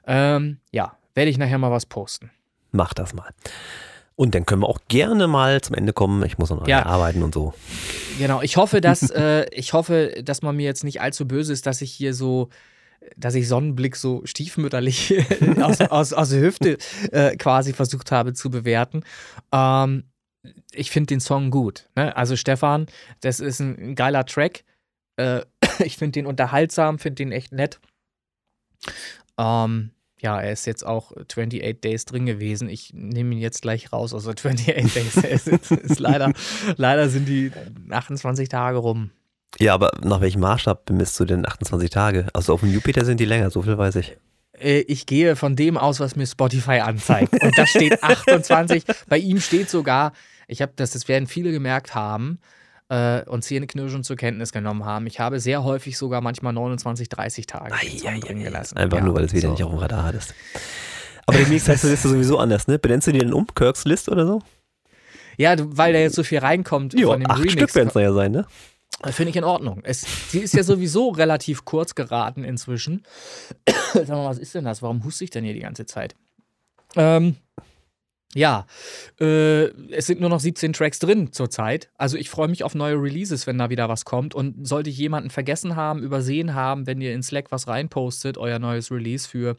Ähm, 0.06 0.58
ja, 0.72 0.96
werde 1.14 1.30
ich 1.30 1.38
nachher 1.38 1.58
mal 1.58 1.70
was 1.70 1.86
posten. 1.86 2.30
Mach 2.72 2.92
das 2.92 3.14
mal. 3.14 3.30
Und 4.16 4.34
dann 4.34 4.44
können 4.44 4.62
wir 4.62 4.68
auch 4.68 4.80
gerne 4.88 5.28
mal 5.28 5.60
zum 5.60 5.76
Ende 5.76 5.92
kommen. 5.92 6.24
Ich 6.24 6.38
muss 6.38 6.50
noch 6.50 6.66
ja. 6.66 6.84
arbeiten 6.84 7.22
und 7.22 7.32
so. 7.32 7.54
Genau, 8.18 8.42
ich 8.42 8.56
hoffe, 8.56 8.80
dass, 8.80 9.08
äh, 9.10 9.46
ich 9.52 9.72
hoffe, 9.72 10.20
dass 10.24 10.42
man 10.42 10.56
mir 10.56 10.64
jetzt 10.64 10.82
nicht 10.82 11.00
allzu 11.00 11.28
böse 11.28 11.52
ist, 11.52 11.66
dass 11.66 11.80
ich 11.80 11.92
hier 11.92 12.12
so, 12.12 12.48
dass 13.16 13.34
ich 13.34 13.48
Sonnenblick 13.48 13.96
so 13.96 14.22
stiefmütterlich 14.24 15.14
aus, 15.62 15.80
aus, 15.80 16.12
aus 16.12 16.30
der 16.30 16.40
Hüfte 16.40 16.78
äh, 17.12 17.36
quasi 17.36 17.72
versucht 17.72 18.12
habe 18.12 18.32
zu 18.32 18.50
bewerten. 18.50 19.02
Ähm, 19.52 20.04
ich 20.72 20.90
finde 20.90 21.08
den 21.08 21.20
Song 21.20 21.50
gut. 21.50 21.88
Ne? 21.96 22.16
Also 22.16 22.36
Stefan, 22.36 22.86
das 23.20 23.40
ist 23.40 23.60
ein 23.60 23.94
geiler 23.94 24.24
Track. 24.24 24.64
Äh, 25.16 25.42
ich 25.80 25.96
finde 25.96 26.12
den 26.12 26.26
unterhaltsam, 26.26 26.98
finde 26.98 27.16
den 27.16 27.32
echt 27.32 27.52
nett. 27.52 27.80
Ähm, 29.38 29.90
ja, 30.20 30.40
er 30.40 30.52
ist 30.52 30.66
jetzt 30.66 30.84
auch 30.84 31.12
28 31.16 31.80
Days 31.80 32.04
drin 32.04 32.26
gewesen. 32.26 32.68
Ich 32.68 32.92
nehme 32.92 33.34
ihn 33.34 33.40
jetzt 33.40 33.62
gleich 33.62 33.92
raus 33.92 34.12
aus 34.12 34.24
der 34.24 34.34
28 34.34 34.74
Days. 35.22 35.46
ist, 35.46 35.70
ist 35.70 36.00
leider, 36.00 36.32
leider 36.76 37.08
sind 37.08 37.28
die 37.28 37.52
28 37.90 38.48
Tage 38.48 38.78
rum. 38.78 39.10
Ja, 39.58 39.74
aber 39.74 39.92
nach 40.02 40.20
welchem 40.20 40.40
Maßstab 40.40 40.84
bemisst 40.84 41.18
du 41.18 41.24
denn 41.24 41.46
28 41.46 41.90
Tage? 41.90 42.26
Also 42.32 42.52
auf 42.52 42.60
dem 42.60 42.72
Jupiter 42.72 43.04
sind 43.04 43.18
die 43.18 43.24
länger, 43.24 43.50
so 43.50 43.62
viel 43.62 43.78
weiß 43.78 43.96
ich. 43.96 44.16
Äh, 44.58 44.80
ich 44.80 45.06
gehe 45.06 45.36
von 45.36 45.56
dem 45.56 45.76
aus, 45.76 46.00
was 46.00 46.16
mir 46.16 46.26
Spotify 46.26 46.80
anzeigt. 46.80 47.42
Und 47.42 47.56
da 47.56 47.66
steht 47.66 48.02
28. 48.02 48.84
Bei 49.08 49.18
ihm 49.18 49.40
steht 49.40 49.70
sogar, 49.70 50.12
ich 50.46 50.62
habe 50.62 50.72
das, 50.76 50.92
das 50.92 51.08
werden 51.08 51.26
viele 51.26 51.50
gemerkt 51.50 51.94
haben, 51.94 52.38
äh, 52.88 53.22
und 53.24 53.42
Zähneknirschen 53.42 54.02
zur 54.02 54.16
Kenntnis 54.16 54.52
genommen 54.52 54.84
haben. 54.84 55.06
Ich 55.06 55.20
habe 55.20 55.40
sehr 55.40 55.64
häufig 55.64 55.98
sogar 55.98 56.20
manchmal 56.20 56.52
29, 56.52 57.08
30 57.08 57.46
Tage 57.46 57.74
ai, 57.74 58.20
drin 58.20 58.42
gelassen. 58.42 58.76
Einfach 58.78 58.98
ja, 58.98 59.04
nur, 59.04 59.14
weil 59.14 59.24
es 59.24 59.32
wieder 59.32 59.48
so. 59.48 59.50
nicht 59.52 59.62
auf 59.62 59.70
dem 59.70 59.78
Radar 59.78 60.04
hattest. 60.04 60.34
Aber 61.26 61.38
demnächst 61.38 61.68
heißt 61.68 61.84
das 61.84 61.90
Liste 61.90 62.08
sowieso 62.08 62.38
anders, 62.38 62.66
ne? 62.68 62.78
Benennst 62.78 63.06
du 63.06 63.12
die 63.12 63.18
denn 63.18 63.34
um? 63.34 63.46
Kirks 63.54 63.84
List 63.84 64.08
oder 64.08 64.26
so? 64.26 64.42
Ja, 65.36 65.54
weil 65.58 65.92
da 65.92 65.98
jetzt 65.98 66.16
so 66.16 66.24
viel 66.24 66.38
reinkommt 66.38 66.98
jo, 66.98 67.10
von 67.10 67.20
dem 67.20 67.30
acht 67.30 67.38
Remix. 67.38 67.52
Stück 67.52 67.74
werden 67.74 67.88
es 67.88 67.94
ja 67.94 68.12
sein, 68.12 68.32
ne? 68.32 68.46
Finde 69.10 69.30
ich 69.30 69.36
in 69.36 69.44
Ordnung. 69.44 69.80
Es, 69.84 70.04
sie 70.30 70.40
ist 70.40 70.54
ja 70.54 70.64
sowieso 70.64 71.08
relativ 71.22 71.64
kurz 71.64 71.94
geraten 71.94 72.44
inzwischen. 72.44 73.04
Sag 73.94 74.08
mal, 74.08 74.24
was 74.24 74.38
ist 74.38 74.54
denn 74.54 74.64
das? 74.64 74.82
Warum 74.82 75.04
huste 75.04 75.24
ich 75.24 75.30
denn 75.30 75.44
hier 75.44 75.54
die 75.54 75.60
ganze 75.60 75.86
Zeit? 75.86 76.16
Ähm, 76.96 77.36
Ja, 78.34 78.66
äh, 79.20 79.68
es 79.90 80.06
sind 80.06 80.20
nur 80.20 80.28
noch 80.28 80.40
17 80.40 80.74
Tracks 80.74 80.98
drin 80.98 81.32
zurzeit. 81.32 81.90
Also 81.96 82.18
ich 82.18 82.28
freue 82.28 82.48
mich 82.48 82.62
auf 82.62 82.74
neue 82.74 82.96
Releases, 82.96 83.46
wenn 83.46 83.56
da 83.56 83.70
wieder 83.70 83.88
was 83.88 84.04
kommt. 84.04 84.34
Und 84.34 84.66
sollte 84.68 84.90
ich 84.90 84.98
jemanden 84.98 85.30
vergessen 85.30 85.76
haben, 85.76 86.02
übersehen 86.02 86.54
haben, 86.54 86.86
wenn 86.86 87.00
ihr 87.00 87.14
in 87.14 87.22
Slack 87.22 87.50
was 87.52 87.68
reinpostet, 87.68 88.36
euer 88.36 88.58
neues 88.58 88.90
Release 88.90 89.26
für 89.26 89.56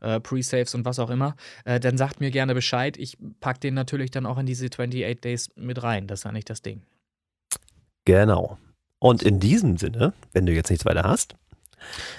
äh, 0.00 0.18
Pre-Saves 0.18 0.74
und 0.74 0.84
was 0.84 0.98
auch 0.98 1.10
immer, 1.10 1.36
äh, 1.64 1.78
dann 1.78 1.96
sagt 1.96 2.20
mir 2.20 2.32
gerne 2.32 2.54
Bescheid. 2.54 2.96
Ich 2.96 3.16
packe 3.38 3.60
den 3.60 3.74
natürlich 3.74 4.10
dann 4.10 4.26
auch 4.26 4.38
in 4.38 4.46
diese 4.46 4.66
28 4.66 5.20
Days 5.20 5.50
mit 5.54 5.82
rein. 5.82 6.08
Das 6.08 6.20
ist 6.20 6.24
ja 6.24 6.32
nicht 6.32 6.50
das 6.50 6.62
Ding. 6.62 6.82
Genau. 8.10 8.58
Und 8.98 9.22
in 9.22 9.38
diesem 9.38 9.76
Sinne, 9.76 10.12
wenn 10.32 10.44
du 10.44 10.52
jetzt 10.52 10.68
nichts 10.68 10.84
weiter 10.84 11.04
hast, 11.04 11.36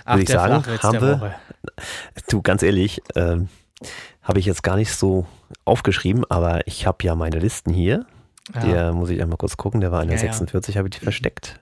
würde 0.05 0.23
ich 0.23 0.29
sagen, 0.29 0.63
haben 0.81 1.01
wir, 1.01 1.35
du 2.29 2.41
ganz 2.41 2.63
ehrlich, 2.63 3.01
ähm, 3.15 3.49
habe 4.23 4.39
ich 4.39 4.45
jetzt 4.45 4.63
gar 4.63 4.77
nicht 4.77 4.93
so 4.93 5.25
aufgeschrieben, 5.65 6.23
aber 6.29 6.65
ich 6.65 6.87
habe 6.87 7.03
ja 7.03 7.13
meine 7.13 7.39
Listen 7.39 7.73
hier. 7.73 8.05
Ja. 8.55 8.61
Der 8.61 8.93
muss 8.93 9.09
ich 9.09 9.21
einmal 9.21 9.37
kurz 9.37 9.57
gucken, 9.57 9.81
der 9.81 9.91
war 9.91 10.01
in 10.01 10.07
der 10.07 10.17
ja, 10.17 10.23
46, 10.23 10.75
ja. 10.75 10.79
habe 10.79 10.87
ich 10.87 10.97
die 10.97 11.03
versteckt. 11.03 11.59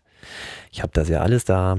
Ich 0.71 0.83
habe 0.83 0.91
das 0.93 1.09
ja 1.09 1.21
alles 1.21 1.43
da. 1.45 1.77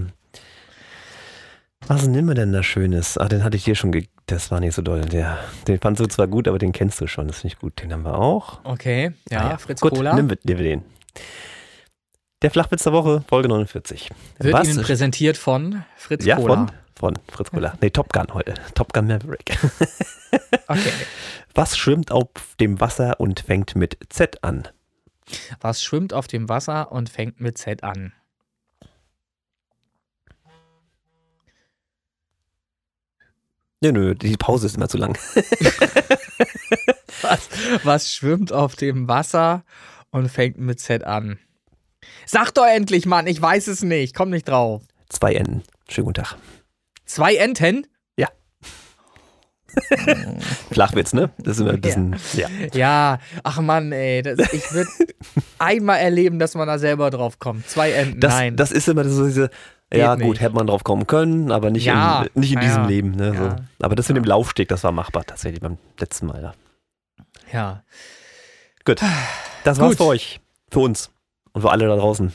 Was 1.86 2.06
nehmen 2.08 2.28
wir 2.28 2.34
denn 2.34 2.52
da 2.52 2.62
Schönes? 2.64 3.16
Ah, 3.16 3.28
den 3.28 3.44
hatte 3.44 3.56
ich 3.56 3.64
dir 3.64 3.76
schon, 3.76 3.92
ge 3.92 4.08
das 4.26 4.50
war 4.50 4.60
nicht 4.60 4.74
so 4.74 4.82
doll. 4.82 5.00
Der, 5.02 5.38
den 5.68 5.78
fandst 5.78 6.00
du 6.00 6.06
zwar 6.06 6.26
gut, 6.26 6.46
aber 6.46 6.58
den 6.58 6.72
kennst 6.72 7.00
du 7.00 7.06
schon, 7.06 7.28
das 7.28 7.40
finde 7.40 7.54
ich 7.54 7.60
gut. 7.60 7.80
Den 7.80 7.92
haben 7.92 8.02
wir 8.02 8.18
auch. 8.18 8.60
Okay, 8.64 9.12
ja, 9.30 9.52
ah. 9.52 9.58
Fritz 9.58 9.80
gut, 9.80 9.94
Cola. 9.94 10.14
Nimm, 10.14 10.32
nimm 10.44 10.58
den. 10.58 10.82
Der 12.42 12.50
Flachwitz 12.50 12.84
der 12.84 12.94
Woche, 12.94 13.22
Folge 13.28 13.48
49. 13.48 14.08
Wird 14.38 14.54
Was? 14.54 14.68
Ihnen 14.68 14.82
präsentiert 14.82 15.36
von 15.36 15.84
Fritz 15.94 16.24
ja, 16.24 16.36
Cola. 16.36 16.68
Von, 16.96 17.14
von 17.14 17.18
Fritz 17.30 17.50
Cola. 17.50 17.76
Nee, 17.82 17.90
Top 17.90 18.14
Gun 18.14 18.32
heute. 18.32 18.54
Top 18.74 18.94
Gun 18.94 19.08
Maverick. 19.08 19.58
okay. 20.68 20.92
Was 21.54 21.76
schwimmt 21.76 22.10
auf 22.10 22.28
dem 22.58 22.80
Wasser 22.80 23.20
und 23.20 23.40
fängt 23.40 23.76
mit 23.76 23.98
Z 24.08 24.42
an? 24.42 24.66
Was 25.60 25.82
schwimmt 25.82 26.14
auf 26.14 26.28
dem 26.28 26.48
Wasser 26.48 26.90
und 26.92 27.10
fängt 27.10 27.42
mit 27.42 27.58
Z 27.58 27.84
an? 27.84 28.14
Nö, 33.82 33.92
nö, 33.92 34.14
die 34.14 34.38
Pause 34.38 34.64
ist 34.66 34.76
immer 34.76 34.88
zu 34.88 34.96
lang. 34.96 35.14
was, 37.20 37.48
was 37.84 38.14
schwimmt 38.14 38.50
auf 38.50 38.76
dem 38.76 39.08
Wasser 39.08 39.62
und 40.10 40.30
fängt 40.30 40.56
mit 40.58 40.80
Z 40.80 41.04
an? 41.04 41.38
Sag 42.32 42.52
doch 42.52 42.64
endlich, 42.64 43.06
Mann, 43.06 43.26
ich 43.26 43.42
weiß 43.42 43.66
es 43.66 43.82
nicht. 43.82 44.14
Komm 44.14 44.30
nicht 44.30 44.46
drauf. 44.46 44.82
Zwei 45.08 45.34
Enten. 45.34 45.64
Schönen 45.88 46.04
guten 46.04 46.22
Tag. 46.22 46.36
Zwei 47.04 47.34
Enten? 47.34 47.88
Ja. 48.16 48.28
Flachwitz, 50.70 51.12
ne? 51.12 51.30
Das 51.38 51.56
ist 51.56 51.62
immer 51.62 51.72
ein 51.72 51.80
bisschen. 51.80 52.14
Ja, 52.34 52.46
ja. 52.48 52.68
ja. 52.72 53.18
ach 53.42 53.60
Mann, 53.60 53.90
ey. 53.90 54.22
Das, 54.22 54.38
ich 54.52 54.72
würde 54.72 54.88
einmal 55.58 55.98
erleben, 55.98 56.38
dass 56.38 56.54
man 56.54 56.68
da 56.68 56.78
selber 56.78 57.10
drauf 57.10 57.40
kommt. 57.40 57.68
Zwei 57.68 57.90
Enten, 57.90 58.20
das, 58.20 58.32
nein. 58.32 58.54
Das 58.54 58.70
ist 58.70 58.86
immer 58.86 59.04
so 59.08 59.26
diese. 59.26 59.50
Geht 59.90 59.98
ja, 59.98 60.14
gut, 60.14 60.40
hätte 60.40 60.54
man 60.54 60.68
drauf 60.68 60.84
kommen 60.84 61.08
können, 61.08 61.50
aber 61.50 61.72
nicht 61.72 61.84
ja, 61.84 62.22
in, 62.22 62.40
nicht 62.42 62.52
in 62.52 62.60
ja, 62.60 62.64
diesem 62.64 62.86
Leben. 62.86 63.10
Ne, 63.10 63.34
so. 63.36 63.84
Aber 63.84 63.96
das 63.96 64.06
mit 64.06 64.18
dem 64.18 64.24
Laufsteg, 64.24 64.68
das 64.68 64.84
war 64.84 64.92
machbar 64.92 65.24
tatsächlich 65.24 65.60
beim 65.60 65.78
letzten 65.98 66.26
Mal. 66.26 66.40
Ja. 66.40 66.54
ja. 67.52 67.82
Gut. 68.84 69.00
Das 69.64 69.78
gut. 69.78 69.88
war's 69.88 69.96
für 69.96 70.04
euch. 70.04 70.40
Für 70.70 70.78
uns. 70.78 71.10
Und 71.52 71.62
für 71.62 71.70
alle 71.70 71.86
da 71.86 71.96
draußen. 71.96 72.32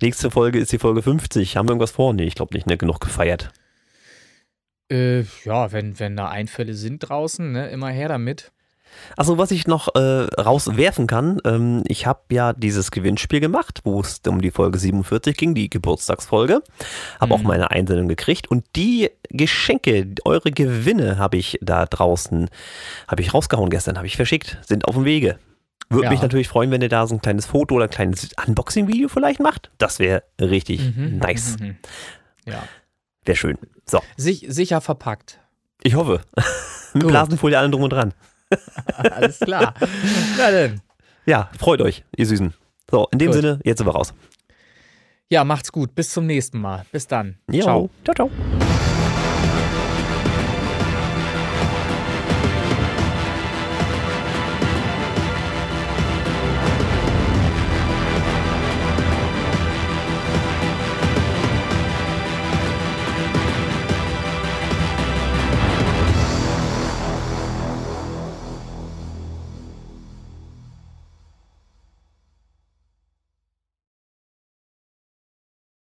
Nächste 0.00 0.30
Folge 0.30 0.58
ist 0.58 0.72
die 0.72 0.78
Folge 0.78 1.02
50. 1.02 1.56
Haben 1.56 1.68
wir 1.68 1.72
irgendwas 1.72 1.92
vor? 1.92 2.12
Nee, 2.12 2.24
ich 2.24 2.34
glaube 2.34 2.54
nicht, 2.54 2.66
ne? 2.66 2.76
Genug 2.76 3.00
gefeiert. 3.00 3.50
Äh, 4.90 5.22
ja, 5.44 5.72
wenn, 5.72 5.98
wenn 5.98 6.16
da 6.16 6.28
Einfälle 6.28 6.74
sind 6.74 7.00
draußen, 7.00 7.52
ne, 7.52 7.68
immer 7.70 7.88
her 7.88 8.08
damit. 8.08 8.52
Also 9.16 9.38
was 9.38 9.50
ich 9.50 9.66
noch 9.66 9.94
äh, 9.94 9.98
rauswerfen 9.98 11.06
kann, 11.06 11.40
ähm, 11.44 11.82
ich 11.88 12.06
habe 12.06 12.20
ja 12.30 12.52
dieses 12.52 12.90
Gewinnspiel 12.90 13.40
gemacht, 13.40 13.80
wo 13.84 14.00
es 14.00 14.20
um 14.28 14.40
die 14.40 14.50
Folge 14.50 14.78
47 14.78 15.36
ging, 15.36 15.54
die 15.54 15.70
Geburtstagsfolge. 15.70 16.62
Habe 17.20 17.26
mhm. 17.26 17.32
auch 17.32 17.42
meine 17.42 17.70
Einsendung 17.70 18.08
gekriegt 18.08 18.48
und 18.50 18.64
die 18.76 19.10
Geschenke, 19.30 20.14
eure 20.24 20.52
Gewinne 20.52 21.18
habe 21.18 21.36
ich 21.36 21.58
da 21.60 21.86
draußen, 21.86 22.48
habe 23.08 23.22
ich 23.22 23.34
rausgehauen 23.34 23.70
gestern, 23.70 23.96
habe 23.96 24.06
ich 24.06 24.16
verschickt, 24.16 24.58
sind 24.66 24.86
auf 24.86 24.94
dem 24.94 25.04
Wege. 25.04 25.38
Würde 25.90 26.04
ja. 26.04 26.10
mich 26.10 26.22
natürlich 26.22 26.48
freuen, 26.48 26.70
wenn 26.70 26.82
ihr 26.82 26.88
da 26.88 27.06
so 27.06 27.14
ein 27.14 27.20
kleines 27.20 27.46
Foto 27.46 27.76
oder 27.76 27.84
ein 27.84 27.90
kleines 27.90 28.30
Unboxing-Video 28.46 29.08
vielleicht 29.08 29.40
macht. 29.40 29.70
Das 29.78 29.98
wäre 29.98 30.22
richtig 30.40 30.96
mhm. 30.96 31.18
nice. 31.18 31.58
Mhm. 31.58 31.76
Ja. 32.46 32.62
Wäre 33.24 33.36
schön. 33.36 33.58
So. 33.86 34.00
Sich, 34.16 34.46
sicher 34.48 34.80
verpackt. 34.80 35.40
Ich 35.82 35.94
hoffe. 35.94 36.20
Mit 36.94 37.06
Blasenfolie 37.06 37.58
allen 37.58 37.72
drum 37.72 37.82
und 37.82 37.92
dran. 37.92 38.14
Alles 38.96 39.40
klar. 39.40 39.74
Na 40.38 40.50
denn. 40.50 40.80
Ja, 41.26 41.50
freut 41.58 41.80
euch, 41.80 42.04
ihr 42.16 42.26
Süßen. 42.26 42.54
So, 42.90 43.08
in 43.12 43.18
dem 43.18 43.28
gut. 43.28 43.36
Sinne, 43.36 43.60
jetzt 43.64 43.78
sind 43.78 43.86
wir 43.86 43.94
raus. 43.94 44.14
Ja, 45.30 45.44
macht's 45.44 45.72
gut. 45.72 45.94
Bis 45.94 46.10
zum 46.10 46.26
nächsten 46.26 46.60
Mal. 46.60 46.84
Bis 46.92 47.06
dann. 47.06 47.38
Jo. 47.50 47.62
Ciao. 47.62 47.90
Ciao, 48.04 48.14
ciao. 48.14 48.93